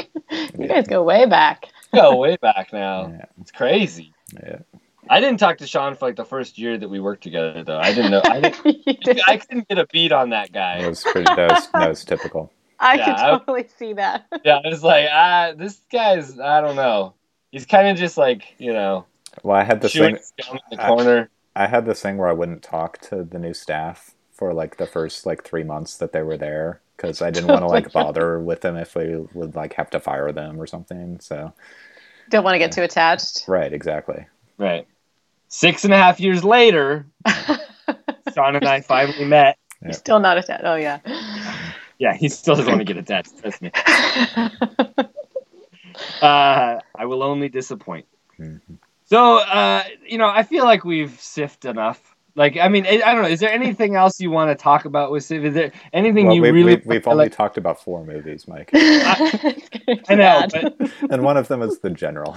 you 0.59 0.69
guys 0.69 0.87
go 0.87 1.03
way 1.03 1.25
back. 1.25 1.65
go 1.95 2.17
way 2.17 2.37
back 2.37 2.73
now. 2.75 3.09
Yeah. 3.09 3.25
It's 3.41 3.51
crazy. 3.51 4.13
Yeah. 4.35 4.59
I 5.09 5.21
didn't 5.21 5.39
talk 5.39 5.59
to 5.59 5.67
Sean 5.67 5.95
for 5.95 6.05
like 6.07 6.17
the 6.17 6.25
first 6.27 6.59
year 6.59 6.77
that 6.77 6.89
we 6.91 7.01
worked 7.01 7.23
together, 7.23 7.63
though. 7.65 7.79
I 7.79 7.95
didn't 7.95 8.11
know. 8.11 8.21
I, 8.25 8.41
didn't, 8.41 9.01
did. 9.05 9.21
I 9.27 9.37
couldn't 9.39 9.69
get 9.69 9.79
a 9.79 9.87
beat 9.87 10.13
on 10.13 10.31
that 10.31 10.53
That 10.53 10.81
guy. 10.81 10.89
was 10.89 11.03
pretty. 11.05 11.25
That 11.35 11.51
was, 11.53 11.69
that 11.71 11.89
was 11.89 12.05
typical. 12.05 12.53
I 12.79 12.97
Yeah, 12.97 13.05
could 13.07 13.15
I- 13.15 13.39
totally 13.39 13.67
see 13.79 13.93
that. 13.95 14.27
Yeah, 14.45 14.59
I 14.63 14.69
was 14.69 14.83
like, 14.83 15.09
ah, 15.11 15.53
this 15.57 15.81
guy's. 15.91 16.39
I 16.39 16.61
don't 16.61 16.77
know. 16.77 17.15
He's 17.53 17.65
kind 17.65 17.89
of 17.89 17.97
just 17.97 18.19
like 18.19 18.57
you 18.59 18.75
know, 18.75 19.07
Well, 19.43 19.57
I 19.57 19.63
had 19.65 19.81
this 19.81 19.93
chewing 19.93 20.17
thing. 20.17 20.59
in 20.71 20.77
the 20.77 20.85
I- 20.85 20.89
corner. 20.89 21.31
I 21.55 21.67
had 21.69 21.87
this 21.87 22.03
thing 22.03 22.19
where 22.19 22.29
I 22.29 22.33
wouldn't 22.33 22.63
talk 22.63 22.99
to 23.09 23.25
the 23.25 23.39
new 23.39 23.55
staff 23.55 24.11
for 24.37 24.53
like 24.53 24.77
the 24.77 24.87
first 24.87 25.27
like 25.27 25.43
three 25.45 25.65
months 25.65 25.97
that 25.99 26.13
they 26.13 26.23
were 26.23 26.37
there 26.37 26.81
because 26.97 27.23
I 27.23 27.31
didn't 27.31 27.49
want 27.49 27.63
to 27.63 27.67
like 27.69 27.93
bother 28.01 28.39
with 28.39 28.61
them 28.61 28.77
if 28.77 28.95
we 28.95 29.17
would 29.35 29.55
like 29.57 29.75
have 29.75 29.91
to 29.91 30.01
fire 30.01 30.31
them 30.33 30.61
or 30.61 30.67
something. 30.67 31.21
So 31.21 31.53
Don't 32.31 32.45
want 32.45 32.55
to 32.55 32.59
get 32.59 32.73
too 32.73 32.83
attached. 32.83 33.45
right, 33.49 33.73
exactly. 33.73 34.27
Right. 34.59 34.87
Six 35.49 35.85
and 35.85 35.95
a 35.95 35.97
half 35.97 36.21
years 36.21 36.45
later, 36.45 37.07
Sean 38.35 38.57
and 38.57 38.65
I 38.65 38.81
finally 38.81 39.25
met. 39.25 39.59
You're 39.83 39.93
still 39.93 40.19
not 40.21 40.39
attached. 40.39 40.65
Oh 40.65 40.75
yeah. 40.75 40.99
Yeah, 41.99 42.15
he 42.15 42.29
still 42.29 42.57
doesn't 42.57 42.71
want 42.71 42.81
to 42.81 42.85
get 42.85 42.97
attached. 42.99 43.39
Trust 43.41 43.63
me. 43.63 43.71
Uh, 46.21 46.79
I 46.95 47.07
will 47.07 47.23
only 47.23 47.49
disappoint. 47.49 48.07
Mhm. 48.39 48.79
So, 49.05 49.39
uh, 49.39 49.83
you 50.07 50.19
know, 50.19 50.29
I 50.29 50.43
feel 50.43 50.65
like 50.65 50.85
we've 50.85 51.19
sifted 51.21 51.71
enough. 51.71 52.16
Like, 52.37 52.59
I 52.59 52.69
mean, 52.69 52.87
I 52.87 53.01
I 53.03 53.15
don't 53.15 53.23
know. 53.23 53.29
Is 53.29 53.41
there 53.41 53.51
anything 53.51 53.97
else 53.97 54.21
you 54.21 54.31
want 54.31 54.57
to 54.57 54.63
talk 54.63 54.85
about 54.85 55.11
with 55.11 55.25
SIFF? 55.25 55.43
Is 55.43 55.55
there 55.55 55.73
anything 55.95 56.27
Well, 56.27 56.37
you 56.37 56.43
we, 56.43 56.51
really? 56.51 56.77
we, 56.77 56.83
we've 56.85 57.09
only 57.09 57.25
like, 57.25 57.33
talked 57.33 57.57
about 57.57 57.83
four 57.83 58.05
movies, 58.05 58.47
Mike, 58.47 58.71
It's 58.75 59.69
getting 59.71 60.03
I 60.09 60.15
know, 60.15 60.47
but 60.53 60.91
and 61.11 61.25
one 61.25 61.39
of 61.39 61.49
them 61.49 61.63
is 61.63 61.79
The 61.79 61.89
General. 61.91 62.37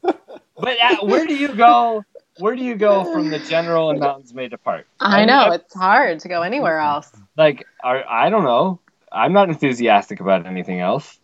but 0.00 0.76
uh, 0.82 0.96
where 1.02 1.24
do 1.24 1.36
you 1.36 1.54
go? 1.54 2.04
Where 2.38 2.56
do 2.56 2.64
you 2.64 2.74
go 2.74 3.04
from 3.12 3.30
the 3.30 3.38
general 3.38 3.90
and 3.90 4.00
mountains 4.00 4.34
may 4.34 4.48
depart? 4.48 4.88
I 4.98 5.24
know 5.24 5.52
it's 5.52 5.72
hard 5.72 6.18
to 6.18 6.28
go 6.28 6.42
anywhere 6.42 6.80
else. 6.80 7.12
Like, 7.36 7.64
are, 7.84 8.04
I 8.08 8.28
don't 8.28 8.42
know. 8.42 8.80
I'm 9.12 9.32
not 9.32 9.48
enthusiastic 9.48 10.18
about 10.18 10.44
anything 10.44 10.80
else. 10.80 11.20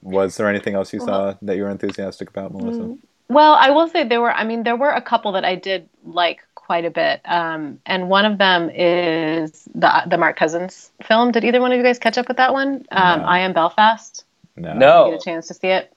Was 0.00 0.38
there 0.38 0.48
anything 0.48 0.74
else 0.74 0.90
you 0.90 1.00
saw 1.00 1.34
that 1.42 1.56
you 1.58 1.64
were 1.64 1.68
enthusiastic 1.68 2.30
about, 2.30 2.54
Melissa? 2.54 2.96
Well, 3.32 3.54
I 3.54 3.70
will 3.70 3.88
say 3.88 4.04
there 4.04 4.20
were. 4.20 4.32
I 4.32 4.44
mean, 4.44 4.62
there 4.62 4.76
were 4.76 4.90
a 4.90 5.02
couple 5.02 5.32
that 5.32 5.44
I 5.44 5.54
did 5.56 5.88
like 6.04 6.40
quite 6.54 6.84
a 6.84 6.90
bit, 6.90 7.20
um, 7.24 7.80
and 7.86 8.08
one 8.08 8.24
of 8.24 8.38
them 8.38 8.70
is 8.70 9.68
the 9.74 10.02
the 10.06 10.18
Mark 10.18 10.36
Cousins 10.36 10.90
film. 11.02 11.32
Did 11.32 11.44
either 11.44 11.60
one 11.60 11.72
of 11.72 11.78
you 11.78 11.84
guys 11.84 11.98
catch 11.98 12.18
up 12.18 12.28
with 12.28 12.36
that 12.36 12.52
one? 12.52 12.86
Um, 12.90 13.20
No. 13.20 13.26
I 13.26 13.38
am 13.40 13.52
Belfast. 13.52 14.24
No. 14.56 14.74
No. 14.74 15.10
Get 15.10 15.20
a 15.20 15.24
chance 15.24 15.48
to 15.48 15.54
see 15.54 15.68
it. 15.68 15.92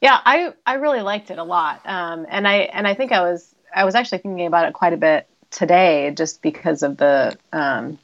Yeah, 0.00 0.18
I 0.24 0.52
I 0.66 0.74
really 0.74 1.00
liked 1.00 1.30
it 1.30 1.38
a 1.38 1.44
lot, 1.44 1.80
um, 1.84 2.26
and 2.28 2.46
I 2.46 2.56
and 2.72 2.86
I 2.86 2.94
think 2.94 3.12
I 3.12 3.22
was 3.22 3.54
I 3.74 3.84
was 3.84 3.94
actually 3.94 4.18
thinking 4.18 4.46
about 4.46 4.66
it 4.68 4.74
quite 4.74 4.92
a 4.92 4.96
bit 4.96 5.26
today, 5.50 6.12
just 6.16 6.42
because 6.42 6.82
of 6.82 6.96
the 6.96 7.36
um, 7.52 7.98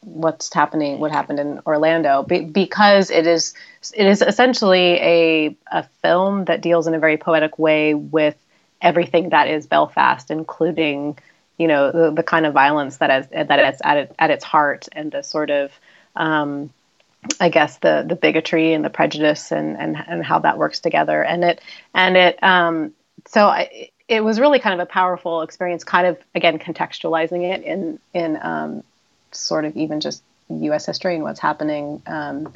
what's 0.00 0.52
happening, 0.52 0.98
what 0.98 1.10
happened 1.10 1.40
in 1.40 1.60
Orlando, 1.66 2.22
be, 2.22 2.44
because 2.44 3.10
it 3.10 3.26
is 3.26 3.54
it 3.94 4.06
is 4.06 4.22
essentially 4.22 4.94
a 5.00 5.56
a 5.70 5.82
film 6.02 6.44
that 6.46 6.60
deals 6.60 6.86
in 6.86 6.94
a 6.94 6.98
very 6.98 7.16
poetic 7.16 7.58
way 7.58 7.94
with 7.94 8.36
everything 8.80 9.30
that 9.30 9.48
is 9.48 9.66
Belfast, 9.66 10.30
including 10.30 11.18
you 11.58 11.66
know 11.66 11.90
the, 11.90 12.10
the 12.12 12.22
kind 12.22 12.46
of 12.46 12.54
violence 12.54 12.98
that 12.98 13.10
is 13.10 13.48
that 13.48 13.74
is 13.74 13.80
at 13.84 13.96
it, 13.96 14.14
at 14.18 14.30
its 14.30 14.44
heart 14.44 14.88
and 14.92 15.10
the 15.10 15.22
sort 15.22 15.50
of 15.50 15.72
um, 16.16 16.70
I 17.40 17.48
guess 17.48 17.78
the 17.78 18.04
the 18.08 18.16
bigotry 18.16 18.72
and 18.74 18.84
the 18.84 18.90
prejudice 18.90 19.52
and 19.52 19.76
and 19.76 19.96
and 19.96 20.24
how 20.24 20.38
that 20.40 20.58
works 20.58 20.80
together. 20.80 21.22
And 21.22 21.44
it 21.44 21.60
and 21.94 22.16
it 22.16 22.42
um 22.42 22.92
so 23.26 23.46
I, 23.46 23.90
it 24.06 24.22
was 24.22 24.40
really 24.40 24.58
kind 24.58 24.80
of 24.80 24.86
a 24.86 24.90
powerful 24.90 25.42
experience 25.42 25.84
kind 25.84 26.06
of 26.06 26.18
again 26.34 26.58
contextualizing 26.58 27.52
it 27.52 27.62
in 27.64 27.98
in 28.14 28.38
um 28.40 28.84
sort 29.32 29.64
of 29.64 29.76
even 29.76 30.00
just 30.00 30.22
US 30.48 30.86
history 30.86 31.14
and 31.14 31.22
what's 31.22 31.40
happening 31.40 32.02
um 32.06 32.52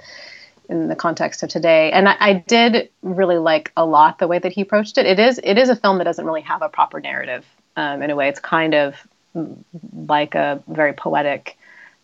in 0.68 0.88
the 0.88 0.96
context 0.96 1.42
of 1.42 1.50
today. 1.50 1.92
And 1.92 2.08
I, 2.08 2.16
I 2.18 2.32
did 2.34 2.88
really 3.02 3.38
like 3.38 3.72
a 3.76 3.84
lot 3.84 4.18
the 4.18 4.28
way 4.28 4.38
that 4.38 4.52
he 4.52 4.62
approached 4.62 4.96
it. 4.98 5.06
It 5.06 5.18
is 5.18 5.40
it 5.42 5.58
is 5.58 5.68
a 5.68 5.76
film 5.76 5.98
that 5.98 6.04
doesn't 6.04 6.24
really 6.24 6.40
have 6.42 6.62
a 6.62 6.68
proper 6.68 7.00
narrative 7.00 7.44
um, 7.76 8.02
in 8.02 8.10
a 8.10 8.16
way. 8.16 8.28
It's 8.28 8.40
kind 8.40 8.74
of 8.74 8.96
like 10.06 10.34
a 10.34 10.62
very 10.68 10.92
poetic 10.92 11.58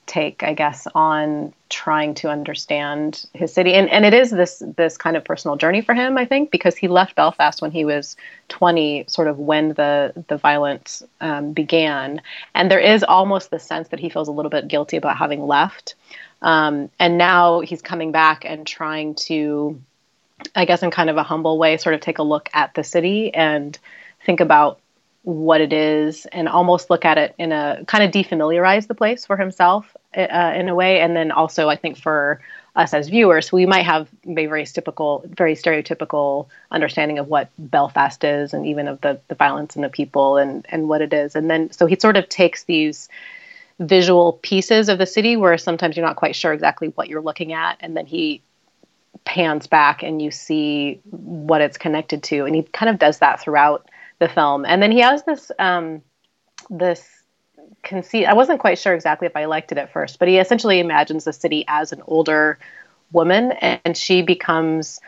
take, 0.08 0.42
I 0.42 0.54
guess, 0.54 0.88
on 0.94 1.52
trying 1.68 2.14
to 2.14 2.30
understand 2.30 3.26
his 3.34 3.52
city. 3.52 3.74
And 3.74 3.88
and 3.90 4.04
it 4.04 4.14
is 4.14 4.30
this 4.30 4.62
this 4.76 4.96
kind 4.96 5.16
of 5.16 5.24
personal 5.24 5.56
journey 5.56 5.82
for 5.82 5.94
him, 5.94 6.18
I 6.18 6.24
think, 6.24 6.50
because 6.50 6.76
he 6.76 6.88
left 6.88 7.14
Belfast 7.14 7.62
when 7.62 7.70
he 7.70 7.84
was 7.84 8.16
20, 8.48 9.04
sort 9.06 9.28
of 9.28 9.38
when 9.38 9.68
the 9.68 10.24
the 10.28 10.36
violence 10.36 11.04
um, 11.20 11.52
began. 11.52 12.22
And 12.54 12.70
there 12.70 12.80
is 12.80 13.04
almost 13.04 13.50
the 13.50 13.60
sense 13.60 13.88
that 13.88 14.00
he 14.00 14.08
feels 14.08 14.28
a 14.28 14.32
little 14.32 14.50
bit 14.50 14.66
guilty 14.66 14.96
about 14.96 15.16
having 15.16 15.46
left. 15.46 15.94
Um, 16.42 16.90
and 16.98 17.18
now 17.18 17.60
he's 17.60 17.82
coming 17.82 18.10
back 18.10 18.44
and 18.44 18.66
trying 18.66 19.14
to, 19.26 19.80
I 20.54 20.64
guess, 20.64 20.82
in 20.82 20.90
kind 20.90 21.10
of 21.10 21.16
a 21.16 21.22
humble 21.22 21.58
way, 21.58 21.76
sort 21.76 21.94
of 21.94 22.00
take 22.00 22.18
a 22.18 22.22
look 22.22 22.48
at 22.52 22.74
the 22.74 22.84
city 22.84 23.34
and 23.34 23.78
think 24.24 24.40
about 24.40 24.80
what 25.28 25.60
it 25.60 25.74
is 25.74 26.24
and 26.32 26.48
almost 26.48 26.88
look 26.88 27.04
at 27.04 27.18
it 27.18 27.34
in 27.36 27.52
a 27.52 27.84
kind 27.86 28.02
of 28.02 28.10
defamiliarize 28.10 28.86
the 28.86 28.94
place 28.94 29.26
for 29.26 29.36
himself 29.36 29.94
uh, 30.16 30.52
in 30.56 30.70
a 30.70 30.74
way 30.74 31.00
and 31.00 31.14
then 31.14 31.30
also 31.30 31.68
i 31.68 31.76
think 31.76 31.98
for 31.98 32.40
us 32.78 32.94
as 32.94 33.08
viewers. 33.08 33.52
We 33.52 33.66
might 33.66 33.84
have 33.84 34.08
a 34.24 34.46
very 34.46 34.64
typical, 34.64 35.24
very 35.26 35.54
stereotypical 35.54 36.46
understanding 36.70 37.18
of 37.18 37.26
what 37.26 37.50
Belfast 37.58 38.22
is, 38.22 38.54
and 38.54 38.64
even 38.66 38.86
of 38.88 39.00
the 39.00 39.20
the 39.26 39.34
violence 39.34 39.74
and 39.74 39.84
the 39.84 39.88
people 39.88 40.36
and 40.36 40.64
and 40.70 40.88
what 40.88 41.02
it 41.02 41.12
is. 41.12 41.34
And 41.34 41.50
then 41.50 41.72
so 41.72 41.86
he 41.86 41.96
sort 41.98 42.16
of 42.16 42.28
takes 42.28 42.64
these 42.64 43.08
visual 43.80 44.34
pieces 44.42 44.88
of 44.88 44.98
the 44.98 45.06
city 45.06 45.36
where 45.36 45.58
sometimes 45.58 45.96
you're 45.96 46.06
not 46.06 46.16
quite 46.16 46.36
sure 46.36 46.52
exactly 46.52 46.88
what 46.88 47.08
you're 47.08 47.20
looking 47.20 47.52
at, 47.52 47.76
and 47.80 47.96
then 47.96 48.06
he 48.06 48.40
pans 49.24 49.66
back 49.66 50.02
and 50.02 50.22
you 50.22 50.30
see 50.30 51.00
what 51.10 51.60
it's 51.60 51.76
connected 51.76 52.22
to, 52.22 52.44
and 52.44 52.54
he 52.54 52.62
kind 52.62 52.88
of 52.88 52.98
does 52.98 53.18
that 53.18 53.40
throughout 53.40 53.88
the 54.18 54.28
film. 54.28 54.64
And 54.64 54.82
then 54.82 54.92
he 54.92 55.00
has 55.00 55.22
this 55.24 55.50
um, 55.58 56.02
this 56.70 57.06
conceit. 57.82 58.26
I 58.26 58.34
wasn't 58.34 58.60
quite 58.60 58.78
sure 58.78 58.94
exactly 58.94 59.26
if 59.26 59.36
I 59.36 59.46
liked 59.46 59.72
it 59.72 59.78
at 59.78 59.92
first, 59.92 60.18
but 60.18 60.28
he 60.28 60.38
essentially 60.38 60.80
imagines 60.80 61.24
the 61.24 61.32
city 61.32 61.64
as 61.68 61.92
an 61.92 62.02
older 62.06 62.58
woman, 63.12 63.52
and 63.52 63.96
she 63.96 64.22
becomes 64.22 65.00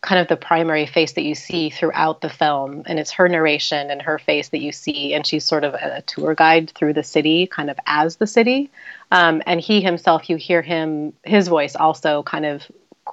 kind 0.00 0.20
of 0.20 0.28
the 0.28 0.36
primary 0.36 0.86
face 0.86 1.12
that 1.12 1.22
you 1.22 1.34
see 1.34 1.68
throughout 1.68 2.22
the 2.22 2.30
film 2.30 2.82
and 2.86 2.98
it's 2.98 3.10
her 3.12 3.28
narration 3.28 3.90
and 3.90 4.00
her 4.00 4.18
face 4.18 4.48
that 4.48 4.60
you 4.60 4.72
see 4.72 5.12
and 5.12 5.26
she's 5.26 5.44
sort 5.44 5.62
of 5.62 5.74
a, 5.74 6.02
tour 6.06 6.34
guide 6.34 6.70
through 6.74 6.94
the 6.94 7.02
city 7.02 7.46
kind 7.46 7.68
of 7.68 7.78
as 7.84 8.16
the 8.16 8.26
city 8.26 8.70
um, 9.10 9.42
and 9.44 9.60
he 9.60 9.82
himself 9.82 10.30
you 10.30 10.36
hear 10.36 10.62
him 10.62 11.12
his 11.22 11.48
voice 11.48 11.76
also 11.76 12.22
kind 12.22 12.46
of 12.46 12.62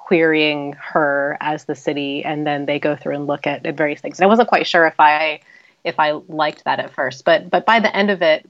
querying 0.07 0.71
her 0.79 1.35
as 1.41 1.65
the 1.65 1.75
city 1.75 2.23
and 2.23 2.47
then 2.47 2.65
they 2.65 2.79
go 2.79 2.95
through 2.95 3.13
and 3.13 3.27
look 3.27 3.45
at, 3.45 3.65
at 3.65 3.75
various 3.75 3.99
things. 3.99 4.17
And 4.17 4.23
i 4.23 4.27
wasn't 4.27 4.47
quite 4.47 4.65
sure 4.65 4.87
if 4.87 4.97
i 4.99 5.41
if 5.83 5.99
i 5.99 6.11
liked 6.29 6.63
that 6.63 6.79
at 6.79 6.93
first 6.93 7.25
but 7.25 7.49
but 7.49 7.65
by 7.65 7.81
the 7.81 7.93
end 7.93 8.09
of 8.09 8.21
it 8.21 8.49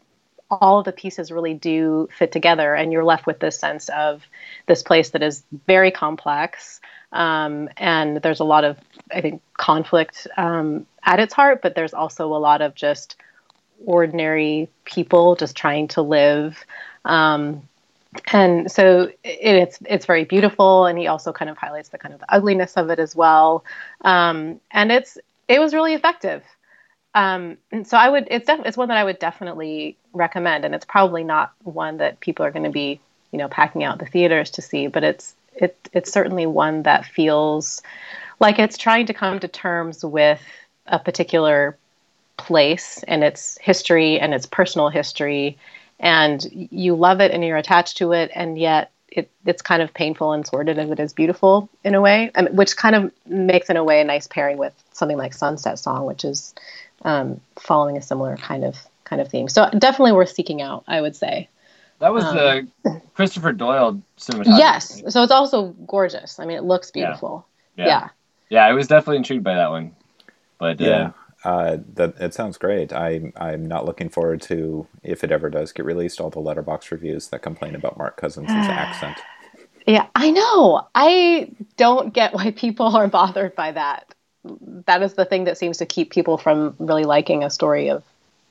all 0.51 0.77
of 0.77 0.85
the 0.85 0.91
pieces 0.91 1.31
really 1.31 1.55
do 1.55 2.07
fit 2.15 2.31
together 2.31 2.75
and 2.75 2.93
you're 2.93 3.03
left 3.03 3.25
with 3.25 3.39
this 3.39 3.57
sense 3.57 3.89
of 3.89 4.23
this 4.67 4.83
place 4.83 5.09
that 5.09 5.23
is 5.23 5.43
very 5.65 5.89
complex 5.89 6.79
um, 7.11 7.69
and 7.77 8.17
there's 8.17 8.39
a 8.39 8.43
lot 8.43 8.63
of 8.63 8.77
i 9.11 9.19
think 9.19 9.41
conflict 9.57 10.27
um, 10.37 10.85
at 11.01 11.19
its 11.19 11.33
heart 11.33 11.63
but 11.63 11.73
there's 11.73 11.95
also 11.95 12.27
a 12.35 12.37
lot 12.37 12.61
of 12.61 12.75
just 12.75 13.15
ordinary 13.83 14.69
people 14.85 15.35
just 15.35 15.55
trying 15.55 15.87
to 15.87 16.03
live 16.03 16.63
um, 17.03 17.67
and 18.31 18.71
so 18.71 19.11
it, 19.23 19.39
it's 19.41 19.79
it's 19.85 20.05
very 20.05 20.25
beautiful 20.25 20.85
and 20.85 20.97
he 20.97 21.07
also 21.07 21.31
kind 21.31 21.49
of 21.49 21.57
highlights 21.57 21.89
the 21.89 21.97
kind 21.97 22.13
of 22.13 22.19
the 22.19 22.33
ugliness 22.33 22.73
of 22.77 22.89
it 22.89 22.99
as 22.99 23.15
well. 23.15 23.63
Um, 24.01 24.59
and 24.71 24.91
it's 24.91 25.17
it 25.47 25.59
was 25.59 25.73
really 25.73 25.93
effective. 25.93 26.43
Um, 27.15 27.57
and 27.71 27.87
so 27.87 27.97
I 27.97 28.09
would 28.09 28.27
it's 28.29 28.45
def- 28.45 28.65
it's 28.65 28.77
one 28.77 28.89
that 28.89 28.97
I 28.97 29.03
would 29.03 29.19
definitely 29.19 29.97
recommend, 30.13 30.65
and 30.65 30.75
it's 30.75 30.85
probably 30.85 31.23
not 31.23 31.53
one 31.63 31.97
that 31.97 32.19
people 32.19 32.45
are 32.45 32.51
going 32.51 32.65
to 32.65 32.71
be 32.71 32.99
you 33.31 33.39
know 33.39 33.47
packing 33.47 33.83
out 33.83 33.99
the 33.99 34.05
theaters 34.05 34.51
to 34.51 34.61
see, 34.61 34.87
but 34.87 35.03
it's 35.03 35.35
it 35.55 35.77
it's 35.93 36.11
certainly 36.11 36.45
one 36.45 36.83
that 36.83 37.05
feels 37.05 37.81
like 38.39 38.59
it's 38.59 38.77
trying 38.77 39.07
to 39.07 39.13
come 39.13 39.39
to 39.39 39.47
terms 39.47 40.05
with 40.05 40.41
a 40.85 40.99
particular 40.99 41.77
place 42.37 43.03
and 43.07 43.23
its 43.23 43.57
history 43.59 44.19
and 44.19 44.33
its 44.33 44.45
personal 44.45 44.89
history, 44.89 45.57
and 45.99 46.45
you 46.51 46.95
love 46.95 47.21
it 47.21 47.31
and 47.31 47.43
you're 47.43 47.57
attached 47.57 47.97
to 47.97 48.11
it, 48.11 48.31
and 48.33 48.57
yet 48.57 48.91
it, 49.09 49.31
it's 49.45 49.61
kind 49.61 49.81
of 49.81 49.93
painful 49.93 50.33
and 50.33 50.45
sordid 50.45 50.77
as 50.77 50.89
it 50.89 50.99
is 50.99 51.13
beautiful 51.13 51.69
in 51.83 51.95
a 51.95 52.01
way, 52.01 52.31
and, 52.35 52.55
which 52.57 52.75
kind 52.75 52.95
of 52.95 53.11
makes 53.25 53.69
in 53.69 53.77
a 53.77 53.83
way 53.83 54.01
a 54.01 54.03
nice 54.03 54.27
pairing 54.27 54.57
with 54.57 54.73
something 54.91 55.17
like 55.17 55.33
Sunset 55.33 55.79
Song, 55.79 56.05
which 56.05 56.23
is 56.23 56.53
um, 57.03 57.41
following 57.57 57.97
a 57.97 58.01
similar 58.01 58.37
kind 58.37 58.63
of 58.63 58.77
kind 59.05 59.21
of 59.21 59.29
theme. 59.29 59.49
So 59.49 59.69
definitely 59.71 60.11
worth 60.11 60.31
seeking 60.31 60.61
out, 60.61 60.83
I 60.87 61.01
would 61.01 61.15
say. 61.15 61.49
That 61.99 62.13
was 62.13 62.25
um, 62.25 62.35
the 62.83 63.01
Christopher 63.15 63.53
Doyle 63.53 64.01
cinematography. 64.19 64.57
Yes, 64.59 65.01
so 65.09 65.23
it's 65.23 65.31
also 65.31 65.69
gorgeous. 65.87 66.39
I 66.39 66.45
mean, 66.45 66.57
it 66.57 66.63
looks 66.63 66.91
beautiful. 66.91 67.47
Yeah, 67.75 67.85
yeah, 67.85 67.89
yeah. 67.89 68.09
yeah 68.49 68.65
I 68.65 68.73
was 68.73 68.87
definitely 68.87 69.17
intrigued 69.17 69.43
by 69.43 69.55
that 69.55 69.71
one. 69.71 69.95
But 70.59 70.79
yeah, 70.79 70.89
uh, 70.89 71.11
uh, 71.47 71.77
that 71.93 72.15
it 72.19 72.33
sounds 72.33 72.57
great. 72.57 72.93
I 72.93 73.31
I'm 73.37 73.65
not 73.65 73.85
looking 73.85 74.09
forward 74.09 74.41
to 74.43 74.87
if 75.03 75.23
it 75.23 75.31
ever 75.31 75.49
does 75.49 75.71
get 75.71 75.85
released. 75.85 76.19
All 76.19 76.29
the 76.29 76.41
Letterboxd 76.41 76.91
reviews 76.91 77.27
that 77.29 77.41
complain 77.41 77.75
about 77.75 77.97
Mark 77.97 78.17
Cousins' 78.17 78.49
accent. 78.51 79.17
Yeah, 79.85 80.07
I 80.15 80.31
know. 80.31 80.87
I 80.93 81.49
don't 81.77 82.13
get 82.13 82.33
why 82.33 82.51
people 82.51 82.95
are 82.95 83.07
bothered 83.07 83.55
by 83.55 83.71
that 83.71 84.13
that 84.85 85.01
is 85.01 85.13
the 85.13 85.25
thing 85.25 85.45
that 85.45 85.57
seems 85.57 85.77
to 85.77 85.85
keep 85.85 86.11
people 86.11 86.37
from 86.37 86.75
really 86.79 87.03
liking 87.03 87.43
a 87.43 87.49
story 87.49 87.89
of 87.89 88.03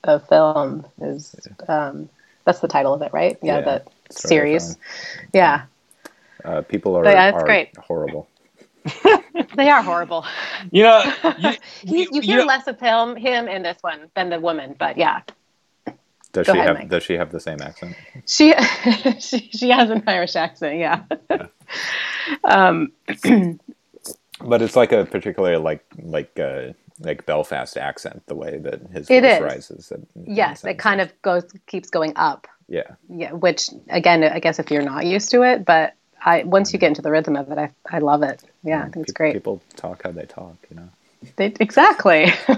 a 0.05 0.21
film 0.21 0.87
is 1.01 1.35
um, 1.69 2.09
that's 2.45 2.61
the 2.61 2.69
title 2.69 2.95
of 2.95 3.03
it, 3.03 3.13
right? 3.13 3.39
Yeah, 3.43 3.59
yeah 3.59 3.65
that 3.65 3.89
series. 4.11 4.77
Yeah. 5.33 5.65
Uh, 6.45 6.63
people 6.63 6.97
are, 6.97 7.05
yeah, 7.05 7.33
are 7.33 7.45
great. 7.45 7.77
horrible. 7.77 8.29
they 9.57 9.69
are 9.69 9.83
horrible. 9.83 10.25
You 10.71 10.85
know, 10.85 11.13
you, 11.39 11.51
you, 11.83 12.09
you 12.13 12.21
hear 12.21 12.41
you 12.41 12.47
less 12.47 12.67
of 12.67 12.79
him 12.79 13.17
him 13.17 13.49
in 13.49 13.63
this 13.63 13.79
one 13.81 14.11
than 14.15 14.31
the 14.31 14.41
woman, 14.41 14.75
but 14.79 14.97
yeah. 14.97 15.23
Does 16.33 16.47
Go 16.47 16.53
she 16.53 16.59
ahead, 16.59 16.69
have 16.69 16.79
Mike. 16.79 16.89
Does 16.91 17.03
she 17.03 17.15
have 17.15 17.33
the 17.33 17.41
same 17.41 17.63
accent? 17.63 17.97
She 18.27 18.55
she 19.21 19.49
she 19.53 19.71
has 19.71 19.91
an 19.91 20.03
Irish 20.07 20.37
accent, 20.37 20.79
yeah. 20.79 21.03
yeah. 21.31 21.47
um, 22.45 22.93
but 24.41 24.61
it's 24.61 24.77
like 24.77 24.93
a 24.93 25.07
particular 25.07 25.59
like 25.59 25.85
like 26.03 26.39
uh, 26.39 26.73
like 27.01 27.25
Belfast 27.25 27.77
accent, 27.77 28.23
the 28.27 28.35
way 28.35 28.59
that 28.59 28.81
his 28.93 29.09
it 29.09 29.23
voice 29.23 29.33
is. 29.33 29.41
rises. 29.41 29.93
In, 29.93 30.07
yes, 30.27 30.65
it 30.65 30.79
kind 30.79 31.01
of 31.01 31.11
goes 31.23 31.45
keeps 31.67 31.89
going 31.89 32.13
up. 32.17 32.47
Yeah. 32.69 32.97
Yeah, 33.09 33.33
which 33.33 33.71
again, 33.89 34.25
I 34.25 34.41
guess 34.41 34.59
if 34.59 34.71
you're 34.71 34.83
not 34.83 35.07
used 35.07 35.31
to 35.31 35.43
it, 35.43 35.65
but 35.65 35.95
I 36.25 36.43
once 36.45 36.73
you 36.73 36.79
get 36.79 36.89
into 36.89 37.03
the 37.03 37.11
rhythm 37.11 37.37
of 37.37 37.51
it, 37.51 37.59
I 37.59 37.71
I 37.91 37.99
love 37.99 38.23
it. 38.23 38.43
Yeah, 38.63 38.81
I 38.81 38.89
think 38.89 39.05
it's 39.05 39.13
great. 39.13 39.35
People 39.35 39.63
talk 39.77 40.03
how 40.05 40.13
they 40.13 40.25
talk, 40.25 40.57
you 40.71 40.77
know. 40.77 40.89
They 41.37 41.55
exactly. 41.61 42.33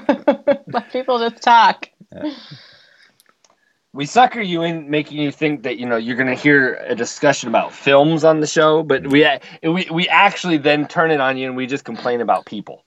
Let 0.67 0.93
people 0.93 1.19
just 1.19 1.43
talk. 1.43 1.89
Yeah 2.13 2.33
we 3.93 4.07
sucker 4.07 4.41
you 4.41 4.63
in 4.63 4.89
making 4.89 5.19
you 5.19 5.33
think 5.33 5.63
that 5.63 5.79
you 5.79 5.87
know 5.87 5.97
you're 5.97 6.17
going 6.17 6.29
to 6.29 6.35
hear 6.35 6.75
a 6.87 6.95
discussion 6.95 7.49
about 7.49 7.73
films 7.73 8.25
on 8.25 8.41
the 8.41 8.47
show 8.47 8.83
but 8.83 9.07
we 9.09 9.23
mm-hmm. 9.23 9.73
we 9.73 9.89
we 9.91 10.09
actually 10.09 10.57
then 10.57 10.87
turn 10.87 11.11
it 11.11 11.21
on 11.21 11.37
you 11.37 11.47
and 11.47 11.57
we 11.57 11.67
just 11.67 11.85
complain 11.85 12.21
about 12.21 12.47
people 12.47 12.85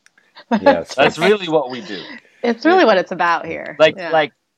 yes 0.61 0.95
that's 0.95 1.17
really 1.17 1.49
what 1.49 1.69
we 1.69 1.81
do 1.81 2.01
it's 2.43 2.65
really 2.65 2.85
what 2.85 2.97
it's 2.97 3.11
about 3.11 3.45
here 3.45 3.75
like 3.79 3.95
yeah. 3.97 4.09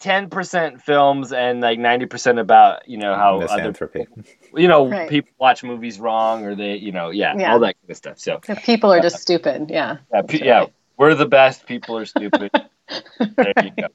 Like 0.06 0.30
10% 0.30 0.82
films 0.82 1.32
and 1.32 1.62
like 1.62 1.80
90% 1.80 2.40
about 2.40 2.88
you 2.88 2.98
know 2.98 3.16
how 3.16 3.40
misanthropy 3.40 4.02
other, 4.02 4.62
you 4.62 4.68
know 4.68 4.88
right. 4.88 5.10
people 5.10 5.32
watch 5.40 5.64
movies 5.64 6.00
wrong 6.00 6.46
or 6.46 6.56
they 6.56 6.76
you 6.76 6.92
know 6.92 7.10
yeah, 7.10 7.36
yeah. 7.38 7.54
all 7.54 7.60
that 7.60 7.76
kind 7.82 7.92
of 7.92 7.98
stuff 7.98 8.20
so 8.20 8.40
the 8.48 8.56
people 8.56 8.92
are 8.92 9.02
just 9.02 9.16
uh, 9.18 9.20
stupid 9.20 9.70
yeah 9.70 9.98
yeah, 10.14 10.22
pe- 10.22 10.46
yeah 10.46 10.66
we're 10.98 11.16
the 11.16 11.26
best 11.26 11.66
people 11.66 11.98
are 11.98 12.06
stupid 12.06 12.52
there 13.20 13.54
you 13.64 13.72
go 13.78 13.88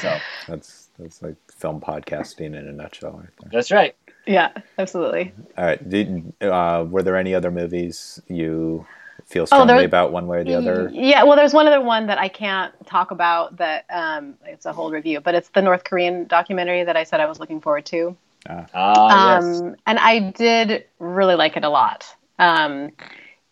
so 0.00 0.18
that's 0.46 0.88
that's 0.98 1.22
like 1.22 1.36
film 1.50 1.80
podcasting 1.80 2.46
in 2.46 2.68
a 2.68 2.72
nutshell. 2.72 3.18
Right 3.18 3.50
That's 3.52 3.70
right. 3.70 3.94
Yeah, 4.26 4.50
absolutely. 4.78 5.32
All 5.56 5.64
right. 5.64 5.88
Did, 5.88 6.32
uh, 6.42 6.84
were 6.88 7.02
there 7.02 7.16
any 7.16 7.34
other 7.34 7.50
movies 7.50 8.20
you 8.28 8.86
feel 9.28 9.42
oh, 9.42 9.46
strongly 9.46 9.74
oh, 9.74 9.84
about 9.84 10.10
one 10.10 10.26
way 10.26 10.38
or 10.38 10.44
the 10.44 10.54
other? 10.54 10.90
Yeah, 10.92 11.24
well, 11.24 11.36
there's 11.36 11.52
one 11.52 11.66
other 11.66 11.80
one 11.80 12.06
that 12.06 12.18
I 12.18 12.28
can't 12.28 12.72
talk 12.86 13.10
about 13.10 13.58
that 13.58 13.84
um, 13.90 14.34
it's 14.44 14.66
a 14.66 14.72
whole 14.72 14.90
review, 14.90 15.20
but 15.20 15.34
it's 15.34 15.50
the 15.50 15.62
North 15.62 15.84
Korean 15.84 16.26
documentary 16.26 16.84
that 16.84 16.96
I 16.96 17.04
said 17.04 17.20
I 17.20 17.26
was 17.26 17.38
looking 17.38 17.60
forward 17.60 17.86
to. 17.86 18.16
Ah, 18.48 18.66
ah 18.74 19.36
um, 19.36 19.44
yes. 19.44 19.76
And 19.86 19.98
I 19.98 20.30
did 20.30 20.86
really 20.98 21.34
like 21.34 21.56
it 21.56 21.64
a 21.64 21.68
lot. 21.68 22.06
Um, 22.38 22.92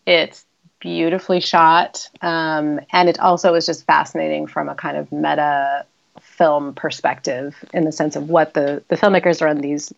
it's 0.05 0.45
beautifully 0.79 1.41
shot, 1.41 2.09
um, 2.21 2.79
and 2.91 3.09
it 3.09 3.19
also 3.19 3.53
is 3.53 3.65
just 3.65 3.85
fascinating 3.85 4.47
from 4.47 4.69
a 4.69 4.75
kind 4.75 4.97
of 4.97 5.11
meta 5.11 5.85
film 6.19 6.73
perspective 6.73 7.55
in 7.73 7.85
the 7.85 7.91
sense 7.91 8.15
of 8.15 8.29
what 8.29 8.53
the, 8.53 8.83
the 8.87 8.95
filmmakers 8.95 9.41
are 9.41 9.47
on 9.47 9.57
these 9.57 9.93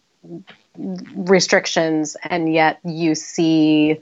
restrictions 0.77 2.15
and 2.23 2.53
yet 2.53 2.79
you 2.83 3.15
see 3.15 3.99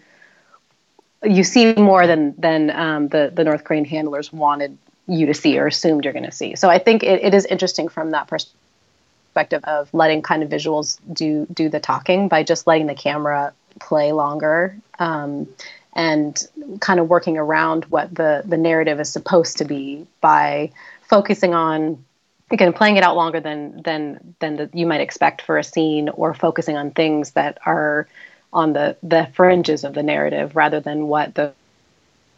you 1.24 1.44
see 1.44 1.74
more 1.74 2.08
than 2.08 2.36
than 2.38 2.70
um, 2.72 3.08
the 3.10 3.32
the 3.34 3.44
North 3.44 3.64
Korean 3.64 3.86
handlers 3.86 4.32
wanted 4.32 4.78
you 5.08 5.26
to 5.26 5.34
see 5.34 5.58
or 5.58 5.68
assumed 5.68 6.04
you're 6.04 6.14
going 6.14 6.26
to 6.26 6.32
see. 6.32 6.56
So 6.56 6.70
I 6.70 6.80
think 6.80 7.04
it, 7.04 7.24
it 7.24 7.34
is 7.34 7.46
interesting 7.46 7.88
from 7.88 8.12
that 8.12 8.28
perspective 8.28 9.64
of 9.64 9.94
letting 9.94 10.22
kind 10.22 10.44
of 10.44 10.50
visuals 10.50 11.00
do 11.12 11.48
do 11.52 11.70
the 11.70 11.80
talking 11.80 12.28
by 12.28 12.44
just 12.44 12.68
letting 12.68 12.88
the 12.88 12.96
camera 12.96 13.54
play 13.80 14.12
longer 14.12 14.78
um, 15.00 15.48
and 15.94 16.48
kind 16.80 17.00
of 17.00 17.10
working 17.10 17.38
around 17.38 17.86
what 17.86 18.14
the 18.14 18.44
the 18.46 18.58
narrative 18.58 19.00
is 19.00 19.12
supposed 19.12 19.58
to 19.58 19.66
be 19.66 20.06
by 20.22 20.72
focusing 21.10 21.54
on 21.54 22.04
again 22.52 22.74
playing 22.74 22.98
it 22.98 23.04
out 23.04 23.16
longer 23.16 23.40
than 23.40 23.82
than 23.84 24.36
than 24.40 24.56
the, 24.58 24.70
you 24.74 24.86
might 24.86 25.02
expect 25.02 25.42
for 25.42 25.58
a 25.58 25.64
scene 25.64 26.10
or 26.10 26.34
focusing 26.34 26.78
on 26.78 26.92
things 26.92 27.32
that 27.32 27.58
are 27.66 28.08
on 28.54 28.74
the 28.74 28.96
the 29.04 29.28
fringes 29.34 29.84
of 29.84 29.94
the 29.94 30.04
narrative 30.04 30.56
rather 30.56 30.80
than 30.80 31.08
what 31.08 31.36
the 31.36 31.54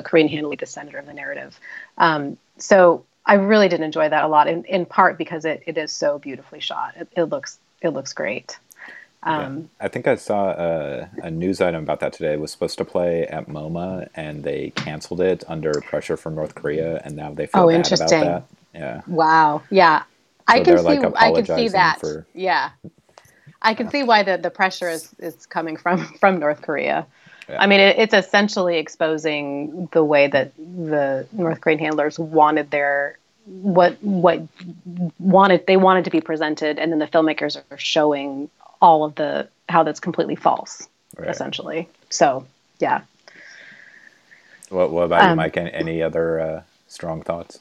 Korean 0.04 0.28
handle 0.28 0.54
the 0.56 0.66
center 0.66 0.98
of 0.98 1.06
the 1.06 1.14
narrative. 1.14 1.60
Um, 1.98 2.38
so 2.58 3.06
I 3.26 3.36
really 3.36 3.68
did 3.70 3.82
enjoy 3.82 4.10
that 4.10 4.24
a 4.24 4.28
lot, 4.28 4.48
in, 4.48 4.64
in 4.66 4.86
part 4.86 5.18
because 5.18 5.46
it, 5.46 5.64
it 5.68 5.78
is 5.78 5.92
so 5.92 6.18
beautifully 6.20 6.60
shot. 6.62 6.96
It, 6.98 7.08
it 7.16 7.24
looks 7.26 7.60
it 7.82 7.90
looks 7.90 8.14
great. 8.14 8.58
Um, 9.22 9.70
I 9.82 9.90
think 9.90 10.08
I 10.08 10.16
saw 10.16 10.52
a, 10.52 11.10
a 11.24 11.30
news 11.30 11.60
item 11.60 11.84
about 11.84 12.00
that 12.00 12.14
today. 12.14 12.34
It 12.34 12.40
was 12.40 12.52
supposed 12.52 12.78
to 12.78 12.86
play 12.86 13.28
at 13.28 13.48
MoMA, 13.48 14.08
and 14.16 14.44
they 14.44 14.72
canceled 14.72 15.20
it 15.20 15.44
under 15.48 15.74
pressure 15.82 16.16
from 16.16 16.36
North 16.36 16.56
Korea, 16.56 17.02
and 17.04 17.18
now 17.18 17.34
they 17.34 17.46
feel 17.46 17.64
Oh, 17.64 17.68
bad 17.68 17.76
interesting. 17.76 18.22
about 18.24 18.50
that. 18.74 18.80
Yeah, 18.80 19.02
Wow. 19.08 19.62
Yeah. 19.70 20.04
I 20.48 20.62
can 20.64 20.78
see 20.78 20.84
like, 20.84 21.14
I 21.18 21.32
can 21.34 21.46
see 21.46 21.68
that. 21.70 22.00
for- 22.00 22.26
Yeah. 22.34 22.70
I 23.62 23.74
can 23.74 23.90
see 23.90 24.04
why 24.04 24.24
the, 24.24 24.38
the 24.38 24.50
pressure 24.50 24.90
is, 24.90 25.10
is 25.20 25.46
coming 25.46 25.76
from 25.78 26.06
from 26.20 26.40
North 26.40 26.62
Korea. 26.62 27.06
Yeah. 27.48 27.62
I 27.62 27.68
mean, 27.68 27.80
it, 27.80 27.98
it's 27.98 28.14
essentially 28.14 28.78
exposing 28.78 29.88
the 29.92 30.04
way 30.04 30.28
that 30.28 30.54
the 30.58 31.28
North 31.32 31.62
Korean 31.62 31.80
handlers 31.80 32.18
wanted 32.20 32.70
their 32.72 33.18
what 33.46 33.98
what 34.04 34.42
wanted 35.20 35.66
they 35.66 35.76
wanted 35.78 36.06
to 36.06 36.12
be 36.12 36.22
presented, 36.22 36.78
and 36.80 36.92
then 36.92 37.00
the 37.00 37.08
filmmakers 37.08 37.62
are 37.72 37.78
showing 37.78 38.50
all 38.82 39.04
of 39.04 39.16
the 39.16 39.48
how 39.68 39.84
that's 39.84 40.00
completely 40.00 40.36
false, 40.36 40.88
Right. 41.18 41.30
essentially. 41.30 41.90
So, 42.10 42.46
yeah. 42.80 43.02
What, 44.70 44.92
what 44.92 45.02
about 45.04 45.24
you, 45.24 45.30
Um, 45.32 45.38
Mike? 45.38 45.58
Any, 45.58 45.74
any 45.74 46.02
other 46.04 46.40
uh, 46.40 46.62
strong 46.88 47.24
thoughts, 47.24 47.60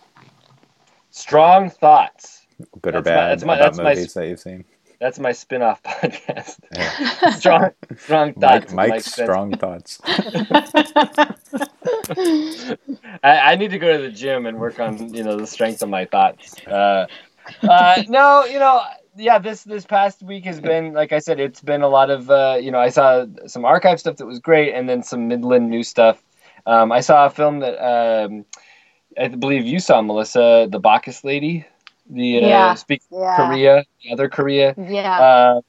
Strong 1.10 1.70
thoughts. 1.70 2.42
good 2.82 2.94
or 2.94 3.00
That's 3.00 3.06
my- 3.06 3.14
bad, 3.14 3.30
that's 3.30 3.44
my- 3.44 3.54
about 3.56 3.64
that's 3.64 3.78
my- 3.78 3.94
movies 3.94 4.14
that 4.14 4.28
you've 4.28 4.40
seen? 4.40 4.64
That's 5.00 5.18
my 5.18 5.32
spin-off 5.32 5.82
podcast. 5.84 6.58
Yeah. 6.72 7.30
strong, 7.36 7.70
strong 7.96 8.34
Mike, 8.36 8.40
thoughts. 8.40 8.72
Mike's 8.72 8.90
Mike 8.90 9.02
strong 9.02 9.56
thoughts. 9.56 10.00
I, 13.22 13.52
I 13.52 13.56
need 13.56 13.70
to 13.70 13.78
go 13.78 13.96
to 13.96 14.02
the 14.02 14.10
gym 14.10 14.46
and 14.46 14.58
work 14.58 14.80
on 14.80 15.14
you 15.14 15.22
know 15.22 15.36
the 15.36 15.46
strength 15.46 15.82
of 15.82 15.88
my 15.88 16.04
thoughts. 16.04 16.54
Uh, 16.66 17.06
uh, 17.62 18.02
no, 18.08 18.44
you 18.44 18.58
know, 18.58 18.82
yeah. 19.16 19.38
This 19.38 19.62
this 19.62 19.86
past 19.86 20.22
week 20.22 20.44
has 20.44 20.60
been 20.60 20.92
like 20.94 21.12
I 21.12 21.20
said, 21.20 21.38
it's 21.38 21.60
been 21.60 21.82
a 21.82 21.88
lot 21.88 22.10
of 22.10 22.28
uh, 22.28 22.58
you 22.60 22.72
know 22.72 22.80
I 22.80 22.88
saw 22.88 23.24
some 23.46 23.64
archive 23.64 24.00
stuff 24.00 24.16
that 24.16 24.26
was 24.26 24.40
great, 24.40 24.74
and 24.74 24.88
then 24.88 25.02
some 25.02 25.28
Midland 25.28 25.70
new 25.70 25.84
stuff. 25.84 26.22
Um, 26.66 26.90
I 26.92 27.00
saw 27.00 27.26
a 27.26 27.30
film 27.30 27.60
that 27.60 27.78
um, 27.78 28.44
I 29.18 29.28
believe 29.28 29.64
you 29.64 29.78
saw, 29.78 30.02
Melissa, 30.02 30.68
the 30.70 30.78
Bacchus 30.78 31.24
Lady, 31.24 31.66
the 32.08 32.44
uh, 32.44 32.48
Yeah. 32.48 32.74
Speak 32.74 33.02
Yeah. 33.10 33.36
Korea, 33.36 33.84
the 34.02 34.12
other 34.12 34.28
Korea. 34.28 34.76
Yeah. 34.76 35.20
Uh, 35.20 35.60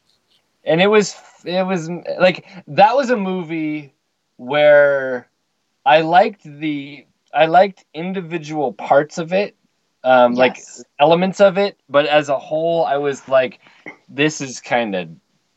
and 0.64 0.82
it 0.82 0.88
was 0.88 1.16
it 1.45 1.66
was 1.66 1.90
like 2.20 2.45
that 2.68 2.95
was 2.95 3.10
a 3.10 3.18
movie 3.18 3.94
where 4.38 5.28
I 5.86 6.02
liked 6.02 6.44
the 6.44 7.06
I 7.34 7.45
liked 7.45 7.86
individual 7.94 8.74
parts 8.74 9.18
of 9.18 9.34
it, 9.34 9.56
um, 10.03 10.36
like 10.36 10.57
elements 10.99 11.40
of 11.41 11.57
it, 11.57 11.78
but 11.90 12.06
as 12.06 12.30
a 12.30 12.38
whole, 12.40 12.86
I 12.86 12.98
was 12.98 13.28
like, 13.28 13.60
this 14.10 14.41
is 14.41 14.60
kind 14.61 14.95
of 14.95 15.10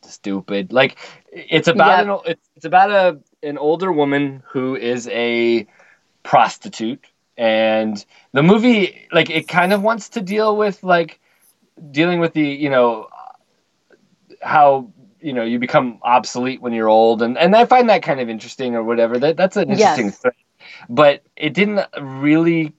stupid. 0.02 0.72
Like 0.72 0.96
it's 1.32 1.68
about 1.68 1.98
Yep. 1.98 2.06
an 2.06 2.18
it's, 2.26 2.48
it's 2.56 2.64
about 2.66 2.90
a 2.90 3.20
an 3.42 3.58
older 3.58 3.92
woman 3.92 4.42
who 4.52 4.76
is 4.76 5.08
a 5.08 5.66
prostitute 6.22 7.06
and 7.36 8.04
the 8.32 8.42
movie 8.42 9.08
like 9.12 9.30
it 9.30 9.48
kind 9.48 9.72
of 9.72 9.82
wants 9.82 10.10
to 10.10 10.20
deal 10.20 10.56
with 10.56 10.82
like 10.82 11.20
dealing 11.90 12.20
with 12.20 12.32
the 12.34 12.42
you 12.46 12.70
know 12.70 13.08
how 14.42 14.90
you 15.20 15.32
know 15.32 15.44
you 15.44 15.58
become 15.58 15.98
obsolete 16.02 16.60
when 16.60 16.72
you're 16.72 16.88
old. 16.88 17.22
And 17.22 17.38
and 17.38 17.54
I 17.54 17.64
find 17.66 17.88
that 17.90 18.02
kind 18.02 18.20
of 18.20 18.28
interesting 18.28 18.74
or 18.74 18.82
whatever. 18.82 19.18
That 19.18 19.36
that's 19.36 19.56
an 19.56 19.70
interesting 19.70 20.06
Yes. 20.06 20.18
thing. 20.18 20.32
But 20.88 21.22
it 21.36 21.54
didn't 21.54 21.86
really 22.00 22.72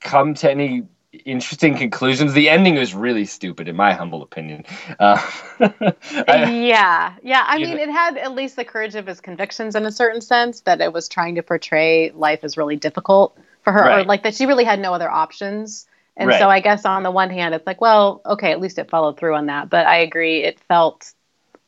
come 0.00 0.34
to 0.34 0.50
any 0.50 0.84
interesting 1.24 1.76
conclusions. 1.76 2.32
The 2.32 2.48
ending 2.48 2.74
was 2.76 2.94
really 2.94 3.26
stupid 3.26 3.68
in 3.68 3.76
my 3.76 3.92
humble 3.92 4.22
opinion. 4.22 4.64
Uh, 4.98 5.20
yeah, 6.26 7.14
yeah. 7.22 7.44
I 7.46 7.58
mean, 7.58 7.76
know- 7.76 7.82
it 7.82 7.90
had 7.90 8.16
at 8.16 8.32
least 8.34 8.56
the 8.56 8.64
courage 8.64 8.94
of 8.94 9.06
his 9.06 9.20
convictions 9.20 9.74
in 9.76 9.84
a 9.84 9.92
certain 9.92 10.20
sense 10.20 10.60
that 10.62 10.80
it 10.80 10.92
was 10.92 11.08
trying 11.08 11.34
to 11.36 11.42
portray 11.42 12.10
life 12.12 12.42
as 12.44 12.56
really 12.56 12.76
difficult 12.76 13.38
for 13.62 13.72
her, 13.72 14.00
or 14.00 14.04
like 14.04 14.22
that 14.24 14.34
she 14.34 14.46
really 14.46 14.64
had 14.64 14.80
no 14.80 14.92
other 14.94 15.10
options. 15.10 15.86
And 16.16 16.28
Right. 16.28 16.38
so, 16.38 16.50
I 16.50 16.60
guess 16.60 16.84
on 16.84 17.02
the 17.04 17.10
one 17.10 17.30
hand, 17.30 17.54
it's 17.54 17.66
like, 17.66 17.80
well, 17.80 18.20
okay, 18.26 18.52
at 18.52 18.60
least 18.60 18.78
it 18.78 18.90
followed 18.90 19.18
through 19.18 19.34
on 19.34 19.46
that. 19.46 19.70
But 19.70 19.86
I 19.86 19.96
agree, 19.98 20.42
it 20.44 20.60
felt 20.60 21.12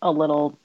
a 0.02 0.10
little 0.10 0.58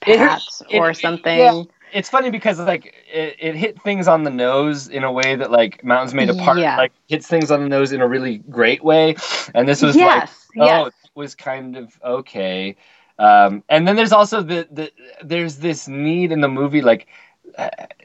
pat 0.00 0.42
it- 0.70 0.78
or 0.78 0.90
it- 0.90 0.96
something. 0.96 1.38
yeah. 1.38 1.62
it's 1.92 2.08
funny 2.08 2.30
because 2.30 2.58
like 2.60 2.94
it, 3.12 3.36
it 3.40 3.54
hit 3.56 3.80
things 3.82 4.06
on 4.06 4.22
the 4.22 4.30
nose 4.30 4.88
in 4.88 5.02
a 5.04 5.10
way 5.10 5.34
that 5.36 5.50
like 5.50 5.82
Mountains 5.82 6.14
May 6.14 6.26
Depart 6.26 6.58
Yeah. 6.58 6.76
like 6.76 6.92
hits 7.08 7.26
things 7.26 7.50
on 7.50 7.62
the 7.62 7.68
nose 7.68 7.92
in 7.92 8.00
a 8.00 8.06
really 8.06 8.38
great 8.48 8.82
way 8.84 9.16
and 9.54 9.68
this 9.68 9.82
was 9.82 9.96
like 9.96 10.04
yes, 10.04 10.46
oh 10.58 10.64
yes. 10.64 10.86
it 11.04 11.10
was 11.14 11.34
kind 11.34 11.76
of 11.76 11.98
okay 12.04 12.76
um, 13.18 13.62
and 13.68 13.86
then 13.88 13.96
there's 13.96 14.12
also 14.12 14.40
the, 14.42 14.66
the 14.70 14.90
there's 15.22 15.56
this 15.56 15.88
need 15.88 16.32
in 16.32 16.40
the 16.40 16.48
movie 16.48 16.80
like 16.80 17.06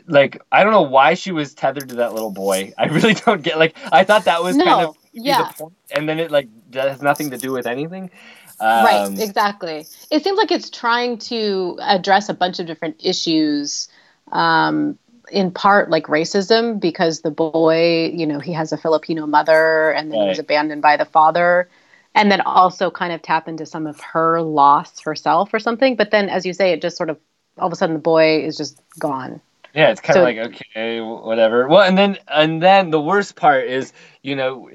like 0.07 0.41
i 0.51 0.63
don't 0.63 0.73
know 0.73 0.81
why 0.81 1.13
she 1.13 1.31
was 1.31 1.53
tethered 1.53 1.89
to 1.89 1.95
that 1.95 2.13
little 2.13 2.31
boy. 2.31 2.73
I 2.77 2.85
really 2.85 3.13
don't 3.13 3.41
get 3.41 3.57
like 3.57 3.75
i 3.91 4.03
thought 4.03 4.25
that 4.25 4.43
was 4.43 4.55
no, 4.55 4.65
kind 4.65 4.87
of 4.87 4.97
yeah. 5.13 5.47
the 5.47 5.53
point 5.53 5.73
and 5.91 6.07
then 6.07 6.19
it 6.19 6.31
like 6.31 6.49
that 6.71 6.89
has 6.89 7.01
nothing 7.01 7.31
to 7.31 7.37
do 7.37 7.51
with 7.51 7.65
anything. 7.65 8.11
Right 8.61 9.05
um, 9.05 9.19
exactly. 9.19 9.85
It 10.11 10.23
seems 10.23 10.37
like 10.37 10.51
it's 10.51 10.69
trying 10.69 11.17
to 11.19 11.77
address 11.81 12.29
a 12.29 12.33
bunch 12.33 12.59
of 12.59 12.67
different 12.67 12.97
issues 13.03 13.89
um, 14.31 14.97
in 15.29 15.51
part 15.51 15.89
like 15.89 16.05
racism 16.05 16.79
because 16.79 17.21
the 17.21 17.31
boy 17.31 18.11
you 18.13 18.27
know 18.27 18.39
he 18.39 18.53
has 18.53 18.71
a 18.71 18.77
filipino 18.77 19.25
mother 19.25 19.91
and 19.91 20.11
then 20.11 20.21
he 20.21 20.27
was 20.27 20.39
abandoned 20.39 20.81
by 20.81 20.97
the 20.97 21.05
father 21.05 21.67
and 22.13 22.31
then 22.31 22.41
also 22.41 22.91
kind 22.91 23.11
of 23.11 23.21
tap 23.21 23.47
into 23.47 23.65
some 23.65 23.87
of 23.87 23.99
her 23.99 24.41
loss 24.41 25.01
herself 25.01 25.53
or 25.53 25.59
something. 25.59 25.95
But 25.95 26.11
then 26.11 26.29
as 26.29 26.45
you 26.45 26.53
say 26.53 26.71
it 26.71 26.81
just 26.81 26.95
sort 26.95 27.09
of 27.09 27.19
all 27.57 27.67
of 27.67 27.73
a 27.73 27.75
sudden 27.75 27.93
the 27.95 28.01
boy 28.01 28.41
is 28.43 28.57
just 28.57 28.81
gone 28.99 29.39
Yeah, 29.73 29.91
it's 29.91 30.01
kind 30.01 30.17
of 30.17 30.21
So- 30.21 30.23
like 30.23 30.37
okay, 30.37 31.01
whatever. 31.01 31.67
Well, 31.67 31.81
and 31.81 31.97
then 31.97 32.17
and 32.27 32.61
then 32.61 32.91
the 32.91 33.01
worst 33.01 33.35
part 33.35 33.67
is, 33.67 33.93
you 34.23 34.35
know, 34.35 34.69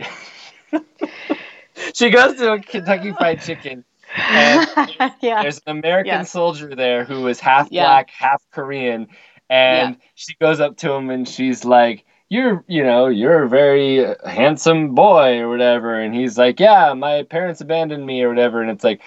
she 1.94 2.11
goes 2.11 2.36
to 2.36 2.52
a 2.52 2.61
Kentucky 2.61 3.12
Fried 3.19 3.40
Chicken, 3.40 3.85
and 4.16 4.69
yeah 5.20 5.43
there's 5.43 5.61
an 5.66 5.78
American 5.78 6.07
Yes. 6.20 6.31
soldier 6.31 6.74
there 6.74 7.05
who 7.05 7.27
is 7.28 7.40
half 7.40 7.69
Yeah. 7.70 7.85
black, 7.85 8.11
half 8.11 8.43
Korean, 8.52 9.09
and 9.48 9.97
she 10.15 10.35
goes 10.40 10.61
up 10.61 10.77
to 10.78 10.93
him 10.93 11.11
and 11.11 11.27
she's 11.28 11.65
like, 11.65 12.05
"You're, 12.28 12.65
you 12.69 12.85
know, 12.85 13.07
you're 13.09 13.44
a 13.44 13.48
very 13.48 14.05
handsome 14.27 14.94
boy 14.94 15.39
or 15.39 15.48
whatever," 15.48 15.98
and 15.98 16.15
he's 16.15 16.36
like, 16.39 16.61
"Yeah, 16.61 16.93
my 16.94 17.23
parents 17.24 17.61
abandoned 17.61 18.05
me 18.05 18.23
or 18.23 18.28
whatever," 18.28 18.61
and 18.62 18.70
it's 18.70 18.85
like. 18.85 19.01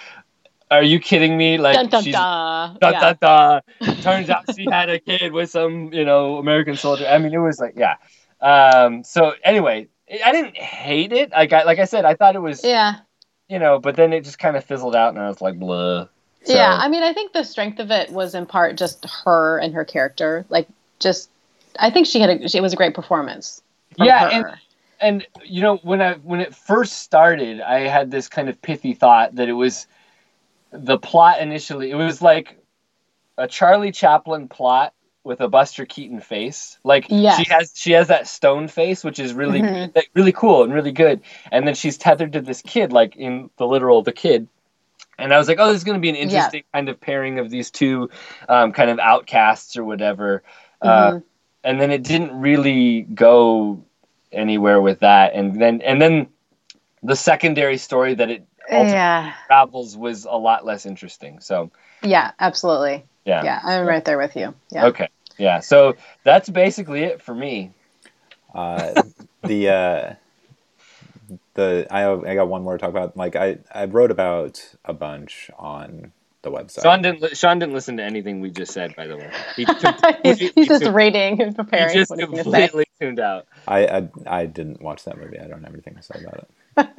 Are 0.74 0.82
you 0.82 1.00
kidding 1.00 1.36
me? 1.36 1.58
Like 1.58 1.74
dun, 1.74 1.88
dun, 1.88 2.02
she's 2.04 2.14
dun. 2.14 2.78
da, 2.80 3.14
yeah. 3.20 3.60
Turns 4.02 4.30
out 4.30 4.44
she 4.54 4.66
had 4.70 4.90
a 4.90 4.98
kid 4.98 5.32
with 5.32 5.50
some, 5.50 5.92
you 5.92 6.04
know, 6.04 6.38
American 6.38 6.76
soldier. 6.76 7.06
I 7.06 7.18
mean, 7.18 7.32
it 7.32 7.38
was 7.38 7.58
like, 7.58 7.74
yeah. 7.76 7.96
Um, 8.40 9.04
so 9.04 9.32
anyway, 9.42 9.88
I 10.24 10.32
didn't 10.32 10.56
hate 10.56 11.12
it. 11.12 11.30
Like 11.30 11.52
I, 11.52 11.62
like 11.64 11.78
I 11.78 11.84
said, 11.84 12.04
I 12.04 12.14
thought 12.14 12.36
it 12.36 12.42
was, 12.42 12.64
yeah 12.64 12.96
you 13.48 13.58
know, 13.58 13.78
but 13.78 13.96
then 13.96 14.12
it 14.12 14.24
just 14.24 14.38
kind 14.38 14.56
of 14.56 14.64
fizzled 14.64 14.96
out, 14.96 15.10
and 15.14 15.22
I 15.22 15.28
was 15.28 15.40
like, 15.40 15.58
blah. 15.58 16.06
So, 16.44 16.54
Yeah, 16.54 16.76
I 16.80 16.88
mean, 16.88 17.02
I 17.02 17.12
think 17.12 17.32
the 17.32 17.44
strength 17.44 17.78
of 17.78 17.90
it 17.90 18.10
was 18.10 18.34
in 18.34 18.46
part 18.46 18.76
just 18.76 19.04
her 19.24 19.58
and 19.58 19.74
her 19.74 19.84
character. 19.84 20.44
Like, 20.48 20.68
just 20.98 21.30
I 21.78 21.90
think 21.90 22.06
she 22.06 22.20
had 22.20 22.30
a, 22.30 22.48
she, 22.48 22.58
it 22.58 22.60
was 22.62 22.72
a 22.72 22.76
great 22.76 22.94
performance. 22.94 23.62
Yeah, 23.98 24.20
her. 24.20 24.30
and- 24.48 24.58
and 25.00 25.26
you 25.44 25.60
know, 25.60 25.76
when 25.78 26.00
I 26.00 26.14
when 26.14 26.40
it 26.40 26.54
first 26.54 27.00
started, 27.02 27.60
I 27.60 27.80
had 27.80 28.10
this 28.10 28.28
kind 28.28 28.48
of 28.48 28.62
pithy 28.62 28.94
thought 28.94 29.34
that 29.34 29.48
it 29.48 29.52
was 29.52 29.86
the 30.74 30.98
plot 30.98 31.40
initially. 31.40 31.90
It 31.90 31.94
was 31.94 32.20
like 32.20 32.58
a 33.38 33.46
Charlie 33.46 33.92
Chaplin 33.92 34.48
plot 34.48 34.92
with 35.22 35.40
a 35.40 35.48
Buster 35.48 35.86
Keaton 35.86 36.20
face. 36.20 36.78
Like 36.84 37.06
Yes. 37.08 37.38
she 37.38 37.50
has 37.50 37.72
she 37.74 37.92
has 37.92 38.08
that 38.08 38.26
stone 38.26 38.68
face, 38.68 39.02
which 39.04 39.18
is 39.18 39.32
really 39.32 39.60
Mhm. 39.62 39.94
like, 39.94 40.10
really 40.14 40.32
cool 40.32 40.64
and 40.64 40.72
really 40.74 40.92
good. 40.92 41.20
And 41.50 41.66
then 41.66 41.74
she's 41.74 41.96
tethered 41.96 42.32
to 42.34 42.40
this 42.40 42.60
kid, 42.60 42.92
like 42.92 43.16
in 43.16 43.50
the 43.56 43.66
literal 43.66 44.02
the 44.02 44.12
kid. 44.12 44.48
And 45.16 45.32
I 45.32 45.38
was 45.38 45.46
like, 45.46 45.58
oh, 45.60 45.68
this 45.68 45.76
is 45.76 45.84
going 45.84 45.96
to 45.96 46.00
be 46.02 46.10
an 46.10 46.16
interesting 46.16 46.64
kind 46.72 46.88
of 46.88 47.00
pairing 47.00 47.38
of 47.38 47.48
these 47.48 47.70
two 47.70 48.10
um, 48.48 48.72
kind 48.72 48.90
of 48.90 48.98
outcasts 48.98 49.76
or 49.76 49.84
whatever. 49.84 50.42
Uh, 50.82 51.12
Mhm. 51.12 51.22
and 51.62 51.80
then 51.80 51.90
it 51.92 52.02
didn't 52.02 52.38
really 52.38 53.02
go 53.02 53.84
anywhere 54.32 54.80
with 54.80 55.00
that. 55.00 55.34
And 55.34 55.60
then 55.60 55.80
and 55.82 56.02
then 56.02 56.26
the 57.02 57.14
secondary 57.16 57.76
story 57.78 58.14
that 58.14 58.30
it 58.30 58.46
yeah, 58.70 59.34
travels 59.46 59.96
was 59.96 60.24
a 60.24 60.32
lot 60.36 60.64
less 60.64 60.86
interesting. 60.86 61.40
So 61.40 61.70
yeah, 62.02 62.32
absolutely. 62.38 63.04
yeah. 63.24 63.42
Yeah, 63.44 63.60
I'm 63.62 63.86
right 63.86 64.04
there 64.04 64.18
with 64.18 64.36
you. 64.36 64.54
Yeah. 64.70 64.86
Okay. 64.86 65.08
Yeah. 65.38 65.60
So 65.60 65.96
that's 66.22 66.48
basically 66.48 67.02
it 67.02 67.22
for 67.22 67.34
me. 67.34 67.72
Uh, 68.54 69.02
the 69.42 69.68
uh, 69.68 70.14
the 71.54 71.86
I 71.90 72.10
I 72.12 72.34
got 72.34 72.48
one 72.48 72.62
more 72.62 72.76
to 72.76 72.78
talk 72.80 72.90
about. 72.90 73.16
Like 73.16 73.36
I 73.36 73.58
I 73.72 73.86
wrote 73.86 74.10
about 74.10 74.64
a 74.84 74.92
bunch 74.92 75.50
on 75.58 76.12
the 76.42 76.50
website. 76.50 76.82
Sean 76.82 77.02
didn't. 77.02 77.22
li- 77.22 77.34
Sean 77.34 77.58
didn't 77.58 77.74
listen 77.74 77.96
to 77.96 78.04
anything 78.04 78.40
we 78.40 78.50
just 78.50 78.72
said. 78.72 78.94
By 78.94 79.06
the 79.06 79.16
way, 79.16 79.30
he, 79.56 79.64
he's, 79.64 79.74
completely 79.82 80.52
he's 80.54 80.68
just 80.68 80.82
tuned- 80.84 80.94
reading 80.94 81.40
and 81.40 81.50
he 81.50 81.56
preparing 81.56 81.94
just 81.94 82.10
what 82.10 82.18
he's 82.20 82.28
going 82.28 82.44
to 82.44 82.50
say. 82.50 82.60
completely 82.68 82.84
tuned 83.00 83.18
out. 83.20 83.46
I, 83.66 83.86
I 83.86 84.08
I 84.26 84.46
didn't 84.46 84.82
watch 84.82 85.04
that 85.04 85.18
movie. 85.18 85.38
I 85.38 85.46
don't 85.46 85.64
have 85.64 85.72
anything 85.72 85.96
to 85.96 86.02
say 86.02 86.20
about 86.20 86.34
it. 86.38 86.50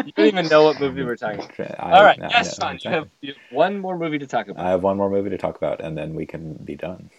You 0.05 0.11
don't 0.15 0.25
even 0.27 0.47
know 0.47 0.63
what 0.63 0.79
movie 0.79 1.03
we're 1.03 1.15
talking 1.15 1.39
about. 1.39 1.79
I- 1.79 1.91
All 1.93 2.03
right, 2.03 2.19
I- 2.21 2.27
yes, 2.29 2.59
I- 2.59 2.77
Sean, 2.77 2.79
you 2.83 2.89
have, 2.91 3.07
you 3.21 3.33
have 3.33 3.41
one 3.51 3.79
more 3.79 3.97
movie 3.97 4.19
to 4.19 4.27
talk 4.27 4.47
about. 4.47 4.65
I 4.65 4.69
have 4.69 4.83
one 4.83 4.97
more 4.97 5.09
movie 5.09 5.29
to 5.31 5.37
talk 5.37 5.57
about, 5.57 5.81
and 5.81 5.97
then 5.97 6.15
we 6.15 6.25
can 6.25 6.53
be 6.55 6.75
done. 6.75 7.09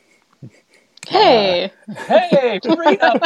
Hey. 1.09 1.71
hey, 2.09 2.59
freedom! 2.65 3.21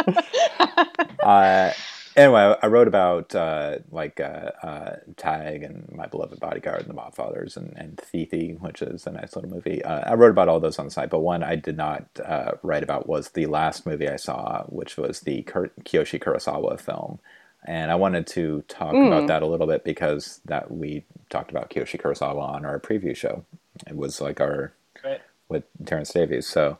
uh, 1.23 1.71
anyway, 2.15 2.55
I 2.61 2.67
wrote 2.67 2.87
about 2.87 3.33
uh, 3.33 3.79
like 3.89 4.19
uh, 4.19 4.51
uh, 4.61 4.95
Tag 5.17 5.63
and 5.63 5.91
My 5.91 6.05
Beloved 6.05 6.39
Bodyguard 6.39 6.81
and 6.81 6.89
The 6.89 6.93
Mobfathers 6.93 7.57
and, 7.57 7.73
and 7.75 7.97
Thithi, 7.97 8.59
which 8.61 8.83
is 8.83 9.07
a 9.07 9.11
nice 9.11 9.35
little 9.35 9.49
movie. 9.49 9.83
Uh, 9.83 10.11
I 10.11 10.13
wrote 10.13 10.29
about 10.29 10.47
all 10.47 10.59
those 10.59 10.77
on 10.77 10.85
the 10.85 10.91
site, 10.91 11.09
but 11.09 11.21
one 11.21 11.43
I 11.43 11.55
did 11.55 11.75
not 11.75 12.05
uh, 12.23 12.51
write 12.61 12.83
about 12.83 13.09
was 13.09 13.29
the 13.29 13.47
last 13.47 13.87
movie 13.87 14.07
I 14.07 14.17
saw, 14.17 14.63
which 14.65 14.95
was 14.97 15.21
the 15.21 15.41
Kur- 15.41 15.71
Kiyoshi 15.83 16.19
Kurosawa 16.21 16.79
film. 16.79 17.19
And 17.65 17.91
I 17.91 17.95
wanted 17.95 18.25
to 18.27 18.63
talk 18.67 18.93
about 18.93 19.27
that 19.27 19.43
a 19.43 19.47
little 19.47 19.67
bit 19.67 19.83
because 19.83 20.41
that 20.45 20.71
we 20.71 21.05
talked 21.29 21.51
about 21.51 21.69
Kiyoshi 21.69 22.01
Kurosawa 22.01 22.41
on 22.41 22.65
our 22.65 22.79
preview 22.79 23.15
show. 23.15 23.45
It 23.87 23.95
was 23.95 24.19
like 24.21 24.41
our 24.41 24.73
Right. 25.03 25.21
with 25.49 25.63
Terence 25.85 26.11
Davies. 26.11 26.47
So, 26.47 26.79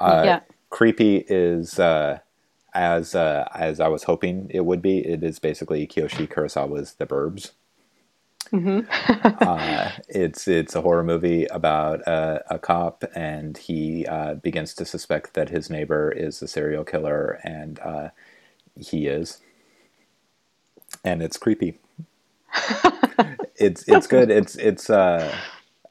uh, 0.00 0.22
Yeah. 0.24 0.40
Creepy 0.70 1.24
is 1.28 1.80
uh, 1.80 2.20
as 2.74 3.14
uh, 3.16 3.48
as 3.54 3.80
I 3.80 3.88
was 3.88 4.04
hoping 4.04 4.48
it 4.50 4.64
would 4.64 4.80
be. 4.82 4.98
It 5.00 5.24
is 5.24 5.40
basically 5.40 5.86
Kiyoshi 5.86 6.28
Kurosawa's 6.28 6.94
The 6.94 7.06
Burbs. 7.06 7.50
uh, 8.52 9.90
it's 10.08 10.48
it's 10.48 10.74
a 10.74 10.80
horror 10.80 11.04
movie 11.04 11.46
about 11.46 12.00
a, 12.02 12.42
a 12.50 12.58
cop, 12.58 13.04
and 13.14 13.56
he 13.58 14.06
uh, 14.06 14.34
begins 14.34 14.74
to 14.74 14.84
suspect 14.84 15.34
that 15.34 15.50
his 15.50 15.70
neighbor 15.70 16.10
is 16.10 16.42
a 16.42 16.48
serial 16.48 16.84
killer, 16.84 17.40
and 17.44 17.78
uh, 17.80 18.08
he 18.76 19.06
is, 19.06 19.38
and 21.04 21.22
it's 21.22 21.36
creepy. 21.36 21.78
it's 23.56 23.84
it's 23.86 24.06
good. 24.06 24.30
It's 24.30 24.56
it's. 24.56 24.90
Uh, 24.90 25.34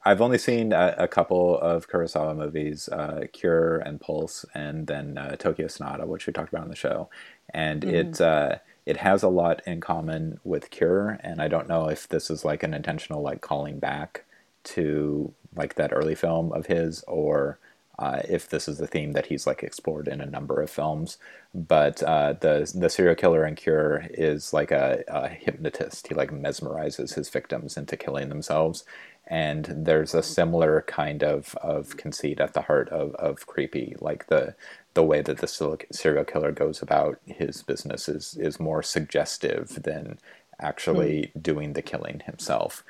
I've 0.02 0.22
only 0.22 0.38
seen 0.38 0.72
a, 0.72 0.94
a 0.96 1.08
couple 1.08 1.58
of 1.58 1.88
Kurosawa 1.88 2.34
movies, 2.34 2.88
uh, 2.88 3.26
Cure 3.32 3.78
and 3.78 4.00
Pulse, 4.00 4.46
and 4.54 4.86
then 4.86 5.18
uh, 5.18 5.36
Tokyo 5.36 5.68
Sonata, 5.68 6.06
which 6.06 6.26
we 6.26 6.32
talked 6.32 6.48
about 6.48 6.62
on 6.62 6.70
the 6.70 6.76
show, 6.76 7.10
and 7.52 7.84
it 7.84 8.20
uh, 8.20 8.56
it 8.86 8.98
has 8.98 9.22
a 9.22 9.28
lot 9.28 9.62
in 9.66 9.80
common 9.80 10.40
with 10.44 10.70
Cure, 10.70 11.18
and 11.22 11.40
I 11.40 11.48
don't 11.48 11.68
know 11.68 11.88
if 11.88 12.08
this 12.08 12.30
is 12.30 12.44
like 12.44 12.62
an 12.62 12.74
intentional 12.74 13.22
like 13.22 13.40
calling 13.40 13.78
back 13.78 14.24
to 14.62 15.32
like 15.54 15.74
that 15.74 15.92
early 15.92 16.14
film 16.14 16.52
of 16.52 16.66
his, 16.66 17.02
or 17.06 17.58
uh, 18.00 18.22
if 18.28 18.48
this 18.48 18.66
is 18.66 18.80
a 18.80 18.86
theme 18.86 19.12
that 19.12 19.26
he's 19.26 19.46
like 19.46 19.62
explored 19.62 20.08
in 20.08 20.20
a 20.20 20.26
number 20.26 20.60
of 20.62 20.70
films. 20.70 21.18
But 21.54 22.02
uh, 22.02 22.32
the 22.32 22.70
the 22.74 22.88
serial 22.88 23.14
killer 23.14 23.46
in 23.46 23.54
Cure 23.56 24.06
is 24.10 24.52
like 24.52 24.70
a, 24.70 25.04
a 25.08 25.28
hypnotist. 25.28 26.08
He 26.08 26.14
like 26.14 26.30
mesmerizes 26.32 27.14
his 27.14 27.28
victims 27.28 27.76
into 27.76 27.96
killing 27.96 28.30
themselves. 28.30 28.84
And 29.26 29.66
there's 29.66 30.14
a 30.14 30.24
similar 30.24 30.82
kind 30.88 31.22
of, 31.22 31.54
of 31.62 31.96
conceit 31.96 32.40
at 32.40 32.52
the 32.52 32.62
heart 32.62 32.88
of, 32.88 33.14
of 33.14 33.46
creepy, 33.46 33.94
like 34.00 34.26
the 34.26 34.56
the 34.94 35.04
way 35.04 35.22
that 35.22 35.38
the 35.38 35.78
serial 35.92 36.24
killer 36.24 36.50
goes 36.50 36.82
about 36.82 37.20
his 37.26 37.62
business 37.62 38.08
is 38.08 38.36
is 38.40 38.58
more 38.58 38.82
suggestive 38.82 39.82
than 39.84 40.18
actually 40.58 41.32
doing 41.40 41.74
the 41.74 41.82
killing 41.82 42.22
himself. 42.26 42.82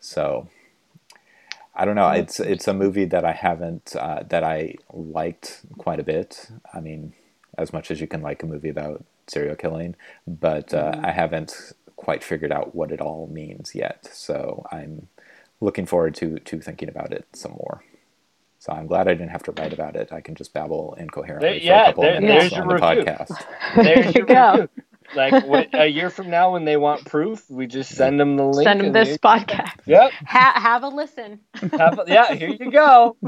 So 0.00 0.48
I 1.76 1.84
don't 1.84 1.96
know. 1.96 2.08
It's 2.10 2.38
it's 2.40 2.68
a 2.68 2.74
movie 2.74 3.04
that 3.06 3.24
I 3.24 3.32
haven't 3.32 3.96
uh, 3.96 4.22
that 4.28 4.44
I 4.44 4.76
liked 4.92 5.62
quite 5.78 5.98
a 6.00 6.04
bit. 6.04 6.50
I 6.72 6.80
mean, 6.80 7.14
as 7.58 7.72
much 7.72 7.90
as 7.90 8.00
you 8.00 8.06
can 8.06 8.22
like 8.22 8.42
a 8.42 8.46
movie 8.46 8.68
about 8.68 9.04
serial 9.26 9.56
killing, 9.56 9.96
but 10.26 10.72
uh, 10.72 11.00
I 11.02 11.10
haven't 11.10 11.72
quite 11.96 12.22
figured 12.22 12.52
out 12.52 12.74
what 12.74 12.92
it 12.92 13.00
all 13.00 13.26
means 13.26 13.74
yet. 13.74 14.08
So 14.12 14.64
I'm 14.70 15.08
looking 15.60 15.86
forward 15.86 16.14
to 16.16 16.38
to 16.38 16.60
thinking 16.60 16.88
about 16.88 17.12
it 17.12 17.26
some 17.32 17.52
more. 17.52 17.82
So 18.60 18.72
I'm 18.72 18.86
glad 18.86 19.08
I 19.08 19.14
didn't 19.14 19.30
have 19.30 19.42
to 19.44 19.52
write 19.52 19.72
about 19.74 19.94
it. 19.96 20.10
I 20.12 20.20
can 20.22 20.34
just 20.34 20.54
babble 20.54 20.94
incoherently 20.98 21.48
There- 21.50 21.58
for 21.60 21.64
yeah, 21.66 21.82
a 21.82 21.86
couple 21.86 22.02
there- 22.04 22.16
of 22.16 22.22
minutes 22.22 22.40
there's 22.40 22.52
your 22.52 22.62
on 22.62 22.68
the 22.68 22.74
review. 22.74 23.04
podcast. 23.04 23.44
There's 23.76 24.06
you 24.14 24.18
your 24.20 24.26
go. 24.26 24.52
review. 24.52 24.68
Like 25.14 25.46
what, 25.46 25.68
a 25.74 25.86
year 25.86 26.10
from 26.10 26.30
now, 26.30 26.52
when 26.52 26.64
they 26.64 26.76
want 26.76 27.04
proof, 27.04 27.48
we 27.50 27.66
just 27.66 27.94
send 27.94 28.18
them 28.18 28.36
the 28.36 28.44
link. 28.44 28.66
Send 28.66 28.80
them 28.80 28.92
this 28.92 29.10
they- 29.10 29.18
podcast. 29.18 29.80
Yep. 29.86 30.12
Ha- 30.26 30.60
have 30.60 30.82
a 30.82 30.88
listen. 30.88 31.40
Have 31.72 31.98
a- 31.98 32.04
yeah. 32.06 32.34
Here 32.34 32.48
you 32.48 32.70
go. 32.70 33.16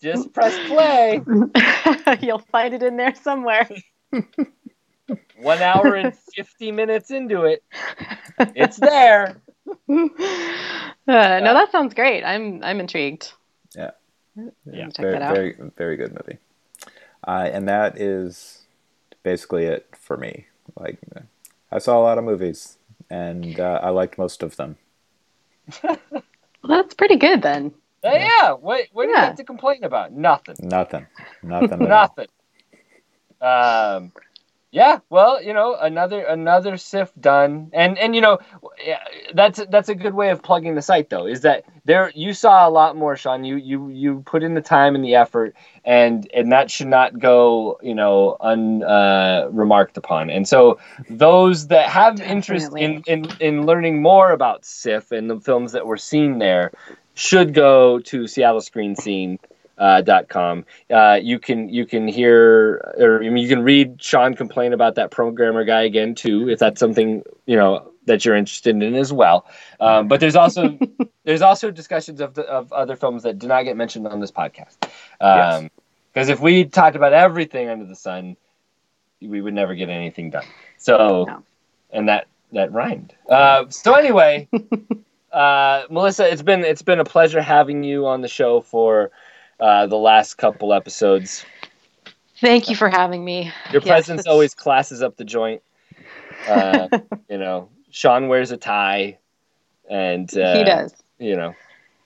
Just 0.00 0.32
press 0.32 0.56
play. 0.68 1.20
You'll 2.20 2.38
find 2.38 2.74
it 2.74 2.82
in 2.84 2.96
there 2.96 3.14
somewhere. 3.16 3.68
One 5.40 5.58
hour 5.58 5.94
and 5.96 6.16
fifty 6.34 6.70
minutes 6.70 7.10
into 7.10 7.42
it, 7.42 7.64
it's 8.38 8.76
there. 8.76 9.40
Uh, 9.88 10.04
no, 11.06 11.54
that 11.54 11.72
sounds 11.72 11.94
great. 11.94 12.22
I'm 12.22 12.62
I'm 12.62 12.78
intrigued. 12.78 13.32
Yeah. 13.74 13.90
Yeah. 14.64 14.86
Check 14.90 14.96
very, 14.98 15.12
that 15.14 15.22
out. 15.22 15.34
very, 15.34 15.56
very 15.76 15.96
good 15.96 16.12
movie. 16.12 16.38
Uh, 17.26 17.48
and 17.52 17.68
that 17.68 18.00
is 18.00 18.57
basically 19.28 19.64
it 19.64 19.86
for 19.92 20.16
me. 20.16 20.46
Like, 20.78 20.98
I 21.70 21.78
saw 21.78 22.00
a 22.00 22.04
lot 22.08 22.16
of 22.18 22.24
movies, 22.24 22.78
and 23.10 23.60
uh, 23.60 23.78
I 23.82 23.90
liked 23.90 24.16
most 24.16 24.42
of 24.42 24.56
them. 24.56 24.76
Well, 26.60 26.82
that's 26.82 26.94
pretty 26.94 27.14
good 27.16 27.40
then. 27.40 27.72
Uh, 28.04 28.10
yeah. 28.14 28.50
What 28.52 28.86
What 28.92 29.04
do 29.04 29.10
you 29.10 29.16
have 29.16 29.36
to 29.36 29.44
complain 29.44 29.84
about? 29.84 30.12
Nothing. 30.12 30.56
Nothing, 30.60 31.06
nothing. 31.40 31.78
Nothing. 31.98 32.26
Um, 33.40 34.12
yeah. 34.70 34.98
Well, 35.08 35.42
you 35.42 35.54
know, 35.54 35.76
another 35.80 36.22
another 36.24 36.76
SIFF 36.76 37.10
done, 37.18 37.70
and 37.72 37.98
and 37.98 38.14
you 38.14 38.20
know, 38.20 38.38
that's 39.34 39.64
that's 39.70 39.88
a 39.88 39.94
good 39.94 40.12
way 40.12 40.28
of 40.30 40.42
plugging 40.42 40.74
the 40.74 40.82
site 40.82 41.08
though. 41.08 41.26
Is 41.26 41.40
that 41.40 41.64
there? 41.86 42.12
You 42.14 42.34
saw 42.34 42.68
a 42.68 42.70
lot 42.70 42.94
more, 42.94 43.16
Sean. 43.16 43.44
You 43.44 43.56
you 43.56 43.88
you 43.88 44.22
put 44.26 44.42
in 44.42 44.52
the 44.52 44.60
time 44.60 44.94
and 44.94 45.02
the 45.02 45.14
effort, 45.14 45.54
and 45.86 46.30
and 46.34 46.52
that 46.52 46.70
should 46.70 46.88
not 46.88 47.18
go, 47.18 47.78
you 47.82 47.94
know, 47.94 48.36
un 48.40 48.82
uh, 48.82 49.48
remarked 49.50 49.96
upon. 49.96 50.28
And 50.28 50.46
so 50.46 50.78
those 51.08 51.68
that 51.68 51.88
have 51.88 52.20
interest 52.20 52.70
in, 52.76 53.02
in 53.06 53.26
in 53.40 53.64
learning 53.64 54.02
more 54.02 54.32
about 54.32 54.66
SIFF 54.66 55.12
and 55.12 55.30
the 55.30 55.40
films 55.40 55.72
that 55.72 55.86
were 55.86 55.96
seen 55.96 56.38
there 56.40 56.72
should 57.14 57.54
go 57.54 58.00
to 58.00 58.26
Seattle 58.26 58.60
Screen 58.60 58.94
Scene 58.94 59.38
uh, 59.78 60.00
dot 60.02 60.28
com. 60.28 60.64
Uh, 60.90 61.18
you 61.22 61.38
can 61.38 61.68
you 61.68 61.86
can 61.86 62.08
hear 62.08 62.76
or 62.98 63.22
I 63.22 63.28
mean, 63.28 63.42
you 63.42 63.48
can 63.48 63.62
read 63.62 64.02
Sean 64.02 64.34
complain 64.34 64.72
about 64.72 64.96
that 64.96 65.10
programmer 65.10 65.64
guy 65.64 65.82
again 65.82 66.14
too, 66.14 66.48
if 66.48 66.58
that's 66.58 66.80
something 66.80 67.22
you 67.46 67.56
know 67.56 67.90
that 68.06 68.24
you're 68.24 68.36
interested 68.36 68.74
in 68.82 68.94
as 68.94 69.12
well. 69.12 69.46
Um, 69.80 70.08
but 70.08 70.20
there's 70.20 70.36
also 70.36 70.78
there's 71.24 71.42
also 71.42 71.70
discussions 71.70 72.20
of 72.20 72.34
the, 72.34 72.42
of 72.42 72.72
other 72.72 72.96
films 72.96 73.22
that 73.22 73.38
do 73.38 73.46
not 73.46 73.62
get 73.62 73.76
mentioned 73.76 74.06
on 74.06 74.20
this 74.20 74.30
podcast. 74.32 74.76
Yes. 75.20 75.70
Because 76.12 76.28
if 76.30 76.40
we 76.40 76.64
talked 76.64 76.96
about 76.96 77.12
everything 77.12 77.68
under 77.68 77.84
the 77.84 77.94
sun, 77.94 78.36
we 79.20 79.40
would 79.40 79.54
never 79.54 79.74
get 79.74 79.88
anything 79.90 80.30
done. 80.30 80.46
So, 80.78 81.26
No. 81.28 81.42
and 81.92 82.08
that 82.08 82.26
that 82.52 82.72
rhymed. 82.72 83.14
Uh, 83.28 83.66
so 83.68 83.94
anyway. 83.94 84.48
Uh, 85.30 85.84
Melissa, 85.90 86.26
it's 86.26 86.40
been 86.40 86.64
it's 86.64 86.80
been 86.80 87.00
a 87.00 87.04
pleasure 87.04 87.42
having 87.42 87.84
you 87.84 88.06
on 88.06 88.22
the 88.22 88.28
show 88.28 88.62
for 88.62 89.10
uh, 89.60 89.86
the 89.86 89.96
last 89.96 90.34
couple 90.34 90.72
episodes. 90.72 91.44
Thank 92.40 92.68
you 92.68 92.76
for 92.76 92.88
having 92.88 93.24
me. 93.24 93.52
Your 93.72 93.82
Yes, 93.82 93.86
presence 93.86 94.20
it's- 94.20 94.32
always 94.32 94.54
classes 94.54 95.02
up 95.02 95.16
the 95.16 95.24
joint. 95.24 95.62
Uh, 96.46 96.88
you 97.28 97.38
know, 97.38 97.68
Sean 97.90 98.28
wears 98.28 98.50
a 98.52 98.56
tie, 98.56 99.18
and 99.90 100.28
uh, 100.38 100.56
he 100.58 100.64
does. 100.64 100.94
You 101.18 101.36
know, 101.36 101.54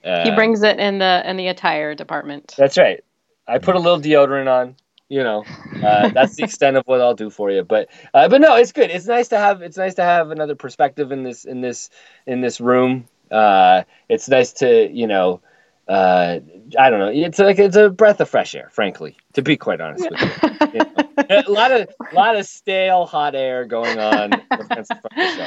uh, 0.04 0.24
He 0.24 0.30
brings 0.30 0.62
it 0.62 0.78
in 0.78 0.98
the 0.98 1.22
in 1.28 1.36
the 1.36 1.48
attire 1.48 1.94
department. 1.94 2.54
That's 2.56 2.78
right. 2.78 3.04
I 3.46 3.58
put 3.58 3.76
a 3.76 3.78
little 3.78 4.00
deodorant 4.00 4.48
on. 4.48 4.76
You 5.10 5.22
know, 5.22 5.44
uh, 5.82 6.08
that's 6.14 6.36
the 6.36 6.44
extent 6.44 6.78
of 6.78 6.84
what 6.86 7.02
I'll 7.02 7.14
do 7.14 7.28
for 7.28 7.50
you. 7.50 7.62
But 7.62 7.90
uh, 8.14 8.28
but 8.28 8.40
no, 8.40 8.56
it's 8.56 8.72
good. 8.72 8.90
It's 8.90 9.06
nice 9.06 9.28
to 9.28 9.38
have 9.38 9.60
it's 9.60 9.76
nice 9.76 9.94
to 9.94 10.02
have 10.02 10.30
another 10.30 10.54
perspective 10.54 11.12
in 11.12 11.22
this 11.24 11.44
in 11.44 11.60
this 11.60 11.90
in 12.26 12.40
this 12.40 12.58
room. 12.60 13.06
Uh, 13.30 13.82
it's 14.08 14.28
nice 14.30 14.52
to 14.54 14.88
you 14.90 15.06
know. 15.06 15.42
Uh, 15.88 16.38
I 16.78 16.90
don't 16.90 17.00
know. 17.00 17.10
It's 17.12 17.38
like 17.38 17.58
it's 17.58 17.76
a 17.76 17.90
breath 17.90 18.20
of 18.20 18.28
fresh 18.28 18.54
air, 18.54 18.68
frankly. 18.72 19.16
To 19.34 19.42
be 19.42 19.56
quite 19.56 19.80
honest 19.80 20.08
with 20.10 20.20
you, 20.20 20.68
You 20.74 20.78
know? 20.78 21.42
a 21.46 21.50
lot 21.50 21.72
of 21.72 21.88
a 22.10 22.14
lot 22.14 22.36
of 22.36 22.46
stale 22.46 23.04
hot 23.04 23.34
air 23.34 23.64
going 23.64 23.98
on. 23.98 24.30
with 24.30 24.66
Friends 24.68 24.90
of 24.90 24.98
the 25.02 25.28
Show. 25.36 25.46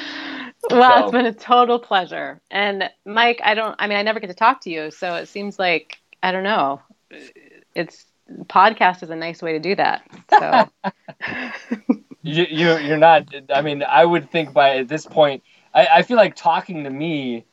Well, 0.77 0.97
So- 0.99 1.03
it's 1.05 1.11
been 1.11 1.25
a 1.25 1.33
total 1.33 1.79
pleasure. 1.79 2.41
And 2.51 2.89
Mike, 3.05 3.39
I 3.43 3.53
don't 3.55 3.75
I 3.79 3.87
mean 3.87 3.97
I 3.97 4.01
never 4.03 4.19
get 4.19 4.27
to 4.27 4.33
talk 4.35 4.61
to 4.61 4.69
you, 4.69 4.91
so 4.91 5.15
it 5.15 5.27
seems 5.27 5.57
like 5.57 5.99
I 6.21 6.31
don't 6.31 6.43
know. 6.43 6.81
It's 7.73 8.05
podcast 8.47 9.03
is 9.03 9.09
a 9.11 9.15
nice 9.15 9.41
way 9.41 9.53
to 9.53 9.59
do 9.59 9.75
that. 9.75 10.03
So 10.31 10.69
you, 12.23 12.45
you 12.49 12.77
you're 12.79 12.97
not 12.97 13.27
i 13.53 13.61
mean 13.61 13.83
i 13.83 14.03
would 14.03 14.31
think 14.31 14.51
by 14.51 14.77
at 14.77 14.87
this 14.87 15.05
point 15.05 15.43
i, 15.75 15.85
I 15.97 16.01
feel 16.01 16.17
like 16.17 16.35
talking 16.35 16.83
to 16.85 16.89
me 16.89 17.45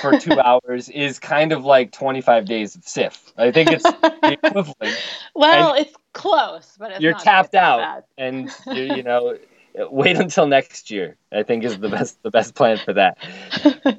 for 0.00 0.18
two 0.18 0.38
hours 0.44 0.88
is 0.88 1.18
kind 1.18 1.52
of 1.52 1.64
like 1.64 1.92
25 1.92 2.44
days 2.44 2.76
of 2.76 2.84
SIFF 2.86 3.32
i 3.36 3.50
think 3.50 3.70
it's 3.72 3.84
equivalent 4.22 4.96
well, 5.34 5.74
it's 5.74 5.94
close, 6.12 6.76
but 6.78 6.90
it's 6.90 7.00
you're 7.00 7.12
not 7.12 7.22
tapped 7.22 7.54
out 7.54 7.78
bad. 7.78 8.04
and 8.18 8.50
you, 8.66 8.96
you 8.96 9.02
know 9.02 9.38
wait 9.90 10.16
until 10.16 10.46
next 10.46 10.90
year. 10.90 11.16
I 11.32 11.42
think 11.44 11.64
is 11.64 11.78
the 11.78 11.88
best 11.88 12.22
the 12.22 12.30
best 12.30 12.54
plan 12.54 12.78
for 12.78 12.94
that. 12.94 13.18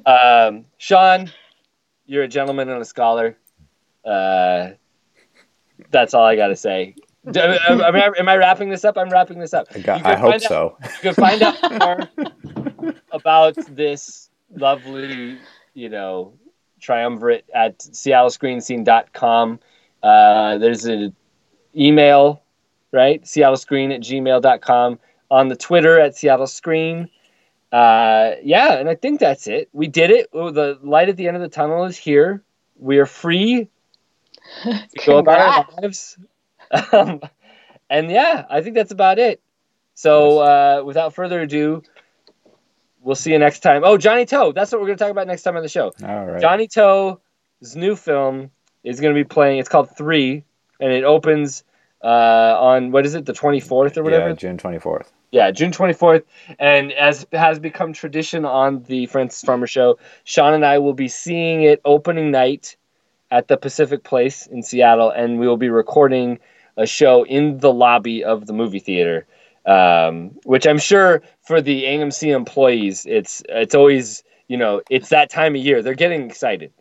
Um, 0.04 0.66
Sean, 0.78 1.30
you're 2.06 2.24
a 2.24 2.28
gentleman 2.28 2.68
and 2.68 2.80
a 2.80 2.84
scholar. 2.84 3.36
Uh, 4.04 4.70
that's 5.90 6.12
all 6.14 6.24
I 6.24 6.36
got 6.36 6.48
to 6.48 6.56
say. 6.56 6.94
Am, 7.26 7.36
am 7.36 7.96
I, 7.96 8.10
am 8.18 8.28
I 8.28 8.36
wrapping 8.36 8.70
this 8.70 8.84
up? 8.84 8.96
I'm 8.96 9.10
wrapping 9.10 9.38
this 9.38 9.52
up. 9.52 9.68
I, 9.74 9.80
got, 9.80 10.04
I 10.04 10.16
hope 10.16 10.34
out- 10.34 10.42
so. 10.42 10.76
you 10.82 11.12
can 11.12 11.14
find 11.14 11.42
out 11.42 11.56
more 11.78 12.94
about 13.12 13.56
this 13.74 14.30
lovely, 14.54 15.38
you 15.80 15.88
know, 15.88 16.34
triumvirate 16.78 17.46
at 17.54 17.78
seattlescreenscene.com. 17.78 19.58
Uh, 20.02 20.58
there's 20.58 20.84
an 20.84 21.16
email, 21.74 22.42
right? 22.92 23.22
seattlescreen 23.22 23.94
at 23.94 24.02
gmail.com. 24.02 24.98
On 25.30 25.48
the 25.48 25.56
Twitter 25.56 25.98
at 25.98 26.16
Seattle 26.16 26.48
Screen. 26.48 27.08
Uh, 27.70 28.32
yeah, 28.42 28.74
and 28.74 28.88
I 28.88 28.96
think 28.96 29.20
that's 29.20 29.46
it. 29.46 29.68
We 29.72 29.86
did 29.86 30.10
it. 30.10 30.28
Oh, 30.32 30.50
the 30.50 30.76
light 30.82 31.08
at 31.08 31.16
the 31.16 31.28
end 31.28 31.36
of 31.36 31.40
the 31.40 31.48
tunnel 31.48 31.84
is 31.84 31.96
here. 31.96 32.42
We 32.76 32.98
are 32.98 33.06
free 33.06 33.68
to 34.64 35.06
go 35.06 35.18
about 35.18 35.40
our 35.40 35.82
lives. 35.82 36.18
Um, 36.92 37.20
and 37.88 38.12
yeah, 38.12 38.46
I 38.48 38.60
think 38.60 38.76
that's 38.76 38.92
about 38.92 39.18
it. 39.18 39.40
So 39.94 40.38
uh, 40.38 40.82
without 40.84 41.14
further 41.14 41.40
ado, 41.40 41.82
we'll 43.02 43.16
see 43.16 43.32
you 43.32 43.38
next 43.38 43.60
time. 43.60 43.82
Oh, 43.84 43.96
Johnny 43.96 44.26
To. 44.26 44.52
That's 44.54 44.72
what 44.72 44.80
we're 44.80 44.88
going 44.88 44.98
to 44.98 45.04
talk 45.04 45.10
about 45.10 45.26
next 45.26 45.42
time 45.42 45.56
on 45.56 45.62
the 45.62 45.68
show. 45.68 45.92
All 46.02 46.26
right. 46.26 46.40
Johnny 46.40 46.68
To's 46.68 47.18
new 47.74 47.96
film 47.96 48.50
is 48.84 49.00
going 49.00 49.14
to 49.14 49.18
be 49.18 49.26
playing. 49.26 49.58
It's 49.58 49.68
called 49.68 49.96
Three, 49.96 50.44
and 50.80 50.92
it 50.92 51.04
opens 51.04 51.64
uh, 52.02 52.06
on 52.06 52.92
what 52.92 53.04
is 53.06 53.14
it, 53.14 53.26
the 53.26 53.32
twenty 53.32 53.60
fourth 53.60 53.96
or 53.96 54.02
whatever? 54.02 54.28
Yeah, 54.28 54.34
June 54.34 54.56
24th. 54.56 55.06
Yeah, 55.32 55.50
June 55.52 55.70
24th. 55.70 56.24
And 56.58 56.92
as 56.92 57.26
has 57.32 57.58
become 57.60 57.92
tradition 57.92 58.44
on 58.44 58.82
the 58.84 59.06
Frances 59.06 59.42
Farmer 59.42 59.66
Show, 59.66 59.98
Sean 60.24 60.54
and 60.54 60.64
I 60.64 60.78
will 60.78 60.94
be 60.94 61.08
seeing 61.08 61.62
it 61.62 61.80
opening 61.84 62.30
night 62.30 62.76
at 63.30 63.46
the 63.46 63.56
Pacific 63.56 64.02
Place 64.02 64.46
in 64.46 64.62
Seattle, 64.62 65.10
and 65.10 65.38
we 65.38 65.46
will 65.46 65.56
be 65.56 65.68
recording 65.70 66.40
a 66.76 66.86
show 66.86 67.24
in 67.24 67.58
the 67.58 67.72
lobby 67.72 68.24
of 68.24 68.46
the 68.46 68.52
movie 68.52 68.80
theater. 68.80 69.26
Um, 69.66 70.30
which 70.44 70.66
I'm 70.66 70.78
sure 70.78 71.22
for 71.42 71.60
the 71.60 71.84
AMC 71.84 72.34
employees, 72.34 73.06
it's 73.06 73.42
it's 73.48 73.74
always 73.74 74.22
you 74.48 74.56
know 74.56 74.82
it's 74.90 75.10
that 75.10 75.30
time 75.30 75.54
of 75.54 75.60
year. 75.60 75.82
They're 75.82 75.94
getting 75.94 76.22
excited. 76.28 76.72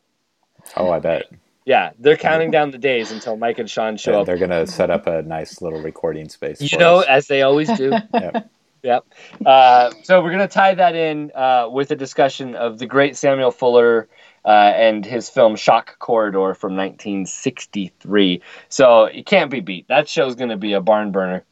Oh, 0.78 0.90
I 0.92 1.00
bet. 1.00 1.30
Yeah, 1.66 1.92
they're 2.00 2.18
counting 2.18 2.50
down 2.52 2.72
the 2.72 2.78
days 2.78 3.12
until 3.12 3.38
Mike 3.38 3.60
and 3.60 3.70
Sean 3.70 3.96
show 3.98 4.12
They're, 4.12 4.20
up. 4.22 4.26
they're 4.26 4.38
going 4.38 4.50
to 4.50 4.66
set 4.66 4.90
up 4.90 5.06
a 5.06 5.22
nice 5.22 5.62
little 5.62 5.82
recording 5.82 6.28
space. 6.28 6.62
You 6.62 6.80
know, 6.80 7.02
us. 7.02 7.06
as 7.08 7.28
they 7.28 7.44
always 7.44 7.70
do. 7.78 7.92
Yep. 8.14 8.50
Yep. 8.82 9.06
Uh, 9.46 9.92
so 10.04 10.22
we're 10.22 10.32
going 10.32 10.48
to 10.48 10.54
tie 10.54 10.74
that 10.74 10.96
in 10.96 11.32
uh, 11.36 11.68
with 11.70 11.92
a 11.92 11.96
discussion 11.96 12.56
of 12.56 12.80
the 12.80 12.86
great 12.86 13.18
Samuel 13.18 13.52
Fuller 13.52 14.08
uh, 14.46 14.48
and 14.48 15.06
his 15.06 15.30
film 15.30 15.56
Shock 15.56 16.00
Corridor 16.00 16.54
from 16.54 16.76
1963. 16.76 18.42
So 18.70 19.06
it 19.06 19.26
can't 19.26 19.52
be 19.52 19.60
beat. 19.60 19.88
That 19.90 20.08
show's 20.08 20.36
going 20.36 20.50
to 20.50 20.58
be 20.58 20.74
a 20.74 20.82
barn 20.82 21.12
burner. 21.12 21.44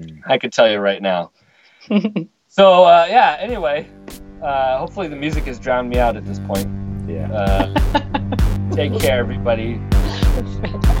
Hmm. 0.00 0.18
I 0.26 0.38
could 0.38 0.52
tell 0.52 0.70
you 0.70 0.78
right 0.78 1.02
now. 1.02 1.32
so 2.48 2.84
uh, 2.84 3.06
yeah. 3.08 3.36
Anyway, 3.40 3.88
uh, 4.42 4.78
hopefully 4.78 5.08
the 5.08 5.16
music 5.16 5.44
has 5.44 5.58
drowned 5.58 5.88
me 5.88 5.98
out 5.98 6.16
at 6.16 6.24
this 6.24 6.38
point. 6.40 6.68
Yeah. 7.08 7.30
Uh, 7.32 8.70
take 8.74 8.98
care, 8.98 9.18
everybody. 9.18 9.80
Fantastic. 9.90 10.98